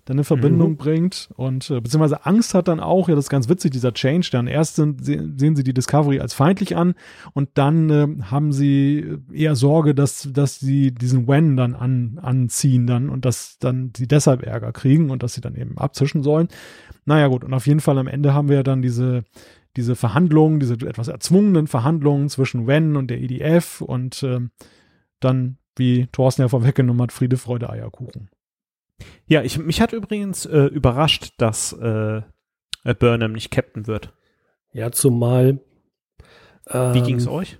dann 0.06 0.18
eine 0.18 0.26
Verbindung 0.26 0.72
mhm. 0.72 0.78
bringt 0.78 1.30
und 1.36 1.70
äh, 1.70 1.80
beziehungsweise 1.80 2.26
Angst 2.26 2.54
hat 2.54 2.68
dann 2.68 2.82
auch, 2.82 3.08
ja, 3.08 3.16
das 3.16 3.26
ist 3.26 3.30
ganz 3.30 3.48
witzig, 3.48 3.72
dieser 3.72 3.94
Change, 3.94 4.30
dann 4.32 4.48
erst 4.48 4.76
sind, 4.76 5.06
sehen 5.06 5.56
sie 5.56 5.64
die 5.64 5.74
Discovery 5.74 6.20
als 6.20 6.34
feindlich 6.34 6.76
an 6.76 6.96
und 7.34 7.50
dann 7.54 7.90
äh, 7.90 8.08
haben 8.24 8.52
sie 8.52 9.18
eher 9.32 9.56
Sorge, 9.56 9.96
dass, 9.96 10.30
dass 10.34 10.60
sie 10.60 10.92
diesen 10.92 11.28
Wen 11.28 11.56
dann 11.56 11.74
an, 11.74 12.20
anziehen 12.22 12.86
dann 12.86 13.10
und 13.10 13.24
dass 13.24 13.58
dann 13.60 13.94
sie 13.96 14.08
deshalb 14.08 14.44
Ärger 14.44 14.74
kriegen 14.74 15.10
und 15.10 15.24
dass 15.24 15.36
sie 15.36 15.42
dann 15.42 15.56
eben 15.56 15.78
abzischen 15.78 16.22
sollen. 16.22 16.50
Naja 17.06 17.28
gut, 17.28 17.46
und 17.46 17.54
auf 17.54 17.66
jeden 17.66 17.80
Fall 17.80 17.98
am 17.98 18.08
Ende 18.08 18.34
haben 18.34 18.50
wir 18.50 18.64
dann 18.64 18.82
diese, 18.82 19.24
diese 19.78 19.96
Verhandlungen, 19.96 20.60
diese 20.60 20.74
etwas 20.74 21.08
erzwungenen 21.08 21.68
Verhandlungen 21.68 22.28
zwischen 22.28 22.68
Wen 22.68 22.98
und 22.98 23.08
der 23.08 23.22
EDF 23.22 23.80
und 23.80 24.22
äh, 24.24 24.40
dann, 25.22 25.58
wie 25.78 26.08
Thorsten 26.12 26.42
ja 26.42 26.50
vorweggenommen 26.50 27.02
hat, 27.02 27.14
Friede, 27.14 27.38
Freude, 27.38 27.70
Eierkuchen. 27.70 28.30
Ja, 29.26 29.42
ich, 29.44 29.58
mich 29.58 29.82
hat 29.82 29.94
übrigens 29.94 30.46
äh, 30.46 30.66
überrascht, 30.66 31.34
dass 31.38 31.74
äh, 31.74 32.22
Burnham 33.00 33.34
nicht 33.34 33.52
Captain 33.52 33.88
wird. 33.88 34.14
Ja, 34.72 34.92
zumal. 34.92 35.60
Ähm, 36.70 36.94
Wie 36.94 37.02
ging's 37.02 37.28
euch? 37.28 37.58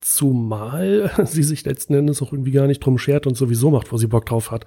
Zumal 0.00 1.10
sie 1.24 1.42
sich 1.42 1.64
letzten 1.64 1.94
Endes 1.94 2.22
auch 2.22 2.32
irgendwie 2.32 2.52
gar 2.52 2.66
nicht 2.66 2.80
drum 2.80 2.98
schert 2.98 3.26
und 3.26 3.36
sowieso 3.36 3.70
macht, 3.70 3.92
wo 3.92 3.96
sie 3.96 4.06
Bock 4.06 4.26
drauf 4.26 4.50
hat. 4.50 4.66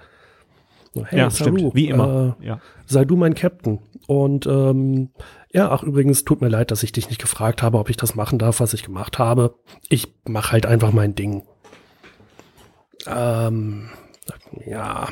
Hey, 1.04 1.20
ja, 1.20 1.30
Saru, 1.30 1.56
stimmt. 1.56 1.74
Wie 1.74 1.88
immer. 1.88 2.36
Äh, 2.40 2.46
ja. 2.46 2.60
Sei 2.86 3.04
du 3.04 3.16
mein 3.16 3.34
Captain. 3.34 3.78
Und 4.08 4.46
ähm, 4.46 5.10
ja, 5.52 5.70
ach 5.70 5.84
übrigens, 5.84 6.24
tut 6.24 6.40
mir 6.40 6.48
leid, 6.48 6.72
dass 6.72 6.82
ich 6.82 6.90
dich 6.90 7.08
nicht 7.08 7.20
gefragt 7.20 7.62
habe, 7.62 7.78
ob 7.78 7.90
ich 7.90 7.96
das 7.96 8.16
machen 8.16 8.40
darf, 8.40 8.58
was 8.58 8.74
ich 8.74 8.82
gemacht 8.82 9.18
habe. 9.18 9.54
Ich 9.88 10.12
mache 10.26 10.52
halt 10.52 10.66
einfach 10.66 10.92
mein 10.92 11.14
Ding. 11.14 11.44
Ähm, 13.06 13.90
ja, 14.66 15.08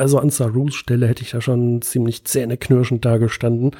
also 0.00 0.18
an 0.18 0.30
Sarus 0.30 0.74
Stelle 0.74 1.06
hätte 1.06 1.22
ich 1.22 1.30
da 1.30 1.40
schon 1.40 1.82
ziemlich 1.82 2.24
zähneknirschend 2.24 3.04
dagestanden, 3.04 3.76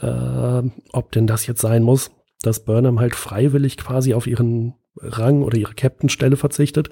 äh, 0.00 0.62
ob 0.92 1.12
denn 1.12 1.26
das 1.26 1.46
jetzt 1.46 1.62
sein 1.62 1.82
muss, 1.82 2.10
dass 2.42 2.64
Burnham 2.64 3.00
halt 3.00 3.16
freiwillig 3.16 3.76
quasi 3.76 4.14
auf 4.14 4.26
ihren 4.26 4.74
Rang 4.96 5.42
oder 5.42 5.56
ihre 5.56 5.74
Captain-Stelle 5.74 6.36
verzichtet 6.36 6.90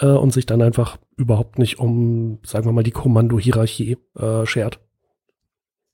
äh, 0.00 0.06
und 0.06 0.32
sich 0.32 0.46
dann 0.46 0.62
einfach 0.62 0.96
überhaupt 1.16 1.58
nicht 1.58 1.78
um, 1.78 2.38
sagen 2.44 2.66
wir 2.66 2.72
mal, 2.72 2.84
die 2.84 2.92
Kommando-Hierarchie 2.92 3.96
äh, 4.16 4.46
schert. 4.46 4.80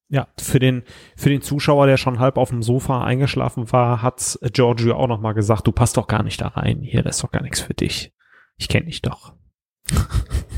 Ja, 0.09 0.29
für 0.39 0.59
den, 0.59 0.83
für 1.17 1.31
den 1.31 1.41
Zuschauer, 1.41 1.87
der 1.87 1.97
schon 1.97 2.19
halb 2.19 2.37
auf 2.37 2.51
dem 2.51 2.63
Sofa 2.63 3.03
eingeschlafen 3.03 3.73
war, 3.73 4.03
hat 4.03 4.39
Giorgio 4.53 4.95
auch 4.95 5.09
nochmal 5.09 5.33
gesagt, 5.33 5.67
du 5.67 5.73
passt 5.73 5.97
doch 5.97 6.07
gar 6.07 6.23
nicht 6.23 6.39
da 6.43 6.49
rein. 6.49 6.83
Hier, 6.83 7.03
das 7.03 7.17
ist 7.17 7.25
doch 7.25 7.31
gar 7.31 7.43
nichts 7.43 7.61
für 7.61 7.73
dich. 7.73 8.13
Ich 8.59 8.69
kenne 8.69 8.87
dich 8.87 9.01
doch. 9.01 9.33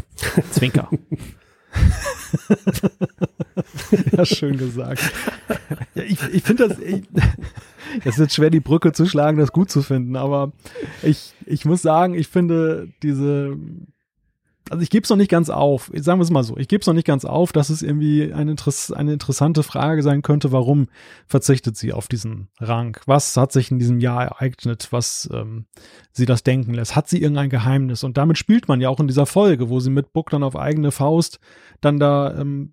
Zwinker. 0.50 0.88
ja, 4.16 4.24
schön 4.24 4.58
gesagt. 4.58 5.02
Ja, 5.94 6.02
ich 6.02 6.18
ich 6.32 6.42
finde 6.42 6.68
das, 6.68 6.78
ich, 6.78 7.02
es 8.04 8.16
jetzt 8.16 8.34
schwer, 8.34 8.50
die 8.50 8.60
Brücke 8.60 8.92
zu 8.92 9.06
schlagen, 9.06 9.38
das 9.38 9.52
gut 9.52 9.70
zu 9.70 9.82
finden, 9.82 10.16
aber 10.16 10.52
ich, 11.02 11.34
ich 11.46 11.64
muss 11.64 11.82
sagen, 11.82 12.14
ich 12.14 12.28
finde 12.28 12.88
diese, 13.02 13.56
also 14.70 14.82
ich 14.82 14.90
gebe 14.90 15.04
es 15.04 15.10
noch 15.10 15.16
nicht 15.16 15.30
ganz 15.30 15.50
auf. 15.50 15.90
Sagen 15.94 16.18
wir 16.18 16.24
es 16.24 16.30
mal 16.30 16.42
so, 16.42 16.56
ich 16.56 16.68
gebe 16.68 16.80
es 16.80 16.86
noch 16.86 16.94
nicht 16.94 17.06
ganz 17.06 17.24
auf, 17.24 17.52
dass 17.52 17.68
es 17.68 17.82
irgendwie 17.82 18.32
eine, 18.32 18.52
Interess 18.52 18.90
eine 18.90 19.12
interessante 19.12 19.62
Frage 19.62 20.02
sein 20.02 20.22
könnte, 20.22 20.52
warum 20.52 20.86
verzichtet 21.26 21.76
sie 21.76 21.92
auf 21.92 22.08
diesen 22.08 22.48
Rang? 22.60 22.98
Was 23.06 23.36
hat 23.36 23.52
sich 23.52 23.70
in 23.70 23.78
diesem 23.78 24.00
Jahr 24.00 24.24
ereignet, 24.24 24.88
was 24.90 25.28
ähm, 25.32 25.66
sie 26.12 26.26
das 26.26 26.42
denken 26.42 26.72
lässt? 26.72 26.96
Hat 26.96 27.08
sie 27.08 27.20
irgendein 27.20 27.50
Geheimnis? 27.50 28.04
Und 28.04 28.16
damit 28.16 28.38
spielt 28.38 28.68
man 28.68 28.80
ja 28.80 28.88
auch 28.88 29.00
in 29.00 29.08
dieser 29.08 29.26
Folge, 29.26 29.68
wo 29.68 29.80
sie 29.80 29.90
mit 29.90 30.12
Book 30.12 30.30
dann 30.30 30.42
auf 30.42 30.56
eigene 30.56 30.92
Faust 30.92 31.40
dann 31.80 31.98
da 31.98 32.34
ähm, 32.38 32.70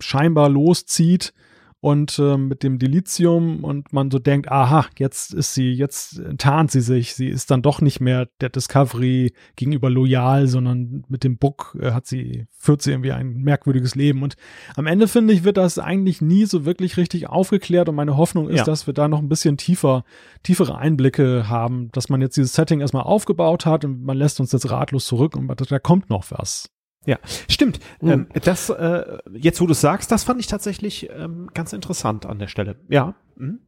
scheinbar 0.00 0.48
loszieht 0.48 1.34
und 1.80 2.18
äh, 2.18 2.36
mit 2.36 2.64
dem 2.64 2.78
Delizium 2.78 3.62
und 3.62 3.92
man 3.92 4.10
so 4.10 4.18
denkt, 4.18 4.50
aha, 4.50 4.86
jetzt 4.98 5.32
ist 5.32 5.54
sie, 5.54 5.72
jetzt 5.72 6.20
tarnt 6.36 6.72
sie 6.72 6.80
sich, 6.80 7.14
sie 7.14 7.28
ist 7.28 7.52
dann 7.52 7.62
doch 7.62 7.80
nicht 7.80 8.00
mehr 8.00 8.28
der 8.40 8.48
Discovery 8.48 9.32
gegenüber 9.54 9.88
loyal, 9.88 10.48
sondern 10.48 11.04
mit 11.08 11.22
dem 11.22 11.38
Book 11.38 11.76
äh, 11.80 11.92
hat 11.92 12.06
sie, 12.06 12.46
führt 12.50 12.82
sie 12.82 12.90
irgendwie 12.90 13.12
ein 13.12 13.34
merkwürdiges 13.42 13.94
Leben 13.94 14.22
und 14.22 14.34
am 14.74 14.86
Ende 14.86 15.06
finde 15.06 15.32
ich, 15.32 15.44
wird 15.44 15.56
das 15.56 15.78
eigentlich 15.78 16.20
nie 16.20 16.46
so 16.46 16.64
wirklich 16.64 16.96
richtig 16.96 17.28
aufgeklärt 17.28 17.88
und 17.88 17.94
meine 17.94 18.16
Hoffnung 18.16 18.48
ist, 18.48 18.58
ja. 18.58 18.64
dass 18.64 18.88
wir 18.88 18.94
da 18.94 19.06
noch 19.06 19.20
ein 19.20 19.28
bisschen 19.28 19.56
tiefer, 19.56 20.04
tiefere 20.42 20.78
Einblicke 20.78 21.48
haben, 21.48 21.90
dass 21.92 22.08
man 22.08 22.20
jetzt 22.20 22.36
dieses 22.36 22.54
Setting 22.54 22.80
erstmal 22.80 23.04
aufgebaut 23.04 23.66
hat 23.66 23.84
und 23.84 24.02
man 24.02 24.16
lässt 24.16 24.40
uns 24.40 24.50
jetzt 24.50 24.68
ratlos 24.68 25.06
zurück 25.06 25.36
und 25.36 25.48
da 25.70 25.78
kommt 25.78 26.10
noch 26.10 26.24
was. 26.30 26.70
Ja, 27.08 27.18
stimmt. 27.48 27.80
Mhm. 28.02 28.10
Ähm, 28.10 28.26
das, 28.44 28.68
äh, 28.68 29.18
jetzt 29.32 29.62
wo 29.62 29.66
du 29.66 29.72
es 29.72 29.80
sagst, 29.80 30.12
das 30.12 30.24
fand 30.24 30.40
ich 30.40 30.46
tatsächlich 30.46 31.08
ähm, 31.08 31.48
ganz 31.54 31.72
interessant 31.72 32.26
an 32.26 32.38
der 32.38 32.48
Stelle. 32.48 32.76
Ja. 32.90 33.14
Mhm. 33.36 33.60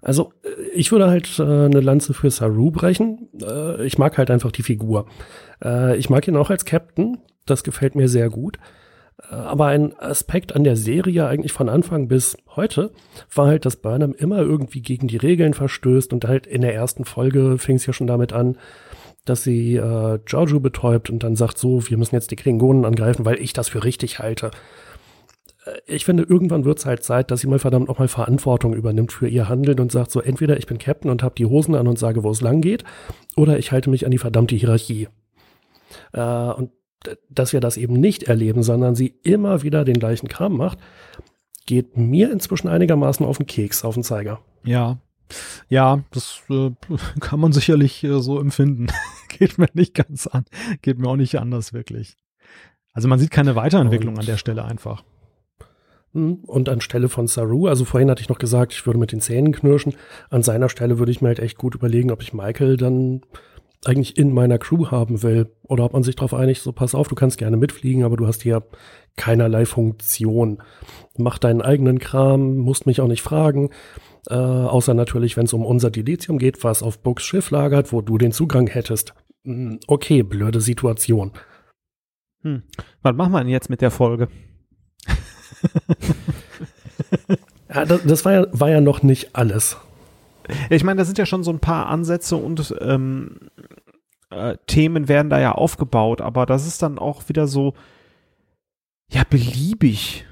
Also 0.00 0.32
ich 0.72 0.90
würde 0.90 1.10
halt 1.10 1.38
äh, 1.38 1.42
eine 1.42 1.80
Lanze 1.80 2.14
für 2.14 2.30
Saru 2.30 2.70
brechen. 2.70 3.28
Äh, 3.42 3.84
ich 3.84 3.98
mag 3.98 4.16
halt 4.16 4.30
einfach 4.30 4.52
die 4.52 4.62
Figur. 4.62 5.04
Äh, 5.62 5.98
ich 5.98 6.08
mag 6.08 6.26
ihn 6.26 6.36
auch 6.36 6.48
als 6.48 6.64
Captain. 6.64 7.18
Das 7.44 7.62
gefällt 7.62 7.94
mir 7.94 8.08
sehr 8.08 8.30
gut. 8.30 8.56
Äh, 9.30 9.34
aber 9.34 9.66
ein 9.66 9.94
Aspekt 9.98 10.56
an 10.56 10.64
der 10.64 10.76
Serie 10.76 11.26
eigentlich 11.26 11.52
von 11.52 11.68
Anfang 11.68 12.08
bis 12.08 12.38
heute 12.56 12.90
war 13.34 13.48
halt, 13.48 13.66
dass 13.66 13.76
Burnham 13.76 14.14
immer 14.14 14.38
irgendwie 14.38 14.80
gegen 14.80 15.08
die 15.08 15.18
Regeln 15.18 15.52
verstößt 15.52 16.14
und 16.14 16.24
halt 16.24 16.46
in 16.46 16.62
der 16.62 16.74
ersten 16.74 17.04
Folge 17.04 17.58
fing 17.58 17.76
es 17.76 17.84
ja 17.84 17.92
schon 17.92 18.06
damit 18.06 18.32
an, 18.32 18.56
dass 19.24 19.42
sie 19.42 19.76
äh, 19.76 20.18
Giorgio 20.24 20.60
betäubt 20.60 21.10
und 21.10 21.22
dann 21.22 21.36
sagt 21.36 21.58
so, 21.58 21.88
wir 21.88 21.96
müssen 21.98 22.14
jetzt 22.14 22.30
die 22.30 22.36
Klingonen 22.36 22.84
angreifen, 22.84 23.24
weil 23.24 23.40
ich 23.40 23.52
das 23.52 23.68
für 23.68 23.84
richtig 23.84 24.18
halte. 24.18 24.50
Äh, 25.64 25.78
ich 25.86 26.04
finde, 26.04 26.22
irgendwann 26.22 26.64
wird 26.64 26.78
es 26.78 26.86
halt 26.86 27.04
Zeit, 27.04 27.30
dass 27.30 27.40
sie 27.40 27.46
mal 27.46 27.58
verdammt 27.58 27.88
nochmal 27.88 28.08
Verantwortung 28.08 28.74
übernimmt 28.74 29.12
für 29.12 29.28
ihr 29.28 29.48
Handeln 29.48 29.80
und 29.80 29.92
sagt 29.92 30.10
so, 30.10 30.20
entweder 30.20 30.56
ich 30.56 30.66
bin 30.66 30.78
Captain 30.78 31.10
und 31.10 31.22
habe 31.22 31.34
die 31.36 31.46
Hosen 31.46 31.74
an 31.74 31.88
und 31.88 31.98
sage, 31.98 32.22
wo 32.22 32.30
es 32.30 32.40
lang 32.40 32.60
geht, 32.60 32.84
oder 33.36 33.58
ich 33.58 33.72
halte 33.72 33.90
mich 33.90 34.04
an 34.04 34.10
die 34.10 34.18
verdammte 34.18 34.56
Hierarchie. 34.56 35.08
Äh, 36.12 36.20
und 36.22 36.70
dass 37.30 37.52
wir 37.52 37.60
das 37.60 37.76
eben 37.76 37.94
nicht 37.94 38.24
erleben, 38.24 38.62
sondern 38.62 38.94
sie 38.94 39.14
immer 39.22 39.62
wieder 39.62 39.84
den 39.84 39.98
gleichen 39.98 40.28
Kram 40.28 40.56
macht, 40.56 40.78
geht 41.66 41.96
mir 41.96 42.30
inzwischen 42.30 42.68
einigermaßen 42.68 43.24
auf 43.24 43.38
den 43.38 43.46
Keks, 43.46 43.84
auf 43.84 43.94
den 43.94 44.02
Zeiger. 44.02 44.40
Ja, 44.64 44.98
ja, 45.68 46.02
das 46.10 46.42
äh, 46.50 46.70
kann 47.20 47.40
man 47.40 47.52
sicherlich 47.52 48.04
äh, 48.04 48.20
so 48.20 48.40
empfinden. 48.40 48.88
geht 49.28 49.58
mir 49.58 49.68
nicht 49.74 49.94
ganz 49.94 50.26
an. 50.26 50.44
Geht 50.82 50.98
mir 50.98 51.08
auch 51.08 51.16
nicht 51.16 51.38
anders 51.38 51.72
wirklich. 51.72 52.16
Also 52.92 53.08
man 53.08 53.18
sieht 53.18 53.30
keine 53.30 53.56
Weiterentwicklung 53.56 54.14
und, 54.14 54.20
an 54.20 54.26
der 54.26 54.36
Stelle 54.36 54.64
einfach. 54.64 55.04
Hm, 56.12 56.44
und 56.44 56.68
anstelle 56.68 57.08
von 57.08 57.28
Saru, 57.28 57.68
also 57.68 57.84
vorhin 57.84 58.10
hatte 58.10 58.20
ich 58.20 58.28
noch 58.28 58.38
gesagt, 58.38 58.72
ich 58.72 58.84
würde 58.84 58.98
mit 58.98 59.12
den 59.12 59.20
Zähnen 59.20 59.52
knirschen. 59.52 59.94
An 60.28 60.42
seiner 60.42 60.68
Stelle 60.68 60.98
würde 60.98 61.12
ich 61.12 61.20
mir 61.20 61.28
halt 61.28 61.38
echt 61.38 61.56
gut 61.56 61.74
überlegen, 61.74 62.10
ob 62.10 62.22
ich 62.22 62.32
Michael 62.32 62.76
dann 62.76 63.22
eigentlich 63.84 64.18
in 64.18 64.32
meiner 64.32 64.58
Crew 64.58 64.90
haben 64.90 65.22
will. 65.22 65.50
Oder 65.62 65.84
ob 65.84 65.92
man 65.92 66.02
sich 66.02 66.16
darauf 66.16 66.34
einigt, 66.34 66.62
so 66.62 66.72
pass 66.72 66.94
auf, 66.94 67.08
du 67.08 67.14
kannst 67.14 67.38
gerne 67.38 67.56
mitfliegen, 67.56 68.02
aber 68.04 68.16
du 68.16 68.26
hast 68.26 68.42
hier 68.42 68.62
keinerlei 69.16 69.64
Funktion. 69.66 70.62
Mach 71.16 71.38
deinen 71.38 71.62
eigenen 71.62 71.98
Kram, 71.98 72.56
musst 72.56 72.86
mich 72.86 73.00
auch 73.00 73.08
nicht 73.08 73.22
fragen. 73.22 73.70
Äh, 74.28 74.34
außer 74.34 74.94
natürlich, 74.94 75.36
wenn 75.36 75.46
es 75.46 75.52
um 75.52 75.64
unser 75.64 75.90
Dilithium 75.90 76.38
geht, 76.38 76.62
was 76.64 76.82
auf 76.82 76.98
Books 77.00 77.24
Schiff 77.24 77.50
lagert, 77.50 77.92
wo 77.92 78.00
du 78.00 78.18
den 78.18 78.32
Zugang 78.32 78.66
hättest. 78.66 79.14
Hm, 79.44 79.80
okay, 79.86 80.22
blöde 80.22 80.60
Situation. 80.60 81.32
Hm. 82.42 82.62
Was 83.02 83.16
machen 83.16 83.32
wir 83.32 83.40
denn 83.40 83.48
jetzt 83.48 83.70
mit 83.70 83.80
der 83.80 83.90
Folge? 83.90 84.28
ja, 87.74 87.84
das, 87.84 88.02
das 88.04 88.24
war, 88.24 88.32
ja, 88.32 88.46
war 88.52 88.70
ja 88.70 88.80
noch 88.80 89.02
nicht 89.02 89.34
alles. 89.34 89.76
Ich 90.68 90.84
meine, 90.84 90.98
da 90.98 91.04
sind 91.04 91.18
ja 91.18 91.26
schon 91.26 91.44
so 91.44 91.50
ein 91.50 91.60
paar 91.60 91.86
Ansätze 91.86 92.36
und 92.36 92.74
ähm, 92.80 93.50
äh, 94.30 94.56
Themen 94.66 95.08
werden 95.08 95.30
da 95.30 95.40
ja 95.40 95.52
aufgebaut, 95.52 96.20
aber 96.20 96.46
das 96.46 96.66
ist 96.66 96.82
dann 96.82 96.98
auch 96.98 97.28
wieder 97.28 97.46
so, 97.46 97.74
ja, 99.10 99.22
beliebig 99.28 100.24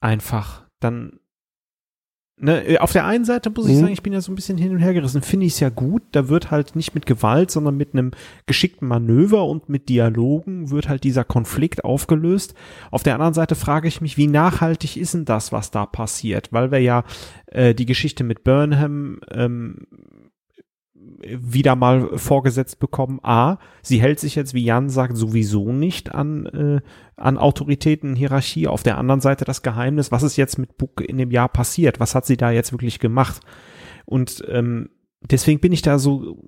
einfach. 0.00 0.64
Dann 0.80 1.20
Ne, 2.36 2.66
äh, 2.66 2.78
auf 2.78 2.90
der 2.90 3.06
einen 3.06 3.24
Seite 3.24 3.50
muss 3.50 3.68
ich 3.68 3.76
mhm. 3.76 3.80
sagen, 3.80 3.92
ich 3.92 4.02
bin 4.02 4.12
ja 4.12 4.20
so 4.20 4.32
ein 4.32 4.34
bisschen 4.34 4.58
hin 4.58 4.72
und 4.72 4.78
her 4.78 4.92
gerissen. 4.92 5.22
Finde 5.22 5.46
ich 5.46 5.52
es 5.54 5.60
ja 5.60 5.68
gut. 5.68 6.02
Da 6.12 6.28
wird 6.28 6.50
halt 6.50 6.74
nicht 6.74 6.94
mit 6.94 7.06
Gewalt, 7.06 7.50
sondern 7.50 7.76
mit 7.76 7.92
einem 7.92 8.10
geschickten 8.46 8.88
Manöver 8.88 9.44
und 9.46 9.68
mit 9.68 9.88
Dialogen 9.88 10.70
wird 10.70 10.88
halt 10.88 11.04
dieser 11.04 11.24
Konflikt 11.24 11.84
aufgelöst. 11.84 12.54
Auf 12.90 13.04
der 13.04 13.14
anderen 13.14 13.34
Seite 13.34 13.54
frage 13.54 13.86
ich 13.86 14.00
mich, 14.00 14.16
wie 14.16 14.26
nachhaltig 14.26 14.96
ist 14.96 15.14
denn 15.14 15.24
das, 15.24 15.52
was 15.52 15.70
da 15.70 15.86
passiert? 15.86 16.52
Weil 16.52 16.72
wir 16.72 16.80
ja 16.80 17.04
äh, 17.46 17.72
die 17.72 17.86
Geschichte 17.86 18.24
mit 18.24 18.42
Burnham 18.42 19.20
ähm, 19.30 19.86
wieder 21.26 21.76
mal 21.76 22.18
vorgesetzt 22.18 22.78
bekommen, 22.78 23.20
a, 23.22 23.58
sie 23.82 24.00
hält 24.00 24.20
sich 24.20 24.34
jetzt, 24.34 24.54
wie 24.54 24.64
Jan 24.64 24.90
sagt, 24.90 25.16
sowieso 25.16 25.72
nicht 25.72 26.14
an, 26.14 26.46
äh, 26.46 26.80
an 27.16 27.38
Autoritäten, 27.38 28.14
Hierarchie. 28.14 28.68
Auf 28.68 28.82
der 28.82 28.98
anderen 28.98 29.20
Seite 29.20 29.44
das 29.44 29.62
Geheimnis, 29.62 30.12
was 30.12 30.22
ist 30.22 30.36
jetzt 30.36 30.58
mit 30.58 30.76
Book 30.76 31.00
in 31.00 31.18
dem 31.18 31.30
Jahr 31.30 31.48
passiert? 31.48 32.00
Was 32.00 32.14
hat 32.14 32.26
sie 32.26 32.36
da 32.36 32.50
jetzt 32.50 32.72
wirklich 32.72 32.98
gemacht? 32.98 33.40
Und 34.04 34.44
ähm, 34.48 34.90
deswegen 35.22 35.60
bin 35.60 35.72
ich 35.72 35.82
da 35.82 35.98
so 35.98 36.38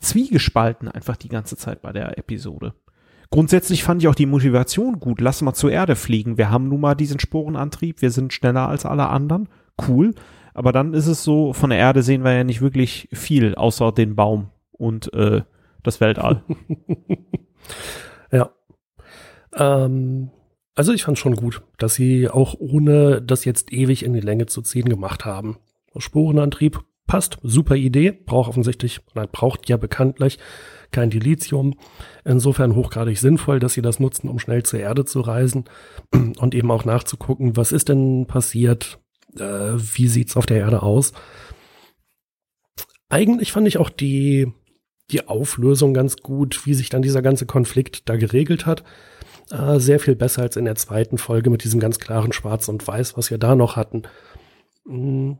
zwiegespalten 0.00 0.88
einfach 0.88 1.16
die 1.16 1.28
ganze 1.28 1.56
Zeit 1.56 1.82
bei 1.82 1.92
der 1.92 2.18
Episode. 2.18 2.74
Grundsätzlich 3.30 3.82
fand 3.82 4.02
ich 4.02 4.08
auch 4.08 4.14
die 4.14 4.26
Motivation 4.26 5.00
gut. 5.00 5.20
Lass 5.20 5.42
mal 5.42 5.54
zur 5.54 5.72
Erde 5.72 5.96
fliegen. 5.96 6.38
Wir 6.38 6.50
haben 6.50 6.68
nun 6.68 6.80
mal 6.80 6.94
diesen 6.94 7.18
Sporenantrieb. 7.18 8.00
Wir 8.00 8.10
sind 8.10 8.32
schneller 8.32 8.68
als 8.68 8.86
alle 8.86 9.08
anderen. 9.08 9.48
Cool. 9.88 10.14
Aber 10.56 10.72
dann 10.72 10.94
ist 10.94 11.06
es 11.06 11.22
so, 11.22 11.52
von 11.52 11.68
der 11.68 11.78
Erde 11.78 12.02
sehen 12.02 12.24
wir 12.24 12.32
ja 12.32 12.42
nicht 12.42 12.62
wirklich 12.62 13.10
viel, 13.12 13.54
außer 13.54 13.92
den 13.92 14.16
Baum 14.16 14.52
und 14.72 15.12
äh, 15.12 15.42
das 15.82 16.00
Weltall. 16.00 16.44
ja. 18.32 18.48
Ähm, 19.54 20.30
also 20.74 20.94
ich 20.94 21.04
fand 21.04 21.18
schon 21.18 21.36
gut, 21.36 21.62
dass 21.76 21.94
sie 21.94 22.30
auch 22.30 22.54
ohne 22.58 23.20
das 23.20 23.44
jetzt 23.44 23.70
ewig 23.70 24.02
in 24.02 24.14
die 24.14 24.20
Länge 24.20 24.46
zu 24.46 24.62
ziehen 24.62 24.88
gemacht 24.88 25.26
haben. 25.26 25.58
Sporenantrieb 25.94 26.80
passt, 27.06 27.36
super 27.42 27.76
Idee, 27.76 28.12
braucht 28.12 28.48
offensichtlich, 28.48 29.00
nein, 29.14 29.28
braucht 29.30 29.68
ja 29.68 29.76
bekanntlich 29.76 30.38
kein 30.90 31.10
Dilithium. 31.10 31.74
Insofern 32.24 32.74
hochgradig 32.74 33.18
sinnvoll, 33.18 33.58
dass 33.58 33.74
sie 33.74 33.82
das 33.82 34.00
nutzen, 34.00 34.30
um 34.30 34.38
schnell 34.38 34.62
zur 34.62 34.80
Erde 34.80 35.04
zu 35.04 35.20
reisen 35.20 35.64
und 36.38 36.54
eben 36.54 36.70
auch 36.70 36.86
nachzugucken, 36.86 37.58
was 37.58 37.72
ist 37.72 37.90
denn 37.90 38.26
passiert, 38.26 39.00
äh, 39.38 39.74
wie 39.76 40.08
sieht's 40.08 40.36
auf 40.36 40.46
der 40.46 40.58
Erde 40.58 40.82
aus. 40.82 41.12
Eigentlich 43.08 43.52
fand 43.52 43.68
ich 43.68 43.78
auch 43.78 43.90
die, 43.90 44.52
die 45.10 45.28
Auflösung 45.28 45.94
ganz 45.94 46.16
gut, 46.16 46.66
wie 46.66 46.74
sich 46.74 46.88
dann 46.88 47.02
dieser 47.02 47.22
ganze 47.22 47.46
Konflikt 47.46 48.08
da 48.08 48.16
geregelt 48.16 48.66
hat. 48.66 48.84
Äh, 49.50 49.78
sehr 49.78 50.00
viel 50.00 50.16
besser 50.16 50.42
als 50.42 50.56
in 50.56 50.64
der 50.64 50.74
zweiten 50.74 51.18
Folge 51.18 51.50
mit 51.50 51.62
diesem 51.62 51.78
ganz 51.78 51.98
klaren 51.98 52.32
Schwarz 52.32 52.68
und 52.68 52.86
Weiß, 52.86 53.16
was 53.16 53.30
wir 53.30 53.38
da 53.38 53.54
noch 53.54 53.76
hatten. 53.76 54.02
Hm. 54.86 55.38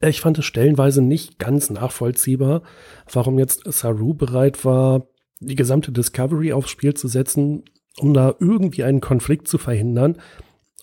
Ich 0.00 0.20
fand 0.20 0.38
es 0.38 0.44
stellenweise 0.44 1.00
nicht 1.00 1.38
ganz 1.38 1.70
nachvollziehbar, 1.70 2.62
warum 3.10 3.38
jetzt 3.38 3.62
Saru 3.72 4.12
bereit 4.12 4.64
war, 4.64 5.06
die 5.40 5.54
gesamte 5.54 5.90
Discovery 5.90 6.52
aufs 6.52 6.68
Spiel 6.68 6.92
zu 6.92 7.08
setzen, 7.08 7.64
um 7.98 8.12
da 8.12 8.34
irgendwie 8.38 8.84
einen 8.84 9.00
Konflikt 9.00 9.48
zu 9.48 9.56
verhindern, 9.56 10.18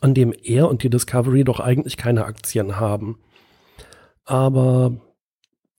an 0.01 0.13
dem 0.13 0.33
er 0.43 0.69
und 0.69 0.83
die 0.83 0.89
Discovery 0.89 1.43
doch 1.43 1.59
eigentlich 1.59 1.97
keine 1.97 2.25
Aktien 2.25 2.79
haben. 2.79 3.17
Aber 4.25 4.97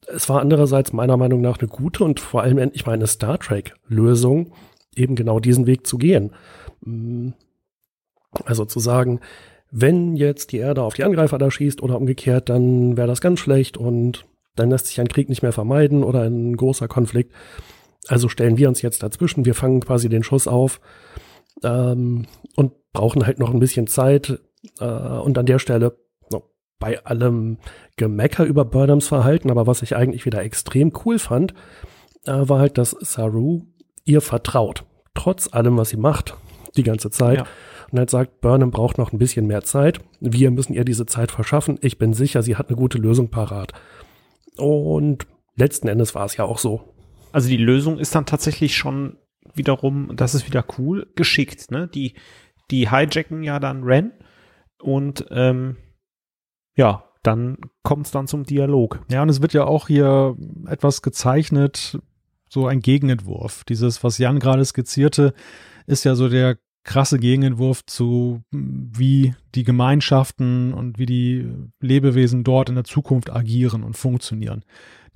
es 0.06 0.28
war 0.28 0.40
andererseits 0.40 0.92
meiner 0.92 1.16
Meinung 1.16 1.40
nach 1.40 1.58
eine 1.58 1.68
gute 1.68 2.04
und 2.04 2.20
vor 2.20 2.42
allem 2.42 2.58
endlich 2.58 2.86
mal 2.86 2.92
eine 2.92 3.06
Star 3.06 3.38
Trek-Lösung, 3.38 4.52
eben 4.94 5.14
genau 5.14 5.38
diesen 5.38 5.66
Weg 5.66 5.86
zu 5.86 5.98
gehen. 5.98 6.32
Mm. 6.80 7.30
Also 8.44 8.64
zu 8.64 8.78
sagen, 8.78 9.20
wenn 9.70 10.16
jetzt 10.16 10.52
die 10.52 10.58
Erde 10.58 10.82
auf 10.82 10.94
die 10.94 11.04
Angreifer 11.04 11.38
da 11.38 11.50
schießt 11.50 11.82
oder 11.82 11.96
umgekehrt, 11.96 12.48
dann 12.48 12.96
wäre 12.96 13.06
das 13.08 13.20
ganz 13.20 13.40
schlecht 13.40 13.76
und 13.76 14.26
dann 14.54 14.70
lässt 14.70 14.86
sich 14.86 15.00
ein 15.00 15.08
Krieg 15.08 15.28
nicht 15.28 15.42
mehr 15.42 15.52
vermeiden 15.52 16.04
oder 16.04 16.22
ein 16.22 16.56
großer 16.56 16.88
Konflikt. 16.88 17.32
Also 18.06 18.28
stellen 18.28 18.58
wir 18.58 18.68
uns 18.68 18.82
jetzt 18.82 19.02
dazwischen, 19.02 19.44
wir 19.44 19.54
fangen 19.54 19.80
quasi 19.80 20.08
den 20.08 20.22
Schuss 20.22 20.48
auf 20.48 20.80
ähm, 21.62 22.26
und 22.56 22.72
brauchen 22.92 23.26
halt 23.26 23.38
noch 23.38 23.52
ein 23.52 23.60
bisschen 23.60 23.86
Zeit. 23.86 24.40
Äh, 24.80 24.84
und 24.84 25.38
an 25.38 25.46
der 25.46 25.58
Stelle, 25.58 25.96
bei 26.78 27.04
allem 27.04 27.58
Gemecker 27.96 28.44
über 28.44 28.64
Burnhams 28.64 29.08
Verhalten, 29.08 29.50
aber 29.50 29.66
was 29.66 29.82
ich 29.82 29.96
eigentlich 29.96 30.26
wieder 30.26 30.42
extrem 30.42 30.92
cool 31.04 31.18
fand, 31.18 31.54
äh, 32.24 32.32
war 32.48 32.60
halt, 32.60 32.78
dass 32.78 32.90
Saru 33.00 33.62
ihr 34.04 34.20
vertraut. 34.20 34.84
Trotz 35.14 35.52
allem, 35.52 35.76
was 35.76 35.90
sie 35.90 35.96
macht, 35.96 36.36
die 36.76 36.84
ganze 36.84 37.10
Zeit. 37.10 37.38
Ja. 37.38 37.46
Und 37.90 37.98
halt 37.98 38.10
sagt, 38.10 38.40
Burnham 38.40 38.70
braucht 38.70 38.98
noch 38.98 39.12
ein 39.12 39.18
bisschen 39.18 39.46
mehr 39.46 39.62
Zeit. 39.62 40.00
Wir 40.20 40.50
müssen 40.50 40.74
ihr 40.74 40.84
diese 40.84 41.06
Zeit 41.06 41.30
verschaffen. 41.30 41.78
Ich 41.80 41.98
bin 41.98 42.12
sicher, 42.12 42.42
sie 42.42 42.56
hat 42.56 42.68
eine 42.68 42.76
gute 42.76 42.98
Lösung 42.98 43.30
parat. 43.30 43.72
Und 44.56 45.26
letzten 45.56 45.88
Endes 45.88 46.14
war 46.14 46.26
es 46.26 46.36
ja 46.36 46.44
auch 46.44 46.58
so. 46.58 46.94
Also 47.32 47.48
die 47.48 47.56
Lösung 47.56 47.98
ist 47.98 48.14
dann 48.14 48.26
tatsächlich 48.26 48.76
schon 48.76 49.16
wiederum, 49.54 50.12
das 50.14 50.34
ist 50.34 50.46
wieder 50.46 50.64
cool, 50.78 51.10
geschickt. 51.16 51.70
Ne? 51.70 51.88
Die, 51.88 52.14
die 52.70 52.90
hijacken 52.90 53.42
ja 53.42 53.58
dann 53.58 53.82
Ren 53.82 54.12
und 54.80 55.26
ähm, 55.30 55.76
ja, 56.76 57.04
dann 57.22 57.58
kommt 57.82 58.06
es 58.06 58.12
dann 58.12 58.26
zum 58.26 58.44
Dialog. 58.44 59.00
Ja, 59.10 59.22
und 59.22 59.28
es 59.28 59.42
wird 59.42 59.52
ja 59.52 59.64
auch 59.64 59.88
hier 59.88 60.36
etwas 60.66 61.02
gezeichnet, 61.02 61.98
so 62.48 62.66
ein 62.66 62.80
Gegenentwurf. 62.80 63.64
Dieses, 63.64 64.02
was 64.04 64.18
Jan 64.18 64.38
gerade 64.38 64.64
skizzierte, 64.64 65.34
ist 65.86 66.04
ja 66.04 66.14
so 66.14 66.28
der 66.28 66.58
krasse 66.84 67.18
Gegenentwurf 67.18 67.84
zu, 67.86 68.42
wie 68.50 69.34
die 69.54 69.64
Gemeinschaften 69.64 70.72
und 70.72 70.98
wie 70.98 71.06
die 71.06 71.50
Lebewesen 71.80 72.44
dort 72.44 72.68
in 72.68 72.74
der 72.74 72.84
Zukunft 72.84 73.30
agieren 73.30 73.82
und 73.82 73.96
funktionieren 73.96 74.64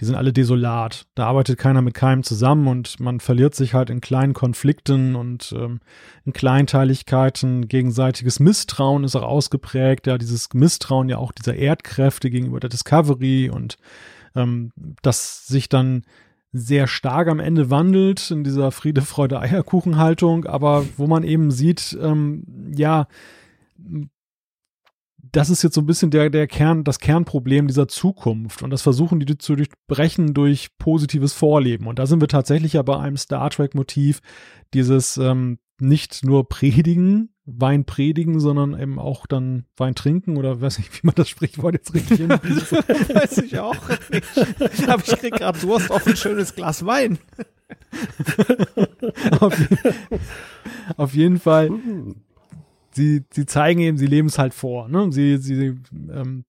die 0.01 0.06
sind 0.06 0.14
alle 0.14 0.32
desolat. 0.32 1.06
Da 1.14 1.26
arbeitet 1.26 1.59
keiner 1.59 1.82
mit 1.82 1.94
keinem 1.94 2.22
zusammen 2.22 2.66
und 2.66 2.98
man 3.01 3.20
verliert 3.20 3.55
sich 3.55 3.74
halt 3.74 3.90
in 3.90 4.01
kleinen 4.01 4.32
Konflikten 4.32 5.14
und 5.14 5.55
ähm, 5.56 5.80
in 6.24 6.32
Kleinteiligkeiten. 6.32 7.68
Gegenseitiges 7.68 8.40
Misstrauen 8.40 9.05
ist 9.05 9.16
auch 9.16 9.22
ausgeprägt. 9.22 10.06
Ja, 10.06 10.18
dieses 10.18 10.48
Misstrauen 10.55 11.09
ja 11.09 11.18
auch 11.18 11.32
dieser 11.32 11.55
Erdkräfte 11.55 12.30
gegenüber 12.30 12.60
der 12.60 12.70
Discovery 12.70 13.51
und 13.51 13.76
ähm, 14.34 14.72
das 15.02 15.47
sich 15.47 15.68
dann 15.68 16.02
sehr 16.52 16.86
stark 16.86 17.28
am 17.28 17.40
Ende 17.40 17.70
wandelt 17.70 18.30
in 18.30 18.44
dieser 18.44 18.70
Friede, 18.70 19.02
Freude, 19.02 19.40
Eierkuchenhaltung, 19.40 20.44
aber 20.44 20.84
wo 20.96 21.06
man 21.06 21.24
eben 21.24 21.50
sieht, 21.50 21.96
ähm, 22.00 22.72
ja, 22.76 23.06
das 25.32 25.48
ist 25.48 25.62
jetzt 25.62 25.74
so 25.74 25.80
ein 25.80 25.86
bisschen 25.86 26.10
der, 26.10 26.28
der 26.28 26.46
Kern, 26.46 26.84
das 26.84 26.98
Kernproblem 26.98 27.66
dieser 27.66 27.88
Zukunft. 27.88 28.62
Und 28.62 28.70
das 28.70 28.82
versuchen 28.82 29.18
die 29.18 29.38
zu 29.38 29.56
durchbrechen 29.56 30.34
durch 30.34 30.68
positives 30.78 31.32
Vorleben. 31.32 31.86
Und 31.86 31.98
da 31.98 32.06
sind 32.06 32.20
wir 32.20 32.28
tatsächlich 32.28 32.74
ja 32.74 32.82
bei 32.82 32.98
einem 32.98 33.16
Star 33.16 33.48
Trek-Motiv, 33.48 34.20
dieses 34.74 35.16
ähm, 35.16 35.58
nicht 35.80 36.22
nur 36.22 36.48
predigen, 36.48 37.31
Wein 37.44 37.85
predigen, 37.85 38.39
sondern 38.39 38.78
eben 38.78 38.98
auch 38.98 39.27
dann 39.27 39.66
Wein 39.77 39.94
trinken 39.94 40.36
oder 40.36 40.60
weiß 40.60 40.78
nicht, 40.78 40.93
wie 41.02 41.06
man 41.06 41.14
das 41.14 41.28
Sprichwort 41.28 41.74
jetzt 41.74 41.94
richtig 41.94 42.19
hin. 42.19 42.31
weiß 42.31 43.39
ich 43.39 43.59
auch 43.59 43.89
nicht. 44.10 44.89
Aber 44.89 45.02
ich 45.05 45.16
krieg 45.19 45.35
gerade 45.35 45.59
Durst 45.59 45.90
auf 45.90 46.06
ein 46.06 46.16
schönes 46.16 46.55
Glas 46.55 46.86
Wein. 46.86 47.19
auf, 49.40 49.56
auf, 50.97 51.14
jeden 51.14 51.39
Fall 51.39 51.69
hm 51.69 52.16
sie, 52.94 53.24
sie 53.31 53.47
zeigen 53.47 53.81
eben, 53.81 53.98
sie 53.98 54.06
leben 54.06 54.28
es 54.28 54.39
halt 54.39 54.55
vor. 54.55 54.89
Ne? 54.89 55.10
Sie, 55.10 55.39
sie 55.39 55.78
ähm, 56.12 56.44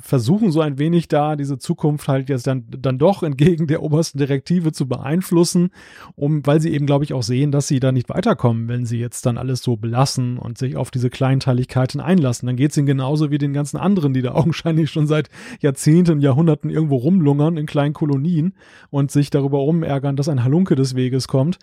versuchen 0.00 0.50
so 0.50 0.60
ein 0.60 0.78
wenig 0.78 1.08
da 1.08 1.36
diese 1.36 1.58
Zukunft 1.58 2.08
halt 2.08 2.28
jetzt 2.28 2.46
dann, 2.46 2.64
dann 2.68 2.98
doch 2.98 3.22
entgegen 3.22 3.66
der 3.66 3.82
obersten 3.82 4.18
Direktive 4.18 4.72
zu 4.72 4.86
beeinflussen, 4.88 5.70
um, 6.16 6.46
weil 6.46 6.60
sie 6.60 6.72
eben, 6.72 6.86
glaube 6.86 7.04
ich, 7.04 7.14
auch 7.14 7.22
sehen, 7.22 7.52
dass 7.52 7.68
sie 7.68 7.80
da 7.80 7.92
nicht 7.92 8.08
weiterkommen, 8.08 8.68
wenn 8.68 8.86
sie 8.86 8.98
jetzt 8.98 9.26
dann 9.26 9.38
alles 9.38 9.62
so 9.62 9.76
belassen 9.76 10.38
und 10.38 10.58
sich 10.58 10.76
auf 10.76 10.90
diese 10.90 11.10
Kleinteiligkeiten 11.10 12.00
einlassen. 12.00 12.46
Dann 12.46 12.56
geht 12.56 12.70
es 12.70 12.76
ihnen 12.76 12.86
genauso 12.86 13.30
wie 13.30 13.38
den 13.38 13.52
ganzen 13.52 13.76
anderen, 13.76 14.14
die 14.14 14.22
da 14.22 14.32
augenscheinlich 14.34 14.90
schon 14.90 15.06
seit 15.06 15.28
Jahrzehnten, 15.60 16.20
Jahrhunderten 16.20 16.70
irgendwo 16.70 16.96
rumlungern 16.96 17.56
in 17.56 17.66
kleinen 17.66 17.94
Kolonien 17.94 18.54
und 18.90 19.10
sich 19.10 19.30
darüber 19.30 19.62
umärgern, 19.62 20.16
dass 20.16 20.28
ein 20.28 20.44
Halunke 20.44 20.74
des 20.74 20.94
Weges 20.94 21.28
kommt. 21.28 21.58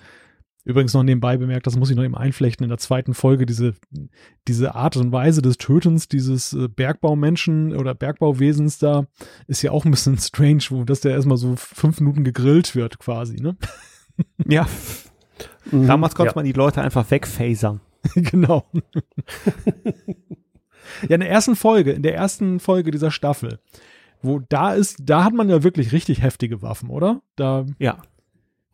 Übrigens 0.65 0.95
noch 0.95 1.03
nebenbei 1.03 1.37
bemerkt, 1.37 1.67
das 1.67 1.77
muss 1.77 1.91
ich 1.91 1.95
noch 1.95 2.03
eben 2.03 2.17
einflechten 2.17 2.63
in 2.63 2.69
der 2.69 2.79
zweiten 2.79 3.13
Folge, 3.13 3.45
diese, 3.45 3.75
diese 4.47 4.73
Art 4.73 4.97
und 4.97 5.11
Weise 5.11 5.43
des 5.43 5.57
Tötens 5.57 6.07
dieses 6.07 6.53
äh, 6.53 6.67
Bergbaumenschen 6.67 7.75
oder 7.75 7.93
Bergbauwesens 7.93 8.79
da 8.79 9.05
ist 9.47 9.61
ja 9.61 9.69
auch 9.69 9.85
ein 9.85 9.91
bisschen 9.91 10.17
strange, 10.19 10.63
wo 10.69 10.83
das 10.83 11.01
der 11.01 11.11
erstmal 11.11 11.37
so 11.37 11.55
fünf 11.55 11.99
Minuten 11.99 12.23
gegrillt 12.23 12.75
wird 12.75 12.99
quasi, 12.99 13.37
ne? 13.37 13.55
Ja. 14.47 14.65
Damals 15.69 16.15
konnte 16.15 16.31
ja. 16.31 16.35
man 16.35 16.45
die 16.45 16.53
Leute 16.53 16.81
einfach 16.81 17.11
wegfasern. 17.11 17.81
genau. 18.15 18.65
ja, 21.01 21.15
in 21.15 21.19
der 21.19 21.29
ersten 21.29 21.55
Folge, 21.57 21.91
in 21.91 22.01
der 22.01 22.15
ersten 22.15 22.61
Folge 22.61 22.91
dieser 22.91 23.11
Staffel, 23.11 23.59
wo 24.21 24.39
da 24.39 24.73
ist, 24.73 24.97
da 25.01 25.25
hat 25.25 25.33
man 25.33 25.49
ja 25.49 25.63
wirklich 25.63 25.91
richtig 25.91 26.21
heftige 26.21 26.61
Waffen, 26.61 26.89
oder? 26.89 27.21
Da, 27.35 27.65
ja. 27.77 27.97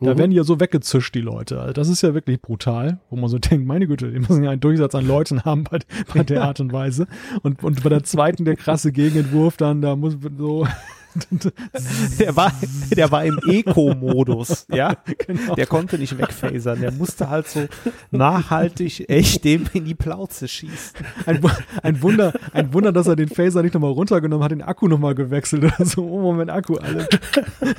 Da 0.01 0.15
mhm. 0.15 0.17
werden 0.17 0.31
ja 0.31 0.43
so 0.43 0.59
weggezischt, 0.59 1.13
die 1.13 1.21
Leute. 1.21 1.59
Also 1.61 1.73
das 1.73 1.87
ist 1.87 2.01
ja 2.01 2.15
wirklich 2.15 2.41
brutal, 2.41 2.99
wo 3.09 3.15
man 3.15 3.29
so 3.29 3.37
denkt, 3.39 3.67
meine 3.67 3.87
Güte, 3.87 4.11
die 4.11 4.19
müssen 4.19 4.43
ja 4.43 4.49
einen 4.49 4.59
Durchsatz 4.59 4.95
an 4.95 5.07
Leuten 5.07 5.41
haben 5.45 5.63
bei, 5.63 5.79
bei 6.13 6.23
der 6.23 6.43
Art 6.43 6.59
und 6.59 6.73
Weise. 6.73 7.07
Und, 7.43 7.63
und 7.63 7.83
bei 7.83 7.89
der 7.89 8.03
zweiten, 8.03 8.43
der 8.43 8.55
krasse 8.55 8.91
Gegenentwurf, 8.91 9.57
dann, 9.57 9.81
da 9.81 9.95
muss 9.95 10.17
so, 10.37 10.67
der 12.19 12.35
war, 12.35 12.53
der 12.95 13.11
war 13.11 13.25
im 13.25 13.39
Eco-Modus, 13.45 14.65
ja. 14.71 14.95
Genau. 15.27 15.55
Der 15.55 15.65
konnte 15.65 15.97
nicht 15.97 16.17
wegfasern. 16.17 16.81
Der 16.81 16.91
musste 16.91 17.29
halt 17.29 17.47
so 17.47 17.67
nachhaltig 18.11 19.09
echt 19.09 19.43
dem 19.43 19.65
in 19.73 19.85
die 19.85 19.95
Plauze 19.95 20.47
schießen. 20.47 20.99
Ein, 21.25 21.41
ein 21.83 22.01
Wunder, 22.01 22.33
ein 22.53 22.73
Wunder, 22.73 22.91
dass 22.91 23.07
er 23.07 23.15
den 23.15 23.29
Phaser 23.29 23.61
nicht 23.61 23.73
nochmal 23.73 23.91
runtergenommen 23.91 24.43
hat, 24.43 24.51
den 24.51 24.61
Akku 24.61 24.87
nochmal 24.87 25.15
gewechselt 25.15 25.63
oder 25.63 25.85
so. 25.85 26.05
Oh, 26.05 26.21
Moment, 26.21 26.49
Akku, 26.49 26.75
alle. 26.75 27.07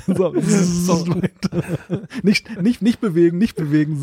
So, 0.07 0.33
so. 0.39 1.05
Nicht, 2.23 2.61
nicht, 2.61 2.81
nicht 2.81 2.99
bewegen, 2.99 3.37
nicht 3.37 3.55
bewegen. 3.55 3.97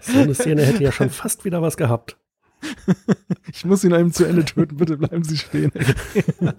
So 0.00 0.18
eine 0.18 0.34
Szene 0.34 0.62
hätte 0.62 0.82
ja 0.82 0.92
schon 0.92 1.10
fast 1.10 1.44
wieder 1.44 1.62
was 1.62 1.76
gehabt. 1.76 2.16
Ich 3.52 3.64
muss 3.64 3.84
ihn 3.84 3.92
einem 3.92 4.12
zu 4.12 4.24
Ende 4.24 4.44
töten, 4.44 4.76
bitte 4.76 4.96
bleiben 4.96 5.22
Sie 5.24 5.36
stehen. 5.38 5.70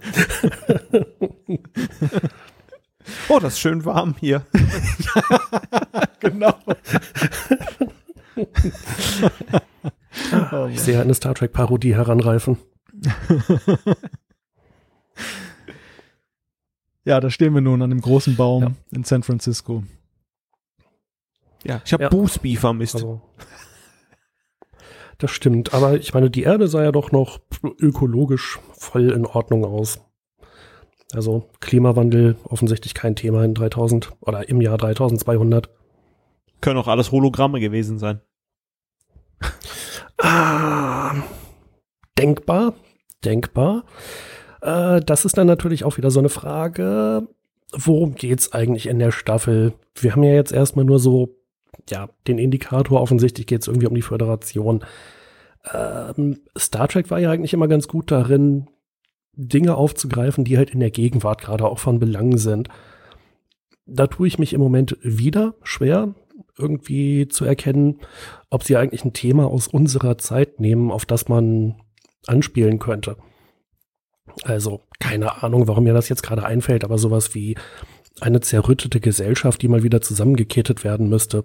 oh, 3.28 3.38
das 3.38 3.54
ist 3.54 3.60
schön 3.60 3.84
warm 3.84 4.14
hier. 4.18 4.46
genau. 6.20 6.54
oh, 10.52 10.68
ich 10.70 10.80
sehe 10.80 11.00
eine 11.00 11.14
Star 11.14 11.34
Trek 11.34 11.52
Parodie 11.52 11.94
heranreifen. 11.94 12.56
ja, 17.04 17.20
da 17.20 17.30
stehen 17.30 17.54
wir 17.54 17.60
nun 17.60 17.82
an 17.82 17.90
dem 17.90 18.00
großen 18.00 18.36
Baum 18.36 18.62
ja. 18.62 18.72
in 18.92 19.04
San 19.04 19.22
Francisco. 19.22 19.84
Ja, 21.64 21.82
ich 21.84 21.92
habe 21.92 22.04
ja. 22.04 22.08
Boosby 22.08 22.56
vermisst. 22.56 22.94
Also, 22.94 23.20
das 25.18 25.30
stimmt, 25.30 25.72
aber 25.72 25.94
ich 25.94 26.12
meine, 26.12 26.30
die 26.30 26.42
Erde 26.42 26.68
sah 26.68 26.82
ja 26.82 26.92
doch 26.92 27.12
noch 27.12 27.40
ökologisch 27.80 28.58
voll 28.72 29.10
in 29.10 29.26
Ordnung 29.26 29.64
aus. 29.64 30.00
Also 31.14 31.48
Klimawandel 31.60 32.36
offensichtlich 32.44 32.94
kein 32.94 33.16
Thema 33.16 33.44
in 33.44 33.54
3000 33.54 34.12
oder 34.20 34.48
im 34.48 34.60
Jahr 34.60 34.76
3200. 34.76 35.70
Können 36.60 36.78
auch 36.78 36.88
alles 36.88 37.12
Hologramme 37.12 37.60
gewesen 37.60 37.98
sein. 37.98 38.20
ah, 40.18 41.14
denkbar, 42.18 42.74
denkbar. 43.24 43.84
Äh, 44.62 45.00
das 45.00 45.24
ist 45.24 45.38
dann 45.38 45.46
natürlich 45.46 45.84
auch 45.84 45.96
wieder 45.96 46.10
so 46.10 46.18
eine 46.18 46.28
Frage, 46.28 47.28
worum 47.72 48.14
geht's 48.14 48.52
eigentlich 48.52 48.86
in 48.86 48.98
der 48.98 49.12
Staffel? 49.12 49.74
Wir 49.94 50.12
haben 50.12 50.22
ja 50.22 50.32
jetzt 50.32 50.52
erstmal 50.52 50.84
nur 50.84 50.98
so 50.98 51.36
ja, 51.90 52.08
den 52.26 52.38
Indikator. 52.38 53.00
Offensichtlich 53.00 53.46
geht 53.46 53.62
es 53.62 53.68
irgendwie 53.68 53.86
um 53.86 53.94
die 53.94 54.02
Föderation. 54.02 54.84
Ähm, 55.72 56.40
Star 56.56 56.88
Trek 56.88 57.10
war 57.10 57.18
ja 57.18 57.30
eigentlich 57.30 57.54
immer 57.54 57.68
ganz 57.68 57.88
gut 57.88 58.10
darin, 58.10 58.68
Dinge 59.32 59.76
aufzugreifen, 59.76 60.44
die 60.44 60.56
halt 60.56 60.70
in 60.70 60.80
der 60.80 60.90
Gegenwart 60.90 61.42
gerade 61.42 61.66
auch 61.66 61.78
von 61.78 61.98
Belang 61.98 62.38
sind. 62.38 62.68
Da 63.84 64.06
tue 64.06 64.26
ich 64.26 64.38
mich 64.38 64.52
im 64.52 64.60
Moment 64.60 64.96
wieder 65.02 65.54
schwer, 65.62 66.14
irgendwie 66.58 67.28
zu 67.28 67.44
erkennen, 67.44 68.00
ob 68.50 68.64
sie 68.64 68.76
eigentlich 68.76 69.04
ein 69.04 69.12
Thema 69.12 69.46
aus 69.46 69.68
unserer 69.68 70.18
Zeit 70.18 70.58
nehmen, 70.58 70.90
auf 70.90 71.04
das 71.04 71.28
man 71.28 71.76
anspielen 72.26 72.78
könnte. 72.78 73.16
Also, 74.42 74.82
keine 74.98 75.42
Ahnung, 75.42 75.68
warum 75.68 75.84
mir 75.84 75.94
das 75.94 76.08
jetzt 76.08 76.22
gerade 76.22 76.44
einfällt, 76.44 76.84
aber 76.84 76.98
sowas 76.98 77.34
wie 77.34 77.56
eine 78.20 78.40
zerrüttete 78.40 79.00
Gesellschaft, 79.00 79.62
die 79.62 79.68
mal 79.68 79.82
wieder 79.82 80.00
zusammengekettet 80.00 80.84
werden 80.84 81.08
müsste. 81.08 81.44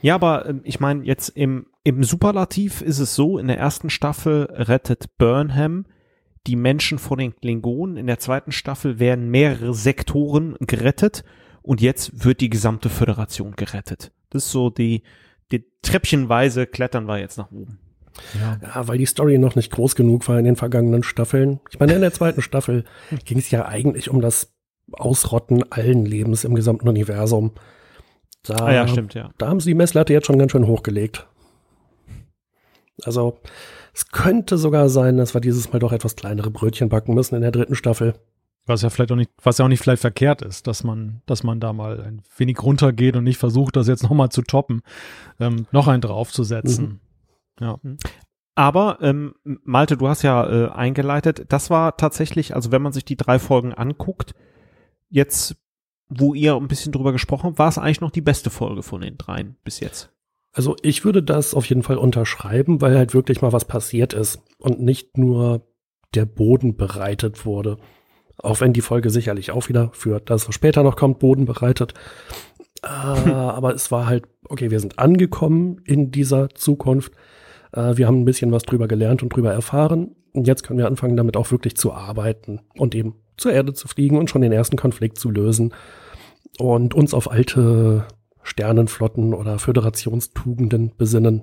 Ja, 0.00 0.16
aber 0.16 0.46
äh, 0.46 0.54
ich 0.64 0.80
meine, 0.80 1.04
jetzt 1.04 1.30
im, 1.30 1.66
im 1.84 2.04
Superlativ 2.04 2.82
ist 2.82 2.98
es 2.98 3.14
so, 3.14 3.38
in 3.38 3.46
der 3.46 3.58
ersten 3.58 3.90
Staffel 3.90 4.48
rettet 4.50 5.16
Burnham 5.18 5.86
die 6.46 6.56
Menschen 6.56 6.98
vor 6.98 7.16
den 7.16 7.36
Klingonen, 7.36 7.96
in 7.96 8.08
der 8.08 8.18
zweiten 8.18 8.52
Staffel 8.52 8.98
werden 8.98 9.30
mehrere 9.30 9.74
Sektoren 9.74 10.56
gerettet 10.60 11.24
und 11.62 11.80
jetzt 11.80 12.24
wird 12.24 12.40
die 12.40 12.50
gesamte 12.50 12.88
Föderation 12.88 13.54
gerettet. 13.54 14.10
Das 14.30 14.46
ist 14.46 14.50
so 14.50 14.68
die, 14.68 15.04
die 15.52 15.64
Treppchenweise 15.82 16.66
klettern 16.66 17.06
wir 17.06 17.18
jetzt 17.18 17.38
nach 17.38 17.52
oben. 17.52 17.78
Ja. 18.38 18.58
ja, 18.60 18.88
weil 18.88 18.98
die 18.98 19.06
Story 19.06 19.38
noch 19.38 19.54
nicht 19.54 19.70
groß 19.70 19.94
genug 19.94 20.28
war 20.28 20.38
in 20.38 20.44
den 20.44 20.56
vergangenen 20.56 21.02
Staffeln. 21.02 21.60
Ich 21.70 21.78
meine, 21.78 21.94
in 21.94 22.00
der 22.00 22.12
zweiten 22.12 22.42
Staffel 22.42 22.84
ging 23.24 23.38
es 23.38 23.50
ja 23.50 23.66
eigentlich 23.66 24.10
um 24.10 24.20
das 24.20 24.52
Ausrotten 24.90 25.64
allen 25.70 26.04
Lebens 26.04 26.44
im 26.44 26.54
gesamten 26.54 26.88
Universum. 26.88 27.52
Da, 28.42 28.56
ah 28.56 28.72
ja, 28.72 28.88
stimmt, 28.88 29.14
ja. 29.14 29.30
Da 29.38 29.48
haben 29.48 29.60
sie 29.60 29.70
die 29.70 29.74
Messlatte 29.74 30.12
jetzt 30.12 30.26
schon 30.26 30.38
ganz 30.38 30.52
schön 30.52 30.66
hochgelegt. 30.66 31.28
Also, 33.04 33.38
es 33.94 34.10
könnte 34.10 34.58
sogar 34.58 34.88
sein, 34.88 35.16
dass 35.16 35.34
wir 35.34 35.40
dieses 35.40 35.72
Mal 35.72 35.78
doch 35.78 35.92
etwas 35.92 36.16
kleinere 36.16 36.50
Brötchen 36.50 36.88
backen 36.88 37.14
müssen 37.14 37.34
in 37.36 37.42
der 37.42 37.52
dritten 37.52 37.74
Staffel. 37.74 38.14
Was 38.64 38.82
ja 38.82 38.90
vielleicht 38.90 39.10
auch 39.10 39.16
nicht, 39.16 39.30
was 39.42 39.58
ja 39.58 39.64
auch 39.64 39.68
nicht 39.68 39.82
vielleicht 39.82 40.02
verkehrt 40.02 40.42
ist, 40.42 40.66
dass 40.66 40.84
man, 40.84 41.20
dass 41.26 41.42
man 41.42 41.58
da 41.58 41.72
mal 41.72 42.00
ein 42.00 42.22
wenig 42.36 42.62
runtergeht 42.62 43.16
und 43.16 43.24
nicht 43.24 43.38
versucht, 43.38 43.76
das 43.76 43.88
jetzt 43.88 44.04
nochmal 44.04 44.28
zu 44.28 44.42
toppen, 44.42 44.82
ähm, 45.40 45.66
noch 45.72 45.88
einen 45.88 46.00
draufzusetzen. 46.00 47.00
Mhm. 47.58 47.64
Ja. 47.64 47.78
Mhm. 47.82 47.96
Aber 48.54 48.98
ähm, 49.00 49.34
Malte, 49.44 49.96
du 49.96 50.08
hast 50.08 50.22
ja 50.22 50.48
äh, 50.48 50.70
eingeleitet, 50.70 51.46
das 51.48 51.70
war 51.70 51.96
tatsächlich, 51.96 52.54
also 52.54 52.70
wenn 52.70 52.82
man 52.82 52.92
sich 52.92 53.04
die 53.04 53.16
drei 53.16 53.38
Folgen 53.38 53.72
anguckt, 53.72 54.34
jetzt, 55.12 55.56
wo 56.08 56.34
ihr 56.34 56.56
ein 56.56 56.68
bisschen 56.68 56.90
drüber 56.90 57.12
gesprochen 57.12 57.48
habt, 57.48 57.58
war 57.58 57.68
es 57.68 57.78
eigentlich 57.78 58.00
noch 58.00 58.10
die 58.10 58.20
beste 58.20 58.50
Folge 58.50 58.82
von 58.82 59.02
den 59.02 59.18
dreien 59.18 59.56
bis 59.62 59.78
jetzt? 59.80 60.10
Also 60.52 60.76
ich 60.82 61.04
würde 61.04 61.22
das 61.22 61.54
auf 61.54 61.66
jeden 61.66 61.82
Fall 61.82 61.96
unterschreiben, 61.96 62.80
weil 62.80 62.96
halt 62.96 63.14
wirklich 63.14 63.40
mal 63.40 63.52
was 63.52 63.64
passiert 63.64 64.12
ist 64.12 64.42
und 64.58 64.80
nicht 64.80 65.16
nur 65.16 65.66
der 66.14 66.26
Boden 66.26 66.76
bereitet 66.76 67.46
wurde. 67.46 67.78
Auch 68.38 68.60
wenn 68.60 68.72
die 68.72 68.80
Folge 68.80 69.10
sicherlich 69.10 69.50
auch 69.50 69.68
wieder 69.68 69.90
für 69.92 70.20
das, 70.20 70.48
was 70.48 70.54
später 70.54 70.82
noch 70.82 70.96
kommt, 70.96 71.20
Boden 71.20 71.44
bereitet. 71.44 71.94
Äh, 72.82 72.86
aber 73.30 73.74
es 73.74 73.90
war 73.90 74.06
halt, 74.06 74.24
okay, 74.48 74.70
wir 74.70 74.80
sind 74.80 74.98
angekommen 74.98 75.80
in 75.84 76.10
dieser 76.10 76.50
Zukunft. 76.50 77.12
Äh, 77.72 77.96
wir 77.96 78.06
haben 78.06 78.20
ein 78.20 78.26
bisschen 78.26 78.52
was 78.52 78.64
drüber 78.64 78.88
gelernt 78.88 79.22
und 79.22 79.30
drüber 79.34 79.52
erfahren. 79.52 80.16
Und 80.32 80.46
jetzt 80.46 80.64
können 80.64 80.78
wir 80.78 80.86
anfangen, 80.86 81.16
damit 81.16 81.36
auch 81.36 81.50
wirklich 81.50 81.76
zu 81.76 81.92
arbeiten 81.92 82.60
und 82.74 82.94
eben 82.94 83.21
zur 83.36 83.52
Erde 83.52 83.74
zu 83.74 83.88
fliegen 83.88 84.18
und 84.18 84.30
schon 84.30 84.42
den 84.42 84.52
ersten 84.52 84.76
Konflikt 84.76 85.18
zu 85.18 85.30
lösen 85.30 85.74
und 86.58 86.94
uns 86.94 87.14
auf 87.14 87.30
alte 87.30 88.06
Sternenflotten 88.42 89.34
oder 89.34 89.58
Föderationstugenden 89.58 90.92
besinnen. 90.96 91.42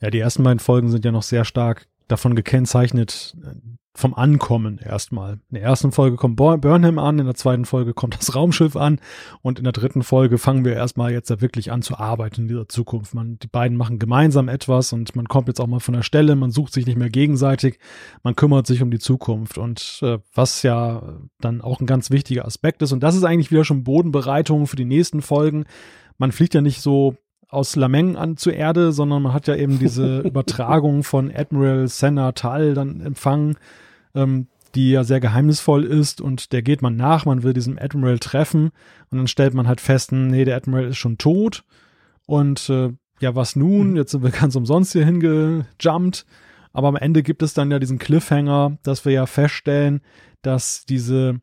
Ja, 0.00 0.10
die 0.10 0.18
ersten 0.18 0.42
beiden 0.42 0.58
Folgen 0.58 0.90
sind 0.90 1.04
ja 1.04 1.12
noch 1.12 1.22
sehr 1.22 1.44
stark 1.44 1.86
davon 2.08 2.34
gekennzeichnet, 2.34 3.36
vom 3.96 4.14
Ankommen 4.14 4.78
erstmal. 4.78 5.34
In 5.50 5.54
der 5.54 5.62
ersten 5.62 5.90
Folge 5.90 6.16
kommt 6.16 6.36
Burnham 6.36 6.98
an, 6.98 7.18
in 7.18 7.24
der 7.24 7.34
zweiten 7.34 7.64
Folge 7.64 7.94
kommt 7.94 8.16
das 8.18 8.34
Raumschiff 8.34 8.76
an 8.76 9.00
und 9.42 9.58
in 9.58 9.64
der 9.64 9.72
dritten 9.72 10.02
Folge 10.02 10.38
fangen 10.38 10.64
wir 10.64 10.74
erstmal 10.74 11.12
jetzt 11.12 11.30
da 11.30 11.40
wirklich 11.40 11.72
an 11.72 11.82
zu 11.82 11.96
arbeiten 11.96 12.42
in 12.42 12.48
dieser 12.48 12.68
Zukunft. 12.68 13.14
Man, 13.14 13.38
die 13.38 13.46
beiden 13.48 13.76
machen 13.76 13.98
gemeinsam 13.98 14.48
etwas 14.48 14.92
und 14.92 15.16
man 15.16 15.28
kommt 15.28 15.48
jetzt 15.48 15.60
auch 15.60 15.66
mal 15.66 15.80
von 15.80 15.94
der 15.94 16.02
Stelle, 16.02 16.36
man 16.36 16.50
sucht 16.50 16.72
sich 16.72 16.86
nicht 16.86 16.98
mehr 16.98 17.10
gegenseitig, 17.10 17.78
man 18.22 18.36
kümmert 18.36 18.66
sich 18.66 18.82
um 18.82 18.90
die 18.90 18.98
Zukunft 18.98 19.58
und 19.58 20.00
äh, 20.02 20.18
was 20.34 20.62
ja 20.62 21.02
dann 21.40 21.60
auch 21.60 21.80
ein 21.80 21.86
ganz 21.86 22.10
wichtiger 22.10 22.44
Aspekt 22.44 22.82
ist 22.82 22.92
und 22.92 23.02
das 23.02 23.16
ist 23.16 23.24
eigentlich 23.24 23.50
wieder 23.50 23.64
schon 23.64 23.84
Bodenbereitung 23.84 24.66
für 24.66 24.76
die 24.76 24.84
nächsten 24.84 25.22
Folgen. 25.22 25.64
Man 26.18 26.32
fliegt 26.32 26.54
ja 26.54 26.60
nicht 26.60 26.80
so 26.80 27.16
aus 27.48 27.76
Lameng 27.76 28.16
an 28.16 28.36
zur 28.36 28.54
Erde, 28.54 28.92
sondern 28.92 29.22
man 29.22 29.32
hat 29.32 29.46
ja 29.46 29.54
eben 29.54 29.78
diese 29.78 30.20
Übertragung 30.24 31.04
von 31.04 31.32
Admiral 31.34 31.88
Senna 31.88 32.32
Tal 32.32 32.74
dann 32.74 33.00
empfangen 33.00 33.56
ähm, 34.16 34.48
die 34.74 34.90
ja 34.90 35.04
sehr 35.04 35.20
geheimnisvoll 35.20 35.84
ist 35.84 36.20
und 36.20 36.52
der 36.52 36.62
geht 36.62 36.82
man 36.82 36.96
nach, 36.96 37.24
man 37.24 37.42
will 37.42 37.52
diesen 37.52 37.78
Admiral 37.78 38.18
treffen 38.18 38.70
und 39.10 39.18
dann 39.18 39.28
stellt 39.28 39.54
man 39.54 39.68
halt 39.68 39.80
fest, 39.80 40.12
nee, 40.12 40.44
der 40.44 40.56
Admiral 40.56 40.86
ist 40.86 40.98
schon 40.98 41.18
tot 41.18 41.64
und 42.26 42.68
äh, 42.68 42.92
ja, 43.20 43.34
was 43.34 43.56
nun? 43.56 43.90
Mhm. 43.90 43.96
Jetzt 43.96 44.10
sind 44.12 44.22
wir 44.22 44.30
ganz 44.40 44.56
umsonst 44.56 44.92
hier 44.92 45.04
hingejumpt. 45.04 46.26
Aber 46.72 46.88
am 46.88 46.96
Ende 46.96 47.22
gibt 47.22 47.42
es 47.42 47.54
dann 47.54 47.70
ja 47.70 47.78
diesen 47.78 47.98
Cliffhanger, 47.98 48.76
dass 48.82 49.06
wir 49.06 49.12
ja 49.12 49.26
feststellen, 49.26 50.02
dass 50.42 50.84
diese 50.84 51.40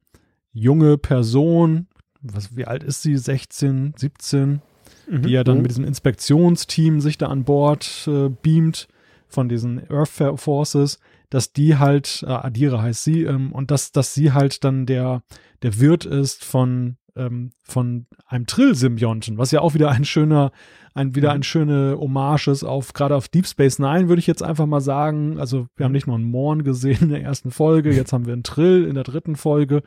junge 0.52 1.00
Person, 1.00 1.88
was, 2.22 2.56
wie 2.56 2.66
alt 2.66 2.84
ist 2.84 3.02
sie? 3.02 3.18
16, 3.18 3.96
17, 3.98 4.62
mhm. 5.10 5.22
die 5.24 5.32
ja 5.32 5.44
dann 5.44 5.58
mhm. 5.58 5.62
mit 5.64 5.72
diesem 5.72 5.86
Inspektionsteam 5.86 7.02
sich 7.02 7.18
da 7.18 7.28
an 7.28 7.46
Bord 7.46 8.08
äh, 8.08 8.30
beamt 8.30 8.88
von 9.28 9.50
diesen 9.50 9.82
Earth 9.90 10.40
Forces, 10.40 11.00
dass 11.34 11.52
die 11.52 11.78
halt, 11.78 12.24
äh, 12.28 12.32
Adira 12.32 12.82
heißt 12.82 13.04
sie, 13.04 13.24
ähm, 13.24 13.52
und 13.54 13.72
dass, 13.72 13.92
dass 13.92 14.14
sie 14.14 14.34
halt 14.34 14.64
dann 14.64 14.86
der, 14.86 15.24
der 15.64 15.80
Wirt 15.80 16.06
ist 16.06 16.46
von, 16.46 16.98
ähm, 17.16 17.50
von 17.64 18.06
einem 18.28 18.46
Trill-Symbionten, 18.46 19.40
was 19.40 19.50
ja 19.50 19.62
auch 19.62 19.74
wieder 19.74 19.90
ein 19.90 20.06
schöner, 20.06 20.52
ein, 20.94 21.16
wieder 21.16 21.30
mhm. 21.30 21.38
ein 21.38 21.44
schöne 21.44 21.98
Hommage 22.00 22.50
ist 22.50 22.64
auf, 22.64 22.94
gerade 22.94 23.16
auf 23.16 23.30
Deep 23.30 23.48
Space 23.48 23.80
Nine, 23.80 24.10
würde 24.10 24.20
ich 24.20 24.28
jetzt 24.28 24.44
einfach 24.44 24.68
mal 24.68 24.80
sagen. 24.80 25.40
Also, 25.40 25.66
wir 25.76 25.86
haben 25.86 25.92
nicht 25.92 26.06
nur 26.06 26.16
einen 26.16 26.30
Morn 26.30 26.64
gesehen 26.64 27.02
in 27.02 27.10
der 27.10 27.24
ersten 27.24 27.50
Folge, 27.50 27.92
jetzt 27.96 28.14
haben 28.14 28.28
wir 28.28 28.34
einen 28.34 28.44
Trill 28.44 28.86
in 28.86 28.94
der 28.94 29.04
dritten 29.04 29.36
Folge. 29.36 29.82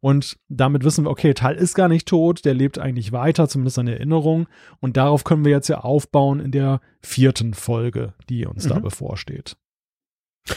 Und 0.00 0.36
damit 0.48 0.82
wissen 0.82 1.04
wir, 1.04 1.10
okay, 1.10 1.32
Tal 1.32 1.54
ist 1.54 1.76
gar 1.76 1.88
nicht 1.88 2.08
tot, 2.08 2.44
der 2.44 2.54
lebt 2.54 2.80
eigentlich 2.80 3.12
weiter, 3.12 3.48
zumindest 3.48 3.76
seine 3.76 3.92
Erinnerung. 3.92 4.48
Und 4.80 4.96
darauf 4.96 5.22
können 5.22 5.44
wir 5.44 5.52
jetzt 5.52 5.68
ja 5.68 5.78
aufbauen 5.78 6.40
in 6.40 6.50
der 6.50 6.80
vierten 7.02 7.54
Folge, 7.54 8.14
die 8.28 8.46
uns 8.46 8.64
mhm. 8.64 8.70
da 8.70 8.78
bevorsteht. 8.80 9.56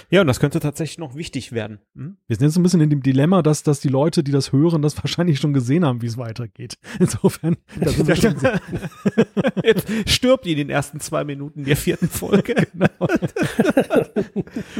Ja, 0.09 0.21
und 0.21 0.27
das 0.27 0.39
könnte 0.39 0.59
tatsächlich 0.59 0.97
noch 0.97 1.15
wichtig 1.15 1.51
werden. 1.51 1.79
Hm? 1.95 2.17
Wir 2.27 2.35
sind 2.35 2.47
jetzt 2.47 2.57
ein 2.57 2.63
bisschen 2.63 2.81
in 2.81 2.89
dem 2.89 3.01
Dilemma, 3.01 3.41
dass, 3.41 3.63
dass 3.63 3.79
die 3.79 3.89
Leute, 3.89 4.23
die 4.23 4.31
das 4.31 4.51
hören, 4.51 4.81
das 4.81 4.97
wahrscheinlich 5.03 5.39
schon 5.39 5.53
gesehen 5.53 5.85
haben, 5.85 6.01
wie 6.01 6.07
es 6.07 6.17
weitergeht. 6.17 6.77
Insofern. 6.99 7.57
jetzt 9.63 9.87
stirbt 10.09 10.45
die 10.45 10.51
in 10.51 10.57
den 10.57 10.69
ersten 10.69 10.99
zwei 10.99 11.23
Minuten 11.23 11.63
der 11.63 11.77
vierten 11.77 12.09
Folge. 12.09 12.53
genau. 12.53 13.07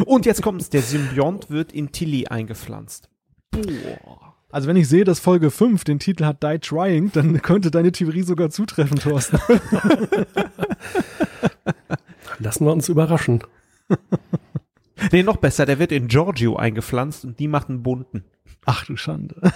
und 0.05 0.25
jetzt 0.25 0.41
kommt's, 0.41 0.69
der 0.69 0.81
Symbiont 0.81 1.49
wird 1.49 1.71
in 1.71 1.91
Tilly 1.91 2.27
eingepflanzt. 2.27 3.09
Boah. 3.51 4.31
Also 4.51 4.67
wenn 4.67 4.75
ich 4.75 4.89
sehe, 4.89 5.05
dass 5.05 5.19
Folge 5.19 5.49
5 5.49 5.85
den 5.85 5.99
Titel 5.99 6.25
hat 6.25 6.43
Die 6.43 6.59
Trying, 6.59 7.11
dann 7.13 7.41
könnte 7.41 7.71
deine 7.71 7.91
Theorie 7.91 8.23
sogar 8.23 8.49
zutreffen, 8.49 8.99
Thorsten. 8.99 9.39
Lassen 12.39 12.65
wir 12.65 12.73
uns 12.73 12.89
überraschen. 12.89 13.43
Nee, 15.11 15.23
noch 15.23 15.37
besser, 15.37 15.65
der 15.65 15.79
wird 15.79 15.91
in 15.91 16.07
Giorgio 16.07 16.55
eingepflanzt 16.55 17.25
und 17.25 17.39
die 17.39 17.47
macht 17.47 17.69
einen 17.69 17.83
bunten. 17.83 18.23
Ach 18.65 18.85
du 18.85 18.95
Schande. 18.95 19.41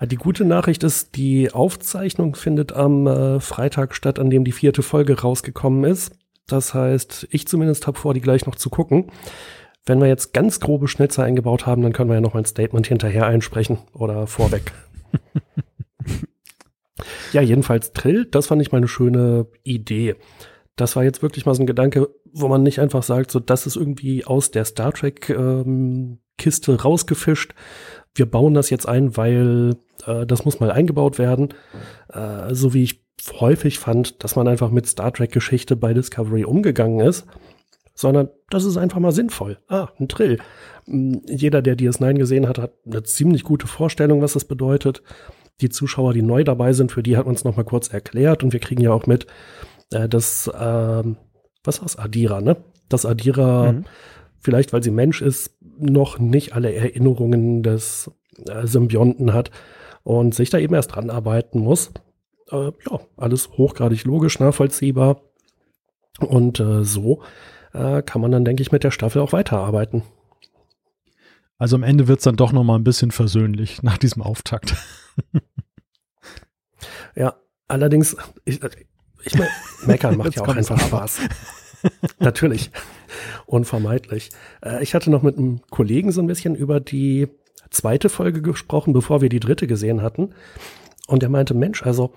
Die 0.00 0.16
gute 0.16 0.44
Nachricht 0.44 0.84
ist, 0.84 1.16
die 1.16 1.50
Aufzeichnung 1.50 2.36
findet 2.36 2.72
am 2.72 3.08
äh, 3.08 3.40
Freitag 3.40 3.96
statt, 3.96 4.20
an 4.20 4.30
dem 4.30 4.44
die 4.44 4.52
vierte 4.52 4.82
Folge 4.82 5.20
rausgekommen 5.20 5.82
ist. 5.82 6.12
Das 6.46 6.72
heißt, 6.72 7.26
ich 7.30 7.48
zumindest 7.48 7.88
habe 7.88 7.98
vor, 7.98 8.14
die 8.14 8.20
gleich 8.20 8.46
noch 8.46 8.54
zu 8.54 8.70
gucken. 8.70 9.10
Wenn 9.84 10.00
wir 10.00 10.06
jetzt 10.06 10.32
ganz 10.32 10.60
grobe 10.60 10.86
Schnitzer 10.86 11.24
eingebaut 11.24 11.66
haben, 11.66 11.82
dann 11.82 11.92
können 11.92 12.10
wir 12.10 12.14
ja 12.14 12.20
noch 12.20 12.36
ein 12.36 12.44
Statement 12.44 12.86
hinterher 12.86 13.26
einsprechen 13.26 13.78
oder 13.92 14.28
vorweg. 14.28 14.72
ja, 17.32 17.42
jedenfalls 17.42 17.92
Trill, 17.92 18.26
das 18.26 18.46
fand 18.46 18.62
ich 18.62 18.70
mal 18.70 18.78
eine 18.78 18.88
schöne 18.88 19.46
Idee. 19.64 20.14
Das 20.78 20.94
war 20.94 21.02
jetzt 21.02 21.22
wirklich 21.22 21.44
mal 21.44 21.54
so 21.54 21.62
ein 21.62 21.66
Gedanke, 21.66 22.08
wo 22.32 22.48
man 22.48 22.62
nicht 22.62 22.78
einfach 22.80 23.02
sagt, 23.02 23.30
so 23.32 23.40
das 23.40 23.66
ist 23.66 23.76
irgendwie 23.76 24.24
aus 24.24 24.52
der 24.52 24.64
Star 24.64 24.92
Trek 24.92 25.28
ähm, 25.28 26.20
Kiste 26.38 26.80
rausgefischt. 26.80 27.52
Wir 28.14 28.26
bauen 28.26 28.54
das 28.54 28.70
jetzt 28.70 28.88
ein, 28.88 29.16
weil 29.16 29.76
äh, 30.06 30.24
das 30.24 30.44
muss 30.44 30.60
mal 30.60 30.70
eingebaut 30.70 31.18
werden. 31.18 31.48
Äh, 32.12 32.54
so 32.54 32.74
wie 32.74 32.84
ich 32.84 33.04
häufig 33.40 33.80
fand, 33.80 34.22
dass 34.22 34.36
man 34.36 34.46
einfach 34.46 34.70
mit 34.70 34.86
Star 34.86 35.12
Trek 35.12 35.32
Geschichte 35.32 35.74
bei 35.74 35.92
Discovery 35.92 36.44
umgegangen 36.44 37.00
ist, 37.00 37.26
sondern 37.94 38.28
das 38.48 38.64
ist 38.64 38.76
einfach 38.76 39.00
mal 39.00 39.10
sinnvoll. 39.10 39.58
Ah, 39.66 39.88
ein 39.98 40.08
Trill. 40.08 40.38
Hm, 40.84 41.22
jeder, 41.26 41.60
der 41.60 41.76
DS9 41.76 42.14
gesehen 42.14 42.48
hat, 42.48 42.58
hat 42.58 42.74
eine 42.86 43.02
ziemlich 43.02 43.42
gute 43.42 43.66
Vorstellung, 43.66 44.22
was 44.22 44.34
das 44.34 44.44
bedeutet. 44.44 45.02
Die 45.60 45.70
Zuschauer, 45.70 46.14
die 46.14 46.22
neu 46.22 46.44
dabei 46.44 46.72
sind, 46.72 46.92
für 46.92 47.02
die 47.02 47.16
hat 47.16 47.26
man 47.26 47.34
es 47.34 47.42
noch 47.42 47.56
mal 47.56 47.64
kurz 47.64 47.88
erklärt 47.88 48.44
und 48.44 48.52
wir 48.52 48.60
kriegen 48.60 48.82
ja 48.82 48.92
auch 48.92 49.06
mit, 49.06 49.26
äh, 49.90 50.08
dass, 50.08 50.46
äh, 50.48 51.02
was 51.64 51.80
war's, 51.80 51.96
Adira, 51.96 52.40
ne? 52.40 52.56
Dass 52.88 53.06
Adira, 53.06 53.72
mhm. 53.72 53.84
vielleicht 54.38 54.72
weil 54.72 54.82
sie 54.82 54.90
Mensch 54.90 55.22
ist, 55.22 55.56
noch 55.60 56.18
nicht 56.18 56.54
alle 56.54 56.72
Erinnerungen 56.74 57.62
des 57.62 58.10
äh, 58.46 58.66
Symbionten 58.66 59.32
hat 59.32 59.50
und 60.02 60.34
sich 60.34 60.50
da 60.50 60.58
eben 60.58 60.74
erst 60.74 60.94
dran 60.94 61.10
arbeiten 61.10 61.60
muss. 61.60 61.92
Äh, 62.50 62.72
ja, 62.90 63.00
alles 63.16 63.50
hochgradig 63.50 64.04
logisch, 64.04 64.38
nachvollziehbar. 64.40 65.22
Und 66.20 66.60
äh, 66.60 66.84
so 66.84 67.22
äh, 67.72 68.02
kann 68.02 68.20
man 68.20 68.32
dann, 68.32 68.44
denke 68.44 68.62
ich, 68.62 68.72
mit 68.72 68.84
der 68.84 68.90
Staffel 68.90 69.22
auch 69.22 69.32
weiterarbeiten. 69.32 70.02
Also 71.58 71.76
am 71.76 71.82
Ende 71.82 72.08
wird 72.08 72.18
es 72.18 72.24
dann 72.24 72.36
doch 72.36 72.52
noch 72.52 72.64
mal 72.64 72.76
ein 72.76 72.84
bisschen 72.84 73.10
versöhnlich 73.10 73.82
nach 73.82 73.98
diesem 73.98 74.22
Auftakt. 74.22 74.76
ja, 77.16 77.34
allerdings, 77.66 78.16
ich, 78.44 78.60
ich 79.24 79.34
meine, 79.36 79.50
meckern 79.86 80.16
macht 80.16 80.34
ja 80.36 80.42
auch 80.42 80.48
einfach 80.48 80.80
Spaß. 80.80 81.20
Natürlich. 82.18 82.70
Unvermeidlich. 83.46 84.30
Äh, 84.64 84.82
ich 84.82 84.94
hatte 84.94 85.10
noch 85.10 85.22
mit 85.22 85.38
einem 85.38 85.60
Kollegen 85.70 86.12
so 86.12 86.20
ein 86.20 86.26
bisschen 86.26 86.54
über 86.54 86.80
die 86.80 87.28
zweite 87.70 88.08
Folge 88.08 88.42
gesprochen, 88.42 88.92
bevor 88.92 89.20
wir 89.20 89.28
die 89.28 89.40
dritte 89.40 89.66
gesehen 89.66 90.02
hatten. 90.02 90.34
Und 91.06 91.22
er 91.22 91.28
meinte, 91.28 91.54
Mensch, 91.54 91.82
also 91.84 92.12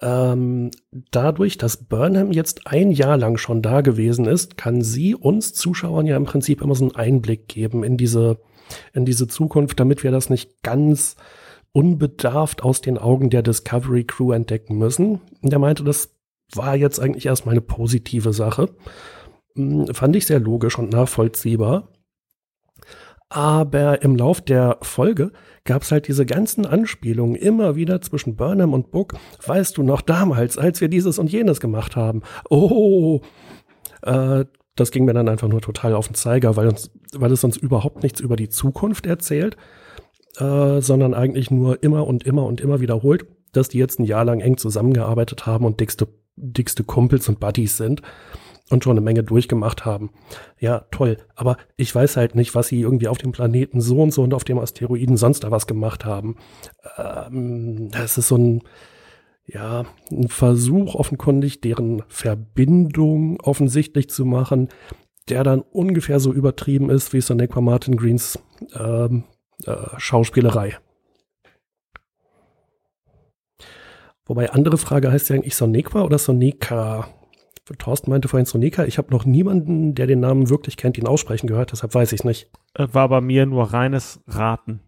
ähm, 0.00 0.70
dadurch, 1.10 1.58
dass 1.58 1.76
Burnham 1.76 2.30
jetzt 2.30 2.66
ein 2.66 2.92
Jahr 2.92 3.16
lang 3.16 3.36
schon 3.36 3.62
da 3.62 3.80
gewesen 3.80 4.26
ist, 4.26 4.56
kann 4.56 4.82
sie 4.82 5.14
uns 5.14 5.54
Zuschauern 5.54 6.06
ja 6.06 6.16
im 6.16 6.24
Prinzip 6.24 6.62
immer 6.62 6.74
so 6.74 6.84
einen 6.84 6.94
Einblick 6.94 7.48
geben 7.48 7.82
in 7.82 7.96
diese, 7.96 8.38
in 8.92 9.04
diese 9.04 9.26
Zukunft, 9.26 9.80
damit 9.80 10.04
wir 10.04 10.10
das 10.10 10.30
nicht 10.30 10.62
ganz 10.62 11.16
unbedarft 11.72 12.62
aus 12.62 12.80
den 12.80 12.96
Augen 12.96 13.30
der 13.30 13.42
Discovery 13.42 14.04
Crew 14.04 14.32
entdecken 14.32 14.78
müssen. 14.78 15.20
Und 15.42 15.52
er 15.52 15.58
meinte, 15.58 15.84
das 15.84 16.10
war 16.54 16.76
jetzt 16.76 17.00
eigentlich 17.00 17.26
erstmal 17.26 17.54
eine 17.54 17.60
positive 17.60 18.32
Sache. 18.32 18.70
Hm, 19.54 19.94
fand 19.94 20.16
ich 20.16 20.26
sehr 20.26 20.40
logisch 20.40 20.78
und 20.78 20.92
nachvollziehbar. 20.92 21.88
Aber 23.30 24.02
im 24.02 24.16
Lauf 24.16 24.40
der 24.40 24.78
Folge 24.80 25.32
gab 25.64 25.82
es 25.82 25.92
halt 25.92 26.08
diese 26.08 26.24
ganzen 26.24 26.64
Anspielungen 26.64 27.34
immer 27.36 27.76
wieder 27.76 28.00
zwischen 28.00 28.36
Burnham 28.36 28.72
und 28.72 28.90
Book. 28.90 29.16
Weißt 29.44 29.76
du 29.76 29.82
noch 29.82 30.00
damals, 30.00 30.56
als 30.56 30.80
wir 30.80 30.88
dieses 30.88 31.18
und 31.18 31.30
jenes 31.30 31.60
gemacht 31.60 31.94
haben? 31.94 32.22
Oh, 32.48 33.20
äh, 34.02 34.46
das 34.76 34.90
ging 34.90 35.04
mir 35.04 35.12
dann 35.12 35.28
einfach 35.28 35.48
nur 35.48 35.60
total 35.60 35.94
auf 35.94 36.08
den 36.08 36.14
Zeiger, 36.14 36.56
weil, 36.56 36.68
uns, 36.68 36.90
weil 37.12 37.32
es 37.32 37.44
uns 37.44 37.56
überhaupt 37.58 38.02
nichts 38.02 38.20
über 38.20 38.36
die 38.36 38.48
Zukunft 38.48 39.04
erzählt, 39.04 39.56
äh, 40.38 40.80
sondern 40.80 41.12
eigentlich 41.12 41.50
nur 41.50 41.82
immer 41.82 42.06
und 42.06 42.24
immer 42.24 42.46
und 42.46 42.60
immer 42.62 42.80
wiederholt, 42.80 43.26
dass 43.52 43.68
die 43.68 43.78
jetzt 43.78 43.98
ein 43.98 44.04
Jahr 44.04 44.24
lang 44.24 44.40
eng 44.40 44.56
zusammengearbeitet 44.56 45.46
haben 45.46 45.66
und 45.66 45.80
dickste 45.80 46.08
dickste 46.40 46.84
Kumpels 46.84 47.28
und 47.28 47.40
Buddies 47.40 47.76
sind 47.76 48.02
und 48.70 48.84
schon 48.84 48.92
eine 48.92 49.00
Menge 49.00 49.22
durchgemacht 49.22 49.84
haben. 49.84 50.10
Ja, 50.58 50.80
toll. 50.90 51.16
Aber 51.34 51.56
ich 51.76 51.94
weiß 51.94 52.16
halt 52.16 52.34
nicht, 52.34 52.54
was 52.54 52.68
sie 52.68 52.80
irgendwie 52.80 53.08
auf 53.08 53.18
dem 53.18 53.32
Planeten 53.32 53.80
so 53.80 54.00
und 54.02 54.12
so 54.12 54.22
und 54.22 54.34
auf 54.34 54.44
dem 54.44 54.58
Asteroiden 54.58 55.16
sonst 55.16 55.44
da 55.44 55.50
was 55.50 55.66
gemacht 55.66 56.04
haben. 56.04 56.36
Ähm, 56.96 57.88
das 57.90 58.18
ist 58.18 58.28
so 58.28 58.36
ein, 58.36 58.62
ja, 59.46 59.84
ein 60.10 60.28
Versuch 60.28 60.94
offenkundig, 60.94 61.60
deren 61.60 62.02
Verbindung 62.08 63.40
offensichtlich 63.40 64.10
zu 64.10 64.24
machen, 64.24 64.68
der 65.28 65.44
dann 65.44 65.60
ungefähr 65.60 66.20
so 66.20 66.32
übertrieben 66.32 66.90
ist 66.90 67.12
wie 67.12 67.20
Sonequa 67.20 67.60
Martin 67.60 67.96
Greens 67.96 68.38
ähm, 68.74 69.24
äh, 69.64 69.74
Schauspielerei. 69.96 70.78
Wobei 74.28 74.50
andere 74.50 74.76
Frage 74.76 75.10
heißt 75.10 75.30
ja 75.30 75.36
eigentlich 75.36 75.56
Sonequa 75.56 76.02
oder 76.02 76.18
Soneca? 76.18 77.08
Thorsten 77.78 78.10
meinte 78.10 78.28
vorhin 78.28 78.46
Soneca. 78.46 78.84
Ich 78.84 78.98
habe 78.98 79.10
noch 79.10 79.24
niemanden, 79.24 79.94
der 79.94 80.06
den 80.06 80.20
Namen 80.20 80.50
wirklich 80.50 80.76
kennt, 80.76 80.96
ihn 80.98 81.06
aussprechen 81.06 81.46
gehört, 81.46 81.72
deshalb 81.72 81.94
weiß 81.94 82.12
ich 82.12 82.24
nicht. 82.24 82.50
Äh, 82.74 82.88
war 82.92 83.08
bei 83.08 83.20
mir 83.20 83.46
nur 83.46 83.72
reines 83.72 84.20
Raten. 84.26 84.80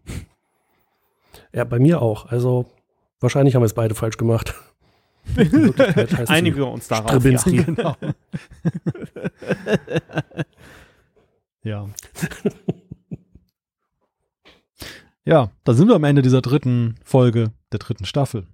Ja, 1.53 1.63
bei 1.63 1.79
mir 1.79 2.01
auch. 2.01 2.27
Also 2.27 2.65
wahrscheinlich 3.19 3.55
haben 3.55 3.63
wir 3.63 3.67
es 3.67 3.73
beide 3.73 3.95
falsch 3.95 4.17
gemacht. 4.17 4.53
Einigen 6.27 6.57
wir 6.57 6.67
uns 6.67 6.87
darauf. 6.87 7.23
Ja, 7.23 7.41
genau. 7.43 7.95
ja. 11.63 11.87
ja, 15.25 15.51
da 15.63 15.73
sind 15.73 15.87
wir 15.87 15.95
am 15.95 16.03
Ende 16.03 16.21
dieser 16.21 16.41
dritten 16.41 16.95
Folge 17.03 17.51
der 17.71 17.79
dritten 17.79 18.05
Staffel. 18.05 18.47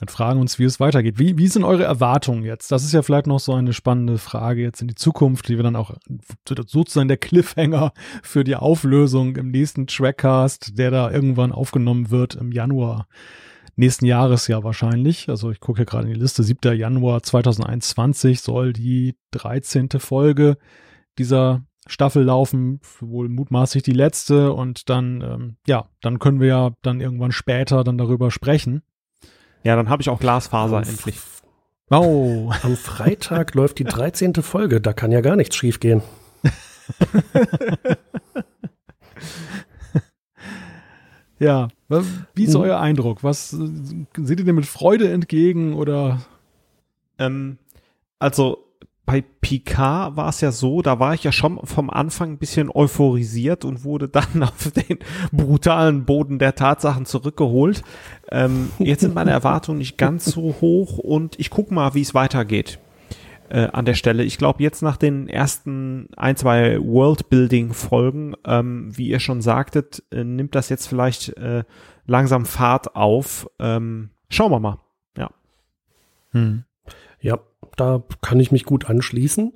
Und 0.00 0.10
fragen 0.10 0.40
uns, 0.40 0.58
wie 0.58 0.64
es 0.64 0.80
weitergeht. 0.80 1.18
Wie, 1.18 1.38
wie 1.38 1.48
sind 1.48 1.64
eure 1.64 1.84
Erwartungen 1.84 2.44
jetzt? 2.44 2.70
Das 2.70 2.84
ist 2.84 2.92
ja 2.92 3.02
vielleicht 3.02 3.26
noch 3.26 3.40
so 3.40 3.54
eine 3.54 3.72
spannende 3.72 4.18
Frage 4.18 4.62
jetzt 4.62 4.80
in 4.80 4.88
die 4.88 4.94
Zukunft, 4.94 5.48
die 5.48 5.56
wir 5.56 5.64
dann 5.64 5.76
auch 5.76 5.94
sozusagen 6.44 7.08
der 7.08 7.16
Cliffhanger 7.16 7.92
für 8.22 8.44
die 8.44 8.56
Auflösung 8.56 9.36
im 9.36 9.50
nächsten 9.50 9.86
Trackcast, 9.86 10.78
der 10.78 10.90
da 10.90 11.10
irgendwann 11.10 11.52
aufgenommen 11.52 12.10
wird 12.10 12.36
im 12.36 12.52
Januar 12.52 13.08
nächsten 13.78 14.06
Jahres 14.06 14.48
ja 14.48 14.64
wahrscheinlich. 14.64 15.28
Also 15.28 15.50
ich 15.50 15.60
gucke 15.60 15.78
hier 15.78 15.86
gerade 15.86 16.08
in 16.08 16.14
die 16.14 16.20
Liste. 16.20 16.42
7. 16.42 16.76
Januar 16.76 17.22
2021 17.22 18.40
soll 18.40 18.72
die 18.72 19.16
13. 19.30 19.88
Folge 19.98 20.58
dieser 21.16 21.62
Staffel 21.86 22.24
laufen, 22.24 22.80
wohl 23.00 23.28
mutmaßlich 23.28 23.82
die 23.82 23.92
letzte 23.92 24.52
und 24.52 24.90
dann, 24.90 25.22
ähm, 25.22 25.56
ja, 25.66 25.86
dann 26.02 26.18
können 26.18 26.40
wir 26.40 26.48
ja 26.48 26.70
dann 26.82 27.00
irgendwann 27.00 27.32
später 27.32 27.82
dann 27.82 27.96
darüber 27.96 28.30
sprechen. 28.30 28.82
Ja, 29.68 29.76
dann 29.76 29.88
habe 29.90 30.00
ich 30.00 30.08
auch 30.08 30.18
Glasfaser 30.18 30.78
endlich. 30.78 31.20
Oh. 31.90 32.50
Am 32.62 32.74
Freitag 32.74 33.52
läuft 33.54 33.78
die 33.78 33.84
13. 33.84 34.32
Folge, 34.36 34.80
da 34.80 34.94
kann 34.94 35.12
ja 35.12 35.20
gar 35.20 35.36
nichts 35.36 35.56
schiefgehen. 35.56 36.00
ja, 41.38 41.68
wie 42.34 42.44
ist 42.44 42.54
hm. 42.54 42.62
euer 42.62 42.80
Eindruck? 42.80 43.22
Was 43.22 43.50
seht 43.50 44.38
ihr 44.40 44.46
dem 44.46 44.56
mit 44.56 44.64
Freude 44.64 45.12
entgegen 45.12 45.74
oder? 45.74 46.22
Ähm, 47.18 47.58
also 48.18 48.67
bei 49.08 49.22
Picard 49.22 50.18
war 50.18 50.28
es 50.28 50.42
ja 50.42 50.52
so, 50.52 50.82
da 50.82 51.00
war 51.00 51.14
ich 51.14 51.24
ja 51.24 51.32
schon 51.32 51.58
vom 51.64 51.88
Anfang 51.88 52.32
ein 52.32 52.38
bisschen 52.38 52.70
euphorisiert 52.70 53.64
und 53.64 53.82
wurde 53.82 54.06
dann 54.06 54.42
auf 54.42 54.70
den 54.70 54.98
brutalen 55.32 56.04
Boden 56.04 56.38
der 56.38 56.54
Tatsachen 56.54 57.06
zurückgeholt. 57.06 57.82
Ähm, 58.30 58.70
jetzt 58.78 59.00
sind 59.00 59.14
meine 59.14 59.30
Erwartungen 59.30 59.78
nicht 59.78 59.96
ganz 59.96 60.26
so 60.26 60.56
hoch 60.60 60.98
und 60.98 61.40
ich 61.40 61.48
guck 61.48 61.70
mal, 61.70 61.94
wie 61.94 62.02
es 62.02 62.12
weitergeht 62.12 62.80
äh, 63.48 63.68
an 63.72 63.86
der 63.86 63.94
Stelle. 63.94 64.24
Ich 64.24 64.36
glaube, 64.36 64.62
jetzt 64.62 64.82
nach 64.82 64.98
den 64.98 65.26
ersten 65.26 66.10
ein, 66.18 66.36
zwei 66.36 66.78
Worldbuilding-Folgen, 66.78 68.36
ähm, 68.44 68.90
wie 68.94 69.08
ihr 69.08 69.20
schon 69.20 69.40
sagtet, 69.40 70.02
äh, 70.10 70.22
nimmt 70.22 70.54
das 70.54 70.68
jetzt 70.68 70.86
vielleicht 70.86 71.34
äh, 71.38 71.64
langsam 72.06 72.44
Fahrt 72.44 72.94
auf. 72.94 73.48
Ähm, 73.58 74.10
schauen 74.28 74.52
wir 74.52 74.60
mal. 74.60 74.80
Ja. 75.16 75.30
Hm. 76.32 76.64
Ja, 77.20 77.40
da 77.76 78.02
kann 78.20 78.40
ich 78.40 78.52
mich 78.52 78.64
gut 78.64 78.88
anschließen. 78.88 79.52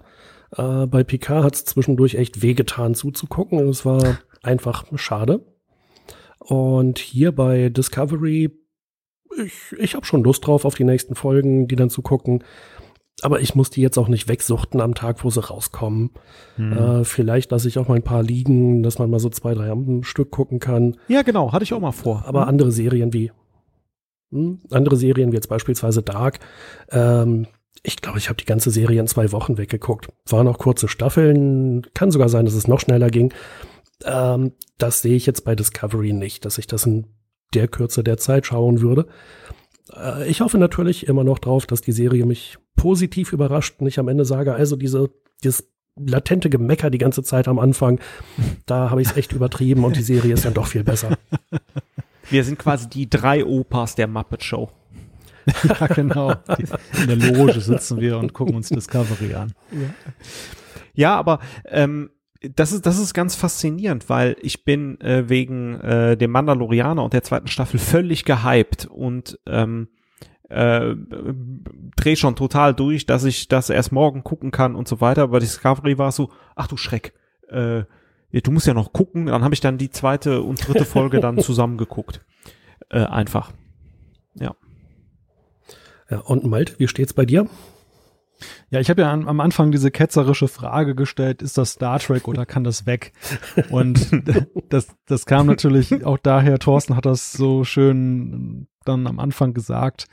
Äh, 0.57 0.87
bei 0.87 1.05
Picard 1.05 1.45
hat 1.45 1.55
es 1.55 1.65
zwischendurch 1.65 2.15
echt 2.15 2.43
wehgetan 2.43 2.95
zuzugucken. 2.95 3.61
Es 3.69 3.85
war 3.85 4.19
einfach 4.43 4.87
schade. 4.97 5.45
Und 6.39 6.99
hier 6.99 7.33
bei 7.33 7.69
Discovery, 7.69 8.51
ich, 9.45 9.79
ich 9.79 9.95
habe 9.95 10.05
schon 10.05 10.25
Lust 10.25 10.47
drauf, 10.47 10.65
auf 10.65 10.75
die 10.75 10.85
nächsten 10.85 11.15
Folgen, 11.15 11.69
die 11.69 11.77
dann 11.77 11.91
zu 11.91 12.03
gucken. 12.03 12.43
Aber 13.23 13.41
ich 13.41 13.55
muss 13.55 13.71
die 13.71 13.81
jetzt 13.81 13.99
auch 13.99 14.09
nicht 14.09 14.29
wegsuchten 14.29 14.81
am 14.81 14.95
Tag, 14.95 15.23
wo 15.23 15.31
sie 15.31 15.45
rauskommen. 15.45 16.11
Hm. 16.57 16.73
Äh, 16.73 17.05
vielleicht 17.05 17.53
lasse 17.53 17.69
ich 17.69 17.79
auch 17.79 17.87
mal 17.87 17.95
ein 17.95 18.03
paar 18.03 18.23
liegen, 18.23 18.83
dass 18.83 18.99
man 18.99 19.11
mal 19.11 19.21
so 19.21 19.29
zwei, 19.29 19.55
drei 19.55 19.71
am 19.71 20.03
Stück 20.03 20.33
gucken 20.33 20.59
kann. 20.59 20.97
Ja, 21.07 21.23
genau, 21.23 21.53
hatte 21.53 21.63
ich 21.63 21.73
auch 21.73 21.81
mal 21.81 21.93
vor. 21.93 22.25
Aber 22.27 22.43
hm. 22.43 22.49
andere 22.49 22.73
Serien 22.73 23.13
wie 23.13 23.31
hm, 24.33 24.63
andere 24.71 24.97
Serien 24.97 25.31
wie 25.31 25.37
jetzt 25.37 25.49
beispielsweise 25.49 26.03
Dark, 26.03 26.41
ähm, 26.91 27.47
ich 27.85 27.97
glaube, 27.97 28.19
ich 28.19 28.29
habe 28.29 28.37
die 28.37 28.45
ganze 28.45 28.71
Serie 28.71 29.01
in 29.01 29.07
zwei 29.07 29.33
Wochen 29.33 29.59
weggeguckt. 29.59 30.09
Waren 30.29 30.47
auch 30.47 30.59
kurze 30.59 30.89
Staffeln, 30.89 31.83
kann 31.95 32.11
sogar 32.11 32.29
sein, 32.29 32.45
dass 32.45 32.55
es 32.55 32.69
noch 32.69 32.81
schneller 32.81 33.11
ging. 33.11 33.33
Ähm, 34.05 34.53
das 34.79 35.03
sehe 35.03 35.17
ich 35.17 35.27
jetzt 35.27 35.45
bei 35.45 35.55
Discovery 35.55 36.13
nicht, 36.13 36.45
dass 36.45 36.59
ich 36.59 36.67
das 36.67 36.87
in 36.87 37.07
der 37.55 37.69
Kürze 37.69 38.05
der 38.05 38.19
Zeit 38.19 38.47
schauen 38.47 38.81
würde. 38.81 39.07
Äh, 39.95 40.29
ich 40.29 40.41
hoffe 40.41 40.59
natürlich 40.59 41.09
immer 41.09 41.25
noch 41.25 41.39
drauf, 41.39 41.67
dass 41.67 41.81
die 41.81 41.93
Serie 41.93 42.25
mich 42.25 42.57
positiv 42.77 43.33
überrascht 43.33 43.81
und 43.81 43.87
ich 43.87 43.99
am 43.99 44.09
Ende 44.09 44.25
sage, 44.25 44.55
also 44.55 44.77
diese, 44.77 45.11
dieses 45.43 45.69
latente 45.97 46.51
Gemecker 46.51 46.89
die 46.89 46.99
ganze 46.99 47.23
Zeit 47.23 47.49
am 47.49 47.59
Anfang, 47.59 48.01
da 48.67 48.91
habe 48.91 49.03
ich 49.03 49.09
es 49.09 49.17
echt 49.17 49.33
übertrieben 49.33 49.85
und 49.85 49.97
die 49.97 50.03
Serie 50.03 50.35
ist 50.35 50.45
dann 50.45 50.55
doch 50.55 50.67
viel 50.67 50.85
besser. 50.85 51.17
Wir 52.33 52.45
sind 52.45 52.59
quasi 52.59 52.89
die 52.89 53.09
drei 53.09 53.45
Opas 53.45 53.95
der 53.95 54.07
Muppet 54.07 54.43
Show. 54.43 54.71
ja, 55.65 55.87
genau. 55.89 56.33
In 57.01 57.09
der 57.09 57.17
Loge 57.17 57.61
sitzen 57.61 58.01
wir 58.01 58.19
und 58.19 58.33
gucken 58.33 58.55
uns 58.55 58.69
Discovery 58.69 59.35
an. 59.35 59.53
Ja, 59.71 60.15
ja 60.95 61.17
aber 61.17 61.41
ähm, 61.67 62.11
das 62.41 62.73
ist, 62.73 62.87
das 62.87 62.99
ist 62.99 63.15
ganz 63.15 63.35
faszinierend, 63.35 64.09
weil 64.09 64.37
ich 64.41 64.65
bin 64.65 65.01
äh, 65.01 65.29
wegen 65.29 65.79
äh, 65.81 66.17
dem 66.17 66.31
Mandalorianer 66.31 67.05
und 67.05 67.13
der 67.13 67.23
zweiten 67.23 67.49
Staffel 67.49 67.79
völlig 67.79 68.25
gehypt 68.25 68.87
und 68.87 69.39
ähm, 69.47 69.89
äh, 70.49 70.95
dreh 71.97 72.17
schon 72.17 72.37
total 72.37 72.75
durch, 72.75 73.07
dass 73.07 73.25
ich 73.25 73.49
das 73.49 73.71
erst 73.71 73.93
morgen 73.93 74.25
gucken 74.25 74.51
kann 74.51 74.75
und 74.75 74.89
so 74.89 75.01
weiter. 75.01 75.23
Aber 75.23 75.39
Discovery 75.39 75.99
war 75.99 76.13
so, 76.13 76.31
ach 76.57 76.67
du 76.67 76.77
Schreck, 76.77 77.15
äh, 77.49 77.83
du 78.41 78.51
musst 78.51 78.67
ja 78.67 78.75
noch 78.75 78.93
gucken. 78.93 79.27
Dann 79.27 79.45
habe 79.45 79.55
ich 79.55 79.61
dann 79.61 79.79
die 79.79 79.91
zweite 79.91 80.43
und 80.43 80.67
dritte 80.67 80.85
Folge 80.85 81.21
dann 81.21 81.39
zusammengeguckt. 81.43 82.21
Äh, 82.89 83.05
einfach. 83.05 83.53
Ja. 84.35 84.55
Ja, 86.11 86.19
und 86.21 86.45
Malte, 86.45 86.79
wie 86.79 86.89
steht's 86.89 87.13
bei 87.13 87.25
dir? 87.25 87.49
Ja, 88.71 88.81
ich 88.81 88.91
habe 88.91 89.03
ja 89.03 89.13
am, 89.13 89.29
am 89.29 89.41
Anfang 89.41 89.71
diese 89.71 89.91
ketzerische 89.91 90.49
Frage 90.49 90.95
gestellt, 90.95 91.43
ist 91.43 91.59
das 91.59 91.73
Star 91.73 91.99
Trek 91.99 92.27
oder 92.27 92.47
kann 92.47 92.65
das 92.65 92.87
weg? 92.87 93.13
Und 93.71 94.11
das, 94.69 94.89
das 95.07 95.27
kam 95.27 95.47
natürlich 95.47 96.05
auch 96.05 96.19
daher, 96.19 96.59
Thorsten 96.59 96.97
hat 96.97 97.07
das 97.07 97.33
so 97.33 97.65
schön 97.65 98.67
dann 98.85 99.07
am 99.07 99.21
Anfang 99.21 99.55
gesagt, 99.55 100.07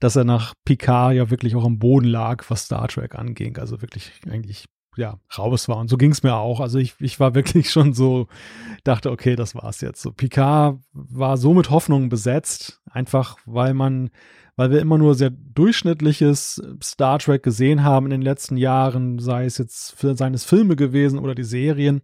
dass 0.00 0.16
er 0.16 0.24
nach 0.24 0.54
Picard 0.64 1.14
ja 1.14 1.30
wirklich 1.30 1.54
auch 1.56 1.64
am 1.64 1.78
Boden 1.78 2.06
lag, 2.06 2.44
was 2.48 2.64
Star 2.64 2.88
Trek 2.88 3.14
anging. 3.14 3.58
Also 3.58 3.80
wirklich 3.80 4.12
eigentlich 4.30 4.66
ja, 4.96 5.18
raus 5.36 5.68
war. 5.68 5.78
Und 5.78 5.88
so 5.88 5.96
ging 5.96 6.12
es 6.12 6.22
mir 6.22 6.34
auch. 6.34 6.60
Also 6.60 6.78
ich, 6.78 6.94
ich 7.00 7.20
war 7.20 7.34
wirklich 7.34 7.70
schon 7.72 7.92
so, 7.92 8.28
dachte, 8.84 9.10
okay, 9.10 9.36
das 9.36 9.54
war's 9.54 9.80
jetzt. 9.80 10.02
So, 10.02 10.12
Picard 10.12 10.78
war 10.92 11.36
so 11.36 11.54
mit 11.54 11.70
Hoffnung 11.70 12.08
besetzt, 12.08 12.80
einfach 12.90 13.36
weil 13.46 13.74
man 13.74 14.10
weil 14.56 14.70
wir 14.70 14.80
immer 14.80 14.98
nur 14.98 15.16
sehr 15.16 15.30
durchschnittliches 15.30 16.62
Star 16.80 17.18
Trek 17.18 17.42
gesehen 17.42 17.82
haben 17.82 18.06
in 18.06 18.10
den 18.10 18.22
letzten 18.22 18.56
Jahren, 18.56 19.18
sei 19.18 19.46
es 19.46 19.58
jetzt 19.58 19.96
seien 19.98 20.34
es 20.34 20.44
Filme 20.44 20.76
gewesen 20.76 21.18
oder 21.18 21.34
die 21.34 21.42
Serien. 21.42 22.02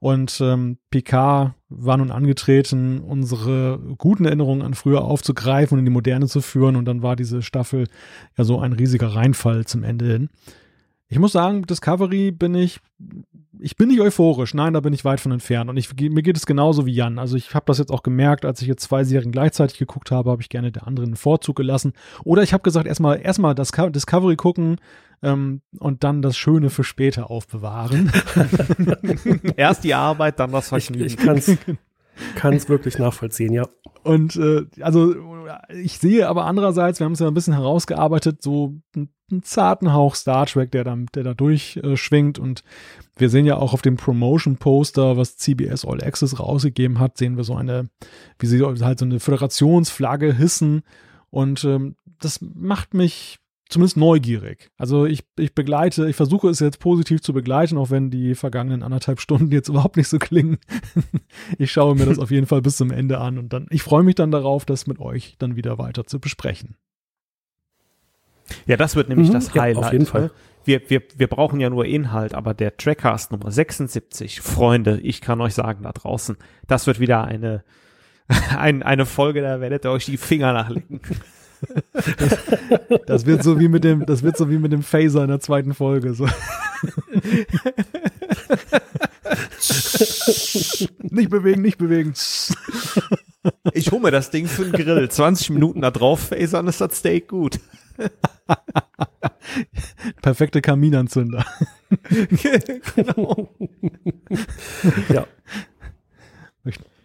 Und 0.00 0.38
ähm, 0.42 0.76
Picard 0.90 1.54
war 1.70 1.96
nun 1.96 2.10
angetreten, 2.10 3.00
unsere 3.00 3.78
guten 3.96 4.26
Erinnerungen 4.26 4.60
an 4.60 4.74
früher 4.74 5.02
aufzugreifen 5.02 5.76
und 5.76 5.78
in 5.78 5.84
die 5.86 5.90
Moderne 5.90 6.26
zu 6.26 6.42
führen. 6.42 6.76
Und 6.76 6.84
dann 6.84 7.02
war 7.02 7.16
diese 7.16 7.40
Staffel 7.40 7.86
ja 8.36 8.44
so 8.44 8.58
ein 8.60 8.74
riesiger 8.74 9.14
Reinfall 9.14 9.64
zum 9.64 9.82
Ende 9.82 10.04
hin. 10.04 10.28
Ich 11.14 11.20
muss 11.20 11.30
sagen, 11.30 11.62
Discovery 11.62 12.32
bin 12.32 12.56
ich 12.56 12.80
ich 13.60 13.76
bin 13.76 13.86
nicht 13.86 14.00
euphorisch, 14.00 14.52
nein, 14.52 14.74
da 14.74 14.80
bin 14.80 14.92
ich 14.92 15.04
weit 15.04 15.20
von 15.20 15.30
entfernt. 15.30 15.70
Und 15.70 15.76
ich, 15.76 15.94
mir 15.94 16.22
geht 16.22 16.36
es 16.36 16.44
genauso 16.44 16.86
wie 16.86 16.92
Jan. 16.92 17.20
Also 17.20 17.36
ich 17.36 17.54
habe 17.54 17.66
das 17.66 17.78
jetzt 17.78 17.92
auch 17.92 18.02
gemerkt, 18.02 18.44
als 18.44 18.60
ich 18.60 18.66
jetzt 18.66 18.82
zwei 18.82 19.04
Serien 19.04 19.30
gleichzeitig 19.30 19.78
geguckt 19.78 20.10
habe, 20.10 20.32
habe 20.32 20.42
ich 20.42 20.48
gerne 20.48 20.72
der 20.72 20.88
anderen 20.88 21.10
einen 21.10 21.16
Vorzug 21.16 21.54
gelassen. 21.54 21.92
Oder 22.24 22.42
ich 22.42 22.52
habe 22.52 22.64
gesagt, 22.64 22.88
erstmal 22.88 23.20
erstmal 23.20 23.54
das 23.54 23.70
Discovery 23.70 24.34
gucken 24.34 24.80
ähm, 25.22 25.60
und 25.78 26.02
dann 26.02 26.20
das 26.20 26.36
Schöne 26.36 26.68
für 26.68 26.82
später 26.82 27.30
aufbewahren. 27.30 28.10
Erst 29.56 29.84
die 29.84 29.94
Arbeit, 29.94 30.40
dann 30.40 30.50
das 30.50 30.70
Vergnügen. 30.70 31.06
Ich, 31.06 31.12
ich 31.12 32.34
kann 32.34 32.54
es 32.54 32.68
wirklich 32.68 32.98
nachvollziehen, 32.98 33.52
ja. 33.52 33.68
Und 34.02 34.34
äh, 34.34 34.66
also 34.80 35.14
ich 35.68 35.98
sehe 35.98 36.28
aber 36.28 36.44
andererseits, 36.44 37.00
wir 37.00 37.04
haben 37.04 37.12
es 37.12 37.20
ja 37.20 37.28
ein 37.28 37.34
bisschen 37.34 37.54
herausgearbeitet, 37.54 38.42
so 38.42 38.74
einen, 38.94 39.10
einen 39.30 39.42
zarten 39.42 39.92
Hauch 39.92 40.14
Star 40.14 40.46
Trek, 40.46 40.70
der 40.70 40.84
da, 40.84 40.96
der 41.14 41.22
da 41.22 41.34
durchschwingt. 41.34 42.38
Und 42.38 42.62
wir 43.16 43.30
sehen 43.30 43.46
ja 43.46 43.56
auch 43.56 43.72
auf 43.72 43.82
dem 43.82 43.96
Promotion-Poster, 43.96 45.16
was 45.16 45.36
CBS 45.36 45.84
All 45.84 46.02
Access 46.02 46.38
rausgegeben 46.38 46.98
hat, 46.98 47.18
sehen 47.18 47.36
wir 47.36 47.44
so 47.44 47.54
eine, 47.54 47.88
wie 48.38 48.46
sie 48.46 48.62
halt 48.62 48.98
so 48.98 49.04
eine 49.04 49.20
Föderationsflagge 49.20 50.32
hissen. 50.32 50.82
Und 51.30 51.64
ähm, 51.64 51.96
das 52.18 52.40
macht 52.40 52.94
mich 52.94 53.38
zumindest 53.68 53.96
neugierig. 53.96 54.70
Also 54.76 55.06
ich, 55.06 55.24
ich 55.38 55.54
begleite, 55.54 56.08
ich 56.08 56.16
versuche 56.16 56.48
es 56.48 56.60
jetzt 56.60 56.78
positiv 56.78 57.22
zu 57.22 57.32
begleiten, 57.32 57.78
auch 57.78 57.90
wenn 57.90 58.10
die 58.10 58.34
vergangenen 58.34 58.82
anderthalb 58.82 59.20
Stunden 59.20 59.50
jetzt 59.50 59.68
überhaupt 59.70 59.96
nicht 59.96 60.08
so 60.08 60.18
klingen. 60.18 60.58
ich 61.58 61.72
schaue 61.72 61.94
mir 61.94 62.06
das 62.06 62.18
auf 62.18 62.30
jeden 62.30 62.46
Fall 62.46 62.62
bis 62.62 62.76
zum 62.76 62.90
Ende 62.90 63.18
an 63.18 63.38
und 63.38 63.52
dann, 63.52 63.66
ich 63.70 63.82
freue 63.82 64.02
mich 64.02 64.14
dann 64.14 64.30
darauf, 64.30 64.64
das 64.64 64.86
mit 64.86 64.98
euch 64.98 65.36
dann 65.38 65.56
wieder 65.56 65.78
weiter 65.78 66.04
zu 66.06 66.20
besprechen. 66.20 66.76
Ja, 68.66 68.76
das 68.76 68.94
wird 68.94 69.08
nämlich 69.08 69.28
mhm, 69.28 69.32
das 69.32 69.54
Highlight. 69.54 69.76
Ja, 69.76 69.86
auf 69.86 69.92
jeden 69.92 70.06
Fall. 70.06 70.22
Ne? 70.22 70.30
Wir, 70.64 70.90
wir, 70.90 71.02
wir 71.16 71.26
brauchen 71.26 71.60
ja 71.60 71.70
nur 71.70 71.84
Inhalt, 71.84 72.34
aber 72.34 72.54
der 72.54 72.76
Trackcast 72.76 73.32
Nummer 73.32 73.50
76, 73.50 74.40
Freunde, 74.40 74.98
ich 75.00 75.20
kann 75.20 75.40
euch 75.40 75.54
sagen 75.54 75.82
da 75.82 75.92
draußen, 75.92 76.36
das 76.66 76.86
wird 76.86 77.00
wieder 77.00 77.24
eine, 77.24 77.64
ein, 78.56 78.82
eine 78.82 79.06
Folge, 79.06 79.42
da 79.42 79.60
werdet 79.60 79.84
ihr 79.84 79.90
euch 79.90 80.06
die 80.06 80.16
Finger 80.16 80.52
nachlecken. 80.52 81.00
Das 83.06 83.26
wird 83.26 83.42
so 83.42 83.58
wie 83.60 83.68
mit 83.68 83.84
dem, 83.84 84.06
das 84.06 84.22
wird 84.22 84.36
so 84.36 84.48
wie 84.50 84.58
mit 84.58 84.72
dem 84.72 84.82
Phaser 84.82 85.22
in 85.22 85.28
der 85.28 85.40
zweiten 85.40 85.74
Folge. 85.74 86.14
So. 86.14 86.26
nicht 91.00 91.30
bewegen, 91.30 91.62
nicht 91.62 91.78
bewegen. 91.78 92.14
Ich 93.72 93.90
hole 93.90 94.02
mir 94.02 94.10
das 94.10 94.30
Ding 94.30 94.46
für 94.46 94.64
den 94.64 94.72
Grill. 94.72 95.08
20 95.08 95.50
Minuten 95.50 95.80
da 95.80 95.90
drauf 95.90 96.20
phasern 96.20 96.66
ist 96.68 96.80
das 96.80 96.98
Steak 96.98 97.28
gut. 97.28 97.60
Perfekte 100.22 100.60
Kaminanzünder. 100.60 101.44
genau. 102.96 103.54
Ja. 105.08 105.26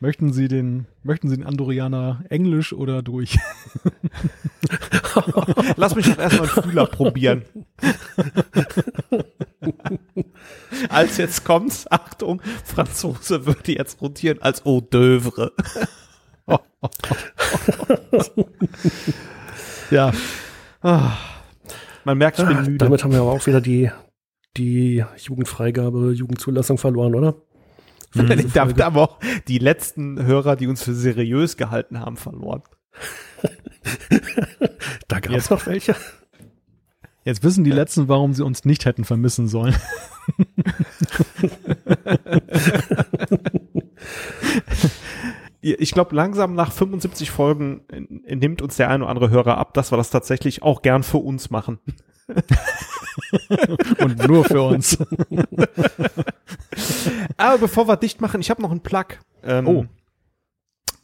Möcht- 0.01 0.21
Möchten 0.21 0.33
Sie 0.33 0.47
den, 0.47 0.85
möchten 1.03 1.29
Sie 1.29 1.35
den 1.37 1.45
Andorianer 1.45 2.23
Englisch 2.29 2.71
oder 2.73 3.01
durch? 3.01 3.37
Lass 5.75 5.95
mich 5.95 6.07
doch 6.09 6.17
erstmal 6.17 6.49
einen 6.49 6.63
Fühler 6.63 6.85
probieren. 6.85 7.43
als 10.89 11.17
jetzt 11.17 11.43
kommt's, 11.43 11.85
Achtung, 11.91 12.41
Franzose 12.63 13.45
würde 13.45 13.73
jetzt 13.73 14.01
rotieren 14.01 14.41
als 14.41 14.65
Eau 14.65 14.79
d'oeuvre. 14.79 15.51
Ja, 19.91 20.11
Man 22.03 22.17
merkt, 22.17 22.39
ich 22.39 22.45
bin 22.45 22.57
Ah, 22.57 22.61
müde. 22.61 22.77
damit 22.77 23.03
haben 23.03 23.11
wir 23.11 23.21
aber 23.21 23.31
auch 23.31 23.45
wieder 23.47 23.61
die, 23.61 23.89
die 24.57 25.03
Jugendfreigabe, 25.17 26.11
Jugendzulassung 26.13 26.77
verloren, 26.77 27.15
oder? 27.15 27.35
Für 28.11 28.23
diese 28.35 28.49
da 28.49 28.65
Folge. 28.65 28.83
haben 28.83 28.97
auch 28.97 29.19
die 29.47 29.59
letzten 29.59 30.25
Hörer, 30.25 30.55
die 30.55 30.67
uns 30.67 30.81
für 30.83 30.93
seriös 30.93 31.57
gehalten 31.57 31.99
haben, 31.99 32.17
verloren. 32.17 32.63
Da 35.07 35.19
gab 35.19 35.35
es 35.35 35.49
noch 35.49 35.67
welche. 35.67 35.95
jetzt 37.23 37.43
wissen 37.43 37.63
die 37.63 37.71
Letzten, 37.71 38.07
warum 38.07 38.33
sie 38.33 38.43
uns 38.43 38.65
nicht 38.65 38.85
hätten 38.85 39.05
vermissen 39.05 39.47
sollen. 39.47 39.75
Ich 45.61 45.91
glaube, 45.91 46.15
langsam 46.15 46.55
nach 46.55 46.71
75 46.71 47.31
Folgen 47.31 47.81
äh, 47.89 48.35
nimmt 48.35 48.61
uns 48.61 48.77
der 48.77 48.89
ein 48.89 49.01
oder 49.01 49.11
andere 49.11 49.29
Hörer 49.29 49.57
ab, 49.57 49.73
dass 49.73 49.91
wir 49.91 49.97
das 49.97 50.09
tatsächlich 50.09 50.63
auch 50.63 50.81
gern 50.81 51.03
für 51.03 51.17
uns 51.17 51.49
machen. 51.49 51.79
Und 53.99 54.27
nur 54.27 54.45
für 54.45 54.61
uns. 54.61 54.97
Aber 57.37 57.57
bevor 57.57 57.87
wir 57.87 57.97
dicht 57.97 58.21
machen, 58.21 58.41
ich 58.41 58.49
habe 58.49 58.61
noch 58.61 58.71
einen 58.71 58.81
Plug. 58.81 59.05
Ähm, 59.43 59.67
Oh. 59.67 59.85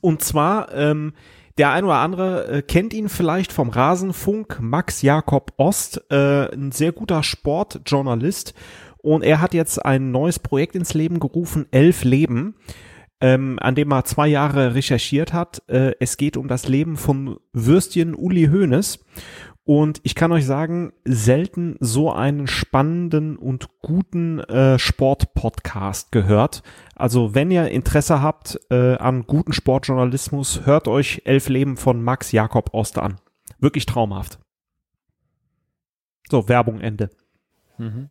Und 0.01 0.21
zwar, 0.21 0.73
ähm, 0.73 1.13
der 1.57 1.71
ein 1.71 1.85
oder 1.85 1.95
andere 1.95 2.47
äh, 2.47 2.61
kennt 2.61 2.93
ihn 2.93 3.09
vielleicht 3.09 3.53
vom 3.53 3.69
Rasenfunk, 3.69 4.59
Max 4.61 5.01
Jakob 5.01 5.53
Ost, 5.57 6.03
äh, 6.11 6.53
ein 6.53 6.71
sehr 6.71 6.91
guter 6.91 7.23
Sportjournalist. 7.23 8.53
Und 8.97 9.23
er 9.23 9.39
hat 9.39 9.53
jetzt 9.53 9.83
ein 9.85 10.11
neues 10.11 10.39
Projekt 10.39 10.75
ins 10.75 10.93
Leben 10.93 11.19
gerufen, 11.19 11.67
Elf 11.71 12.03
Leben, 12.03 12.55
ähm, 13.21 13.57
an 13.61 13.75
dem 13.75 13.91
er 13.91 14.03
zwei 14.03 14.27
Jahre 14.27 14.75
recherchiert 14.75 15.31
hat. 15.31 15.63
Äh, 15.67 15.93
es 15.99 16.17
geht 16.17 16.37
um 16.37 16.47
das 16.47 16.67
Leben 16.67 16.97
von 16.97 17.37
Würstchen 17.53 18.15
Uli 18.15 18.47
Hoeneß. 18.47 18.99
Und 19.65 19.99
ich 20.03 20.13
kann 20.13 20.31
euch 20.31 20.45
sagen, 20.45 20.93
selten 21.05 21.75
so 21.79 22.11
einen 22.11 22.45
spannenden 22.45 23.35
und 23.35 23.67
guten 23.81 24.39
äh, 24.41 24.77
Sport-Podcast 24.77 26.11
gehört. 26.11 26.61
Also 26.95 27.33
wenn 27.33 27.49
ihr 27.49 27.69
Interesse 27.69 28.21
habt 28.21 28.59
äh, 28.69 28.93
an 28.97 29.23
guten 29.25 29.53
Sportjournalismus, 29.53 30.67
hört 30.67 30.87
euch 30.87 31.23
Elf 31.25 31.49
Leben 31.49 31.77
von 31.77 32.03
Max 32.03 32.31
Jakob 32.31 32.75
Ost 32.75 32.99
an. 32.99 33.19
Wirklich 33.57 33.87
traumhaft. 33.87 34.37
So, 36.29 36.47
Werbung 36.47 36.79
Ende. 36.79 37.09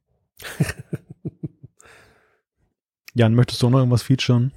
Jan, 3.15 3.35
möchtest 3.37 3.63
du 3.63 3.71
noch 3.71 3.79
irgendwas 3.79 4.03
featuren? 4.03 4.53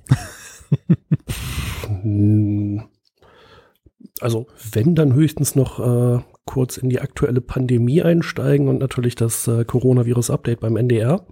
Also, 4.19 4.47
wenn 4.71 4.95
dann 4.95 5.13
höchstens 5.13 5.55
noch 5.55 5.79
äh, 5.79 6.23
kurz 6.47 6.77
in 6.77 6.89
die 6.89 6.99
aktuelle 6.99 7.41
Pandemie 7.41 8.01
einsteigen 8.01 8.67
und 8.67 8.79
natürlich 8.79 9.13
das 9.13 9.47
äh, 9.47 9.63
Coronavirus-Update 9.63 10.61
beim 10.61 10.75
NDR, 10.75 11.27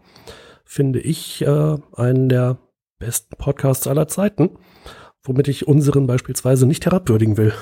finde 0.63 0.99
ich 0.99 1.41
äh, 1.41 1.77
einen 1.95 2.29
der 2.29 2.59
besten 2.99 3.35
Podcasts 3.37 3.87
aller 3.87 4.07
Zeiten, 4.07 4.51
womit 5.23 5.47
ich 5.47 5.67
unseren 5.67 6.05
beispielsweise 6.05 6.67
nicht 6.67 6.85
herabwürdigen 6.85 7.37
will. 7.37 7.53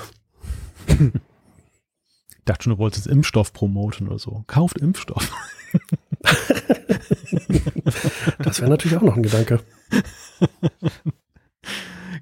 Ich 0.86 2.44
dachte 2.44 2.64
schon, 2.64 2.74
du 2.74 2.78
wolltest 2.78 3.06
Impfstoff 3.06 3.54
promoten 3.54 4.06
oder 4.06 4.18
so. 4.18 4.44
Kauft 4.46 4.78
Impfstoff. 4.78 5.32
Das 8.38 8.60
wäre 8.60 8.70
natürlich 8.70 8.96
auch 8.98 9.02
noch 9.02 9.16
ein 9.16 9.22
Gedanke. 9.22 9.60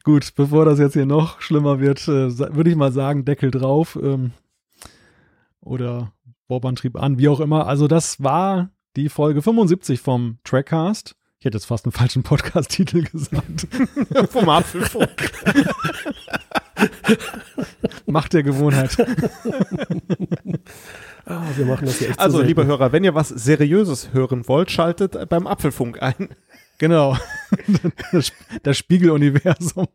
Gut, 0.05 0.35
bevor 0.35 0.65
das 0.65 0.79
jetzt 0.79 0.95
hier 0.95 1.07
noch 1.07 1.41
schlimmer 1.41 1.81
wird, 1.81 2.07
äh, 2.09 2.39
würde 2.55 2.71
ich 2.71 2.77
mal 2.77 2.93
sagen, 2.93 3.25
Deckel 3.25 3.51
drauf 3.51 3.99
ähm, 4.03 4.33
oder 5.63 6.13
Bobantrieb 6.49 6.97
an, 6.97 7.19
wie 7.19 7.29
auch 7.29 7.41
immer. 7.41 7.67
Also 7.67 7.89
das 7.89 8.23
war 8.23 8.71
die 8.97 9.09
Folge 9.09 9.43
75 9.43 10.01
vom 10.01 10.39
Trackcast. 10.45 11.17
Ich 11.39 11.47
hätte 11.47 11.57
jetzt 11.57 11.65
fast 11.67 11.87
einen 11.87 11.93
falschen 11.93 12.23
Podcast-Titel 12.23 13.03
gesagt. 13.03 13.67
Vom 14.31 14.49
Apfelfunk. 14.49 15.33
Macht 18.07 18.33
der 18.33 18.45
Gewohnheit. 18.45 18.97
Ah, 21.25 21.43
wir 21.57 21.67
machen 21.67 21.87
das 21.87 21.99
hier 21.99 22.11
echt 22.11 22.21
Also, 22.21 22.39
so 22.39 22.45
liebe. 22.45 22.65
Hörer, 22.65 22.93
wenn 22.93 23.03
ihr 23.03 23.17
was 23.17 23.29
Seriöses 23.29 24.13
hören 24.13 24.47
wollt, 24.47 24.71
schaltet 24.71 25.29
beim 25.29 25.49
Apfelfunk 25.49 26.01
ein. 26.01 26.29
Genau. 26.79 27.17
Das 28.63 28.79
Spiegeluniversum. 28.79 29.89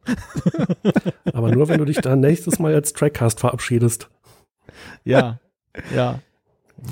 Aber 1.31 1.51
nur, 1.51 1.67
wenn 1.69 1.79
du 1.79 1.85
dich 1.85 1.97
dann 1.97 2.19
nächstes 2.19 2.59
Mal 2.59 2.73
als 2.73 2.93
Trackcast 2.93 3.39
verabschiedest. 3.39 4.09
Ja, 5.03 5.39
ja. 5.95 6.19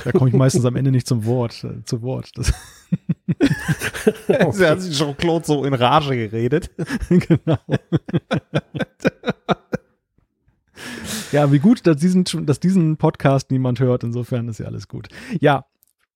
Da 0.04 0.12
komme 0.12 0.30
ich 0.30 0.36
meistens 0.36 0.66
am 0.66 0.76
Ende 0.76 0.92
nicht 0.92 1.06
zum 1.06 1.26
Wort, 1.26 1.64
äh, 1.64 1.84
zu 1.86 2.02
Wort. 2.02 2.32
Das, 2.36 2.52
Sie 4.52 4.66
hat 4.66 4.82
sich 4.82 4.98
Jean-Claude 4.98 5.46
so 5.46 5.64
in 5.64 5.74
Rage 5.74 6.16
geredet. 6.16 6.72
genau. 7.10 7.60
ja, 11.32 11.52
wie 11.52 11.60
gut, 11.60 11.86
dass 11.86 11.98
diesen, 11.98 12.24
dass 12.46 12.60
diesen 12.60 12.98
Podcast 12.98 13.52
niemand 13.52 13.80
hört. 13.80 14.04
Insofern 14.04 14.48
ist 14.48 14.60
ja 14.60 14.66
alles 14.66 14.88
gut. 14.88 15.08
Ja, 15.40 15.66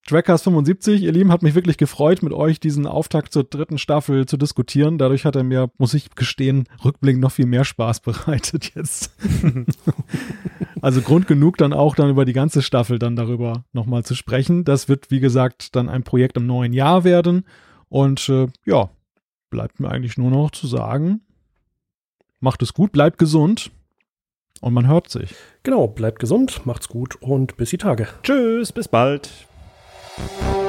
Trackcast 0.06 0.44
75, 0.44 1.02
ihr 1.02 1.12
Lieben, 1.12 1.30
hat 1.30 1.42
mich 1.42 1.54
wirklich 1.54 1.76
gefreut, 1.76 2.22
mit 2.22 2.32
euch 2.32 2.58
diesen 2.58 2.86
Auftakt 2.86 3.32
zur 3.32 3.44
dritten 3.44 3.78
Staffel 3.78 4.26
zu 4.26 4.36
diskutieren. 4.36 4.98
Dadurch 4.98 5.24
hat 5.24 5.36
er 5.36 5.44
mir, 5.44 5.70
muss 5.78 5.94
ich 5.94 6.10
gestehen, 6.14 6.64
rückblickend 6.84 7.22
noch 7.22 7.32
viel 7.32 7.46
mehr 7.46 7.64
Spaß 7.64 8.00
bereitet 8.00 8.74
jetzt. 8.74 9.14
also 10.80 11.00
Grund 11.00 11.26
genug, 11.26 11.56
dann 11.56 11.72
auch 11.72 11.94
dann 11.94 12.10
über 12.10 12.24
die 12.24 12.32
ganze 12.32 12.62
Staffel 12.62 12.98
dann 12.98 13.16
darüber 13.16 13.64
nochmal 13.72 14.04
zu 14.04 14.14
sprechen. 14.14 14.64
Das 14.64 14.88
wird, 14.88 15.10
wie 15.10 15.20
gesagt, 15.20 15.76
dann 15.76 15.88
ein 15.88 16.02
Projekt 16.02 16.36
im 16.36 16.46
neuen 16.46 16.72
Jahr 16.72 17.04
werden. 17.04 17.44
Und 17.88 18.28
äh, 18.28 18.48
ja, 18.64 18.90
bleibt 19.50 19.80
mir 19.80 19.90
eigentlich 19.90 20.16
nur 20.16 20.30
noch 20.30 20.50
zu 20.50 20.66
sagen, 20.66 21.20
macht 22.38 22.62
es 22.62 22.72
gut, 22.72 22.92
bleibt 22.92 23.18
gesund 23.18 23.70
und 24.60 24.72
man 24.72 24.86
hört 24.86 25.10
sich. 25.10 25.34
Genau, 25.62 25.88
bleibt 25.88 26.18
gesund, 26.18 26.64
macht's 26.66 26.88
gut 26.88 27.16
und 27.20 27.56
bis 27.56 27.70
die 27.70 27.78
Tage. 27.78 28.08
Tschüss, 28.22 28.72
bis 28.72 28.88
bald. 28.88 29.30
Thank 30.16 30.59